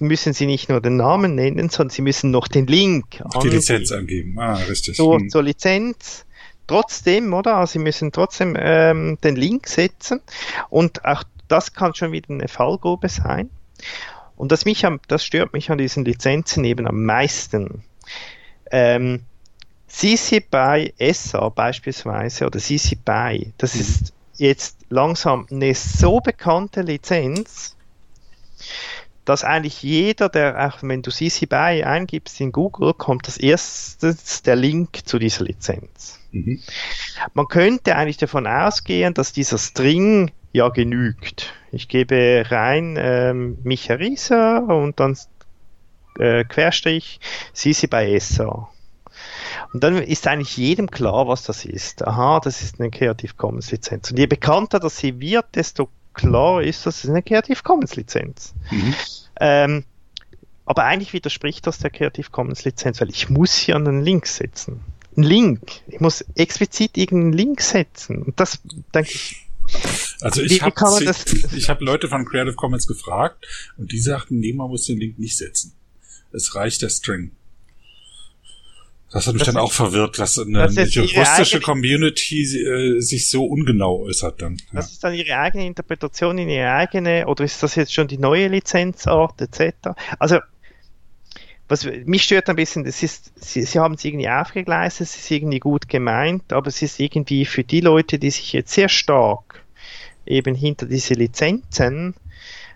müssen 0.00 0.32
sie 0.32 0.46
nicht 0.46 0.68
nur 0.68 0.80
den 0.80 0.96
Namen 0.96 1.34
nennen, 1.34 1.68
sondern 1.68 1.90
sie 1.90 2.02
müssen 2.02 2.30
noch 2.30 2.48
den 2.48 2.66
Link 2.66 3.10
die 3.12 3.22
angeben. 3.22 3.54
Lizenz 3.54 3.92
angeben. 3.92 4.38
Ah, 4.38 4.54
richtig. 4.54 4.96
So, 4.96 5.18
mhm. 5.18 5.30
Zur 5.30 5.44
Lizenz 5.44 6.26
trotzdem, 6.72 7.34
oder? 7.34 7.56
Also 7.56 7.74
sie 7.74 7.78
müssen 7.80 8.12
trotzdem 8.12 8.56
ähm, 8.58 9.18
den 9.22 9.36
Link 9.36 9.68
setzen 9.68 10.20
und 10.70 11.04
auch 11.04 11.22
das 11.48 11.74
kann 11.74 11.94
schon 11.94 12.12
wieder 12.12 12.30
eine 12.30 12.48
Fallgrube 12.48 13.10
sein. 13.10 13.50
Und 14.36 14.52
das, 14.52 14.64
mich 14.64 14.86
am, 14.86 15.00
das 15.06 15.22
stört 15.22 15.52
mich 15.52 15.70
an 15.70 15.76
diesen 15.76 16.06
Lizenzen 16.06 16.64
eben 16.64 16.86
am 16.86 17.04
meisten. 17.04 17.84
Ähm, 18.70 19.20
CC 19.86 20.40
BY 20.40 20.94
SA 21.12 21.50
beispielsweise 21.50 22.46
oder 22.46 22.58
CC 22.58 22.96
BY, 22.96 23.52
das 23.58 23.74
mhm. 23.74 23.80
ist 23.82 24.14
jetzt 24.38 24.78
langsam 24.88 25.46
eine 25.50 25.74
so 25.74 26.20
bekannte 26.20 26.80
Lizenz, 26.80 27.76
dass 29.26 29.44
eigentlich 29.44 29.82
jeder, 29.82 30.30
der, 30.30 30.66
auch 30.66 30.82
wenn 30.82 31.02
du 31.02 31.10
CC 31.10 31.44
BY 31.44 31.84
eingibst 31.84 32.40
in 32.40 32.50
Google, 32.50 32.94
kommt 32.94 33.26
als 33.26 33.36
erstes 33.36 34.40
der 34.40 34.56
Link 34.56 35.06
zu 35.06 35.18
dieser 35.18 35.44
Lizenz. 35.44 36.21
Mhm. 36.32 36.60
Man 37.34 37.46
könnte 37.46 37.94
eigentlich 37.96 38.16
davon 38.16 38.46
ausgehen, 38.46 39.14
dass 39.14 39.32
dieser 39.32 39.58
String 39.58 40.32
ja 40.52 40.68
genügt. 40.68 41.54
Ich 41.70 41.88
gebe 41.88 42.44
rein 42.48 42.96
ähm, 42.98 43.58
Micha 43.62 43.94
Rieser 43.94 44.66
und 44.66 44.98
dann 44.98 45.16
äh, 46.18 46.44
Querstrich 46.44 47.20
CC 47.52 47.86
by 47.86 48.18
SA. 48.18 48.68
Und 49.72 49.82
dann 49.82 50.02
ist 50.02 50.26
eigentlich 50.26 50.56
jedem 50.56 50.90
klar, 50.90 51.28
was 51.28 51.44
das 51.44 51.64
ist. 51.64 52.06
Aha, 52.06 52.40
das 52.40 52.62
ist 52.62 52.80
eine 52.80 52.90
Creative 52.90 53.34
Commons 53.34 53.70
Lizenz. 53.70 54.10
Und 54.10 54.18
je 54.18 54.26
bekannter 54.26 54.80
das 54.80 54.98
sie 54.98 55.20
wird, 55.20 55.54
desto 55.54 55.88
klar 56.14 56.62
ist, 56.62 56.84
das 56.84 57.04
ist 57.04 57.10
eine 57.10 57.22
Creative 57.22 57.62
Commons 57.62 57.96
Lizenz. 57.96 58.54
Mhm. 58.70 58.94
Ähm, 59.40 59.84
aber 60.64 60.84
eigentlich 60.84 61.12
widerspricht 61.12 61.66
das 61.66 61.78
der 61.78 61.90
Creative 61.90 62.30
Commons 62.30 62.64
Lizenz, 62.64 63.00
weil 63.00 63.10
ich 63.10 63.30
muss 63.30 63.56
hier 63.56 63.76
einen 63.76 64.02
Link 64.02 64.26
setzen 64.26 64.82
einen 65.16 65.24
Link. 65.24 65.60
Ich 65.86 66.00
muss 66.00 66.24
explizit 66.34 66.96
irgendeinen 66.96 67.32
Link 67.32 67.60
setzen. 67.60 68.22
Und 68.22 68.40
das, 68.40 68.60
denke 68.94 69.10
ich, 69.10 69.36
also 70.20 70.42
ich 70.42 70.62
habe 70.62 70.74
hab 70.76 71.80
Leute 71.80 72.08
von 72.08 72.24
Creative 72.24 72.54
Commons 72.54 72.86
gefragt 72.86 73.46
und 73.76 73.92
die 73.92 74.00
sagten, 74.00 74.38
nee, 74.40 74.52
man 74.52 74.68
muss 74.68 74.86
den 74.86 74.98
Link 74.98 75.18
nicht 75.18 75.36
setzen. 75.36 75.72
Es 76.32 76.54
reicht 76.54 76.82
der 76.82 76.88
String. 76.88 77.32
Das 79.12 79.26
hat 79.26 79.34
mich 79.34 79.42
das 79.42 79.54
dann 79.54 79.62
auch 79.62 79.72
verwirrt, 79.72 80.18
dass 80.18 80.38
eine, 80.38 80.62
das 80.62 80.76
eine 80.76 80.88
juristische 80.88 81.60
Community 81.60 82.42
äh, 82.42 83.00
sich 83.00 83.28
so 83.28 83.44
ungenau 83.44 84.00
äußert 84.04 84.40
dann. 84.40 84.56
Ja. 84.56 84.80
Das 84.80 84.92
ist 84.92 85.04
dann 85.04 85.12
ihre 85.12 85.36
eigene 85.36 85.66
Interpretation 85.66 86.38
in 86.38 86.48
ihre 86.48 86.72
eigene, 86.72 87.26
oder 87.26 87.44
ist 87.44 87.62
das 87.62 87.74
jetzt 87.74 87.92
schon 87.92 88.08
die 88.08 88.16
neue 88.16 88.48
Lizenzart 88.48 89.42
etc.? 89.42 89.90
Also 90.18 90.38
was 91.68 91.84
mich 91.84 92.24
stört 92.24 92.48
ein 92.48 92.56
bisschen, 92.56 92.84
das 92.84 93.02
ist, 93.02 93.32
sie, 93.36 93.62
sie 93.62 93.78
haben 93.78 93.94
es 93.94 94.04
irgendwie 94.04 94.28
aufgegleist, 94.28 95.00
es 95.00 95.16
ist 95.16 95.30
irgendwie 95.30 95.60
gut 95.60 95.88
gemeint, 95.88 96.52
aber 96.52 96.68
es 96.68 96.82
ist 96.82 97.00
irgendwie 97.00 97.44
für 97.44 97.64
die 97.64 97.80
Leute, 97.80 98.18
die 98.18 98.30
sich 98.30 98.52
jetzt 98.52 98.72
sehr 98.72 98.88
stark 98.88 99.62
eben 100.26 100.54
hinter 100.54 100.86
diese 100.86 101.14
Lizenzen 101.14 102.14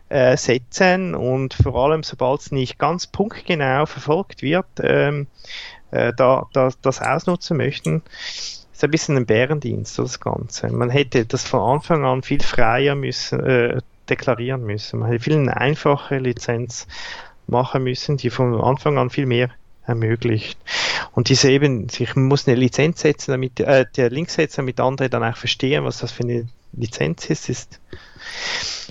äh, 0.09 0.37
setzen 0.37 1.15
und 1.15 1.55
vor 1.55 1.75
allem, 1.77 2.03
sobald 2.03 2.41
es 2.41 2.53
nicht 2.53 2.79
ganz 2.79 3.07
punktgenau 3.07 3.87
verfolgt 3.87 4.43
wird, 4.43 4.67
ähm, 4.81 5.27
äh, 5.91 6.13
da, 6.17 6.47
da, 6.53 6.71
das 6.83 7.01
ausnutzen 7.01 7.57
möchten, 7.57 8.03
ist 8.73 8.85
ein 8.85 8.91
bisschen 8.91 9.17
ein 9.17 9.27
Bärendienst, 9.27 9.99
das 9.99 10.21
Ganze. 10.21 10.69
Man 10.69 10.91
hätte 10.91 11.25
das 11.25 11.45
von 11.45 11.61
Anfang 11.61 12.05
an 12.05 12.23
viel 12.23 12.43
freier 12.43 12.95
müssen, 12.95 13.41
äh, 13.41 13.81
deklarieren 14.09 14.65
müssen. 14.65 15.01
Man 15.01 15.11
hätte 15.11 15.25
viel 15.25 15.37
eine 15.37 15.57
einfache 15.57 16.19
Lizenz 16.19 16.87
machen 17.47 17.85
müssen, 17.85 18.17
die 18.17 18.31
von 18.31 18.61
Anfang 18.61 18.99
an 18.99 19.11
viel 19.11 19.27
mehr 19.27 19.51
ermöglicht. 19.87 20.59
Und 21.13 21.29
diese 21.29 21.51
eben, 21.51 21.87
ich 21.99 22.17
muss 22.17 22.47
eine 22.47 22.57
Lizenz 22.57 23.01
setzen, 23.01 23.31
damit, 23.31 23.61
äh, 23.61 23.87
der 23.97 24.11
Link 24.11 24.31
setzen, 24.31 24.59
damit 24.59 24.81
andere 24.81 25.09
dann 25.09 25.23
auch 25.23 25.37
verstehen, 25.37 25.85
was 25.85 25.99
das 25.99 26.13
für 26.13 26.25
eine 26.25 26.49
Lizenz 26.73 27.31
ist, 27.31 27.49
ist 27.49 27.81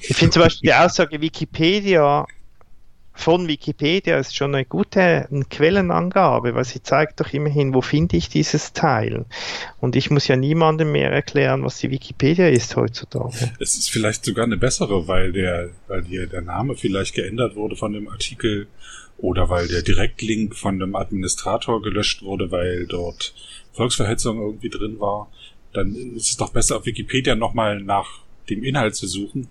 ich 0.02 0.16
finde 0.16 0.32
zum 0.32 0.44
Beispiel 0.44 0.70
die 0.70 0.74
Aussage 0.74 1.22
Wikipedia 1.22 2.26
von 3.16 3.48
Wikipedia 3.48 4.20
ist 4.20 4.36
schon 4.36 4.54
eine 4.54 4.66
gute 4.66 5.28
Quellenangabe, 5.50 6.54
weil 6.54 6.66
sie 6.66 6.84
zeigt 6.84 7.22
doch 7.22 7.32
immerhin, 7.34 7.74
wo 7.74 7.82
finde 7.82 8.18
ich 8.18 8.30
dieses 8.30 8.74
Teil. 8.74 9.26
Und 9.80 9.96
ich 9.96 10.12
muss 10.12 10.28
ja 10.28 10.36
niemandem 10.36 10.92
mehr 10.92 11.12
erklären, 11.12 11.64
was 11.64 11.80
die 11.80 11.90
Wikipedia 11.90 12.50
ist 12.50 12.76
heutzutage. 12.76 13.52
Es 13.60 13.78
ist 13.78 13.90
vielleicht 13.90 14.26
sogar 14.26 14.46
eine 14.46 14.58
bessere, 14.58 15.08
weil 15.08 15.32
der, 15.32 15.70
weil 15.88 16.04
hier 16.04 16.28
der 16.28 16.42
Name 16.42 16.76
vielleicht 16.76 17.16
geändert 17.16 17.56
wurde 17.56 17.78
von 17.78 17.94
dem 17.94 18.10
Artikel 18.10 18.68
oder 19.18 19.50
weil 19.50 19.68
der 19.70 19.82
Direktlink 19.82 20.56
von 20.56 20.78
dem 20.78 20.94
Administrator 20.96 21.82
gelöscht 21.82 22.22
wurde, 22.22 22.52
weil 22.52 22.86
dort 22.86 23.34
Volksverhetzung 23.72 24.40
irgendwie 24.40 24.70
drin 24.70 25.00
war. 25.00 25.32
Dann 25.74 25.96
ist 26.16 26.32
es 26.32 26.38
doch 26.38 26.52
besser, 26.52 26.78
auf 26.78 26.86
Wikipedia 26.86 27.36
nochmal 27.36 27.82
nach 27.82 28.20
dem 28.50 28.64
Inhalt 28.64 28.96
zu 28.96 29.08
suchen, 29.08 29.48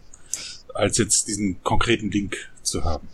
als 0.75 0.99
jetzt 0.99 1.29
diesen 1.29 1.63
konkreten 1.63 2.11
Link 2.11 2.37
zu 2.63 2.85
haben. 2.85 3.09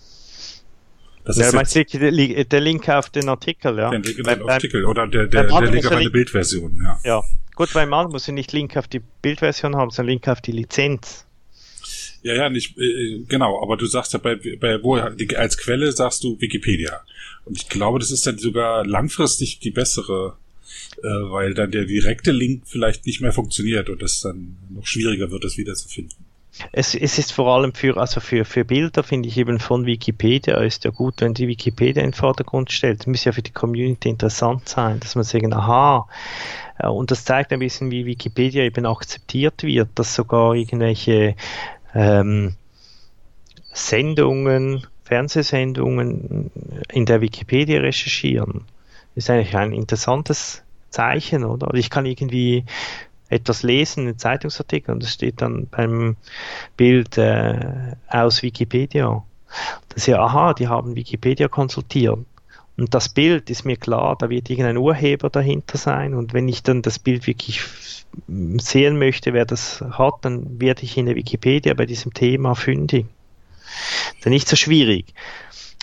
Das 1.25 1.37
ja, 1.37 1.47
ist 1.47 1.53
meinst 1.53 1.75
du 1.75 1.85
der 1.85 2.61
Link 2.61 2.89
auf 2.89 3.11
den 3.11 3.29
Artikel, 3.29 3.77
ja? 3.79 3.91
Den 3.91 4.03
Link 4.03 4.27
auf 4.27 4.35
den 4.35 4.49
Artikel 4.49 4.85
oder 4.85 5.07
der, 5.07 5.27
der, 5.27 5.45
der 5.45 5.71
Link 5.71 5.87
auf 5.87 5.93
eine 5.93 6.11
Bildversion, 6.11 6.81
ja. 6.83 6.99
Ja, 7.05 7.23
gut, 7.55 7.73
beim 7.75 7.93
anderen 7.93 8.13
muss 8.13 8.27
ich 8.27 8.35
nicht 8.35 8.53
Link 8.53 8.77
auf 8.77 8.89
die 8.89 9.01
Bildversion 9.23 9.77
haben, 9.77 9.91
sondern 9.91 10.13
Link 10.13 10.29
auf 10.29 10.41
die 10.41 10.53
Lizenz. 10.53 11.27
Ja, 12.23 12.35
ja, 12.35 12.51
nicht, 12.51 12.77
äh, 12.79 13.25
genau, 13.29 13.63
aber 13.63 13.77
du 13.77 13.87
sagst 13.87 14.13
ja 14.13 14.19
bei, 14.19 14.37
bei 14.37 14.83
wo 14.83 14.97
als 14.97 15.57
Quelle 15.57 15.93
sagst 15.93 16.23
du 16.25 16.39
Wikipedia. 16.41 17.01
Und 17.45 17.57
ich 17.57 17.69
glaube, 17.69 17.99
das 17.99 18.11
ist 18.11 18.27
dann 18.27 18.39
sogar 18.39 18.87
langfristig 18.87 19.61
die 19.61 19.71
bessere, 19.71 20.37
äh, 20.99 21.07
weil 21.07 21.55
dann 21.55 21.71
der 21.71 21.87
direkte 21.87 22.33
Link 22.33 22.65
vielleicht 22.67 23.07
nicht 23.07 23.21
mehr 23.21 23.33
funktioniert 23.33 23.89
und 23.89 24.03
es 24.03 24.21
dann 24.21 24.57
noch 24.69 24.87
schwieriger 24.87 25.31
wird, 25.31 25.45
das 25.45 25.57
wiederzufinden. 25.57 26.30
Es, 26.73 26.95
es 26.95 27.19
ist 27.19 27.33
vor 27.33 27.55
allem 27.55 27.75
für, 27.75 27.97
also 27.97 28.21
für, 28.21 28.45
für 28.45 28.65
Bilder, 28.65 29.03
finde 29.03 29.29
ich 29.29 29.39
eben 29.39 29.61
von 29.61 29.87
Wikipedia, 29.87 30.59
ist 30.59 30.85
ja 30.85 30.91
gut, 30.91 31.21
wenn 31.21 31.35
die 31.35 31.49
Wikipedia 31.49 32.03
in 32.03 32.11
den 32.11 32.15
Vordergrund 32.15 32.71
stellt. 32.71 33.07
Muss 33.07 33.25
ja 33.25 33.33
für 33.33 33.43
die 33.43 33.53
Community 33.53 34.09
interessant 34.09 34.69
sein, 34.69 35.01
dass 35.01 35.15
man 35.15 35.25
sagen, 35.25 35.53
aha, 35.53 36.09
äh, 36.79 36.89
und 36.89 37.11
das 37.11 37.25
zeigt 37.25 37.53
ein 37.53 37.61
bisschen, 37.61 37.91
wie 37.91 38.07
Wikipedia 38.07 38.65
eben 38.65 38.87
akzeptiert 38.87 39.63
wird, 39.63 39.91
dass 39.95 40.15
sogar 40.15 40.55
irgendwelche 40.55 41.35
ähm, 41.95 42.57
Sendungen, 43.73 44.87
Fernsehsendungen 45.05 46.51
in 46.93 47.07
der 47.07 47.21
Wikipedia 47.21 47.81
recherchieren. 47.81 48.65
Das 49.15 49.25
ist 49.25 49.31
eigentlich 49.31 49.57
ein 49.57 49.73
interessantes 49.73 50.63
Zeichen, 50.91 51.45
oder? 51.45 51.75
Ich 51.75 51.91
kann 51.91 52.07
irgendwie 52.07 52.65
etwas 53.31 53.63
lesen, 53.63 54.01
einen 54.01 54.19
Zeitungsartikel, 54.19 54.95
und 54.95 55.03
es 55.03 55.13
steht 55.15 55.41
dann 55.41 55.67
beim 55.69 56.17
Bild 56.77 57.17
äh, 57.17 57.95
aus 58.09 58.43
Wikipedia. 58.43 59.23
Das 59.89 59.99
ist 59.99 60.07
ja, 60.07 60.21
aha, 60.21 60.53
die 60.53 60.69
haben 60.69 60.97
Wikipedia 60.97 61.49
konsultiert. 61.49 62.19
Und 62.77 62.95
das 62.95 63.09
Bild 63.09 63.51
ist 63.51 63.65
mir 63.65 63.77
klar, 63.77 64.17
da 64.19 64.31
wird 64.31 64.49
irgendein 64.51 64.79
Urheber 64.79 65.31
dahinter 65.31 65.79
sein. 65.79 66.15
Und 66.15 66.33
wenn 66.33 66.49
ich 66.49 66.63
dann 66.63 66.83
das 66.83 66.99
Bild 66.99 67.27
wirklich 67.27 67.63
sehen 68.27 68.99
möchte, 68.99 69.33
wer 69.33 69.45
das 69.45 69.85
hat, 69.93 70.15
dann 70.23 70.61
werde 70.61 70.83
ich 70.83 70.97
in 70.97 71.07
der 71.07 71.15
Wikipedia 71.15 71.75
bei 71.75 71.87
diesem 71.87 72.15
Thema 72.15 72.55
fündig. 72.55 73.07
Das 74.19 74.27
ist 74.27 74.31
nicht 74.31 74.49
so 74.49 74.57
schwierig. 74.57 75.15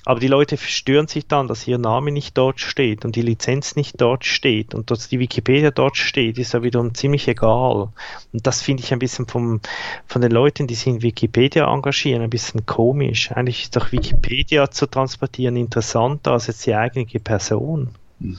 Aber 0.08 0.22
die 0.22 0.30
Leute 0.30 0.56
stören 0.56 1.10
sich 1.10 1.28
dann, 1.28 1.50
dass 1.50 1.68
ihr 1.68 1.78
Name 1.78 2.14
nicht 2.14 2.38
dort 2.38 2.62
steht 2.62 3.04
und 3.04 3.18
die 3.18 3.22
Lizenz 3.22 3.76
nicht 3.76 4.00
dort 4.00 4.24
steht 4.24 4.74
und 4.74 4.90
dass 4.90 5.10
die 5.10 5.20
Wikipedia 5.20 5.70
dort 5.70 5.98
steht, 5.98 6.38
ist 6.38 6.54
ja 6.54 6.64
wiederum 6.64 6.96
ziemlich 6.96 7.28
egal. 7.28 7.90
Und 8.32 8.48
das 8.48 8.62
finde 8.62 8.84
ich 8.84 8.94
ein 8.94 9.00
bisschen 9.00 9.28
vom, 9.28 9.60
von 10.06 10.22
den 10.22 10.32
Leuten, 10.32 10.66
die 10.66 10.76
sich 10.76 10.88
in 10.88 11.02
Wikipedia 11.02 11.70
engagieren, 11.70 12.22
ein 12.22 12.30
bisschen 12.30 12.66
komisch. 12.66 13.34
Eigentlich 13.34 13.64
ist 13.64 13.76
doch 13.76 13.92
Wikipedia 13.92 14.72
zu 14.72 14.86
transportieren 14.86 15.58
interessanter 15.58 16.32
als 16.32 16.48
jetzt 16.48 16.66
die 16.66 16.74
eigene 16.74 17.06
Person. 17.20 17.90
Hm. 18.22 18.38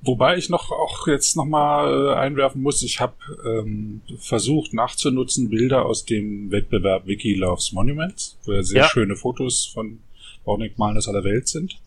Wobei 0.00 0.36
ich 0.36 0.48
noch 0.48 0.70
auch 0.70 1.08
jetzt 1.08 1.36
nochmal 1.36 2.12
äh, 2.12 2.14
einwerfen 2.14 2.62
muss, 2.62 2.82
ich 2.82 3.00
habe 3.00 3.14
ähm, 3.44 4.00
versucht 4.18 4.72
nachzunutzen 4.72 5.50
Bilder 5.50 5.86
aus 5.86 6.04
dem 6.04 6.52
Wettbewerb 6.52 7.06
Wiki 7.06 7.34
Loves 7.34 7.72
Monuments, 7.72 8.38
wo 8.44 8.52
ja 8.52 8.62
sehr 8.62 8.82
ja. 8.82 8.88
schöne 8.88 9.16
Fotos 9.16 9.66
von 9.66 9.98
Baudenkmalen 10.44 10.96
aus 10.96 11.08
aller 11.08 11.24
Welt 11.24 11.48
sind. 11.48 11.80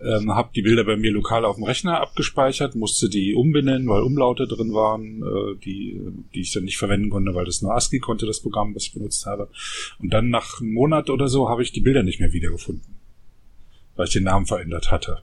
Ähm, 0.00 0.34
habe 0.34 0.50
die 0.54 0.62
Bilder 0.62 0.84
bei 0.84 0.96
mir 0.96 1.10
lokal 1.10 1.44
auf 1.44 1.56
dem 1.56 1.64
Rechner 1.64 2.00
abgespeichert, 2.00 2.76
musste 2.76 3.08
die 3.08 3.34
umbenennen, 3.34 3.88
weil 3.88 4.02
Umlaute 4.02 4.46
drin 4.46 4.74
waren, 4.74 5.22
äh, 5.22 5.56
die, 5.64 5.98
die 6.34 6.42
ich 6.42 6.52
dann 6.52 6.64
nicht 6.64 6.76
verwenden 6.76 7.08
konnte, 7.10 7.34
weil 7.34 7.46
das 7.46 7.62
nur 7.62 7.74
ASCII 7.74 7.98
konnte, 7.98 8.26
das 8.26 8.40
Programm, 8.40 8.74
was 8.74 8.84
ich 8.84 8.92
benutzt 8.92 9.26
habe. 9.26 9.48
Und 9.98 10.12
dann 10.12 10.28
nach 10.28 10.60
einem 10.60 10.74
Monat 10.74 11.08
oder 11.08 11.28
so 11.28 11.48
habe 11.48 11.62
ich 11.62 11.72
die 11.72 11.80
Bilder 11.80 12.02
nicht 12.02 12.20
mehr 12.20 12.32
wiedergefunden, 12.32 12.94
weil 13.96 14.06
ich 14.06 14.12
den 14.12 14.24
Namen 14.24 14.46
verändert 14.46 14.92
hatte 14.92 15.22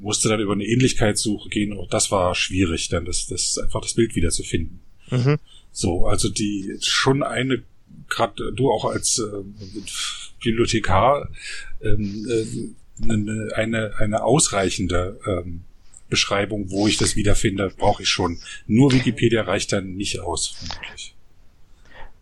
musste 0.00 0.28
dann 0.28 0.40
über 0.40 0.52
eine 0.52 0.64
Ähnlichkeitssuche 0.64 1.48
gehen. 1.48 1.76
Auch 1.76 1.88
das 1.88 2.10
war 2.10 2.34
schwierig, 2.34 2.88
dann 2.88 3.04
das, 3.04 3.26
das 3.26 3.58
einfach 3.58 3.80
das 3.80 3.94
Bild 3.94 4.14
wieder 4.14 4.30
zu 4.30 4.42
finden. 4.42 4.80
Mhm. 5.10 5.38
So, 5.72 6.06
also 6.06 6.28
die 6.28 6.76
schon 6.80 7.22
eine, 7.22 7.62
gerade 8.08 8.52
du 8.52 8.70
auch 8.70 8.86
als 8.86 9.18
äh, 9.18 9.44
Bibliothekar, 10.42 11.28
ähm, 11.82 12.26
äh, 12.28 13.10
eine, 13.10 13.48
eine, 13.54 13.92
eine 13.98 14.22
ausreichende 14.24 15.18
ähm, 15.26 15.62
Beschreibung, 16.08 16.70
wo 16.70 16.88
ich 16.88 16.96
das 16.96 17.14
wiederfinde, 17.16 17.72
brauche 17.76 18.02
ich 18.02 18.08
schon. 18.08 18.40
Nur 18.66 18.92
Wikipedia 18.92 19.42
reicht 19.42 19.72
dann 19.72 19.94
nicht 19.94 20.20
aus, 20.20 20.48
vermutlich. 20.48 21.14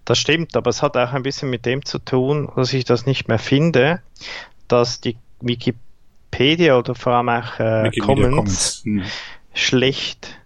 Das 0.04 0.18
stimmt, 0.18 0.56
aber 0.56 0.70
es 0.70 0.82
hat 0.82 0.96
auch 0.96 1.12
ein 1.12 1.22
bisschen 1.22 1.50
mit 1.50 1.66
dem 1.66 1.84
zu 1.84 1.98
tun, 1.98 2.50
dass 2.54 2.72
ich 2.72 2.84
das 2.84 3.06
nicht 3.06 3.28
mehr 3.28 3.38
finde, 3.38 4.02
dass 4.68 5.00
die 5.00 5.16
Wikipedia 5.40 5.87
Wikipedia 6.38 6.78
oder 6.78 6.94
vor 6.94 7.14
allem 7.14 7.28
auch 7.28 7.58
äh, 7.58 7.90
Commons, 7.98 8.30
Commons. 8.30 8.82
Hm. 8.84 9.02
schlecht 9.54 10.38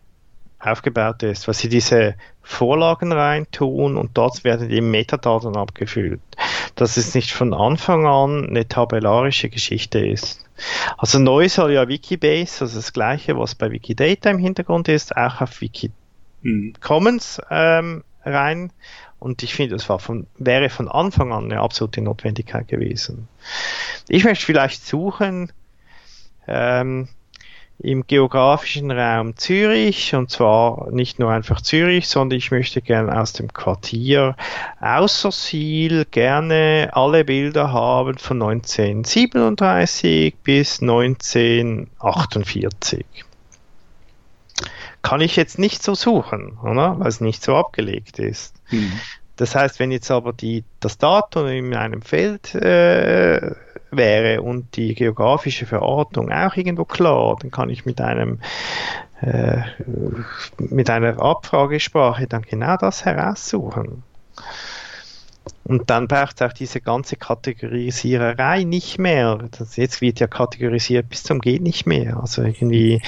aufgebaut 0.58 1.22
ist, 1.22 1.46
weil 1.48 1.54
sie 1.54 1.68
diese 1.68 2.14
Vorlagen 2.42 3.12
reintun 3.12 3.96
und 3.96 4.10
dort 4.14 4.44
werden 4.44 4.68
die 4.68 4.80
Metadaten 4.80 5.56
abgefüllt. 5.56 6.20
Dass 6.76 6.96
es 6.96 7.14
nicht 7.14 7.32
von 7.32 7.52
Anfang 7.52 8.06
an 8.06 8.48
eine 8.48 8.66
tabellarische 8.66 9.50
Geschichte 9.50 9.98
ist. 9.98 10.44
Also 10.96 11.18
neu 11.18 11.48
soll 11.48 11.72
ja 11.72 11.88
Wikibase, 11.88 12.62
also 12.64 12.76
das 12.76 12.92
gleiche, 12.92 13.36
was 13.36 13.54
bei 13.54 13.70
Wikidata 13.70 14.30
im 14.30 14.38
Hintergrund 14.38 14.88
ist, 14.88 15.16
auch 15.16 15.40
auf 15.40 15.60
Wiki 15.60 15.90
hm. 16.42 16.74
Commons 16.80 17.40
ähm, 17.50 18.04
rein. 18.24 18.72
Und 19.18 19.42
ich 19.42 19.54
finde, 19.54 19.76
das 19.76 19.88
war 19.88 19.98
von, 19.98 20.26
wäre 20.38 20.68
von 20.68 20.88
Anfang 20.88 21.32
an 21.32 21.44
eine 21.44 21.60
absolute 21.60 22.00
Notwendigkeit 22.00 22.66
gewesen. 22.66 23.28
Ich 24.08 24.24
möchte 24.24 24.44
vielleicht 24.44 24.84
suchen, 24.84 25.52
ähm, 26.46 27.08
im 27.82 28.06
geografischen 28.06 28.90
Raum 28.92 29.36
Zürich 29.36 30.14
und 30.14 30.30
zwar 30.30 30.88
nicht 30.92 31.18
nur 31.18 31.32
einfach 31.32 31.60
Zürich, 31.60 32.08
sondern 32.08 32.38
ich 32.38 32.52
möchte 32.52 32.80
gerne 32.80 33.20
aus 33.20 33.32
dem 33.32 33.52
Quartier 33.52 34.36
Außersiel 34.80 36.06
gerne 36.10 36.90
alle 36.92 37.24
Bilder 37.24 37.72
haben 37.72 38.18
von 38.18 38.40
1937 38.40 40.36
bis 40.44 40.80
1948. 40.80 43.04
Kann 45.02 45.20
ich 45.20 45.34
jetzt 45.34 45.58
nicht 45.58 45.82
so 45.82 45.96
suchen, 45.96 46.58
oder? 46.62 47.00
weil 47.00 47.08
es 47.08 47.20
nicht 47.20 47.42
so 47.42 47.56
abgelegt 47.56 48.20
ist. 48.20 48.54
Mhm. 48.70 48.92
Das 49.36 49.56
heißt, 49.56 49.80
wenn 49.80 49.90
jetzt 49.90 50.12
aber 50.12 50.32
die, 50.32 50.62
das 50.78 50.98
Datum 50.98 51.48
in 51.48 51.74
einem 51.74 52.02
Feld 52.02 52.54
äh, 52.54 53.56
wäre 53.92 54.42
und 54.42 54.76
die 54.76 54.94
geografische 54.94 55.66
Verortung 55.66 56.32
auch 56.32 56.56
irgendwo 56.56 56.84
klar, 56.84 57.36
dann 57.40 57.50
kann 57.50 57.70
ich 57.70 57.84
mit 57.84 58.00
einem 58.00 58.40
äh, 59.20 59.62
mit 60.58 60.90
einer 60.90 61.20
Abfragesprache 61.20 62.26
dann 62.26 62.42
genau 62.42 62.76
das 62.76 63.04
heraussuchen. 63.04 64.02
Und 65.64 65.90
dann 65.90 66.08
braucht 66.08 66.40
es 66.40 66.42
auch 66.42 66.52
diese 66.52 66.80
ganze 66.80 67.16
Kategorisiererei 67.16 68.64
nicht 68.64 68.98
mehr. 68.98 69.48
Das, 69.56 69.76
jetzt 69.76 70.00
wird 70.00 70.18
ja 70.18 70.26
kategorisiert 70.26 71.08
bis 71.08 71.22
zum 71.22 71.40
geht 71.40 71.62
nicht 71.62 71.86
mehr. 71.86 72.18
Also 72.20 72.42
irgendwie, 72.42 73.00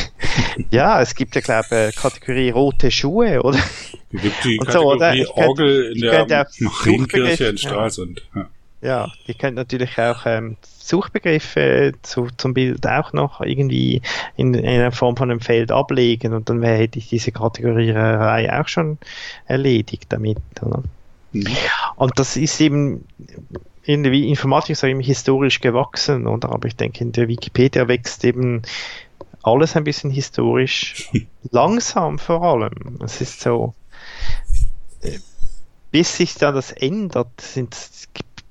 ja, 0.70 1.00
es 1.00 1.14
gibt 1.14 1.36
ja, 1.36 1.40
glaube 1.40 1.90
ich, 1.90 1.96
Kategorie 1.96 2.50
rote 2.50 2.90
Schuhe, 2.90 3.40
oder? 3.42 3.58
Es 4.12 4.22
gibt 4.22 4.44
die 4.44 4.58
Kategorie 4.58 5.24
so, 5.24 5.34
Orgel 5.34 5.92
in 5.94 6.00
der 6.00 6.46
Marienkirche 6.58 7.46
in 7.46 7.58
Stralsund. 7.58 8.22
Ja. 8.34 8.48
Ja, 8.86 9.10
ihr 9.26 9.34
könnt 9.34 9.56
natürlich 9.56 9.98
auch 9.98 10.26
ähm, 10.26 10.56
Suchbegriffe 10.62 11.94
zu, 12.02 12.28
zum 12.36 12.54
Bild 12.54 12.86
auch 12.86 13.12
noch 13.12 13.40
irgendwie 13.40 14.00
in, 14.36 14.54
in 14.54 14.64
einer 14.64 14.92
Form 14.92 15.16
von 15.16 15.28
einem 15.28 15.40
Feld 15.40 15.72
ablegen 15.72 16.32
und 16.32 16.48
dann 16.48 16.62
hätte 16.62 17.00
ich 17.00 17.08
diese 17.08 17.32
Kategoriererei 17.32 18.60
auch 18.60 18.68
schon 18.68 18.98
erledigt 19.46 20.06
damit. 20.10 20.38
Mhm. 21.32 21.48
Und 21.96 22.16
das 22.16 22.36
ist 22.36 22.60
eben 22.60 23.04
in 23.82 24.04
der 24.04 24.12
Informatik 24.12 24.70
ist 24.70 24.84
eben 24.84 25.00
historisch 25.00 25.60
gewachsen, 25.60 26.28
oder? 26.28 26.52
aber 26.52 26.68
ich 26.68 26.76
denke, 26.76 27.02
in 27.02 27.10
der 27.10 27.26
Wikipedia 27.26 27.88
wächst 27.88 28.24
eben 28.24 28.62
alles 29.42 29.74
ein 29.74 29.82
bisschen 29.82 30.12
historisch 30.12 31.10
langsam 31.50 32.20
vor 32.20 32.40
allem. 32.44 33.00
Es 33.02 33.20
ist 33.20 33.40
so, 33.40 33.74
äh, 35.02 35.18
bis 35.90 36.18
sich 36.18 36.34
da 36.34 36.52
das 36.52 36.70
ändert, 36.70 37.40
sind, 37.40 37.74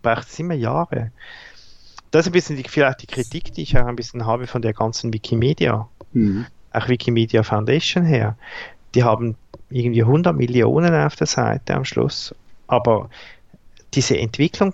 braucht 0.06 0.28
es 0.28 0.40
immer 0.40 0.54
Jahre. 0.54 1.12
Das 2.12 2.26
ist 2.26 2.30
ein 2.30 2.34
bisschen 2.34 2.56
die, 2.56 2.64
vielleicht 2.64 3.02
die 3.02 3.08
Kritik, 3.08 3.54
die 3.54 3.64
ich 3.64 3.78
auch 3.78 3.88
ein 3.88 3.96
bisschen 3.96 4.26
habe 4.26 4.48
von 4.48 4.62
der 4.62 4.74
ganzen 4.74 5.12
Wikimedia, 5.12 5.90
mhm. 6.14 6.46
auch 6.72 6.88
Wikimedia 6.88 7.44
Foundation 7.44 8.06
her. 8.06 8.38
Die 8.94 9.04
haben 9.04 9.36
irgendwie 9.70 10.04
100 10.04 10.36
Millionen 10.36 10.94
auf 10.94 11.16
der 11.16 11.28
Seite 11.28 11.74
am 11.74 11.84
Schluss, 11.84 12.34
aber 12.68 13.10
diese 13.94 14.18
Entwicklung 14.18 14.74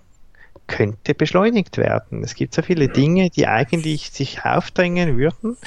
könnte 0.67 1.15
beschleunigt 1.15 1.77
werden. 1.77 2.23
Es 2.23 2.35
gibt 2.35 2.53
so 2.53 2.61
viele 2.61 2.87
Dinge, 2.89 3.29
die 3.29 3.47
eigentlich 3.47 4.11
sich 4.11 4.43
aufdrängen 4.43 5.17
würden 5.17 5.57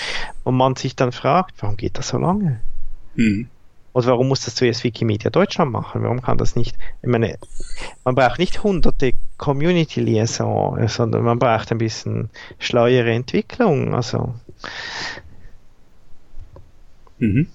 und 0.44 0.56
man 0.56 0.76
sich 0.76 0.94
dann 0.94 1.12
fragt, 1.12 1.54
warum 1.62 1.76
geht 1.76 1.98
das 1.98 2.08
so 2.08 2.18
lange? 2.18 2.60
Mhm. 3.14 3.48
Und 3.94 4.06
warum 4.06 4.26
muss 4.26 4.44
das 4.44 4.56
zuerst 4.56 4.82
Wikimedia 4.82 5.30
Deutschland 5.30 5.70
machen? 5.70 6.02
Warum 6.02 6.20
kann 6.20 6.36
das 6.36 6.56
nicht? 6.56 6.76
Ich 7.00 7.08
meine, 7.08 7.38
man 8.04 8.16
braucht 8.16 8.40
nicht 8.40 8.64
hunderte 8.64 9.12
Community 9.38 10.00
Liaison, 10.00 10.88
sondern 10.88 11.22
man 11.22 11.38
braucht 11.38 11.70
ein 11.70 11.78
bisschen 11.78 12.28
schleuere 12.58 13.12
Entwicklung. 13.12 13.94
Also. 13.94 14.34
Mhm. 17.18 17.46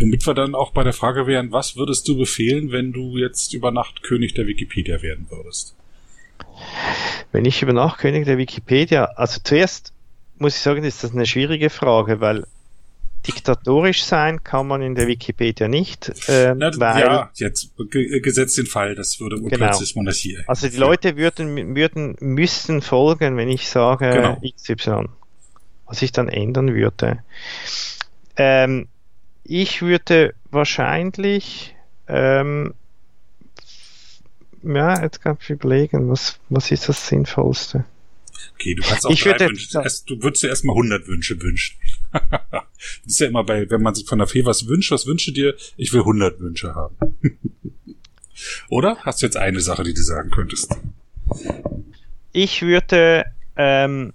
Womit 0.00 0.26
wir 0.26 0.34
dann 0.34 0.56
auch 0.56 0.72
bei 0.72 0.82
der 0.82 0.92
Frage 0.92 1.28
wären, 1.28 1.52
was 1.52 1.76
würdest 1.76 2.08
du 2.08 2.18
befehlen, 2.18 2.72
wenn 2.72 2.92
du 2.92 3.16
jetzt 3.16 3.54
über 3.54 3.70
Nacht 3.70 4.02
König 4.02 4.34
der 4.34 4.48
Wikipedia 4.48 5.00
werden 5.00 5.28
würdest? 5.30 5.76
Wenn 7.30 7.44
ich 7.44 7.62
über 7.62 7.72
Nacht 7.72 7.98
König 8.00 8.24
der 8.24 8.36
Wikipedia, 8.36 9.04
also 9.14 9.40
zuerst 9.44 9.92
muss 10.38 10.56
ich 10.56 10.62
sagen, 10.62 10.82
ist 10.82 11.04
das 11.04 11.12
eine 11.12 11.26
schwierige 11.26 11.70
Frage, 11.70 12.20
weil 12.20 12.48
Diktatorisch 13.26 14.04
sein 14.04 14.44
kann 14.44 14.66
man 14.66 14.82
in 14.82 14.94
der 14.94 15.06
Wikipedia 15.06 15.68
nicht. 15.68 16.12
Äh, 16.28 16.54
Na, 16.54 16.70
weil, 16.78 17.00
ja, 17.00 17.30
jetzt 17.34 17.70
gesetzt 17.96 18.58
den 18.58 18.66
Fall, 18.66 18.94
das 18.94 19.18
würde 19.20 19.36
genau. 19.36 19.48
plötzlich 19.56 19.96
Monarchie. 19.96 20.38
Also 20.46 20.68
die 20.68 20.76
Leute 20.76 21.16
würden, 21.16 21.74
würden, 21.74 22.16
müssen 22.20 22.82
folgen, 22.82 23.36
wenn 23.36 23.48
ich 23.48 23.68
sage 23.68 24.10
genau. 24.10 24.40
XY. 24.56 25.08
Was 25.86 26.02
ich 26.02 26.12
dann 26.12 26.28
ändern 26.28 26.74
würde. 26.74 27.20
Ähm, 28.36 28.88
ich 29.44 29.82
würde 29.82 30.34
wahrscheinlich 30.50 31.74
ähm, 32.08 32.74
ja, 34.64 35.02
jetzt 35.02 35.20
kann 35.20 35.36
ich 35.40 35.50
überlegen, 35.50 36.08
was, 36.10 36.38
was 36.48 36.70
ist 36.70 36.88
das 36.88 37.06
Sinnvollste? 37.06 37.84
Okay, 38.54 38.74
du 38.74 38.82
kannst 38.82 39.06
auch 39.06 39.10
ich 39.10 39.24
würde, 39.24 39.46
Wünsche, 39.46 39.82
du 40.06 40.22
würdest 40.22 40.42
dir 40.42 40.48
erstmal 40.48 40.74
100 40.74 41.06
Wünsche 41.06 41.40
wünschen. 41.40 41.76
Das 42.14 43.06
ist 43.06 43.20
ja 43.20 43.26
immer 43.26 43.44
bei, 43.44 43.68
wenn 43.68 43.82
man 43.82 43.94
sich 43.94 44.06
von 44.06 44.18
der 44.18 44.28
Fee 44.28 44.46
was 44.46 44.66
wünscht, 44.66 44.90
was 44.90 45.06
wünsche 45.06 45.32
dir? 45.32 45.54
Ich 45.76 45.92
will 45.92 46.00
100 46.00 46.40
Wünsche 46.40 46.74
haben. 46.74 46.96
Oder? 48.68 48.98
Hast 49.02 49.22
du 49.22 49.26
jetzt 49.26 49.36
eine 49.36 49.60
Sache, 49.60 49.84
die 49.84 49.94
du 49.94 50.02
sagen 50.02 50.30
könntest? 50.30 50.76
ich 52.34 52.62
würde 52.62 53.24
ähm, 53.56 54.12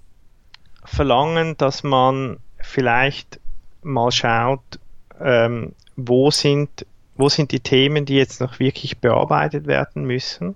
verlangen, 0.84 1.58
dass 1.58 1.84
man 1.84 2.38
vielleicht 2.62 3.40
mal 3.82 4.12
schaut, 4.12 4.80
ähm, 5.20 5.74
wo 5.96 6.30
sind 6.30 6.86
wo 7.16 7.28
sind 7.28 7.52
die 7.52 7.60
Themen, 7.60 8.06
die 8.06 8.16
jetzt 8.16 8.40
noch 8.40 8.60
wirklich 8.60 9.00
bearbeitet 9.00 9.68
werden 9.68 10.06
müssen 10.06 10.56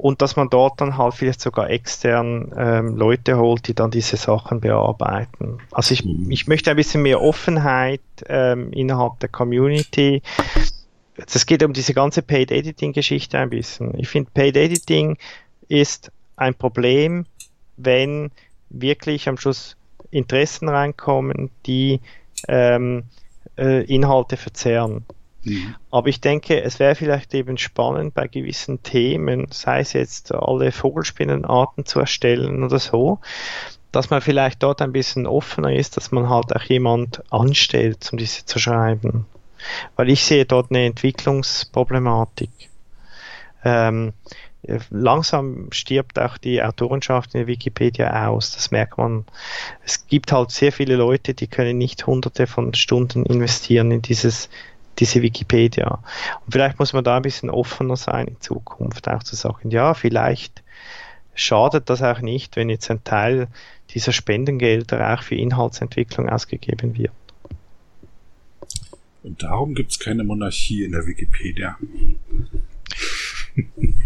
und 0.00 0.22
dass 0.22 0.34
man 0.34 0.48
dort 0.48 0.80
dann 0.80 0.96
halt 0.96 1.12
vielleicht 1.12 1.42
sogar 1.42 1.68
extern 1.68 2.54
ähm, 2.56 2.96
Leute 2.96 3.36
holt, 3.36 3.68
die 3.68 3.74
dann 3.74 3.90
diese 3.90 4.16
Sachen 4.16 4.60
bearbeiten. 4.60 5.58
Also 5.72 5.92
ich, 5.92 6.06
mhm. 6.06 6.30
ich 6.30 6.46
möchte 6.46 6.70
ein 6.70 6.76
bisschen 6.76 7.02
mehr 7.02 7.20
Offenheit 7.20 8.00
ähm, 8.26 8.72
innerhalb 8.72 9.20
der 9.20 9.28
Community. 9.28 10.22
Es 11.16 11.44
geht 11.44 11.62
um 11.62 11.74
diese 11.74 11.92
ganze 11.92 12.22
Paid 12.22 12.50
Editing 12.50 12.94
Geschichte 12.94 13.38
ein 13.38 13.50
bisschen. 13.50 13.92
Ich 13.98 14.08
finde, 14.08 14.30
Paid 14.32 14.56
Editing 14.56 15.18
ist 15.68 16.10
ein 16.34 16.54
Problem, 16.54 17.26
wenn 17.76 18.30
wirklich 18.70 19.28
am 19.28 19.36
Schluss 19.36 19.76
Interessen 20.10 20.70
reinkommen, 20.70 21.50
die 21.66 22.00
ähm, 22.48 23.04
äh, 23.58 23.84
Inhalte 23.84 24.38
verzerren. 24.38 25.04
Mhm. 25.44 25.74
Aber 25.90 26.08
ich 26.08 26.20
denke, 26.20 26.62
es 26.62 26.78
wäre 26.78 26.94
vielleicht 26.94 27.34
eben 27.34 27.58
spannend, 27.58 28.14
bei 28.14 28.28
gewissen 28.28 28.82
Themen, 28.82 29.46
sei 29.50 29.80
es 29.80 29.92
jetzt 29.92 30.34
alle 30.34 30.72
Vogelspinnenarten 30.72 31.86
zu 31.86 32.00
erstellen 32.00 32.62
oder 32.62 32.78
so, 32.78 33.20
dass 33.92 34.10
man 34.10 34.20
vielleicht 34.20 34.62
dort 34.62 34.82
ein 34.82 34.92
bisschen 34.92 35.26
offener 35.26 35.72
ist, 35.72 35.96
dass 35.96 36.12
man 36.12 36.28
halt 36.28 36.54
auch 36.54 36.62
jemand 36.62 37.22
anstellt, 37.32 38.08
um 38.12 38.18
diese 38.18 38.44
zu 38.44 38.58
schreiben. 38.58 39.26
Weil 39.96 40.10
ich 40.10 40.24
sehe 40.24 40.44
dort 40.44 40.70
eine 40.70 40.86
Entwicklungsproblematik. 40.86 42.50
Ähm, 43.64 44.12
langsam 44.90 45.68
stirbt 45.70 46.18
auch 46.18 46.38
die 46.38 46.62
Autorenschaft 46.62 47.34
in 47.34 47.40
der 47.40 47.46
Wikipedia 47.46 48.28
aus. 48.28 48.52
Das 48.52 48.70
merkt 48.70 48.98
man. 48.98 49.24
Es 49.84 50.06
gibt 50.06 50.32
halt 50.32 50.50
sehr 50.50 50.72
viele 50.72 50.96
Leute, 50.96 51.34
die 51.34 51.46
können 51.46 51.78
nicht 51.78 52.06
hunderte 52.06 52.46
von 52.46 52.74
Stunden 52.74 53.24
investieren 53.26 53.90
in 53.90 54.02
dieses 54.02 54.48
diese 54.98 55.22
Wikipedia. 55.22 56.02
Und 56.44 56.52
vielleicht 56.52 56.78
muss 56.78 56.92
man 56.92 57.04
da 57.04 57.16
ein 57.16 57.22
bisschen 57.22 57.50
offener 57.50 57.96
sein 57.96 58.26
in 58.26 58.40
Zukunft, 58.40 59.08
auch 59.08 59.22
zu 59.22 59.36
sagen, 59.36 59.70
ja, 59.70 59.94
vielleicht 59.94 60.62
schadet 61.34 61.88
das 61.88 62.02
auch 62.02 62.20
nicht, 62.20 62.56
wenn 62.56 62.68
jetzt 62.68 62.90
ein 62.90 63.02
Teil 63.04 63.48
dieser 63.90 64.12
Spendengelder 64.12 65.14
auch 65.14 65.22
für 65.22 65.34
Inhaltsentwicklung 65.34 66.28
ausgegeben 66.28 66.96
wird. 66.96 67.12
Und 69.22 69.42
darum 69.42 69.74
gibt 69.74 69.92
es 69.92 69.98
keine 69.98 70.24
Monarchie 70.24 70.84
in 70.84 70.92
der 70.92 71.06
Wikipedia. 71.06 71.78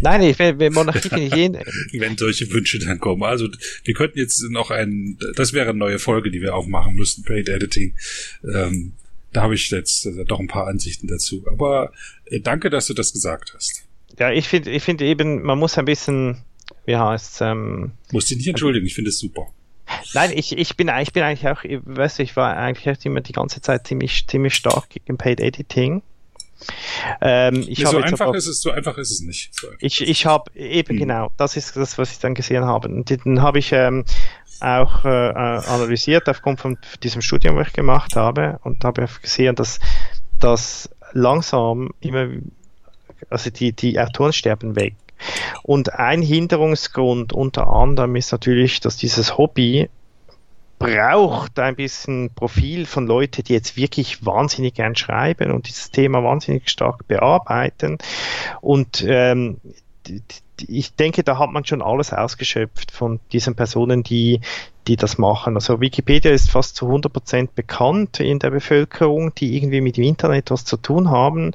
Nein, 0.01 0.23
ich 0.23 0.39
will, 0.39 0.71
Monarchie 0.71 1.09
finde 1.09 1.27
ich 1.27 1.35
jeden. 1.35 1.63
Wenn 1.93 2.17
solche 2.17 2.51
Wünsche 2.51 2.79
dann 2.79 2.99
kommen. 2.99 3.23
Also 3.23 3.49
wir 3.85 3.95
könnten 3.95 4.19
jetzt 4.19 4.43
noch 4.51 4.71
ein, 4.71 5.19
das 5.37 5.53
wäre 5.53 5.71
eine 5.71 5.79
neue 5.79 5.99
Folge, 5.99 6.31
die 6.31 6.41
wir 6.41 6.55
aufmachen 6.55 6.97
müssten, 6.97 7.23
Paid 7.23 7.49
Editing. 7.49 7.95
Ähm, 8.43 8.95
da 9.35 9.43
habe 9.43 9.55
ich 9.55 9.71
jetzt 9.71 10.07
äh, 10.07 10.25
doch 10.25 10.41
ein 10.41 10.49
paar 10.49 10.67
Ansichten 10.67 11.07
dazu. 11.07 11.45
Aber 11.51 11.93
äh, 12.27 12.41
danke, 12.41 12.71
dass 12.71 12.87
du 12.87 12.95
das 12.95 13.13
gesagt 13.13 13.53
hast. 13.55 13.85
Ja, 14.19 14.31
ich 14.31 14.49
finde 14.49 14.71
ich 14.71 14.83
finde 14.83 15.05
eben, 15.05 15.43
man 15.43 15.59
muss 15.59 15.77
ein 15.77 15.85
bisschen, 15.85 16.43
wie 16.87 16.97
heißt 16.97 17.43
ähm, 17.43 17.93
Muss 18.13 18.27
dich 18.27 18.39
nicht 18.39 18.49
entschuldigen, 18.49 18.87
ich 18.87 18.95
finde 18.95 19.11
es 19.11 19.19
super. 19.19 19.49
Nein, 20.15 20.31
ich, 20.35 20.57
ich 20.57 20.77
bin 20.77 20.91
ich 21.03 21.13
bin 21.13 21.23
eigentlich 21.23 21.49
auch, 21.49 21.63
weißt 21.65 22.19
du, 22.19 22.23
ich 22.23 22.37
war 22.37 22.57
eigentlich 22.57 23.05
immer 23.05 23.21
die 23.21 23.33
ganze 23.33 23.61
Zeit 23.61 23.87
ziemlich 23.87 24.27
ziemlich 24.27 24.55
stark 24.55 24.89
gegen 24.89 25.19
Paid 25.19 25.41
Editing. 25.41 26.03
Ähm, 27.21 27.65
ich 27.67 27.81
ja, 27.81 27.91
so 27.91 27.99
einfach 27.99 28.33
ist 28.33 28.47
es, 28.47 28.63
so 28.63 28.71
einfach 28.71 28.97
ist 28.97 29.11
es 29.11 29.21
nicht. 29.21 29.55
So 29.55 29.69
ich 29.81 30.01
ich 30.01 30.27
habe 30.27 30.51
eben 30.55 30.91
hm. 30.91 30.99
genau, 30.99 31.33
das 31.37 31.57
ist 31.57 31.77
das, 31.77 31.99
was 31.99 32.13
ich 32.13 32.19
dann 32.21 32.35
gesehen 32.35 32.65
habe. 32.65 32.89
Und 32.89 33.11
dann 33.11 33.43
habe 33.43 33.59
ich 33.59 33.73
ähm, 33.73 34.05
auch 34.61 35.05
äh, 35.05 35.09
analysiert 35.09 36.29
aufgrund 36.29 36.61
von 36.61 36.79
diesem 37.03 37.23
Studium, 37.23 37.57
was 37.57 37.69
ich 37.69 37.73
gemacht 37.73 38.17
habe 38.17 38.59
und 38.63 38.85
habe 38.85 39.09
gesehen, 39.23 39.55
dass 39.55 39.81
dass 40.45 40.91
langsam 41.13 41.91
immer, 42.01 42.29
also 43.31 43.51
die, 43.51 43.73
die 43.73 43.99
Autoren 43.99 44.33
sterben 44.33 44.77
weg. 44.77 44.95
Und 45.63 45.95
ein 45.95 46.21
Hinderungsgrund 46.21 47.33
unter 47.33 47.69
anderem 47.69 48.17
ist 48.17 48.33
natürlich, 48.33 48.81
dass 48.81 48.97
dieses 48.97 49.39
Hobby 49.39 49.89
braucht 50.79 51.59
ein 51.59 51.77
bisschen 51.77 52.31
Profil 52.35 52.85
von 52.85 53.07
Leuten, 53.07 53.43
die 53.45 53.55
jetzt 53.55 53.77
wirklich 53.77 54.27
wahnsinnig 54.27 54.75
gern 54.75 54.97
schreiben 54.97 55.51
und 55.51 55.69
dieses 55.69 55.91
Thema 55.91 56.23
wahnsinnig 56.23 56.69
stark 56.69 57.07
bearbeiten. 57.07 57.97
Und 58.61 59.03
ähm, 59.07 59.61
ich 60.69 60.95
denke, 60.95 61.25
da 61.25 61.39
hat 61.39 61.51
man 61.51 61.65
schon 61.65 61.83
alles 61.83 62.13
ausgeschöpft 62.13 62.91
von 62.91 63.21
diesen 63.33 63.55
Personen, 63.55 64.03
die, 64.03 64.41
die 64.87 64.97
das 64.97 65.19
machen. 65.19 65.55
Also 65.55 65.81
Wikipedia 65.81 66.31
ist 66.31 66.51
fast 66.51 66.77
zu 66.77 66.87
100% 66.87 67.49
bekannt 67.55 68.21
in 68.21 68.39
der 68.39 68.51
Bevölkerung, 68.51 69.35
die 69.35 69.57
irgendwie 69.57 69.81
mit 69.81 69.97
dem 69.97 70.05
Internet 70.05 70.51
was 70.51 70.65
zu 70.65 70.77
tun 70.77 71.11
haben. 71.11 71.53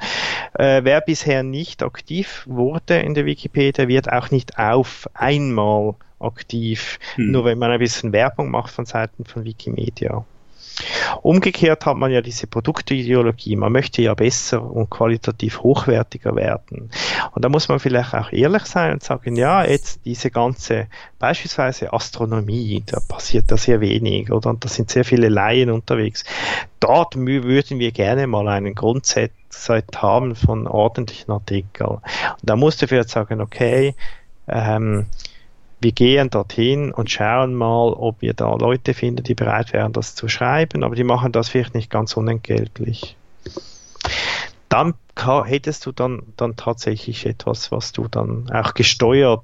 Äh, 0.53 0.83
wer 0.83 1.01
bisher 1.01 1.43
nicht 1.43 1.83
aktiv 1.83 2.43
wurde 2.45 2.97
in 2.99 3.13
der 3.13 3.25
Wikipedia, 3.25 3.87
wird 3.87 4.11
auch 4.11 4.31
nicht 4.31 4.57
auf 4.57 5.09
einmal 5.13 5.95
aktiv, 6.19 6.99
hm. 7.15 7.31
nur 7.31 7.45
wenn 7.45 7.57
man 7.57 7.71
ein 7.71 7.79
bisschen 7.79 8.11
Werbung 8.11 8.51
macht 8.51 8.71
von 8.71 8.85
Seiten 8.85 9.25
von 9.25 9.45
Wikimedia. 9.45 10.25
Umgekehrt 11.21 11.85
hat 11.85 11.97
man 11.97 12.11
ja 12.11 12.21
diese 12.21 12.47
Produktideologie. 12.47 13.55
Man 13.55 13.71
möchte 13.71 14.01
ja 14.01 14.13
besser 14.13 14.61
und 14.63 14.89
qualitativ 14.89 15.61
hochwertiger 15.61 16.35
werden. 16.35 16.89
Und 17.33 17.45
da 17.45 17.49
muss 17.49 17.67
man 17.67 17.79
vielleicht 17.79 18.13
auch 18.13 18.31
ehrlich 18.31 18.65
sein 18.65 18.93
und 18.93 19.03
sagen, 19.03 19.35
ja, 19.35 19.65
jetzt 19.65 20.01
diese 20.05 20.31
ganze, 20.31 20.87
beispielsweise 21.19 21.91
Astronomie, 21.93 22.83
da 22.85 22.99
passiert 23.07 23.51
da 23.51 23.57
sehr 23.57 23.81
wenig 23.81 24.31
oder 24.31 24.55
da 24.59 24.67
sind 24.67 24.89
sehr 24.89 25.05
viele 25.05 25.29
Laien 25.29 25.69
unterwegs. 25.69 26.23
Dort 26.79 27.15
würden 27.15 27.79
wir 27.79 27.91
gerne 27.91 28.27
mal 28.27 28.47
einen 28.47 28.75
Grundsatz 28.75 29.31
haben 29.95 30.35
von 30.35 30.67
ordentlichen 30.67 31.31
Artikeln. 31.31 31.89
Und 31.89 32.03
da 32.41 32.55
musst 32.55 32.81
du 32.81 32.87
vielleicht 32.87 33.09
sagen, 33.09 33.41
okay, 33.41 33.95
ähm, 34.47 35.07
wir 35.81 35.91
gehen 35.91 36.29
dorthin 36.29 36.91
und 36.91 37.09
schauen 37.09 37.55
mal, 37.55 37.93
ob 37.93 38.21
wir 38.21 38.33
da 38.33 38.53
Leute 38.55 38.93
finden, 38.93 39.23
die 39.23 39.35
bereit 39.35 39.71
wären, 39.73 39.93
das 39.93 40.15
zu 40.15 40.27
schreiben, 40.27 40.83
aber 40.83 40.95
die 40.95 41.03
machen 41.03 41.31
das 41.31 41.49
vielleicht 41.49 41.73
nicht 41.73 41.89
ganz 41.89 42.17
unentgeltlich. 42.17 43.15
Dann 44.67 44.93
hättest 45.45 45.85
du 45.85 45.91
dann, 45.91 46.21
dann 46.37 46.55
tatsächlich 46.55 47.25
etwas, 47.25 47.71
was 47.71 47.91
du 47.91 48.07
dann 48.07 48.49
auch 48.51 48.73
gesteuert 48.73 49.43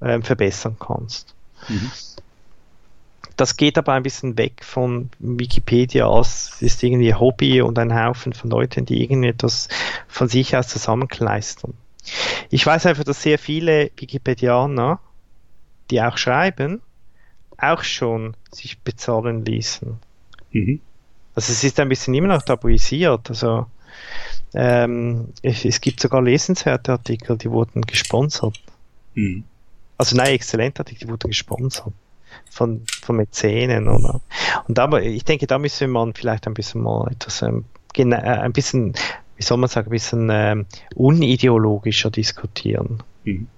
äh, 0.00 0.20
verbessern 0.20 0.76
kannst. 0.78 1.34
Mhm. 1.68 1.90
Das 3.36 3.56
geht 3.56 3.76
aber 3.76 3.92
ein 3.92 4.02
bisschen 4.02 4.38
weg 4.38 4.64
von 4.64 5.10
Wikipedia 5.18 6.06
aus, 6.06 6.62
ist 6.62 6.82
irgendwie 6.82 7.14
Hobby 7.14 7.60
und 7.60 7.78
ein 7.78 7.94
Haufen 7.94 8.32
von 8.32 8.50
Leuten, 8.50 8.86
die 8.86 9.02
irgendetwas 9.02 9.68
von 10.08 10.28
sich 10.28 10.56
aus 10.56 10.68
zusammenkleistern. 10.68 11.74
Ich 12.50 12.64
weiß 12.64 12.86
einfach, 12.86 13.04
dass 13.04 13.20
sehr 13.20 13.38
viele 13.38 13.90
Wikipedianer 13.96 15.00
die 15.90 16.02
auch 16.02 16.18
schreiben, 16.18 16.82
auch 17.58 17.82
schon 17.82 18.36
sich 18.52 18.80
bezahlen 18.80 19.44
ließen. 19.44 19.98
Mhm. 20.52 20.80
Also 21.34 21.52
es 21.52 21.64
ist 21.64 21.78
ein 21.80 21.88
bisschen 21.88 22.14
immer 22.14 22.28
noch 22.28 22.42
tabuisiert. 22.42 23.28
Also 23.28 23.66
ähm, 24.54 25.28
es, 25.42 25.64
es, 25.64 25.80
gibt 25.80 26.00
sogar 26.00 26.22
lesenswerte 26.22 26.92
Artikel, 26.92 27.36
die 27.36 27.50
wurden 27.50 27.82
gesponsert. 27.82 28.60
Mhm. 29.14 29.44
Also 29.98 30.16
nein, 30.16 30.34
exzellente 30.34 30.80
Artikel, 30.80 31.06
die 31.06 31.12
wurden 31.12 31.28
gesponsert 31.28 31.92
von, 32.50 32.82
von 33.02 33.16
Mäzenen 33.16 33.88
oder. 33.88 34.20
Und 34.68 34.78
aber 34.78 35.02
ich 35.02 35.24
denke, 35.24 35.46
da 35.46 35.58
müsste 35.58 35.86
man 35.88 36.14
vielleicht 36.14 36.46
ein 36.46 36.54
bisschen 36.54 36.82
mal 36.82 37.10
etwas 37.10 37.42
ähm, 37.42 37.64
äh, 37.96 38.14
ein 38.14 38.52
bisschen, 38.52 38.94
wie 39.36 39.42
soll 39.42 39.58
man 39.58 39.68
sagen, 39.68 39.88
ein 39.88 39.90
bisschen 39.90 40.28
ähm, 40.30 40.66
unideologischer 40.94 42.10
diskutieren. 42.10 43.02
Mhm. 43.24 43.48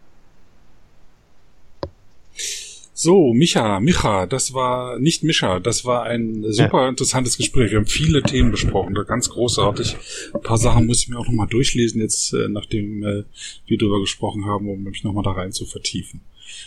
So, 3.01 3.32
Micha, 3.32 3.78
Micha, 3.78 4.27
das 4.27 4.55
war 4.55 4.98
nicht 4.98 5.23
Micha, 5.23 5.60
das 5.60 5.85
war 5.85 6.02
ein 6.02 6.44
super 6.52 6.89
interessantes 6.89 7.36
Gespräch. 7.36 7.70
Wir 7.70 7.78
haben 7.78 7.86
viele 7.86 8.24
Themen 8.24 8.51
besprochen, 8.51 8.93
ganz 9.06 9.31
großartig. 9.31 9.97
Ein 10.35 10.40
paar 10.40 10.59
Sachen 10.59 10.86
muss 10.86 11.02
ich 11.02 11.09
mir 11.09 11.16
auch 11.16 11.27
nochmal 11.27 11.47
durchlesen, 11.47 12.01
jetzt 12.01 12.32
äh, 12.32 12.48
nachdem 12.48 13.05
äh, 13.05 13.23
wir 13.66 13.78
darüber 13.78 14.01
gesprochen 14.01 14.47
haben, 14.47 14.69
um 14.69 14.82
mich 14.82 15.05
nochmal 15.05 15.23
da 15.23 15.31
rein 15.31 15.52
zu 15.52 15.65
vertiefen. 15.65 16.23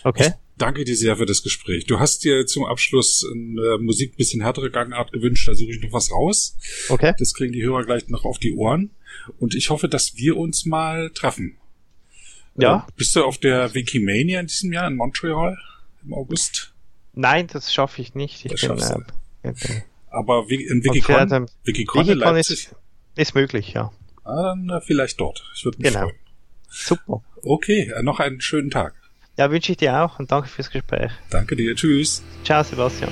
Okay. 0.05 0.27
Ich 0.27 0.33
danke 0.57 0.85
dir 0.85 0.95
sehr 0.95 1.17
für 1.17 1.25
das 1.25 1.43
Gespräch. 1.43 1.85
Du 1.85 1.99
hast 1.99 2.23
dir 2.23 2.45
zum 2.45 2.63
Abschluss 2.63 3.27
in 3.29 3.57
äh, 3.57 3.77
Musik 3.79 4.13
ein 4.13 4.17
bisschen 4.17 4.41
härtere 4.41 4.71
Gangart 4.71 5.11
gewünscht, 5.11 5.49
da 5.49 5.53
suche 5.53 5.71
ich 5.71 5.81
noch 5.81 5.91
was 5.91 6.13
raus. 6.13 6.55
Okay. 6.87 7.13
Das 7.19 7.33
kriegen 7.33 7.51
die 7.51 7.63
Hörer 7.63 7.83
gleich 7.83 8.07
noch 8.07 8.23
auf 8.23 8.39
die 8.39 8.53
Ohren. 8.53 8.91
Und 9.37 9.53
ich 9.53 9.69
hoffe, 9.69 9.89
dass 9.89 10.15
wir 10.15 10.37
uns 10.37 10.65
mal 10.65 11.09
treffen. 11.09 11.57
Ja. 12.55 12.85
Äh, 12.87 12.91
bist 12.95 13.15
du 13.15 13.23
auf 13.23 13.37
der 13.37 13.73
Wikimania 13.73 14.39
in 14.39 14.47
diesem 14.47 14.73
Jahr 14.73 14.87
in 14.87 14.95
Montreal? 14.95 15.57
im 16.03 16.13
August? 16.13 16.73
Nein, 17.13 17.47
das 17.47 17.73
schaffe 17.73 18.01
ich 18.01 18.15
nicht. 18.15 18.45
Ich 18.45 18.61
bin, 18.61 18.77
äh, 19.43 19.53
aber 20.09 20.45
in 20.49 20.83
Wikicon, 20.83 21.47
Wikicon, 21.63 22.07
Wikicon 22.07 22.17
Leipzig? 22.17 22.67
Ist, 22.67 22.75
ist 23.15 23.35
möglich, 23.35 23.73
ja. 23.73 23.91
Ah, 24.23 24.43
dann 24.43 24.69
äh, 24.69 24.81
vielleicht 24.81 25.19
dort. 25.19 25.43
Ich 25.55 25.65
würde 25.65 25.77
mich 25.79 25.87
genau. 25.87 26.07
freuen. 26.07 26.15
Super. 26.69 27.23
Okay, 27.43 27.91
äh, 27.95 28.03
noch 28.03 28.19
einen 28.19 28.39
schönen 28.39 28.69
Tag. 28.69 28.93
Ja, 29.37 29.49
wünsche 29.49 29.71
ich 29.71 29.77
dir 29.77 30.01
auch 30.01 30.19
und 30.19 30.31
danke 30.31 30.47
fürs 30.47 30.69
Gespräch. 30.69 31.11
Danke 31.29 31.55
dir. 31.55 31.75
Tschüss. 31.75 32.23
Ciao, 32.43 32.63
Sebastian. 32.63 33.11